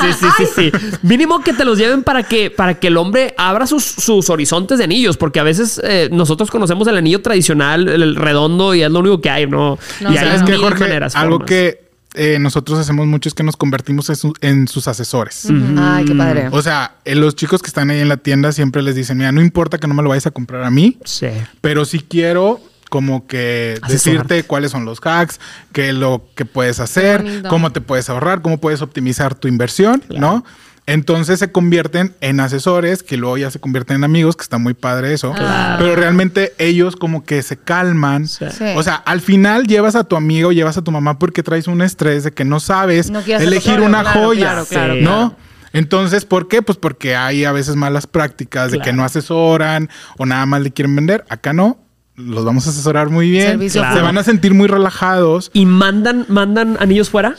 sí, 0.00 0.12
sí, 0.12 0.26
sí, 0.36 0.46
sí. 0.54 0.96
Mínimo 1.02 1.40
que 1.40 1.54
te 1.54 1.64
los 1.64 1.78
lleven 1.78 2.02
para 2.02 2.22
que, 2.22 2.50
para 2.50 2.74
que 2.74 2.88
el 2.88 2.98
hombre 2.98 3.34
abra 3.38 3.66
sus, 3.66 3.82
sus 3.82 4.28
horizontes 4.28 4.76
de 4.76 4.84
anillos, 4.84 5.16
porque 5.16 5.40
a 5.40 5.42
veces 5.42 5.80
eh, 5.82 6.10
nosotros 6.12 6.50
conocemos 6.50 6.86
el 6.86 6.98
anillo 6.98 7.22
tradicional, 7.22 7.88
el, 7.88 8.02
el 8.02 8.16
redondo, 8.16 8.74
y 8.74 8.82
es 8.82 8.90
lo 8.90 9.00
único 9.00 9.22
que 9.22 9.30
hay, 9.30 9.46
¿no? 9.46 9.78
No, 10.00 10.12
y 10.12 10.18
hay 10.18 10.26
¿Sabes 10.26 10.42
qué, 10.42 10.56
Jorge? 10.58 10.80
maneras, 10.84 11.16
Algo 11.16 11.38
que 11.38 11.83
eh, 12.14 12.38
nosotros 12.38 12.78
hacemos 12.78 13.06
mucho 13.06 13.28
es 13.28 13.34
que 13.34 13.42
nos 13.42 13.56
convertimos 13.56 14.08
en, 14.08 14.16
su- 14.16 14.34
en 14.40 14.68
sus 14.68 14.88
asesores. 14.88 15.46
Ay, 15.78 16.04
qué 16.04 16.14
padre. 16.14 16.48
O 16.52 16.62
sea, 16.62 16.96
eh, 17.04 17.14
los 17.14 17.34
chicos 17.36 17.60
que 17.62 17.66
están 17.68 17.90
ahí 17.90 18.00
en 18.00 18.08
la 18.08 18.16
tienda 18.16 18.52
siempre 18.52 18.82
les 18.82 18.94
dicen, 18.94 19.18
mira, 19.18 19.32
no 19.32 19.40
importa 19.40 19.78
que 19.78 19.86
no 19.88 19.94
me 19.94 20.02
lo 20.02 20.08
vayas 20.10 20.26
a 20.26 20.30
comprar 20.30 20.62
a 20.64 20.70
mí, 20.70 20.98
Sí. 21.04 21.26
pero 21.60 21.84
sí 21.84 22.00
quiero 22.08 22.60
como 22.90 23.26
que 23.26 23.78
Asesorarte. 23.82 23.92
decirte 24.34 24.42
cuáles 24.46 24.70
son 24.70 24.84
los 24.84 25.00
hacks, 25.04 25.40
qué 25.72 25.88
es 25.88 25.94
lo 25.96 26.28
que 26.36 26.44
puedes 26.44 26.78
hacer, 26.78 27.42
cómo 27.48 27.72
te 27.72 27.80
puedes 27.80 28.08
ahorrar, 28.08 28.40
cómo 28.42 28.58
puedes 28.60 28.82
optimizar 28.82 29.34
tu 29.34 29.48
inversión, 29.48 30.02
¿no? 30.10 30.44
Entonces 30.86 31.38
se 31.38 31.50
convierten 31.50 32.14
en 32.20 32.40
asesores 32.40 33.02
que 33.02 33.16
luego 33.16 33.38
ya 33.38 33.50
se 33.50 33.58
convierten 33.58 33.96
en 33.96 34.04
amigos, 34.04 34.36
que 34.36 34.42
está 34.42 34.58
muy 34.58 34.74
padre 34.74 35.14
eso. 35.14 35.32
Pero 35.78 35.96
realmente 35.96 36.52
ellos 36.58 36.96
como 36.96 37.24
que 37.24 37.42
se 37.42 37.56
calman. 37.56 38.28
Sí. 38.28 38.44
Sí. 38.50 38.64
O 38.76 38.82
sea, 38.82 38.96
al 38.96 39.22
final 39.22 39.66
llevas 39.66 39.94
a 39.94 40.04
tu 40.04 40.14
amigo, 40.14 40.52
llevas 40.52 40.76
a 40.76 40.82
tu 40.82 40.90
mamá 40.90 41.18
porque 41.18 41.42
traes 41.42 41.68
un 41.68 41.80
estrés 41.80 42.24
de 42.24 42.32
que 42.32 42.44
no 42.44 42.60
sabes 42.60 43.10
No 43.10 43.20
elegir 43.20 43.80
una 43.80 44.02
claro, 44.02 44.20
joya, 44.20 44.50
claro, 44.50 44.66
claro, 44.66 44.94
¿no? 44.96 45.00
claro. 45.00 45.36
Entonces, 45.72 46.24
¿por 46.24 46.48
qué? 46.48 46.62
Pues 46.62 46.78
porque 46.78 47.16
hay 47.16 47.44
a 47.44 47.52
veces 47.52 47.74
malas 47.76 48.06
prácticas 48.06 48.70
de 48.70 48.78
que 48.78 48.92
no 48.92 49.04
asesoran 49.04 49.90
o 50.18 50.24
nada 50.24 50.46
más 50.46 50.62
le 50.62 50.70
quieren 50.70 50.94
vender. 50.94 51.24
Acá 51.28 51.52
no. 51.52 51.78
Los 52.14 52.44
vamos 52.44 52.66
a 52.68 52.70
asesorar 52.70 53.10
muy 53.10 53.28
bien. 53.28 53.48
Servicio 53.48 53.82
Se 53.92 54.00
van 54.00 54.16
a 54.16 54.22
sentir 54.22 54.54
muy 54.54 54.68
relajados. 54.68 55.50
¿Y 55.52 55.66
mandan, 55.66 56.26
mandan 56.28 56.76
anillos 56.78 57.10
fuera? 57.10 57.34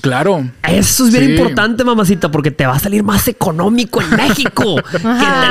Claro. 0.00 0.44
Eso 0.68 1.06
es 1.06 1.12
bien 1.12 1.24
Sí. 1.26 1.30
importante, 1.32 1.84
mamacita, 1.84 2.30
porque 2.30 2.50
te 2.50 2.66
va 2.66 2.74
a 2.74 2.78
salir 2.78 3.02
más 3.02 3.28
económico 3.28 4.00
en 4.02 4.10
México. 4.10 4.76
que 4.90 4.98
te 4.98 5.02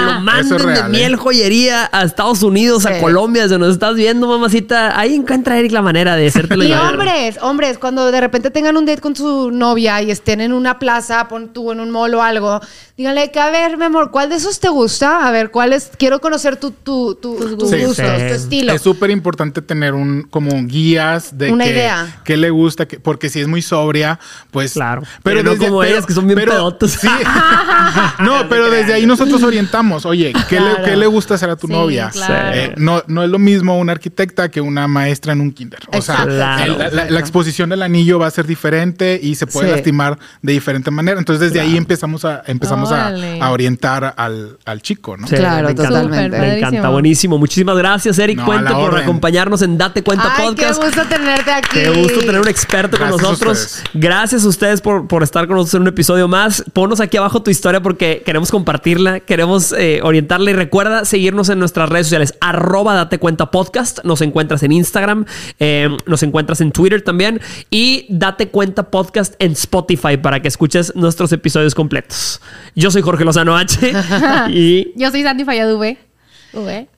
lo 0.05 0.19
manden 0.21 0.57
de 0.57 0.63
real, 0.63 0.89
miel 0.91 1.13
¿eh? 1.13 1.17
joyería 1.17 1.89
a 1.91 2.03
Estados 2.03 2.43
Unidos, 2.43 2.85
a. 2.85 2.99
Colombia, 2.99 3.43
desde 3.43 3.57
nos 3.59 3.73
estás 3.73 3.95
viendo, 3.95 4.27
mamacita. 4.27 4.97
Ahí 4.99 5.15
encuentra 5.15 5.57
Eric 5.57 5.71
la 5.71 5.81
manera 5.81 6.15
de 6.15 6.27
hacértelo 6.27 6.63
Y 6.63 6.71
hombres, 6.73 7.37
hombres, 7.41 7.77
cuando 7.77 8.11
de 8.11 8.21
repente 8.21 8.51
tengan 8.51 8.77
un 8.77 8.85
date 8.85 9.01
con 9.01 9.15
su 9.15 9.51
novia 9.51 10.01
y 10.01 10.11
estén 10.11 10.41
en 10.41 10.53
una 10.53 10.79
plaza, 10.79 11.27
pon 11.27 11.51
tú 11.53 11.71
en 11.71 11.79
un 11.79 11.89
mall 11.89 12.13
o 12.15 12.21
algo, 12.21 12.59
díganle 12.97 13.31
que 13.31 13.39
a 13.39 13.49
ver, 13.49 13.77
mi 13.77 13.85
amor, 13.85 14.11
¿cuál 14.11 14.29
de 14.29 14.35
esos 14.35 14.59
te 14.59 14.69
gusta? 14.69 15.27
A 15.27 15.31
ver, 15.31 15.51
¿cuál 15.51 15.73
es? 15.73 15.91
Quiero 15.97 16.21
conocer 16.21 16.57
tu, 16.57 16.71
tu, 16.71 17.15
tu- 17.15 17.35
tus 17.57 17.69
Sí. 17.69 17.77
gustos, 17.83 18.05
Sí. 18.17 18.27
tu 18.27 18.33
estilo. 18.33 18.73
Es 18.73 18.81
súper 18.81 19.09
importante 19.09 19.61
tener 19.61 19.93
un 19.93 20.23
como 20.29 20.51
guías 20.65 21.37
de 21.37 21.51
Una 21.51 21.63
que, 21.65 21.71
idea. 21.71 22.21
qué 22.23 22.37
le 22.37 22.49
gusta, 22.49 22.85
que, 22.87 22.99
porque 22.99 23.29
si 23.29 23.39
es 23.41 23.47
muy 23.47 23.61
sobria, 23.61 24.19
pues 24.51 24.73
Claro. 24.73 25.03
Pero 25.23 25.43
no 25.43 25.57
como 25.57 25.83
ellas, 25.83 26.05
que 26.05 26.13
son 26.13 26.25
bien 26.27 26.39
pedotas. 26.39 26.91
Sí. 26.91 27.07
no, 28.19 28.47
pero 28.49 28.69
desde 28.69 28.93
ahí 28.93 29.05
nosotros 29.05 29.41
orientamos. 29.43 30.05
Oye, 30.05 30.33
¿qué, 30.49 30.57
Claro. 30.57 30.77
le, 30.79 30.83
qué 30.91 30.95
le 30.97 31.07
gusta 31.07 31.35
hacer 31.35 31.49
a 31.49 31.55
tu 31.55 31.67
Sí, 31.67 31.73
novia? 31.73 32.09
claro. 32.11 32.55
Eh, 32.57 32.73
no, 32.77 33.03
no 33.07 33.23
es 33.23 33.29
lo 33.29 33.39
mismo 33.39 33.77
una 33.77 33.91
arquitecta 33.93 34.49
que 34.49 34.61
una 34.61 34.87
maestra 34.87 35.33
en 35.33 35.41
un 35.41 35.51
kinder. 35.51 35.79
O 35.87 36.01
sea, 36.01 36.15
Exacto. 36.15 36.33
Claro. 36.35 36.81
el- 36.81 36.95
la, 36.95 37.09
la 37.09 37.19
exposición 37.19 37.69
del 37.69 37.81
anillo 37.81 38.19
va 38.19 38.27
a 38.27 38.31
ser 38.31 38.45
diferente 38.45 39.19
y 39.21 39.35
se 39.35 39.47
puede 39.47 39.67
Sí. 39.69 39.73
lastimar 39.75 40.17
de 40.41 40.53
diferente 40.53 40.91
manera. 40.91 41.17
Entonces 41.19 41.41
desde 41.51 41.59
ahí 41.61 41.77
empezamos 41.77 42.25
a 42.25 42.43
empezamos 42.47 42.91
a, 42.91 43.13
orientar 43.51 44.13
al, 44.17 44.57
al 44.65 44.81
chico, 44.81 45.15
¿no? 45.17 45.27
Sí, 45.27 45.35
Claro, 45.35 45.65
me 45.67 45.71
encanta. 45.71 45.89
totalmente. 45.89 46.39
Me 46.39 46.57
encanta, 46.57 46.89
buenísimo. 46.89 47.37
Muchísimas 47.37 47.77
gracias, 47.77 48.17
Eric 48.19 48.37
No, 48.39 48.45
Puente, 48.45 48.71
por 48.73 48.97
acompañarnos 48.97 49.61
en 49.61 49.77
Date 49.77 50.03
Cuenta 50.03 50.33
Ay, 50.35 50.45
Podcast. 50.47 50.79
qué 50.79 50.85
gusto 50.87 51.03
tenerte 51.07 51.51
aquí. 51.51 51.69
Qué 51.73 51.89
gusto 51.89 52.19
tener 52.21 52.41
un 52.41 52.47
experto 52.47 52.97
con 52.97 53.07
Gracias 53.07 53.25
a 53.25 53.29
nosotros. 53.29 53.57
ustedes. 53.59 53.83
Gracias 54.23 54.45
a 54.45 54.47
ustedes 54.47 54.79
por, 54.79 55.05
por 55.09 55.21
estar 55.21 55.47
con 55.47 55.57
nosotros 55.57 55.73
en 55.73 55.81
un 55.81 55.89
episodio 55.89 56.29
más. 56.29 56.63
Ponos 56.71 57.01
aquí 57.01 57.17
abajo 57.17 57.43
tu 57.43 57.51
historia 57.51 57.81
porque 57.81 58.23
queremos 58.25 58.51
compartirla, 58.51 59.19
queremos 59.19 59.73
eh, 59.73 59.99
orientarla 60.01 60.49
y 60.51 60.53
recuerda 60.53 61.03
seguirnos 61.03 61.49
en 61.49 61.59
nuestras 61.59 61.89
redes 61.89 62.07
sociales. 62.07 62.33
Arroba 62.39 62.93
Date 62.93 63.17
Cuenta 63.17 63.51
Podcast. 63.51 63.99
Nos 64.05 64.21
encuentras 64.21 64.63
en 64.63 64.71
Instagram, 64.71 65.25
eh, 65.59 65.89
nos 66.05 66.23
encuentras 66.23 66.61
en 66.61 66.71
Twitter 66.71 67.01
también 67.01 67.41
y 67.69 68.05
Date 68.07 68.47
Cuenta 68.47 68.89
Podcast 68.89 69.35
en 69.39 69.51
Spotify 69.51 70.15
para 70.15 70.41
que 70.41 70.47
escuches 70.47 70.95
nuestros 70.95 71.33
episodios 71.33 71.75
completos. 71.75 72.39
Yo 72.77 72.91
soy 72.91 73.01
Jorge 73.01 73.25
Lozano 73.25 73.57
H 73.57 73.91
y 74.51 74.93
Yo 74.95 75.11
soy 75.11 75.23
Sandy 75.23 75.43
Fallado 75.43 75.77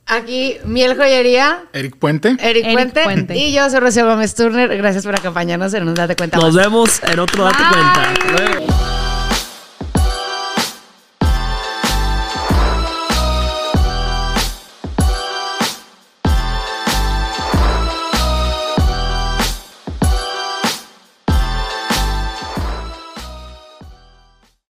Aquí, 0.08 0.58
Miel 0.66 0.96
Joyería, 0.96 1.64
Eric 1.74 1.98
Puente. 1.98 2.36
Eric, 2.40 2.66
Eric 2.66 3.04
Puente, 3.04 3.36
y 3.38 3.54
yo 3.54 3.70
soy 3.70 3.80
Rocío 3.80 4.06
Gómez 4.06 4.36
Turner. 4.36 4.76
Gracias 4.78 5.06
por 5.06 5.16
acompañarnos 5.16 5.74
en 5.74 5.88
un 5.88 5.94
Date 5.96 6.16
Cuenta 6.16 6.38
nos 6.38 6.54
más. 6.54 6.64
vemos 6.66 7.02
en 7.04 7.20
otro 7.20 7.46
Date 7.46 7.58
Bye. 7.64 7.70
Cuenta. 7.74 8.44
Luego. 8.60 9.05